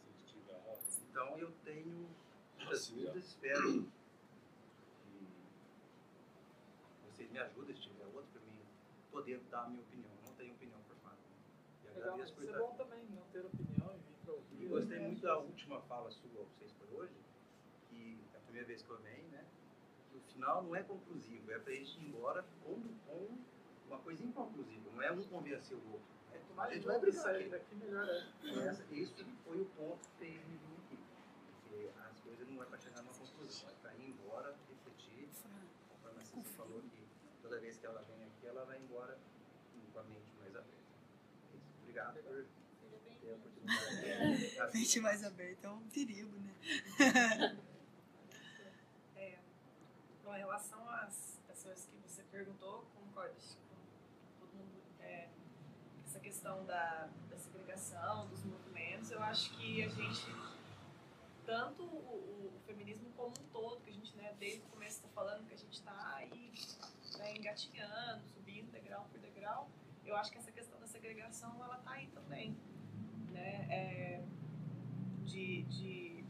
Então 1.10 1.38
eu 1.38 1.50
tenho 1.64 2.08
muitas 2.58 2.88
dúvidas, 2.88 3.24
espero 3.24 3.84
que 5.04 5.30
vocês 7.06 7.30
me 7.30 7.38
ajudem, 7.38 7.74
se 7.76 7.82
tiver 7.82 8.06
outro, 8.06 8.30
para 8.32 8.40
mim 8.42 8.58
poder 9.10 9.40
dar 9.50 9.64
a 9.64 9.68
minha 9.68 9.82
opinião. 9.82 10.10
Não 10.26 10.34
tenho 10.34 10.52
opinião 10.54 10.78
formada. 10.88 11.18
E 11.84 11.88
agradeço 11.88 12.34
por 12.34 12.44
isso 12.44 12.52
é 12.52 12.56
estar 12.56 12.66
bom 12.66 12.76
também, 12.76 13.04
não 13.10 13.22
ter 13.32 13.44
opinião 13.44 13.94
e 13.94 13.98
vir 13.98 14.16
para 14.24 14.34
ouvir. 14.34 14.64
e 14.64 14.68
gostei 14.68 14.98
muito 14.98 15.22
da 15.22 15.38
última 15.38 15.80
fala 15.82 16.10
sua, 16.10 16.44
vocês 16.44 16.72
por 16.72 17.00
hoje, 17.00 17.14
que 17.90 18.18
é 18.34 18.36
a 18.36 18.40
primeira 18.40 18.66
vez 18.66 18.82
que 18.82 18.90
eu 18.90 18.98
venho, 18.98 19.28
né? 19.28 19.44
Que 20.10 20.18
o 20.18 20.20
final 20.32 20.62
não 20.62 20.74
é 20.74 20.82
conclusivo, 20.82 21.50
é 21.52 21.58
pra 21.58 21.72
gente 21.74 21.98
ir 21.98 22.08
embora 22.08 22.44
com, 22.64 22.80
com 23.06 23.28
uma 23.86 23.98
coisa 23.98 24.24
inconclusiva, 24.24 24.90
não 24.92 25.02
é 25.02 25.12
um 25.12 25.22
convencer 25.24 25.76
o 25.76 25.92
outro. 25.92 26.21
É, 26.58 26.60
a 26.60 26.74
gente 26.74 26.86
vai 26.86 27.12
sair 27.12 27.40
aqui. 27.40 27.48
daqui 27.50 27.74
melhor 27.74 28.08
é. 28.08 28.68
Essa, 28.68 28.84
isso 28.90 29.14
foi 29.44 29.60
o 29.60 29.64
ponto 29.66 30.08
que 30.08 30.18
fez 30.18 30.46
me 30.46 30.56
vir 30.56 30.76
aqui. 30.84 30.98
Porque 31.62 31.90
as 32.10 32.20
coisas 32.20 32.48
não 32.48 32.62
é 32.62 32.66
para 32.66 32.78
chegar 32.78 33.02
numa 33.02 33.14
conclusão, 33.14 33.68
é 33.70 33.72
para 33.82 33.94
ir 33.94 34.10
embora, 34.10 34.54
refletir. 34.68 35.28
Conforme 35.88 36.20
a 36.20 36.24
Cissa 36.24 36.50
falou 36.56 36.80
que 36.82 37.06
toda 37.42 37.58
vez 37.60 37.76
que 37.76 37.86
ela 37.86 38.02
vem 38.02 38.24
aqui, 38.24 38.46
ela 38.46 38.64
vai 38.64 38.78
embora 38.78 39.18
com 39.92 39.98
a 39.98 40.02
mente 40.04 40.32
mais 40.40 40.54
aberta. 40.56 40.72
É 41.52 41.56
isso. 41.56 41.70
Obrigado 41.80 42.14
por 42.22 42.46
ter 43.20 43.30
a 43.30 43.34
oportunidade. 43.34 44.72
Mente 44.74 45.00
mais 45.00 45.24
aberta 45.24 45.68
é 45.68 45.70
um 45.70 45.88
perigo, 45.88 46.36
né? 46.38 47.56
É, 49.16 49.38
bom, 50.24 50.34
em 50.34 50.38
relação 50.38 50.88
às 50.88 51.40
pessoas 51.46 51.86
que 51.86 51.96
você 51.98 52.22
perguntou, 52.24 52.84
concordo 52.94 53.34
com 53.34 54.46
todo 54.46 54.54
mundo. 54.54 54.82
É, 55.00 55.28
essa 56.06 56.18
questão 56.32 56.64
da, 56.64 57.10
da 57.28 57.36
segregação, 57.36 58.26
dos 58.28 58.42
movimentos, 58.42 59.10
eu 59.10 59.22
acho 59.22 59.54
que 59.54 59.82
a 59.82 59.88
gente, 59.90 60.26
tanto 61.44 61.82
o, 61.82 62.54
o 62.56 62.60
feminismo 62.66 63.12
como 63.14 63.34
um 63.38 63.48
todo, 63.52 63.82
que 63.82 63.90
a 63.90 63.92
gente 63.92 64.16
né, 64.16 64.34
desde 64.38 64.60
o 64.60 64.70
começo 64.70 64.96
está 64.96 65.08
falando 65.08 65.46
que 65.46 65.52
a 65.52 65.58
gente 65.58 65.74
está 65.74 66.14
aí 66.14 66.50
né, 67.18 67.36
engatinhando, 67.36 68.26
subindo 68.28 68.72
degrau 68.72 69.06
por 69.12 69.20
degrau, 69.20 69.68
eu 70.06 70.16
acho 70.16 70.32
que 70.32 70.38
essa 70.38 70.50
questão 70.50 70.80
da 70.80 70.86
segregação 70.86 71.62
ela 71.62 71.76
está 71.76 71.90
aí 71.90 72.06
também. 72.06 72.56
Né? 73.30 73.66
É, 73.68 74.24
de, 75.26 75.64
de 75.64 76.24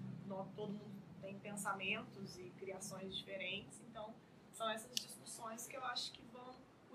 todo 0.57 0.73
mundo 0.73 1.01
tem 1.21 1.39
pensamentos 1.39 2.37
e 2.39 2.51
criações 2.59 3.17
diferentes, 3.17 3.81
então 3.89 4.13
são 4.51 4.69
essas 4.69 4.97
discussões 4.97 5.69
que 5.69 5.77
eu 5.77 5.85
acho 5.85 6.11
que 6.11 6.23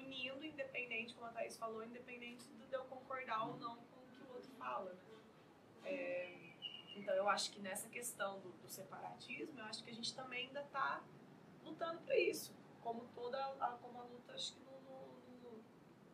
unindo, 0.07 0.43
independente, 0.43 1.13
como 1.13 1.27
a 1.27 1.31
Thaís 1.31 1.57
falou, 1.57 1.83
independente 1.83 2.45
de 2.47 2.73
eu 2.73 2.85
concordar 2.85 3.47
ou 3.47 3.57
não 3.57 3.75
com 3.75 3.99
o 3.99 4.07
que 4.07 4.23
o 4.23 4.33
outro 4.33 4.51
fala. 4.53 4.93
Né? 4.93 5.01
É, 5.83 6.53
então 6.95 7.13
eu 7.13 7.27
acho 7.29 7.51
que 7.51 7.59
nessa 7.59 7.87
questão 7.89 8.39
do, 8.39 8.51
do 8.51 8.69
separatismo, 8.69 9.59
eu 9.59 9.65
acho 9.65 9.83
que 9.83 9.91
a 9.91 9.93
gente 9.93 10.15
também 10.15 10.47
ainda 10.47 10.61
está 10.61 11.03
lutando 11.63 12.01
para 12.01 12.17
isso, 12.17 12.55
como 12.81 13.05
toda 13.13 13.37
a, 13.59 13.77
como 13.81 13.99
a 13.99 14.03
luta, 14.03 14.33
acho 14.33 14.53
que 14.53 14.59
no, 14.61 14.79
no, 14.81 14.97
no, 15.41 15.63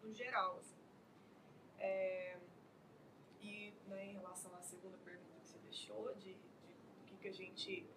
no 0.04 0.14
geral. 0.14 0.58
Assim. 0.58 0.76
É, 1.80 2.38
e 3.42 3.74
né, 3.88 4.06
em 4.06 4.14
relação 4.14 4.54
à 4.56 4.62
segunda 4.62 4.98
pergunta 4.98 5.40
que 5.40 5.50
você 5.50 5.60
deixou, 5.60 6.14
de, 6.16 6.34
de 6.34 6.74
do 6.96 7.04
que, 7.06 7.18
que 7.18 7.28
a 7.28 7.34
gente 7.34 7.88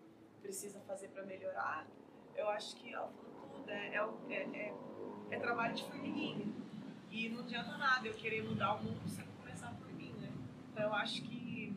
precisa 0.42 0.80
fazer 0.82 1.08
para 1.08 1.24
melhorar, 1.24 1.86
eu 2.34 2.48
acho 2.50 2.76
que 2.76 2.92
ela 2.92 3.08
falou 3.08 3.35
é, 3.68 3.96
é, 3.96 4.34
é, 4.34 4.74
é 5.30 5.38
trabalho 5.38 5.74
de 5.74 5.84
formiguinha. 5.84 6.46
E 7.10 7.28
não 7.28 7.40
adianta 7.40 7.76
nada 7.78 8.06
eu 8.06 8.14
querer 8.14 8.42
mudar 8.44 8.74
o 8.74 8.84
mundo 8.84 9.08
sem 9.08 9.24
começar 9.40 9.72
por 9.74 9.92
mim, 9.92 10.12
né? 10.20 10.30
Então 10.72 10.84
eu 10.84 10.94
acho 10.94 11.22
que 11.22 11.74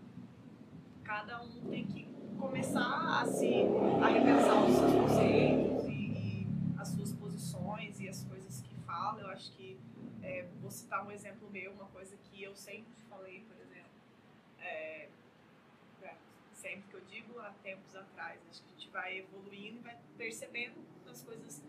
cada 1.03 1.41
um 1.41 1.61
tem 1.69 1.85
que 1.85 2.07
começar 2.39 3.21
a 3.21 3.25
se 3.25 3.63
a 4.01 4.07
repensar 4.07 4.63
os 4.63 4.75
seus 4.75 4.93
conceitos 4.93 5.87
e, 5.87 5.91
e 5.91 6.47
as 6.77 6.89
suas 6.89 7.13
posições 7.13 7.99
e 7.99 8.09
as 8.09 8.23
coisas 8.23 8.61
que 8.61 8.75
fala. 8.85 9.21
Eu 9.21 9.29
acho 9.29 9.51
que 9.53 9.79
é, 10.21 10.45
vou 10.61 10.69
citar 10.69 11.05
um 11.05 11.11
exemplo 11.11 11.49
meu, 11.49 11.71
uma 11.71 11.85
coisa 11.85 12.15
que 12.17 12.43
eu 12.43 12.55
sempre 12.55 12.91
falei, 13.09 13.41
por 13.47 13.57
exemplo. 13.57 13.89
É, 14.59 15.09
é, 16.03 16.15
sempre 16.53 16.83
que 16.89 16.95
eu 16.95 17.01
digo 17.09 17.39
há 17.39 17.51
tempos 17.63 17.95
atrás, 17.95 18.39
acho 18.49 18.61
que 18.61 18.67
a 18.67 18.71
gente 18.73 18.89
vai 18.89 19.17
evoluindo 19.19 19.77
e 19.77 19.81
vai 19.81 19.97
percebendo 20.17 20.75
as 21.09 21.23
coisas 21.23 21.63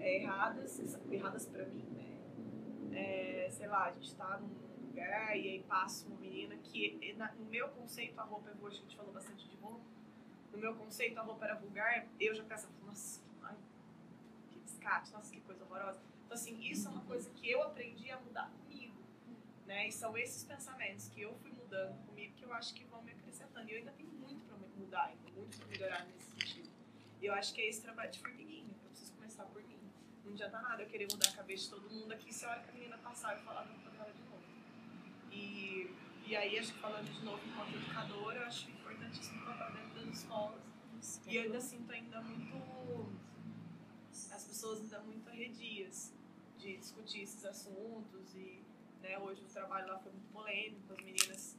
é, 0.00 0.16
erradas, 0.22 0.78
erradas 1.10 1.46
pra 1.46 1.64
mim, 1.66 1.82
né? 1.90 2.98
É, 2.98 3.48
sei 3.50 3.66
lá, 3.68 3.84
a 3.84 3.92
gente 3.92 4.14
tá 4.16 4.38
num 4.38 4.86
lugar 4.86 5.36
e 5.36 5.48
aí 5.48 5.62
passa 5.68 6.06
uma 6.08 6.16
menina 6.18 6.56
que, 6.56 7.12
na- 7.14 7.32
no 7.32 7.44
meu 7.44 7.68
conceito, 7.68 8.18
a 8.18 8.24
roupa 8.24 8.50
é 8.50 8.52
acho 8.52 8.60
que 8.60 8.66
a 8.66 8.88
gente 8.88 8.96
falou 8.96 9.12
bastante 9.12 9.48
de 9.48 9.56
roupa. 9.56 9.84
No 10.52 10.58
meu 10.58 10.74
conceito, 10.74 11.16
a 11.18 11.22
roupa 11.22 11.44
era 11.44 11.54
vulgar, 11.54 12.06
eu 12.18 12.34
já 12.34 12.42
pensava, 12.44 12.72
nossa, 12.84 13.22
ai, 13.42 13.56
que 14.50 14.58
descarte, 14.60 15.12
nossa, 15.12 15.32
que 15.32 15.40
coisa 15.42 15.64
horrorosa. 15.64 16.00
Então, 16.24 16.34
assim, 16.34 16.58
isso 16.60 16.88
é 16.88 16.90
uma 16.90 17.04
coisa 17.04 17.30
que 17.30 17.48
eu 17.48 17.62
aprendi 17.62 18.10
a 18.10 18.18
mudar 18.18 18.50
comigo, 18.50 18.96
né? 19.66 19.86
E 19.88 19.92
são 19.92 20.16
esses 20.18 20.42
pensamentos 20.44 21.08
que 21.08 21.22
eu 21.22 21.34
fui 21.36 21.52
mudando 21.52 21.96
comigo 22.06 22.34
que 22.34 22.44
eu 22.44 22.52
acho 22.52 22.74
que 22.74 22.84
vão 22.84 23.02
me 23.02 23.12
acrescentando. 23.12 23.68
E 23.68 23.72
eu 23.72 23.78
ainda 23.78 23.92
tenho 23.92 24.08
muito 24.10 24.44
pra 24.46 24.56
mudar, 24.76 25.12
muito 25.36 25.56
pra 25.58 25.66
melhorar 25.68 26.04
nesse 26.06 26.30
sentido. 26.30 26.68
E 27.20 27.26
eu 27.26 27.34
acho 27.34 27.54
que 27.54 27.60
é 27.60 27.68
esse 27.68 27.82
trabalho 27.82 28.10
de 28.10 28.18
formiguinha, 28.18 28.72
eu 28.72 28.88
preciso 28.90 29.12
começar 29.14 29.44
por 29.44 29.62
mim. 29.62 29.69
Não 30.30 30.34
adianta 30.36 30.62
nada 30.62 30.80
eu 30.80 30.88
querer 30.88 31.08
mudar 31.10 31.28
a 31.28 31.32
cabeça 31.32 31.64
de 31.64 31.70
todo 31.70 31.90
mundo 31.90 32.12
aqui 32.12 32.32
se 32.32 32.44
a 32.46 32.50
hora 32.50 32.60
que 32.62 32.70
a 32.70 32.72
menina 32.72 32.96
passar 32.98 33.36
eu 33.36 33.42
falar 33.42 33.64
da 33.64 33.72
roupa 33.72 33.90
dela 33.90 34.12
de 34.12 34.22
novo. 34.22 34.44
E, 35.32 35.92
e 36.24 36.36
aí, 36.36 36.56
acho 36.56 36.72
que 36.72 36.78
falando 36.78 37.12
de 37.12 37.24
novo 37.24 37.42
enquanto 37.44 37.74
educadora, 37.74 38.38
eu 38.38 38.46
acho 38.46 38.70
importantíssimo 38.70 39.44
papel 39.44 39.72
dentro 39.72 40.06
das 40.06 40.18
escolas. 40.18 41.20
E 41.26 41.36
eu 41.36 41.42
ainda 41.42 41.60
sinto 41.60 41.90
ainda 41.90 42.20
muito. 42.20 43.12
As 44.30 44.44
pessoas 44.44 44.82
ainda 44.82 45.00
muito 45.00 45.28
arredias 45.28 46.14
de 46.58 46.76
discutir 46.76 47.22
esses 47.22 47.44
assuntos. 47.44 48.32
E 48.36 48.62
né, 49.02 49.18
hoje 49.18 49.42
o 49.42 49.48
trabalho 49.48 49.88
lá 49.88 49.98
foi 49.98 50.12
muito 50.12 50.32
polêmico, 50.32 50.92
as 50.92 51.04
meninas 51.04 51.56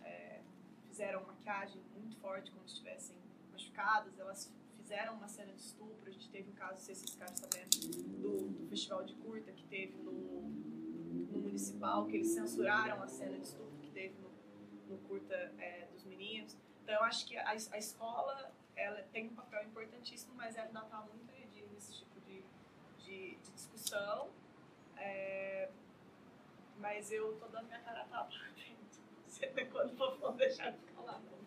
é, 0.00 0.40
fizeram 0.86 1.26
maquiagem 1.26 1.82
muito 1.92 2.16
forte, 2.18 2.52
como 2.52 2.68
se 2.68 2.74
estivessem 2.74 3.16
machucadas, 3.50 4.16
elas 4.16 4.48
fizeram 4.92 5.14
uma 5.14 5.28
cena 5.28 5.52
de 5.54 5.62
estupro. 5.62 6.06
A 6.06 6.12
gente 6.12 6.28
teve 6.28 6.50
um 6.50 6.54
caso, 6.54 6.74
não 6.74 6.80
sei 6.82 6.94
se 6.94 7.00
vocês 7.00 7.12
ficaram 7.12 7.34
sabendo, 7.34 7.78
do, 8.20 8.48
do 8.50 8.68
festival 8.68 9.02
de 9.04 9.14
curta 9.14 9.50
que 9.50 9.64
teve 9.64 9.96
no, 9.96 10.12
no 10.12 11.38
municipal, 11.38 12.04
que 12.04 12.16
eles 12.16 12.28
censuraram 12.28 13.02
a 13.02 13.08
cena 13.08 13.38
de 13.38 13.46
estupro 13.46 13.78
que 13.80 13.90
teve 13.90 14.14
no, 14.20 14.30
no 14.90 14.98
curta 15.08 15.34
é, 15.58 15.88
dos 15.90 16.04
meninos. 16.04 16.54
Então 16.82 16.94
eu 16.94 17.04
acho 17.04 17.26
que 17.26 17.38
a, 17.38 17.48
a 17.48 17.78
escola 17.78 18.52
ela 18.76 19.02
tem 19.04 19.28
um 19.28 19.34
papel 19.34 19.64
importantíssimo, 19.64 20.34
mas 20.34 20.56
ela 20.56 20.66
ainda 20.66 20.80
está 20.80 21.00
muito 21.00 21.30
arredia 21.30 21.66
nesse 21.72 21.94
tipo 21.94 22.20
de, 22.20 22.44
de, 22.98 23.36
de 23.36 23.50
discussão. 23.52 24.28
É, 24.98 25.70
mas 26.76 27.10
eu 27.10 27.34
tô 27.38 27.48
dando 27.48 27.66
minha 27.66 27.80
cara 27.80 28.02
a 28.02 28.04
tapa. 28.04 28.30
Não 29.40 29.48
até 29.48 29.64
quando 29.64 29.96
vou 29.96 30.32
deixar 30.34 30.70
de 30.70 30.78
falar, 30.92 31.18
não. 31.20 31.38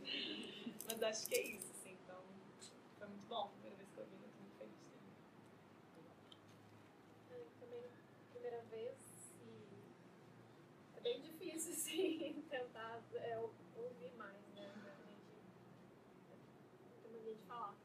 Mas 0.85 1.01
acho 1.01 1.27
que 1.27 1.35
é 1.35 1.41
isso, 1.43 1.71
assim. 1.71 1.97
Então, 2.03 2.21
foi 2.97 3.07
muito 3.07 3.27
bom. 3.27 3.49
Primeira 3.49 3.75
vez 3.77 3.89
que 3.91 3.99
eu 3.99 4.05
vim, 4.05 4.15
eu 4.15 4.29
tô 4.29 4.39
muito 4.41 4.57
feliz. 4.57 4.73
É, 7.31 7.45
também 7.59 7.83
primeira 8.31 8.61
vez 8.63 8.97
e 9.41 10.97
é 10.97 10.99
bem 11.01 11.21
difícil 11.21 11.73
assim 11.73 12.43
tentar 12.49 13.01
é, 13.13 13.37
ou- 13.37 13.53
ouvir 13.77 14.13
mais, 14.17 14.41
né? 14.55 14.73
Realmente 14.83 15.41
tem 17.03 17.11
mania 17.11 17.35
de 17.35 17.41
falar. 17.43 17.75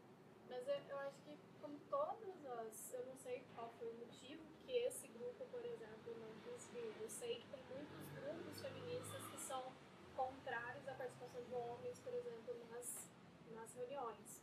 Mas 0.48 0.66
eu, 0.66 0.74
eu 0.88 0.98
acho 1.00 1.18
que 1.22 1.38
como 1.60 1.78
todas 1.90 2.46
as. 2.46 2.92
Eu 2.94 3.06
não 3.06 3.16
sei 3.16 3.44
qual 3.54 3.72
foi 3.78 3.88
o 3.88 3.94
motivo 3.94 4.42
que 4.64 4.72
esse 4.72 5.06
grupo, 5.08 5.44
por 5.46 5.64
exemplo, 5.64 6.16
não 6.18 6.52
conseguiu. 6.52 6.92
Eu 7.00 7.08
sei 7.10 7.40
que 7.40 7.46
tem 7.48 7.62
muitos 7.68 8.08
grupos 8.14 8.60
feministas 8.62 9.26
que 9.26 9.40
são 9.40 9.72
contrários 10.16 10.86
à 10.88 10.94
participação 10.94 11.42
de 11.42 11.54
homens, 11.54 11.98
por 12.00 12.14
exemplo, 12.14 12.54
nas, 12.70 13.08
nas 13.54 13.69
reuniões. 13.80 14.40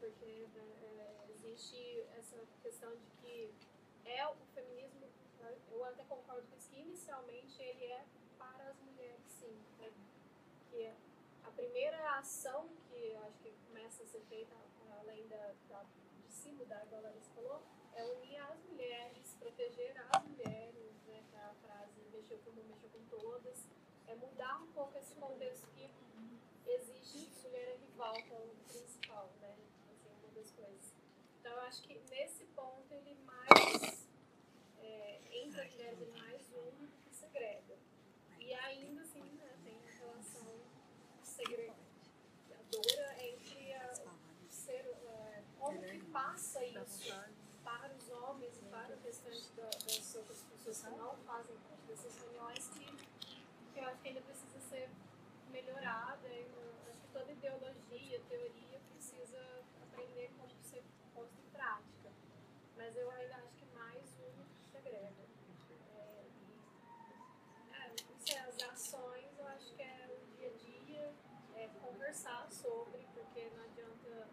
Porque 0.00 0.46
é, 0.56 1.26
existe 1.30 2.04
essa 2.16 2.36
questão 2.62 2.90
de 2.96 3.06
que 3.20 3.54
é 4.04 4.26
o 4.26 4.34
feminismo, 4.54 5.06
eu 5.70 5.84
até 5.84 6.04
concordo 6.04 6.46
com 6.48 6.56
isso, 6.56 6.70
que 6.70 6.80
inicialmente 6.80 7.60
ele 7.60 7.84
é 7.86 8.04
para 8.38 8.70
as 8.70 8.78
mulheres, 8.80 9.20
sim. 9.28 9.56
né? 9.78 9.90
Que 10.70 10.82
é 10.84 10.94
a 11.44 11.50
primeira 11.50 12.18
ação 12.18 12.68
que 12.88 13.14
acho 13.16 13.38
que 13.40 13.50
começa 13.66 14.02
a 14.02 14.06
ser 14.06 14.20
feita, 14.28 14.54
além 15.00 15.26
da, 15.28 15.52
da- 15.68 15.84
de 16.26 16.32
se 16.32 16.50
mudar, 16.52 16.84
igual 16.86 17.00
a 17.00 17.08
Larissa 17.08 17.30
falou, 17.34 17.62
é 17.94 18.04
unir 18.04 18.36
as 18.38 18.60
mulheres, 18.64 19.34
proteger 19.40 19.94
as 20.14 20.22
mulheres, 20.24 20.92
né, 21.06 21.24
a 21.34 21.54
frase 21.66 22.00
mexeu 22.12 22.38
com 22.44 22.50
uma, 22.50 22.62
mexeu 22.64 22.88
com 22.90 23.04
todas. 23.06 23.66
é 24.06 24.14
mudar 24.14 24.62
um 24.62 24.72
pouco 24.72 24.96
esse 24.98 25.14
contexto 25.16 25.66
que 25.74 25.90
existe 26.66 27.28
mulher 27.42 27.72
é 27.72 27.76
rival 27.76 28.14
que 28.14 28.32
é 28.32 28.38
o 28.38 28.48
principal, 28.68 29.30
né? 29.40 29.56
Assim, 29.90 30.10
uma 30.22 30.32
das 30.34 30.50
coisas. 30.52 30.92
Então 31.40 31.52
eu 31.52 31.57
acho 31.68 31.82
que 31.82 32.00
nesse 32.08 32.46
ponto 32.56 32.94
ele 32.94 33.14
mais 33.26 34.08
é, 34.80 35.20
as 35.44 35.72
mulheres 35.72 36.00
ele 36.00 36.10
mais 36.18 36.46
do 36.46 36.88
que 37.04 37.14
segrega. 37.14 37.76
E 38.40 38.54
ainda 38.54 39.02
assim, 39.02 39.22
né, 39.22 39.54
tem 39.62 39.76
uma 39.76 39.90
relação 39.90 40.46
segregadora 41.22 41.76
entre 43.22 43.74
a, 43.74 43.92
o 44.48 44.50
ser, 44.50 44.86
é, 44.86 45.42
como 45.58 45.78
que 45.82 45.98
passa 46.06 46.64
isso 46.64 47.14
para 47.62 47.94
os 47.94 48.08
homens 48.08 48.56
e 48.56 48.64
para 48.70 48.96
o 48.96 49.00
restante 49.00 49.52
da, 49.52 49.68
das 49.68 50.14
outras 50.14 50.42
pessoas 50.44 50.80
que 50.80 50.90
não 50.90 51.16
fazem 51.18 51.56
parte 51.68 51.82
dessas 51.86 52.16
reuniões 52.16 52.68
que, 52.68 52.86
que 53.74 53.78
eu 53.78 53.84
acho 53.84 54.00
que 54.00 54.08
ainda 54.08 54.22
precisa 54.22 54.58
ser 54.70 54.88
melhorada. 55.50 56.28
Eu 56.28 56.48
acho 56.88 56.98
que 56.98 57.08
toda 57.12 57.30
ideologia, 57.30 58.20
teoria 58.26 58.80
precisa 58.90 59.64
aprender 59.82 60.30
como 60.38 60.50
ser 60.62 60.82
posta 61.18 61.40
em 61.40 61.50
prática. 61.50 62.10
Mas 62.76 62.87
eu 63.00 63.10
ainda 63.10 63.36
acho 63.36 63.54
que 63.56 63.66
mais 63.74 64.04
um 64.18 64.44
segrega. 64.72 65.24
É, 65.96 66.24
é, 67.72 67.94
não 68.08 68.18
sei, 68.20 68.38
as 68.38 68.62
ações 68.62 69.38
eu 69.38 69.46
acho 69.48 69.74
que 69.74 69.82
é 69.82 70.08
o 70.10 70.36
dia 70.36 70.48
a 70.48 70.56
dia, 70.56 71.14
é 71.56 71.68
conversar 71.80 72.50
sobre, 72.50 73.06
porque 73.14 73.48
não 73.56 73.64
adianta. 73.64 74.28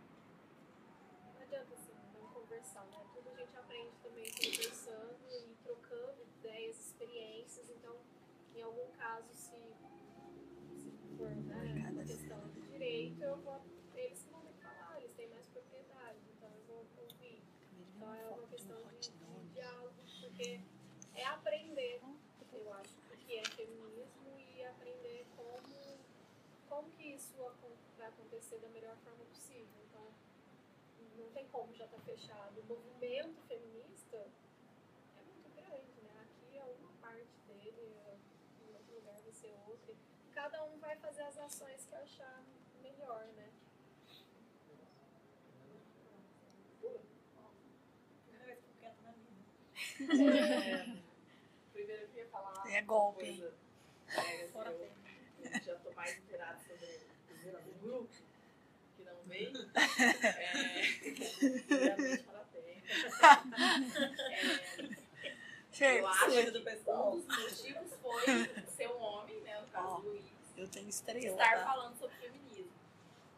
Não 1.34 1.42
adianta 1.42 1.74
assim, 1.74 1.94
não 2.14 2.28
conversar, 2.34 2.86
né? 2.88 3.06
Tudo 3.14 3.30
a 3.30 3.36
gente 3.36 3.56
aprende 3.58 3.96
também 4.04 4.32
conversando 4.32 5.20
e 5.32 5.56
trocando 5.64 6.22
ideias, 6.40 6.80
experiências. 6.80 7.70
Então, 7.70 7.96
em 8.56 8.62
algum 8.62 8.92
caso, 8.98 9.28
se, 9.34 9.58
se 10.76 10.92
for 11.18 11.30
né, 11.30 12.04
questão 12.06 12.40
de 12.50 12.62
direito, 12.62 13.22
eu 13.24 13.38
vou, 13.38 13.60
eles 13.96 14.24
vão 14.32 14.42
me 14.44 14.54
falar, 14.62 14.98
eles 15.00 15.12
têm 15.16 15.28
mais 15.30 15.46
propriedade, 15.48 16.20
então 16.38 16.50
eu 16.50 16.64
vou 16.68 16.86
ouvir. 17.04 17.42
Então 17.96 18.14
é 18.14 18.28
uma 18.30 18.48
questão 18.48 18.78
de, 19.00 19.10
de 19.10 19.54
diálogo, 19.54 19.94
porque 20.22 20.62
é 21.16 21.26
aprender, 21.26 22.02
eu 22.54 22.74
acho, 22.74 22.94
o 23.12 23.18
que 23.18 23.38
é 23.38 23.46
feminismo 23.46 24.38
e 24.38 24.64
aprender 24.66 25.26
como, 25.36 25.98
como 26.70 26.92
que 26.92 27.04
isso 27.16 27.34
acon- 27.48 27.76
vai 27.98 28.08
acontecer 28.36 28.58
da 28.60 28.68
melhor 28.70 28.96
forma 28.98 29.24
possível. 29.26 29.80
Então, 29.90 30.06
não 31.18 31.32
tem 31.32 31.48
como 31.48 31.74
já 31.74 31.86
estar 31.86 32.00
fechado. 32.02 32.60
O 32.60 32.66
movimento 32.66 33.42
feminista 33.48 34.18
é 34.18 35.22
muito 35.22 35.50
grande, 35.56 36.02
né? 36.04 36.12
Aqui 36.22 36.58
é 36.58 36.66
uma 36.66 36.92
parte 37.00 37.30
dele, 37.48 37.96
em 38.62 38.74
outro 38.74 38.96
lugar 38.96 39.22
vai 39.22 39.32
ser 39.32 39.54
outra. 39.68 39.94
E 40.28 40.34
cada 40.34 40.66
um 40.66 40.78
vai 40.80 40.98
fazer 40.98 41.22
as 41.24 41.38
ações 41.38 41.86
que 41.86 41.96
achar 41.96 42.44
melhor, 42.82 43.26
né? 43.36 43.54
É, 49.98 51.02
primeiro 51.72 52.04
eu 52.04 52.08
queria 52.10 52.28
falar. 52.28 52.70
É 52.70 52.82
golpe, 52.82 53.26
coisa, 53.26 53.54
é, 54.08 54.48
Fora 54.48 54.72
eu, 54.72 54.92
eu 55.42 55.62
já 55.62 55.76
tô 55.80 55.92
mais 55.94 56.18
inteirada 56.18 56.60
sobre 56.60 57.06
o 57.72 57.80
grupo, 57.80 58.25
veio. 59.36 59.52
É, 59.98 60.92
primeiramente, 61.68 62.24
parabéns. 62.24 63.96
É, 65.82 66.00
eu 66.00 66.08
acho 66.08 66.26
que 66.26 66.40
um 66.90 67.22
dos 67.22 67.26
motivos 67.26 67.94
foi 68.02 68.66
ser 68.76 68.88
um 68.88 69.02
homem, 69.02 69.42
né? 69.42 69.60
No 69.60 69.68
caso 69.68 69.88
Ó, 69.88 70.00
do 70.00 70.10
Luiz 70.10 70.24
Eu 70.56 70.68
tenho 70.70 70.88
estrela. 70.88 71.26
estar 71.26 71.58
tá? 71.58 71.66
falando 71.66 71.98
sobre 71.98 72.16
feminismo. 72.16 72.72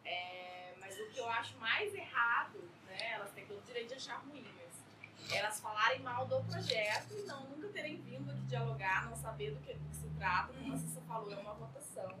É, 0.04 0.74
mas 0.78 0.98
o 1.00 1.08
que 1.08 1.18
eu 1.18 1.28
acho 1.28 1.56
mais 1.58 1.92
errado, 1.94 2.60
né, 2.86 3.12
elas 3.14 3.32
têm 3.32 3.44
todo 3.46 3.58
o 3.58 3.62
direito 3.62 3.88
de 3.88 3.94
achar 3.94 4.18
ruim, 4.18 4.46
mas 4.56 5.36
elas 5.36 5.60
falarem 5.60 6.00
mal 6.00 6.26
do 6.26 6.42
projeto 6.44 7.12
e 7.12 7.22
não 7.22 7.44
nunca 7.48 7.68
terem 7.68 7.96
vindo 8.02 8.30
aqui 8.30 8.42
dialogar, 8.42 9.10
não 9.10 9.16
saber 9.16 9.50
do 9.50 9.60
que, 9.60 9.74
do 9.74 9.88
que 9.88 9.96
se 9.96 10.08
trata, 10.16 10.52
como 10.52 10.74
a 10.74 10.78
Cissa 10.78 11.00
falou, 11.02 11.32
é 11.32 11.36
uma 11.36 11.54
votação. 11.54 12.14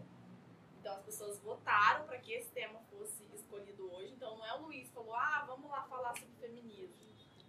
Então 0.88 0.96
as 1.00 1.04
pessoas 1.04 1.38
votaram 1.40 2.06
para 2.06 2.16
que 2.16 2.32
esse 2.32 2.50
tema 2.50 2.80
fosse 2.90 3.22
escolhido 3.34 3.92
hoje. 3.92 4.14
Então 4.14 4.38
não 4.38 4.46
é 4.46 4.54
o 4.54 4.62
Luiz 4.62 4.88
que 4.88 4.94
falou, 4.94 5.14
ah, 5.14 5.44
vamos 5.46 5.70
lá 5.70 5.82
falar 5.82 6.16
sobre 6.16 6.34
feminismo. 6.40 6.96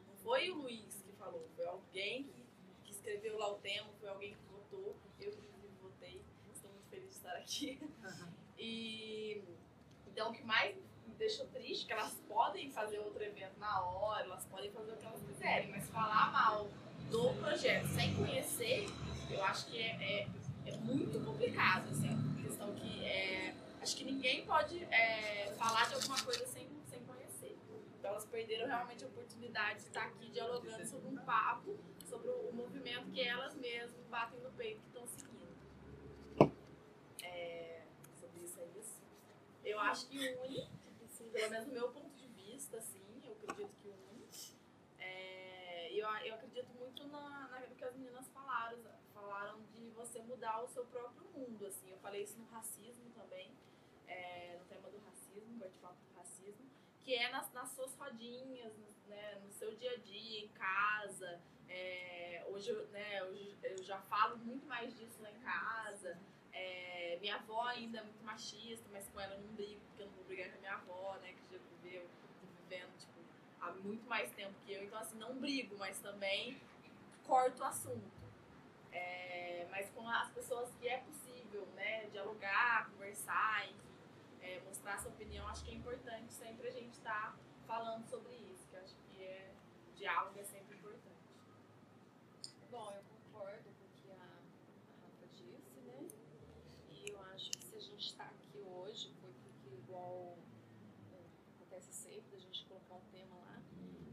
Não 0.06 0.14
foi 0.18 0.52
o 0.52 0.56
Luiz 0.56 1.02
que 1.02 1.14
falou, 1.14 1.48
foi 1.56 1.66
alguém 1.66 2.26
que, 2.26 2.46
que 2.84 2.92
escreveu 2.92 3.38
lá 3.38 3.50
o 3.50 3.56
tema, 3.60 3.88
foi 3.98 4.10
alguém 4.10 4.34
que 4.34 4.44
votou. 4.52 4.94
Eu, 5.22 5.30
inclusive, 5.30 5.74
votei. 5.82 6.22
Estou 6.54 6.70
muito 6.70 6.90
feliz 6.90 7.08
de 7.08 7.16
estar 7.16 7.34
aqui. 7.38 7.80
E 8.58 9.42
então 10.08 10.32
o 10.32 10.34
que 10.34 10.44
mais 10.44 10.76
me 11.08 11.16
deixou 11.16 11.48
triste 11.48 11.86
é 11.86 11.88
que 11.88 11.94
elas 11.94 12.14
podem 12.28 12.70
fazer 12.70 13.00
outro 13.00 13.24
evento 13.24 13.58
na 13.58 13.82
hora, 13.86 14.26
elas 14.26 14.46
podem 14.48 14.70
fazer 14.70 14.92
o 14.92 14.98
que 14.98 15.06
elas 15.06 15.22
quiserem, 15.22 15.72
mas 15.72 15.90
falar 15.92 16.30
mal 16.34 16.68
do 17.10 17.34
projeto 17.36 17.88
sem 17.88 18.14
conhecer, 18.16 18.86
eu 19.30 19.42
acho 19.46 19.68
que 19.68 19.80
é, 19.80 20.26
é, 20.26 20.28
é 20.66 20.76
muito 20.76 21.24
complicado, 21.24 21.88
assim, 21.90 22.39
questão 22.60 22.76
que 22.76 23.06
é, 23.06 23.56
acho 23.82 23.96
que 23.96 24.04
ninguém 24.04 24.46
pode 24.46 24.84
é, 24.86 25.54
falar 25.58 25.88
de 25.88 25.96
alguma 25.96 26.22
coisa 26.22 26.46
sem, 26.48 26.68
sem 26.90 27.02
conhecer. 27.06 27.58
Então 27.98 28.12
elas 28.12 28.26
perderam 28.26 28.68
realmente 28.68 29.04
a 29.04 29.08
oportunidade 29.08 29.80
de 29.80 29.88
estar 29.88 30.04
aqui 30.04 30.30
dialogando 30.30 30.86
sobre 30.86 31.08
um 31.08 31.18
papo, 31.18 31.78
sobre 32.06 32.30
o 32.30 32.52
movimento 32.54 33.10
que 33.12 33.22
elas 33.22 33.56
mesmas 33.56 34.06
batem 34.08 34.40
no 34.42 34.52
peito 34.52 34.82
que 34.82 34.88
estão 34.88 35.08
seguindo. 35.08 35.50
É, 37.24 37.84
sobre 38.20 38.42
isso 38.44 38.60
é 38.60 38.66
isso. 38.80 39.00
Eu 39.64 39.80
acho 39.80 40.08
que 40.08 40.18
une, 40.18 40.68
assim, 41.06 41.30
pelo 41.30 41.50
menos 41.50 41.66
do 41.66 41.72
meu 41.72 41.90
ponto 41.90 42.10
de 42.18 42.28
vista, 42.28 42.78
assim, 42.78 43.02
eu 43.24 43.32
acredito 43.34 43.74
que 43.82 43.88
une. 43.88 44.28
É, 44.98 45.92
eu, 45.94 46.08
eu 46.26 46.36
acredito 46.36 46.70
muito 46.78 47.08
na, 47.08 47.48
na, 47.48 47.62
que 47.62 47.86
as 47.86 47.96
meninas 47.96 48.28
falaram, 48.30 48.78
você 50.20 50.24
mudar 50.24 50.62
o 50.62 50.68
seu 50.68 50.86
próprio 50.86 51.28
mundo, 51.34 51.66
assim. 51.66 51.90
Eu 51.90 51.98
falei 52.00 52.24
isso 52.24 52.38
no 52.38 52.46
racismo 52.48 53.10
também, 53.16 53.52
é, 54.08 54.58
no 54.60 54.66
tema 54.66 54.90
do 54.90 54.98
racismo, 55.00 55.58
bate-papo 55.58 55.98
do 56.10 56.18
racismo, 56.18 56.66
que 57.00 57.16
é 57.16 57.30
nas, 57.32 57.52
nas 57.54 57.70
suas 57.70 57.96
rodinhas, 57.96 58.74
né, 59.08 59.36
no 59.44 59.52
seu 59.52 59.74
dia 59.76 59.94
a 59.94 59.98
dia, 59.98 60.46
em 60.46 60.50
casa. 60.50 61.40
É, 61.68 62.46
hoje, 62.50 62.74
né, 62.92 63.22
eu 63.64 63.84
já 63.84 64.00
falo 64.02 64.38
muito 64.38 64.66
mais 64.66 64.96
disso 64.98 65.22
lá 65.22 65.32
em 65.32 65.40
casa. 65.40 66.20
É, 66.52 67.18
minha 67.22 67.36
avó 67.36 67.64
ainda 67.64 68.00
é 68.00 68.04
muito 68.04 68.24
machista, 68.24 68.86
mas 68.92 69.08
com 69.10 69.20
ela 69.20 69.36
eu 69.36 69.42
não 69.42 69.54
brigo, 69.54 69.80
porque 69.88 70.04
eu 70.04 70.08
não 70.08 70.14
vou 70.16 70.26
brigar 70.26 70.50
com 70.50 70.58
a 70.58 70.60
minha 70.60 70.74
avó, 70.74 71.18
né? 71.22 71.34
Que 71.34 71.54
já 71.54 71.60
viveu, 71.82 72.04
tô 72.04 72.48
vivendo, 72.64 72.98
tipo, 72.98 73.20
há 73.62 73.72
muito 73.72 74.06
mais 74.10 74.32
tempo 74.32 74.54
que 74.66 74.74
eu. 74.74 74.84
Então, 74.84 75.00
assim, 75.00 75.18
não 75.18 75.36
brigo, 75.36 75.78
mas 75.78 76.00
também 76.00 76.60
corto 77.26 77.62
o 77.62 77.66
assunto. 77.66 78.19
É, 78.92 79.68
mas 79.70 79.90
com 79.92 80.08
as 80.08 80.30
pessoas 80.32 80.70
que 80.80 80.88
é 80.88 80.98
possível, 80.98 81.68
né? 81.76 82.08
Dialogar, 82.08 82.90
conversar, 82.92 83.66
enfim, 83.70 83.90
é, 84.42 84.60
mostrar 84.62 84.98
sua 85.00 85.12
opinião, 85.12 85.48
acho 85.48 85.64
que 85.64 85.72
é 85.72 85.76
importante 85.76 86.34
sempre 86.34 86.68
a 86.68 86.72
gente 86.72 86.94
estar 86.94 87.38
falando 87.68 88.06
sobre 88.08 88.34
isso, 88.36 88.68
que 88.70 88.76
acho 88.78 88.96
que 88.96 89.24
é, 89.24 89.52
diálogo 89.96 90.40
é 90.40 90.44
sempre 90.44 90.78
importante. 90.78 91.00
Bom, 92.72 92.92
eu 92.92 93.04
concordo 93.04 93.64
com 93.64 93.86
o 93.86 94.02
que 94.02 94.12
a, 94.12 94.16
Rafa 94.16 95.28
disse, 95.34 95.80
né? 95.82 96.08
E 96.90 97.10
eu 97.10 97.22
acho 97.34 97.52
que 97.52 97.64
se 97.64 97.76
a 97.76 97.80
gente 97.80 98.06
está 98.08 98.26
aqui 98.26 98.60
hoje 98.60 99.14
foi 99.22 99.32
porque, 99.44 99.76
igual 99.76 100.38
é, 101.12 101.18
acontece 101.56 101.94
sempre, 101.94 102.36
a 102.36 102.40
gente 102.40 102.66
colocar 102.66 102.96
um 102.96 103.12
tema 103.12 103.36
lá, 103.36 103.62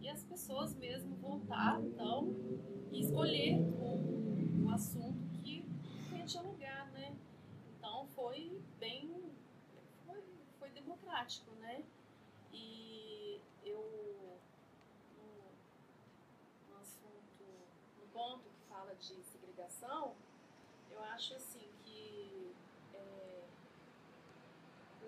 e 0.01 0.09
as 0.09 0.23
pessoas 0.25 0.75
mesmo 0.75 1.17
voltar, 1.17 1.81
então, 1.81 2.35
e 2.93 3.01
escolher 3.01 3.59
assunto 4.77 5.27
que 5.43 5.65
quer 6.11 6.25
dialogar, 6.27 6.87
né? 6.93 7.17
Então 7.71 8.07
foi 8.09 8.61
bem. 8.79 9.33
Foi, 10.05 10.23
foi 10.59 10.71
democrático, 10.71 11.51
né? 11.57 11.83
E 12.53 13.41
eu. 13.65 13.81
No, 15.17 15.29
no 16.69 16.81
assunto, 16.83 17.45
no 17.99 18.07
ponto 18.13 18.45
que 18.51 18.69
fala 18.69 18.95
de 18.97 19.15
segregação, 19.25 20.15
eu 20.91 21.03
acho 21.05 21.35
assim 21.35 21.69
que 21.83 22.55
é, 22.95 23.45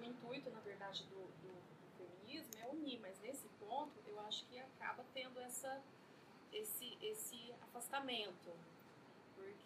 o 0.00 0.04
intuito, 0.04 0.50
na 0.50 0.60
verdade, 0.60 1.04
do, 1.04 1.26
do 1.42 1.52
feminismo 1.98 2.54
é 2.58 2.66
unir, 2.68 2.98
mas 3.00 3.20
nesse 3.20 3.48
ponto 3.60 3.92
eu 4.06 4.18
acho 4.20 4.46
que 4.46 4.58
acaba 4.58 5.04
tendo 5.12 5.38
essa, 5.40 5.82
esse, 6.52 6.96
esse 7.02 7.52
afastamento, 7.60 8.50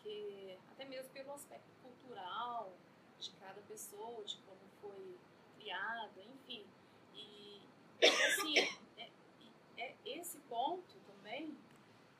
porque 0.02 0.58
até 0.72 0.84
mesmo 0.84 1.10
pelo 1.12 1.32
aspecto 1.32 1.70
cultural 1.82 2.72
de 3.20 3.30
cada 3.32 3.60
pessoa, 3.62 4.24
de 4.24 4.36
como 4.38 4.60
foi 4.80 5.16
criada, 5.56 6.20
enfim. 6.22 6.66
E 7.14 7.62
assim, 8.02 8.58
é, 8.98 9.10
é 9.78 9.96
esse 10.04 10.38
ponto 10.48 10.96
também 11.06 11.56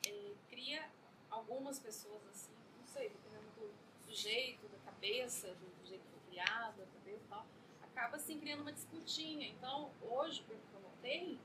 é, 0.07 0.33
cria 0.49 0.89
algumas 1.29 1.79
pessoas 1.81 2.23
assim, 2.29 2.53
não 2.79 2.87
sei, 2.87 3.09
dependendo 3.09 3.51
do 3.57 3.73
do 4.07 4.15
jeito, 4.15 4.69
da 4.69 4.79
cabeça, 4.85 5.49
do, 5.55 5.87
jeito 5.89 6.03
que 6.03 6.11
foi 6.11 6.21
criado, 6.29 6.77
da 6.77 6.85
cabeça 6.85 7.25
e 7.25 7.29
tal, 7.31 7.47
acaba 7.83 8.17
assim 8.17 8.39
criando 8.39 8.61
uma 8.61 8.73
disputinha. 8.73 9.49
Então, 9.49 9.91
hoje, 10.03 10.43
o 10.43 10.45
que 10.45 10.53
eu 10.53 10.81
notei 10.83 11.39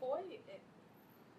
foi 0.00 0.40
é, 0.48 0.58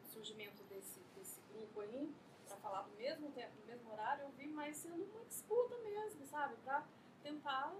o 0.03 0.07
surgimento 0.11 0.61
desse, 0.65 0.99
desse 1.17 1.41
grupo 1.51 1.81
aí, 1.81 2.13
falar 2.61 2.83
do 2.83 2.91
mesmo 2.95 3.31
tempo, 3.31 3.53
no 3.59 3.65
mesmo 3.65 3.91
horário, 3.91 4.23
eu 4.23 4.29
vi 4.31 4.47
mais 4.47 4.77
sendo 4.77 5.03
uma 5.03 5.25
disputa 5.25 5.77
mesmo, 5.79 6.25
sabe? 6.25 6.55
Para 6.63 6.83
tentar 7.23 7.73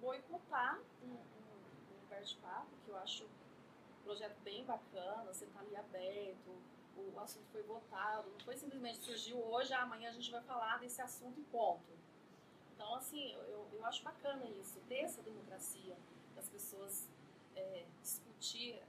boicotar 0.00 0.78
um, 1.02 1.08
um, 1.08 1.14
um 1.14 2.08
bate-papo, 2.08 2.68
que 2.84 2.90
eu 2.90 2.96
acho 2.98 3.24
um 3.24 4.04
projeto 4.04 4.38
bem 4.42 4.64
bacana, 4.64 5.24
você 5.24 5.46
tá 5.46 5.60
ali 5.60 5.76
aberto, 5.76 6.56
o 6.96 7.20
assunto 7.20 7.46
foi 7.52 7.62
votado, 7.62 8.30
não 8.30 8.40
foi 8.40 8.56
simplesmente 8.56 8.98
surgiu 8.98 9.38
hoje, 9.38 9.72
amanhã 9.74 10.08
a 10.08 10.12
gente 10.12 10.30
vai 10.30 10.42
falar 10.42 10.78
desse 10.78 11.00
assunto 11.02 11.38
e 11.38 11.44
ponto. 11.44 11.96
Então, 12.74 12.94
assim, 12.94 13.32
eu, 13.32 13.68
eu 13.72 13.84
acho 13.86 14.02
bacana 14.02 14.44
isso, 14.44 14.78
ter 14.88 15.00
essa 15.00 15.22
democracia, 15.22 15.96
das 16.34 16.48
pessoas 16.48 17.08
é, 17.54 17.84
discutir, 18.02 18.80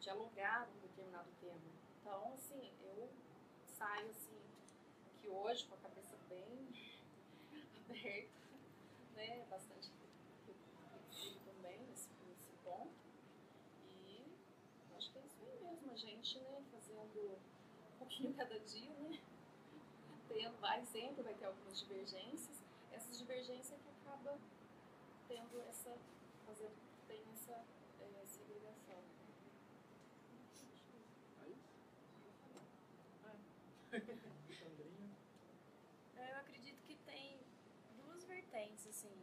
dialogar 0.00 0.68
um 0.68 0.80
determinado 0.80 1.28
tema. 1.40 1.58
Então, 2.00 2.32
assim, 2.34 2.70
eu 2.82 3.08
saio, 3.78 4.10
assim, 4.10 4.27
hoje 5.28 5.64
com 5.66 5.74
a 5.74 5.78
cabeça 5.78 6.16
bem 6.28 6.68
aberta, 7.88 8.28
né, 9.16 9.46
bastante 9.50 9.90
reflexivo 10.46 11.40
também 11.44 11.78
nesse, 11.88 12.08
nesse 12.28 12.48
ponto. 12.64 12.90
E 14.06 14.24
acho 14.96 15.12
que 15.12 15.18
é 15.18 15.22
isso 15.22 15.38
aí 15.42 15.64
mesmo, 15.64 15.92
a 15.92 15.96
gente, 15.96 16.38
né, 16.40 16.62
fazendo 16.72 17.38
um 17.94 17.98
pouquinho 17.98 18.34
cada 18.34 18.58
dia, 18.60 18.90
né, 18.90 19.20
tendo, 20.28 20.58
vai 20.60 20.84
sempre, 20.84 21.22
vai 21.22 21.34
ter 21.34 21.46
algumas 21.46 21.78
divergências, 21.80 22.62
essas 22.92 23.18
divergências 23.18 23.78
que 23.80 23.88
acaba 23.88 24.38
tendo 25.26 25.60
essa, 25.68 25.96
fazer, 26.46 26.70
tem 27.06 27.22
essa 27.32 27.52
é, 28.00 28.26
segregação. 28.26 29.02
É, 36.16 36.32
Eu 36.32 36.36
acredito 36.36 36.78
que 36.86 36.94
tem 37.06 37.38
duas 38.04 38.24
vertentes, 38.24 38.86
assim, 38.98 39.14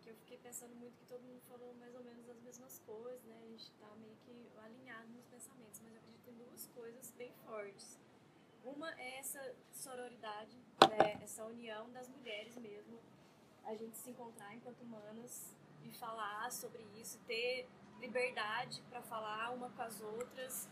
que 0.00 0.10
eu 0.10 0.14
fiquei 0.14 0.38
pensando 0.38 0.74
muito 0.76 0.96
que 0.98 1.06
todo 1.06 1.22
mundo 1.22 1.40
falou 1.48 1.74
mais 1.74 1.94
ou 1.94 2.04
menos 2.04 2.28
as 2.28 2.40
mesmas 2.40 2.78
coisas, 2.86 3.24
né? 3.24 3.40
A 3.42 3.46
gente 3.46 3.72
tá 3.72 3.88
meio 3.96 4.16
que 4.24 4.48
alinhado 4.64 5.08
nos 5.08 5.26
pensamentos, 5.26 5.80
mas 5.80 5.92
eu 5.94 5.98
acredito 5.98 6.30
em 6.30 6.34
duas 6.34 6.66
coisas 6.68 7.10
bem 7.12 7.32
fortes. 7.44 7.98
Uma 8.64 8.90
é 9.00 9.18
essa 9.18 9.54
sororidade, 9.72 10.56
né? 10.88 11.18
essa 11.22 11.44
união 11.44 11.90
das 11.90 12.08
mulheres 12.08 12.56
mesmo, 12.56 12.98
a 13.64 13.74
gente 13.74 13.96
se 13.96 14.10
encontrar 14.10 14.54
enquanto 14.54 14.80
humanas 14.82 15.54
e 15.82 15.90
falar 15.92 16.50
sobre 16.52 16.82
isso, 16.94 17.18
ter 17.26 17.68
liberdade 17.98 18.82
para 18.88 19.02
falar 19.02 19.50
uma 19.50 19.70
com 19.70 19.82
as 19.82 20.00
outras 20.00 20.68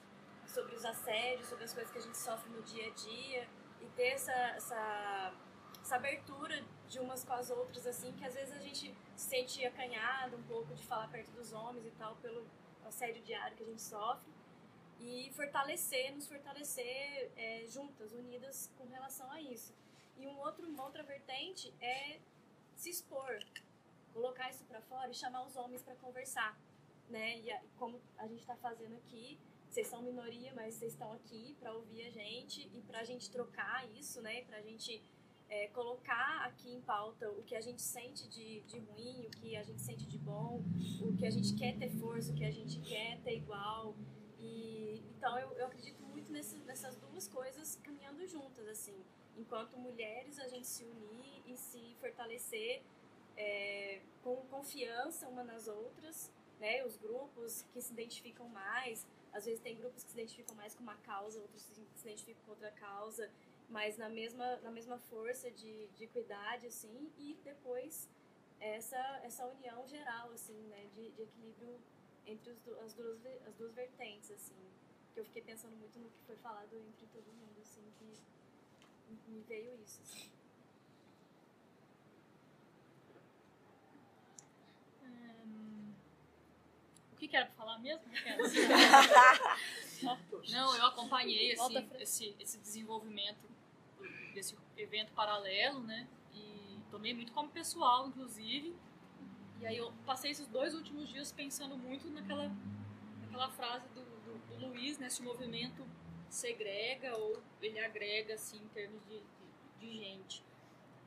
sobre 0.47 0.75
os 0.75 0.85
assédios, 0.85 1.49
sobre 1.49 1.65
as 1.65 1.75
coisas 1.75 1.93
que 1.93 1.99
a 1.99 2.03
gente 2.03 2.17
sofre 2.17 2.51
no 2.51 2.63
dia 2.63 2.87
a 2.87 2.91
dia 2.91 3.49
e 3.81 3.87
ter 3.97 4.09
essa, 4.09 4.33
essa, 4.33 5.35
essa 5.83 5.97
abertura 5.97 6.65
de 6.93 6.99
umas 7.01 7.25
com 7.25 7.33
as 7.33 7.49
outras, 7.51 7.87
assim, 7.87 8.13
que 8.19 8.25
às 8.25 8.35
vezes 8.35 8.53
a 8.55 8.59
gente 8.59 8.95
se 9.17 9.27
sente 9.33 9.65
acanhado 9.65 10.37
um 10.37 10.43
pouco 10.43 10.75
de 10.75 10.83
falar 10.91 11.09
perto 11.09 11.31
dos 11.33 11.51
homens 11.53 11.87
e 11.87 11.91
tal, 11.93 12.15
pelo 12.17 12.47
assédio 12.85 13.23
diário 13.23 13.57
que 13.57 13.63
a 13.63 13.67
gente 13.67 13.81
sofre 13.81 14.31
e 15.01 15.31
fortalecer, 15.35 16.15
nos 16.15 16.27
fortalecer 16.29 17.31
é, 17.37 17.65
juntas, 17.67 18.13
unidas 18.13 18.71
com 18.77 18.85
relação 18.89 19.31
a 19.33 19.41
isso. 19.41 19.73
E 20.19 20.27
um 20.27 20.39
outro, 20.41 20.69
uma 20.69 20.85
outra 20.85 21.03
vertente 21.03 21.73
é 21.81 22.19
se 22.77 22.91
expor, 22.91 23.39
colocar 24.13 24.51
isso 24.51 24.65
para 24.65 24.83
fora 24.83 25.11
e 25.11 25.15
chamar 25.15 25.43
os 25.47 25.57
homens 25.57 25.83
para 25.83 25.95
conversar, 25.97 26.57
né? 27.09 27.39
E 27.39 27.51
a- 27.51 27.63
como 27.79 28.01
a 28.19 28.27
gente 28.27 28.41
está 28.41 28.57
fazendo 28.57 28.95
aqui, 28.97 29.39
vocês 29.71 29.87
são 29.87 30.03
minoria, 30.03 30.53
mas 30.55 30.75
vocês 30.75 30.93
estão 30.93 31.11
aqui 31.15 31.57
para 31.59 31.73
ouvir 31.73 32.07
a 32.07 32.11
gente 32.11 32.69
e 32.75 32.83
para 32.83 33.01
a 33.01 33.05
gente 33.05 33.31
trocar 33.31 33.89
isso, 33.93 34.21
né? 34.21 34.43
Para 34.45 34.59
a 34.59 34.63
gente 34.63 35.03
é, 35.53 35.69
colocar 35.69 36.47
aqui 36.47 36.73
em 36.73 36.81
pauta 36.81 37.31
o 37.31 37.43
que 37.43 37.55
a 37.55 37.61
gente 37.61 37.83
sente 37.83 38.27
de, 38.27 38.63
de 38.63 38.79
ruim, 38.79 39.27
o 39.27 39.31
que 39.31 39.55
a 39.55 39.63
gente 39.63 39.83
sente 39.83 40.07
de 40.07 40.17
bom, 40.17 40.63
o 41.03 41.15
que 41.15 41.27
a 41.27 41.31
gente 41.31 41.55
quer 41.55 41.77
ter 41.79 41.91
força, 41.91 42.33
o 42.33 42.35
que 42.35 42.47
a 42.47 42.51
gente 42.51 42.81
quer 42.81 43.21
ter 43.21 43.37
igual. 43.37 43.95
E 44.39 45.03
então 45.15 45.39
eu, 45.39 45.53
eu 45.59 45.67
acredito 45.67 46.03
muito 46.05 46.33
nesse, 46.33 46.57
nessas 46.61 46.97
duas 46.97 47.29
coisas 47.29 47.77
caminhando 47.85 48.27
juntas, 48.27 48.67
assim. 48.67 48.97
Enquanto 49.37 49.77
mulheres, 49.77 50.39
a 50.39 50.49
gente 50.49 50.67
se 50.67 50.85
unir 50.85 51.43
e 51.47 51.55
se 51.55 51.97
fortalecer 52.01 52.83
é, 53.37 54.01
com 54.23 54.37
confiança 54.47 55.29
uma 55.29 55.45
nas 55.45 55.69
outras, 55.69 56.33
né? 56.59 56.83
Os 56.87 56.97
grupos 56.97 57.61
que 57.75 57.81
se 57.83 57.93
identificam 57.93 58.49
mais, 58.49 59.07
às 59.31 59.45
vezes 59.45 59.61
tem 59.61 59.77
grupos 59.77 60.03
que 60.03 60.13
se 60.13 60.19
identificam 60.19 60.57
mais 60.57 60.75
com 60.75 60.83
uma 60.83 60.97
causa, 60.97 61.39
outros 61.41 61.61
se 61.61 61.75
se 61.75 62.09
identificam 62.09 62.43
com 62.47 62.53
outra 62.53 62.71
causa, 62.71 63.31
mas 63.73 63.97
na 63.97 64.09
mesma 64.09 64.57
na 64.57 64.71
mesma 64.71 64.99
força 64.99 65.51
de, 65.51 65.89
de 65.89 66.05
equidade, 66.05 66.67
assim, 66.67 67.11
e 67.19 67.35
depois 67.43 68.09
essa 68.61 69.21
essa 69.25 69.47
união 69.47 69.87
geral, 69.89 70.31
assim, 70.33 70.59
né? 70.69 70.87
De, 70.95 71.11
de 71.11 71.23
equilíbrio 71.23 71.81
entre 72.27 72.53
as 72.85 72.93
duas 72.95 73.19
as 73.49 73.55
duas 73.57 73.75
vertentes, 73.75 74.31
assim. 74.31 74.55
Que 75.15 75.21
eu 75.21 75.25
fiquei 75.25 75.43
pensando 75.43 75.77
muito 75.77 75.99
no 75.99 76.11
que 76.11 76.21
foi 76.27 76.37
falado 76.37 76.75
entre 76.89 77.07
todo 77.07 77.27
mundo, 77.33 77.61
assim, 77.61 77.83
que 77.99 78.05
me 79.31 79.41
veio 79.43 79.75
isso, 79.83 80.01
assim. 80.03 80.31
Hum, 85.03 85.93
o 87.13 87.17
que 87.17 87.29
que 87.29 87.37
era 87.37 87.47
pra 87.47 87.55
falar 87.55 87.79
mesmo? 87.79 88.05
Não, 90.51 90.77
eu 90.77 90.87
acompanhei 90.87 91.55
Volta 91.55 91.79
assim, 91.79 91.91
esse, 92.01 92.35
esse 92.41 92.59
desenvolvimento 92.59 93.49
desse 94.35 94.57
evento 94.77 95.13
paralelo, 95.13 95.81
né? 95.81 96.09
E 96.35 96.79
tomei 96.91 97.15
muito 97.15 97.33
como 97.33 97.49
pessoal, 97.49 98.09
inclusive. 98.09 98.75
E 99.61 99.67
aí 99.67 99.77
eu 99.77 99.93
passei 100.05 100.31
esses 100.31 100.47
dois 100.49 100.75
últimos 100.75 101.09
dias 101.09 101.33
pensando 101.33 101.77
muito 101.77 102.09
naquela, 102.11 102.51
naquela 103.21 103.49
frase 103.51 103.87
do, 103.89 104.01
do, 104.01 104.59
do 104.59 104.67
Luiz, 104.67 104.99
né? 104.99 105.09
Se 105.09 105.21
o 105.21 105.25
movimento 105.25 105.87
segrega 106.29 107.17
ou 107.17 107.41
ele 107.61 107.79
agrega, 107.79 108.35
assim, 108.35 108.57
em 108.57 108.69
termos 108.69 109.05
de, 109.07 109.21
de, 109.21 109.23
de 109.81 109.99
gente. 109.99 110.45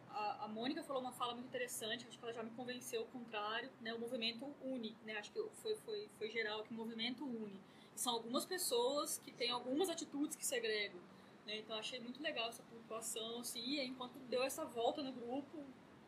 A, 0.10 0.46
a 0.46 0.48
Mônica 0.48 0.82
falou 0.84 1.02
uma 1.02 1.12
fala 1.12 1.34
muito 1.34 1.48
interessante, 1.48 2.08
acho 2.08 2.18
que 2.18 2.24
ela 2.24 2.34
já 2.34 2.44
me 2.44 2.52
convenceu 2.52 3.02
o 3.02 3.08
contrário, 3.08 3.70
né? 3.82 3.94
O 3.94 4.00
movimento 4.00 4.46
une, 4.62 4.96
né? 5.04 5.18
Acho 5.18 5.32
que 5.32 5.44
foi, 5.62 5.76
foi, 5.78 6.10
foi 6.18 6.30
geral 6.30 6.64
que 6.64 6.72
o 6.72 6.74
movimento 6.74 7.26
une. 7.26 7.60
E 7.94 8.00
são 8.00 8.14
algumas 8.14 8.46
pessoas 8.46 9.18
que 9.20 9.32
têm 9.32 9.52
algumas 9.52 9.90
atitudes 9.90 10.36
que 10.38 10.46
segregam, 10.46 11.02
né? 11.46 11.58
Então 11.58 11.78
achei 11.78 12.00
muito 12.00 12.22
legal 12.22 12.50
essa 12.50 12.64
pontuação, 12.64 13.40
assim, 13.40 13.62
e 13.62 13.86
enquanto 13.86 14.18
deu 14.30 14.44
essa 14.44 14.66
volta 14.66 15.02
no 15.04 15.12
grupo, 15.12 15.64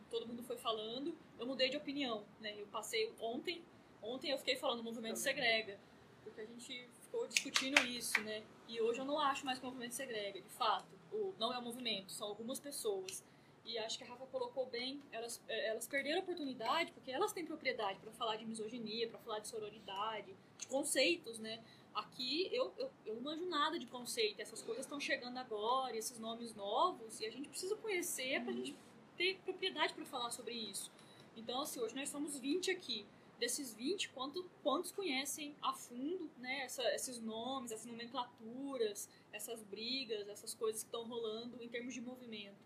todo 0.10 0.28
mundo 0.28 0.44
foi 0.44 0.58
falando, 0.58 1.16
eu 1.38 1.46
mudei 1.46 1.70
de 1.70 1.78
opinião, 1.78 2.26
né? 2.40 2.56
Eu 2.58 2.68
passei 2.68 3.14
ontem, 3.20 3.64
ontem 4.02 4.32
eu 4.32 4.38
fiquei 4.38 4.56
falando 4.56 4.84
movimento 4.84 5.18
segrega, 5.18 5.80
porque 6.24 6.42
a 6.42 6.46
gente 6.46 6.90
ficou 7.02 7.28
discutindo 7.28 7.80
isso, 7.86 8.20
né? 8.22 8.44
E 8.68 8.82
hoje 8.82 9.00
eu 9.00 9.06
não 9.06 9.20
acho 9.20 9.46
mais 9.46 9.60
que 9.60 9.66
o 9.66 9.70
movimento 9.70 9.94
segrega, 9.94 10.42
de 10.42 10.50
fato. 10.50 10.88
O, 11.12 11.34
não 11.40 11.54
é 11.54 11.58
o 11.58 11.62
movimento, 11.62 12.12
são 12.12 12.28
algumas 12.28 12.60
pessoas. 12.60 13.24
E 13.64 13.78
acho 13.78 13.98
que 13.98 14.04
a 14.06 14.08
Rafa 14.08 14.26
colocou 14.28 14.66
bem, 14.66 15.02
elas, 15.12 15.42
eh, 15.48 15.68
elas 15.68 15.86
perderam 15.88 16.20
a 16.20 16.22
oportunidade, 16.22 16.92
porque 16.94 17.12
elas 17.12 17.34
têm 17.34 17.46
propriedade 17.46 18.00
para 18.00 18.12
falar 18.14 18.38
de 18.38 18.46
misoginia, 18.46 19.10
para 19.10 19.20
falar 19.20 19.40
de 19.40 19.48
sororidade, 19.50 20.34
de 20.58 20.68
conceitos, 20.68 21.38
né? 21.38 21.62
Aqui 21.98 22.48
eu, 22.54 22.72
eu, 22.78 22.92
eu 23.08 23.16
não 23.16 23.22
manjo 23.24 23.48
nada 23.48 23.80
de 23.80 23.88
conceito, 23.88 24.40
essas 24.40 24.62
coisas 24.62 24.86
estão 24.86 25.00
chegando 25.00 25.36
agora, 25.40 25.98
esses 25.98 26.20
nomes 26.20 26.54
novos, 26.54 27.20
e 27.20 27.26
a 27.26 27.32
gente 27.32 27.50
precisa 27.50 27.76
conhecer 27.76 28.40
para 28.44 28.52
a 28.52 28.56
gente 28.56 28.76
ter 29.18 29.40
propriedade 29.44 29.96
para 29.96 30.06
falar 30.06 30.30
sobre 30.30 30.54
isso. 30.54 30.92
Então, 31.36 31.62
assim, 31.62 31.80
hoje 31.80 31.96
nós 31.96 32.10
somos 32.10 32.38
20 32.38 32.70
aqui. 32.70 33.04
Desses 33.40 33.74
20, 33.74 34.10
quanto, 34.10 34.48
quantos 34.62 34.92
conhecem 34.92 35.56
a 35.60 35.74
fundo 35.74 36.30
né, 36.38 36.66
essa, 36.66 36.84
esses 36.94 37.20
nomes, 37.20 37.72
essas 37.72 37.88
nomenclaturas, 37.88 39.10
essas 39.34 39.64
brigas, 39.64 40.30
essas 40.30 40.54
coisas 40.54 40.84
que 40.84 40.88
estão 40.88 41.04
rolando 41.08 41.62
em 41.64 41.68
termos 41.68 41.96
de 41.96 42.02
movimento? 42.02 42.58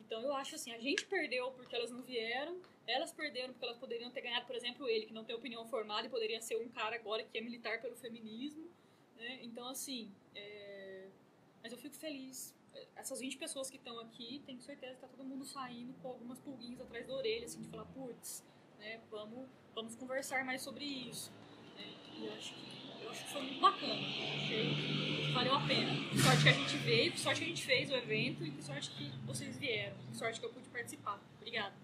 Então, 0.00 0.22
eu 0.22 0.32
acho 0.32 0.54
assim, 0.54 0.72
a 0.72 0.78
gente 0.78 1.04
perdeu 1.04 1.50
porque 1.50 1.76
elas 1.76 1.90
não 1.90 2.00
vieram, 2.00 2.58
elas 2.86 3.12
perderam 3.12 3.52
porque 3.52 3.66
elas 3.66 3.76
poderiam 3.76 4.10
ter 4.10 4.22
ganhado, 4.22 4.46
por 4.46 4.56
exemplo, 4.56 4.88
ele, 4.88 5.04
que 5.04 5.12
não 5.12 5.24
tem 5.24 5.36
opinião 5.36 5.66
formada 5.66 6.06
e 6.06 6.10
poderia 6.10 6.40
ser 6.40 6.56
um 6.56 6.68
cara 6.70 6.96
agora 6.96 7.22
que 7.22 7.36
é 7.36 7.40
militar 7.42 7.82
pelo 7.82 7.94
feminismo. 7.94 8.66
Né? 9.18 9.40
Então, 9.42 9.68
assim, 9.68 10.10
é... 10.34 11.08
mas 11.62 11.72
eu 11.72 11.78
fico 11.78 11.94
feliz. 11.94 12.54
Essas 12.94 13.20
20 13.20 13.36
pessoas 13.38 13.68
que 13.68 13.76
estão 13.76 13.98
aqui, 13.98 14.40
tenho 14.46 14.60
certeza 14.60 14.94
que 14.94 15.00
tá 15.00 15.08
todo 15.08 15.24
mundo 15.24 15.44
saindo 15.44 15.92
com 16.00 16.08
algumas 16.08 16.38
pulguinhas 16.38 16.80
atrás 16.80 17.06
da 17.06 17.14
orelha, 17.14 17.44
assim, 17.44 17.60
de 17.60 17.68
falar, 17.68 17.86
putz, 17.86 18.44
né, 18.78 19.00
vamos, 19.10 19.48
vamos 19.74 19.96
conversar 19.96 20.44
mais 20.44 20.62
sobre 20.62 20.84
isso. 20.84 21.32
né? 21.76 21.92
E 22.16 22.26
eu 22.26 22.32
acho 22.34 22.54
que 22.54 22.78
eu 23.02 23.10
acho 23.10 23.24
que 23.24 23.30
foi 23.30 23.42
muito 23.42 23.60
bacana. 23.60 23.94
Achei 23.94 24.74
que 24.74 25.32
valeu 25.32 25.54
a 25.54 25.66
pena. 25.66 26.10
Que 26.10 26.18
sorte 26.18 26.42
que 26.42 26.48
a 26.48 26.52
gente 26.52 26.76
veio, 26.78 27.12
que 27.12 27.20
sorte 27.20 27.40
que 27.40 27.46
a 27.46 27.48
gente 27.48 27.64
fez 27.64 27.90
o 27.90 27.94
evento 27.94 28.44
e 28.44 28.50
que 28.50 28.62
sorte 28.62 28.90
que 28.90 29.10
vocês 29.24 29.56
vieram. 29.56 29.96
Que 30.10 30.16
sorte 30.16 30.38
que 30.40 30.46
eu 30.46 30.50
pude 30.52 30.68
participar. 30.68 31.18
Obrigada. 31.36 31.74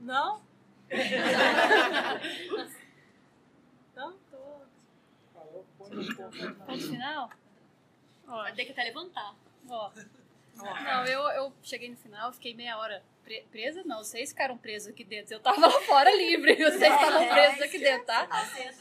Não? 0.00 0.40
Não? 0.40 0.42
Tô. 3.94 4.12
Ponto 5.88 6.78
final? 6.88 7.30
Vai 8.26 8.52
ter 8.54 8.64
que 8.66 8.72
até 8.72 8.84
levantar. 8.84 9.34
Ó. 9.68 9.90
Não, 10.56 11.04
eu, 11.06 11.20
eu 11.30 11.52
cheguei 11.62 11.88
no 11.88 11.96
final, 11.96 12.32
fiquei 12.32 12.52
meia 12.52 12.76
hora 12.78 13.00
pre- 13.22 13.46
presa. 13.50 13.84
Não, 13.84 13.98
vocês 13.98 14.30
ficaram 14.30 14.58
presos 14.58 14.88
aqui 14.88 15.04
dentro. 15.04 15.32
Eu 15.34 15.40
tava 15.40 15.60
lá 15.60 15.80
fora 15.82 16.10
livre. 16.14 16.56
Vocês 16.58 16.82
estavam 16.82 17.28
presos 17.28 17.62
aqui 17.62 17.78
dentro, 17.78 18.06
tá? 18.06 18.26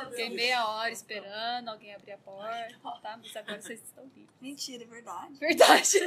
Fiquei 0.09 0.29
meia 0.31 0.67
hora 0.67 0.89
esperando 0.91 1.69
alguém 1.69 1.93
abrir 1.93 2.13
a 2.13 2.17
porta, 2.17 2.79
tá? 3.01 3.17
Mas 3.17 3.35
agora 3.35 3.61
vocês 3.61 3.79
estão 3.83 4.03
livres. 4.05 4.35
Mentira, 4.41 4.83
é 4.83 4.87
verdade. 4.87 5.33
Verdade. 5.35 5.99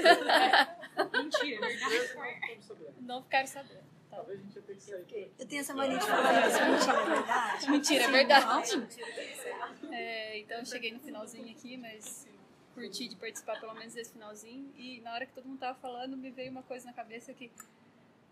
Mentira, 1.12 1.60
verdade. 1.68 2.94
Não 3.00 3.22
ficaram 3.22 3.46
sabendo. 3.46 3.99
Tá? 4.10 4.16
Talvez 4.16 4.40
a 4.40 4.42
gente 4.42 4.56
ia 4.56 4.62
ter 4.62 4.74
que 4.74 4.82
sair. 4.82 5.32
Eu 5.38 5.46
tenho 5.46 5.60
essa 5.60 5.74
mania 5.74 5.98
de 5.98 6.06
falar 6.06 6.48
isso. 6.48 7.70
Mentira, 7.70 8.04
é 8.04 8.10
verdade. 8.10 8.76
Mentira, 8.76 9.08
é 9.08 9.12
verdade. 9.12 9.94
É, 9.94 10.38
então 10.38 10.58
eu 10.58 10.66
cheguei 10.66 10.92
no 10.92 11.00
finalzinho 11.00 11.50
aqui, 11.50 11.76
mas 11.76 12.28
curti 12.74 13.08
de 13.08 13.16
participar 13.16 13.60
pelo 13.60 13.74
menos 13.74 13.94
desse 13.94 14.12
finalzinho. 14.12 14.72
E 14.76 15.00
na 15.00 15.14
hora 15.14 15.26
que 15.26 15.32
todo 15.32 15.46
mundo 15.46 15.58
tava 15.58 15.78
falando, 15.78 16.16
me 16.16 16.30
veio 16.30 16.50
uma 16.50 16.62
coisa 16.62 16.86
na 16.86 16.92
cabeça 16.92 17.32
que 17.32 17.50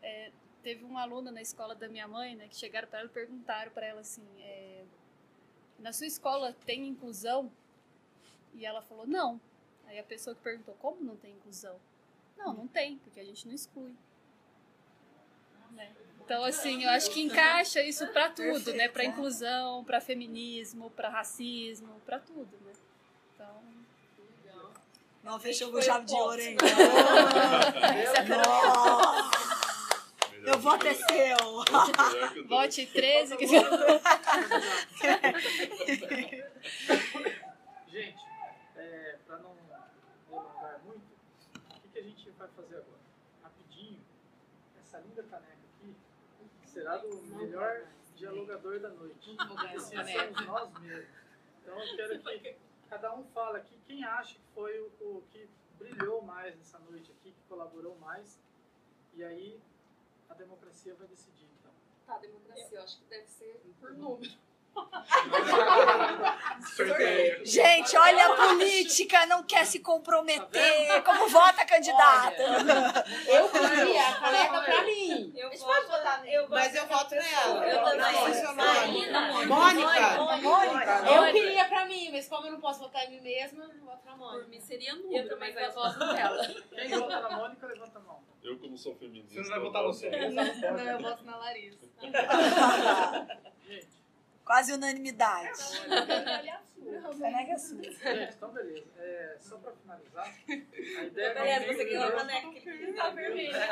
é, 0.03 0.31
teve 0.63 0.85
um 0.85 0.99
aluno 0.99 1.31
na 1.31 1.41
escola 1.41 1.75
da 1.75 1.89
minha 1.89 2.09
mãe, 2.09 2.35
né, 2.35 2.49
que 2.49 2.57
chegaram 2.57 2.89
para 2.89 3.01
ela 3.01 3.09
e 3.09 3.13
perguntaram 3.13 3.71
para 3.73 3.87
ela 3.87 4.01
assim, 4.01 4.27
é, 4.41 4.85
na 5.79 5.93
sua 5.93 6.07
escola 6.07 6.55
tem 6.67 6.87
inclusão? 6.87 7.51
E 8.55 8.65
ela 8.67 8.83
falou, 8.83 9.07
não. 9.07 9.41
Aí 9.87 9.99
a 9.99 10.05
pessoa 10.05 10.35
que 10.35 10.43
perguntou, 10.43 10.75
como 10.75 11.03
não 11.03 11.17
tem 11.17 11.33
inclusão? 11.33 11.77
Não, 12.37 12.53
não 12.53 12.67
tem, 12.67 12.99
porque 12.99 13.21
a 13.21 13.25
gente 13.25 13.47
não 13.47 13.55
exclui. 13.55 13.95
Né? 15.73 15.91
Então, 16.25 16.45
assim, 16.45 16.85
eu 16.85 16.91
acho 16.91 17.11
que 17.11 17.21
encaixa 17.23 17.81
isso 17.83 18.07
para 18.09 18.31
tudo, 18.31 18.73
né? 18.75 18.89
Para 18.89 19.05
inclusão, 19.05 19.83
para 19.85 20.01
feminismo, 20.01 20.91
para 20.91 21.09
racismo, 21.09 22.01
para 22.05 22.19
tudo, 22.19 22.51
né? 22.67 22.73
Então, 23.35 23.63
Não, 25.23 25.39
fechou 25.41 25.71
com 25.73 25.81
chave 25.81 26.05
de 26.07 26.15
ouro, 26.15 26.41
hein? 26.41 26.57
Nossa. 28.29 29.49
Eu 30.45 30.59
voto 30.61 30.87
é 30.87 30.95
seu. 30.95 32.45
Vote 32.47 32.87
13. 32.87 33.37
que- 33.37 33.47
Gente, 37.89 38.19
é, 38.77 39.17
para 39.27 39.39
não 39.39 39.55
delongar 40.29 40.81
muito, 40.85 41.03
o 41.03 41.81
que, 41.81 41.89
que 41.93 41.99
a 41.99 42.03
gente 42.03 42.31
vai 42.31 42.49
fazer 42.49 42.77
agora? 42.77 42.99
Rapidinho, 43.43 44.01
essa 44.81 44.99
linda 45.01 45.23
caneca 45.25 45.58
aqui 46.79 46.85
será 46.85 46.97
do 46.99 47.23
melhor 47.37 47.87
dialogador 48.15 48.81
da 48.81 48.91
noite. 48.91 49.37
Esse 49.75 49.97
somos 49.97 50.47
nós 50.47 50.81
mesmos. 50.81 51.09
Então 51.63 51.79
eu 51.79 51.97
quero 51.97 52.23
que 52.23 52.57
cada 52.89 53.15
um 53.15 53.25
fale 53.25 53.59
aqui 53.59 53.79
quem 53.87 54.05
acha 54.05 54.35
que 54.35 54.47
foi 54.55 54.79
o, 54.81 54.87
o 55.01 55.23
que 55.31 55.49
brilhou 55.79 56.23
mais 56.23 56.57
nessa 56.57 56.79
noite 56.79 57.11
aqui, 57.13 57.33
que 57.33 57.43
colaborou 57.49 57.97
mais. 57.99 58.41
E 59.15 59.25
aí 59.25 59.61
a 60.29 60.35
democracia 60.35 60.95
vai 60.95 61.07
decidir, 61.09 61.49
então. 61.59 61.73
Tá, 62.07 62.19
democracia, 62.19 62.79
eu 62.79 62.83
acho 62.83 62.99
que 62.99 63.05
deve 63.07 63.29
ser 63.29 63.61
por 63.81 63.93
número. 63.93 64.33
Gente, 67.45 67.97
olha 67.97 68.27
a 68.27 68.37
política, 68.37 69.27
não 69.27 69.43
quer 69.43 69.65
se 69.67 69.81
comprometer. 69.81 71.03
Como 71.03 71.29
vota 71.29 71.65
candidato? 71.65 72.41
Eu 73.27 73.49
queria 73.49 74.09
a 74.09 74.21
caneca 74.21 74.61
pra 74.63 74.83
mim. 74.85 75.33
Eu 75.37 75.51
posso 75.51 75.89
votar 75.89 76.23
nele. 76.23 76.47
Mas 76.49 76.75
eu 76.75 76.87
voto 76.87 77.15
nela. 77.15 77.67
Eu 77.67 77.85
também. 77.85 78.55
Marina, 78.55 79.47
Mônica. 79.47 80.17
Mônica. 80.41 81.03
Eu 81.07 81.33
queria 81.33 81.65
pra 81.65 81.87
mim, 81.87 82.11
mas 82.13 82.29
como 82.29 82.47
eu 82.47 82.53
não 82.53 82.61
posso 82.61 82.81
votar 82.81 83.05
em 83.05 83.11
mim 83.11 83.21
mesma, 83.21 83.65
eu 83.65 83.85
voto 83.85 84.03
pra 84.03 84.17
Mônica. 84.17 84.45
Por 84.45 84.49
mim 84.49 84.61
seria 84.61 84.91
Eu 84.91 84.97
número, 84.99 85.29
também 85.29 85.55
mas 85.55 85.67
eu 85.67 85.73
voto 85.73 85.99
voto 85.99 86.13
nela. 86.13 86.47
Quem 86.47 86.89
vota 86.89 87.21
na 87.21 87.31
Mônica, 87.31 87.67
levanta 87.67 87.99
a 87.99 88.03
mão. 88.03 88.23
Eu, 88.43 88.59
como 88.59 88.77
sou 88.77 88.95
feminista. 88.97 89.35
Você 89.35 89.41
não 89.41 89.49
vai 89.51 89.61
votar 89.61 89.83
no 89.83 89.93
seu? 89.93 90.11
Não, 90.11 90.79
eu 90.79 90.99
voto 90.99 91.25
na 91.25 91.37
Larissa. 91.37 91.87
Quase 94.49 94.73
unanimidade. 94.73 95.61
Caneca 97.21 97.53
é 97.53 97.59
sua. 97.59 97.83
Gente, 97.83 98.35
então 98.35 98.51
beleza. 98.51 98.87
É, 98.97 99.37
só 99.39 99.59
pra 99.59 99.73
finalizar, 99.73 100.25
a 100.27 100.53
ideia 101.05 101.35
Beleza, 101.35 101.43
é 101.43 101.75
você 101.75 101.85
ganhou 101.85 102.05
a 102.05 102.13
caneca 102.13 102.51
que 102.53 102.93
tá 102.95 103.11
vermelha. 103.11 103.69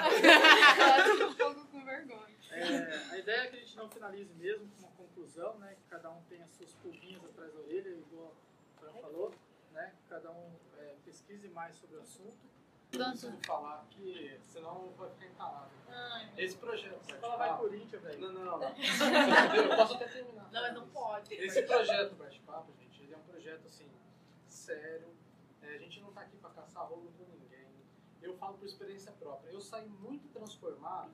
Tô 1.19 1.28
um 1.28 1.35
pouco 1.35 1.66
com 1.69 1.82
vergonha. 1.82 2.36
É, 2.51 3.15
a 3.15 3.19
ideia 3.19 3.40
é 3.40 3.47
que 3.47 3.57
a 3.57 3.61
gente 3.61 3.74
não 3.74 3.89
finalize 3.89 4.35
mesmo 4.35 4.69
com 4.69 4.86
uma 4.86 4.93
conclusão, 4.98 5.59
né? 5.59 5.77
Que 5.77 5.89
cada 5.89 6.11
um 6.11 6.20
tenha 6.28 6.47
suas 6.48 6.74
pulguinhas 6.74 7.24
atrás 7.24 7.55
da 7.55 7.61
orelha, 7.61 7.89
igual 7.89 8.35
a 8.77 8.81
Fran 8.81 8.93
falou, 9.01 9.35
né? 9.73 9.94
Que 9.97 10.11
cada 10.11 10.31
um 10.31 10.53
é, 10.78 10.94
pesquise 11.07 11.48
mais 11.48 11.74
sobre 11.77 11.97
o 11.97 12.03
assunto. 12.03 12.55
Não 12.98 13.10
preciso 13.10 13.39
falar 13.44 13.86
que 13.90 14.39
senão 14.43 14.93
vai 14.97 15.10
ficar 15.10 15.27
entalado. 15.27 15.70
Esse 16.36 16.56
projeto. 16.56 17.02
Você 17.02 17.14
fala 17.18 17.36
vai 17.36 17.56
Corinthians, 17.56 18.02
velho. 18.02 18.20
Não, 18.20 18.32
não, 18.32 18.59
não. 18.59 18.68
Eu 18.68 19.77
posso 19.77 19.94
até 19.94 20.09
terminar. 20.09 20.51
Não, 20.52 20.62
mas 20.62 20.74
não 20.74 20.89
pode. 20.89 21.35
Esse 21.35 21.62
projeto 21.62 22.14
Bate-Papo, 22.16 22.73
gente, 22.78 23.02
ele 23.02 23.14
é 23.14 23.16
um 23.16 23.23
projeto 23.23 23.66
assim, 23.66 23.90
sério. 24.47 25.09
É, 25.62 25.74
a 25.74 25.78
gente 25.78 26.01
não 26.01 26.12
tá 26.12 26.20
aqui 26.23 26.36
pra 26.36 26.51
caçar 26.51 26.86
rolo 26.86 27.12
com 27.16 27.24
ninguém. 27.24 27.66
Eu 28.20 28.36
falo 28.36 28.59
por 28.59 28.66
experiência 28.66 29.12
própria. 29.12 29.51
Eu 29.51 29.60
saí 29.60 29.89
muito 29.89 30.28
transformado 30.28 31.12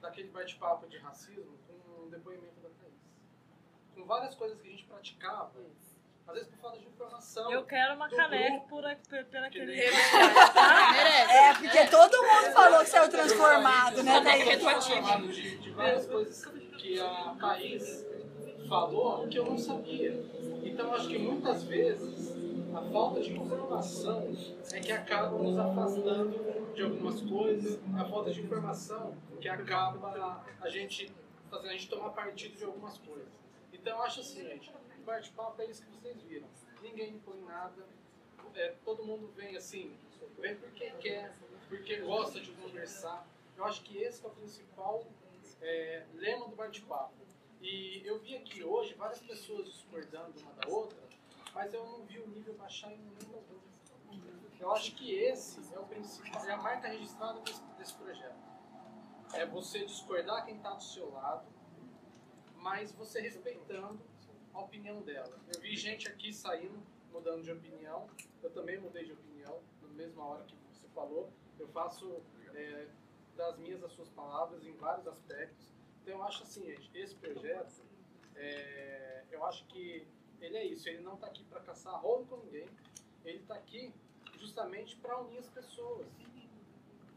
daquele 0.00 0.28
bate-papo 0.28 0.88
de 0.88 0.98
racismo 0.98 1.58
com 1.66 2.04
um 2.04 2.08
depoimento 2.08 2.60
da 2.60 2.70
Thaís. 2.70 2.92
Com 3.94 4.04
várias 4.04 4.34
coisas 4.34 4.60
que 4.60 4.68
a 4.68 4.70
gente 4.70 4.84
praticava, 4.84 5.60
às 6.26 6.34
vezes 6.34 6.48
por 6.48 6.58
falta 6.58 6.78
de 6.78 6.86
informação. 6.86 7.52
Eu 7.52 7.64
quero 7.64 7.94
uma 7.94 8.08
caneca 8.08 8.60
por, 8.68 8.82
por, 9.08 9.24
pela 9.24 9.46
aquele. 9.46 9.80
É, 11.32 11.54
porque 11.54 11.86
todo 11.86 12.22
mundo 12.22 12.52
falou 12.52 12.80
que 12.80 12.86
saiu 12.86 13.08
transformado, 13.08 14.02
né, 14.02 14.20
Thaís? 14.20 15.34
De, 15.34 15.58
de 15.58 15.70
várias 15.70 16.06
coisas 16.06 16.44
que 16.78 17.00
a 17.00 17.36
Thaís 17.40 18.06
falou 18.68 19.28
que 19.28 19.38
eu 19.38 19.44
não 19.44 19.58
sabia. 19.58 20.12
Então, 20.62 20.94
acho 20.94 21.08
que 21.08 21.18
muitas 21.18 21.64
vezes 21.64 22.32
a 22.74 22.80
falta 22.90 23.20
de 23.20 23.32
informação 23.32 24.32
é 24.72 24.80
que 24.80 24.92
acaba 24.92 25.36
nos 25.38 25.58
afastando 25.58 26.72
de 26.74 26.82
algumas 26.82 27.20
coisas, 27.20 27.78
a 27.98 28.04
falta 28.04 28.30
de 28.30 28.40
informação 28.40 29.14
que 29.40 29.48
acaba 29.48 30.42
a 30.60 30.68
gente 30.68 31.12
fazendo 31.50 31.68
a 31.68 31.72
gente 31.72 31.88
tomar 31.88 32.10
partido 32.10 32.56
de 32.56 32.64
algumas 32.64 32.96
coisas. 32.98 33.28
Então, 33.72 33.98
eu 33.98 34.02
acho 34.02 34.20
assim, 34.20 34.42
gente, 34.42 34.72
bate-papo 35.02 35.62
é 35.62 35.66
isso 35.66 35.84
que 35.84 35.90
vocês 35.92 36.20
viram. 36.22 36.48
Ninguém 36.80 37.14
impõe 37.14 37.40
nada, 37.42 37.86
é, 38.54 38.74
todo 38.84 39.04
mundo 39.04 39.28
vem 39.36 39.56
assim, 39.56 39.96
vem 40.38 40.56
porque 40.56 40.90
quer, 40.92 41.34
porque 41.68 42.00
gosta 42.00 42.40
de 42.40 42.52
conversar. 42.52 43.26
Eu 43.56 43.64
acho 43.64 43.82
que 43.82 43.98
esse 43.98 44.24
é 44.24 44.28
o 44.28 44.30
principal 44.30 45.06
é, 45.60 46.04
lema 46.14 46.48
do 46.48 46.56
bate-papo. 46.56 47.14
E 47.60 48.02
eu 48.04 48.18
vi 48.18 48.36
aqui 48.36 48.64
hoje 48.64 48.94
várias 48.94 49.20
pessoas 49.20 49.66
discordando 49.66 50.40
uma 50.40 50.52
da 50.54 50.68
outra, 50.68 50.98
mas 51.54 51.72
eu 51.72 51.84
não 51.86 52.04
vi 52.04 52.18
o 52.18 52.26
nível 52.28 52.54
baixar 52.54 52.92
em 52.92 52.98
nenhuma 52.98 53.40
duas. 53.42 53.62
Eu 54.58 54.70
acho 54.72 54.94
que 54.94 55.12
esse 55.12 55.60
é 55.74 55.78
o 55.78 55.84
principal, 55.84 56.44
é 56.44 56.52
a 56.52 56.56
marca 56.56 56.88
registrada 56.88 57.40
desse, 57.40 57.62
desse 57.78 57.94
projeto. 57.94 58.38
É 59.32 59.46
você 59.46 59.84
discordar 59.84 60.44
quem 60.44 60.56
está 60.56 60.74
do 60.74 60.82
seu 60.82 61.10
lado, 61.10 61.46
mas 62.56 62.92
você 62.92 63.20
respeitando 63.20 64.00
a 64.52 64.60
opinião 64.60 65.02
dela. 65.02 65.38
Eu 65.54 65.60
vi 65.60 65.76
gente 65.76 66.08
aqui 66.08 66.32
saindo, 66.32 66.82
mudando 67.12 67.42
de 67.42 67.50
opinião. 67.52 68.08
Eu 68.42 68.50
também 68.50 68.78
mudei 68.78 69.04
de 69.04 69.12
opinião, 69.12 69.60
na 69.80 69.88
mesma 69.88 70.24
hora 70.24 70.44
que 70.44 70.56
você 70.70 70.86
falou. 70.88 71.32
Eu 71.58 71.68
faço 71.68 72.22
é, 72.54 72.88
das 73.36 73.56
minhas 73.58 73.82
as 73.82 73.92
suas 73.92 74.08
palavras 74.10 74.64
em 74.64 74.72
vários 74.76 75.06
aspectos. 75.06 75.72
Então 76.02 76.14
eu 76.14 76.22
acho 76.24 76.42
assim, 76.42 76.64
gente, 76.64 76.90
esse 76.94 77.14
projeto, 77.14 77.82
é, 78.34 79.24
eu 79.30 79.44
acho 79.44 79.64
que 79.66 80.06
ele 80.40 80.56
é 80.56 80.64
isso. 80.66 80.88
Ele 80.88 81.02
não 81.02 81.14
está 81.14 81.28
aqui 81.28 81.44
para 81.44 81.60
caçar 81.60 82.00
rolo 82.00 82.26
com 82.26 82.36
ninguém. 82.38 82.68
Ele 83.24 83.38
está 83.38 83.54
aqui 83.54 83.94
justamente 84.38 84.96
para 84.96 85.20
unir 85.20 85.38
as 85.38 85.48
pessoas. 85.48 86.06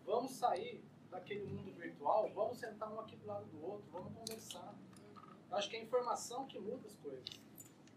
Vamos 0.05 0.31
sair 0.31 0.83
daquele 1.09 1.45
mundo 1.45 1.71
virtual, 1.73 2.29
vamos 2.33 2.59
sentar 2.59 2.91
um 2.91 2.99
aqui 2.99 3.15
do 3.15 3.25
lado 3.25 3.45
do 3.45 3.65
outro, 3.65 3.85
vamos 3.91 4.13
conversar. 4.13 4.75
Eu 5.55 5.59
acho 5.59 5.69
que 5.69 5.77
é 5.77 5.79
a 5.79 5.83
informação 5.83 6.45
que 6.47 6.59
muda 6.59 6.85
as 6.85 6.97
coisas. 6.97 7.23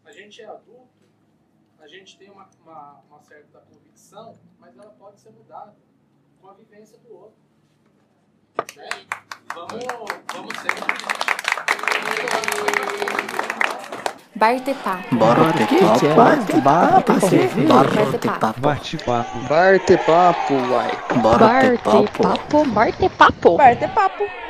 A 0.04 0.12
gente 0.12 0.40
é 0.40 0.44
adulto, 0.44 1.04
a 1.80 1.88
gente 1.88 2.16
tem 2.16 2.30
uma, 2.30 2.48
uma, 2.62 3.02
uma 3.10 3.20
certa 3.20 3.58
convicção, 3.58 4.38
mas 4.60 4.78
ela 4.78 4.92
pode 4.92 5.20
ser 5.20 5.32
mudada 5.32 5.74
com 6.40 6.48
a 6.48 6.54
vivência 6.54 6.96
do 6.98 7.12
outro. 7.12 7.36
Né? 8.76 8.88
Vamos, 9.52 9.84
vamos 10.32 10.56
sempre 10.56 10.84
Bartepapo. 14.36 15.16
Bate-papo. 15.16 16.14
Bate-papo. 16.14 17.12
Bate-papo. 18.60 19.38
Barte 19.48 19.96
papo, 20.06 20.54
uai. 20.54 20.92
Bate-papo. 21.20 22.22
Bartepapo. 22.22 22.64
Bartepapo. 22.66 23.56
Bartepapo. 23.56 24.47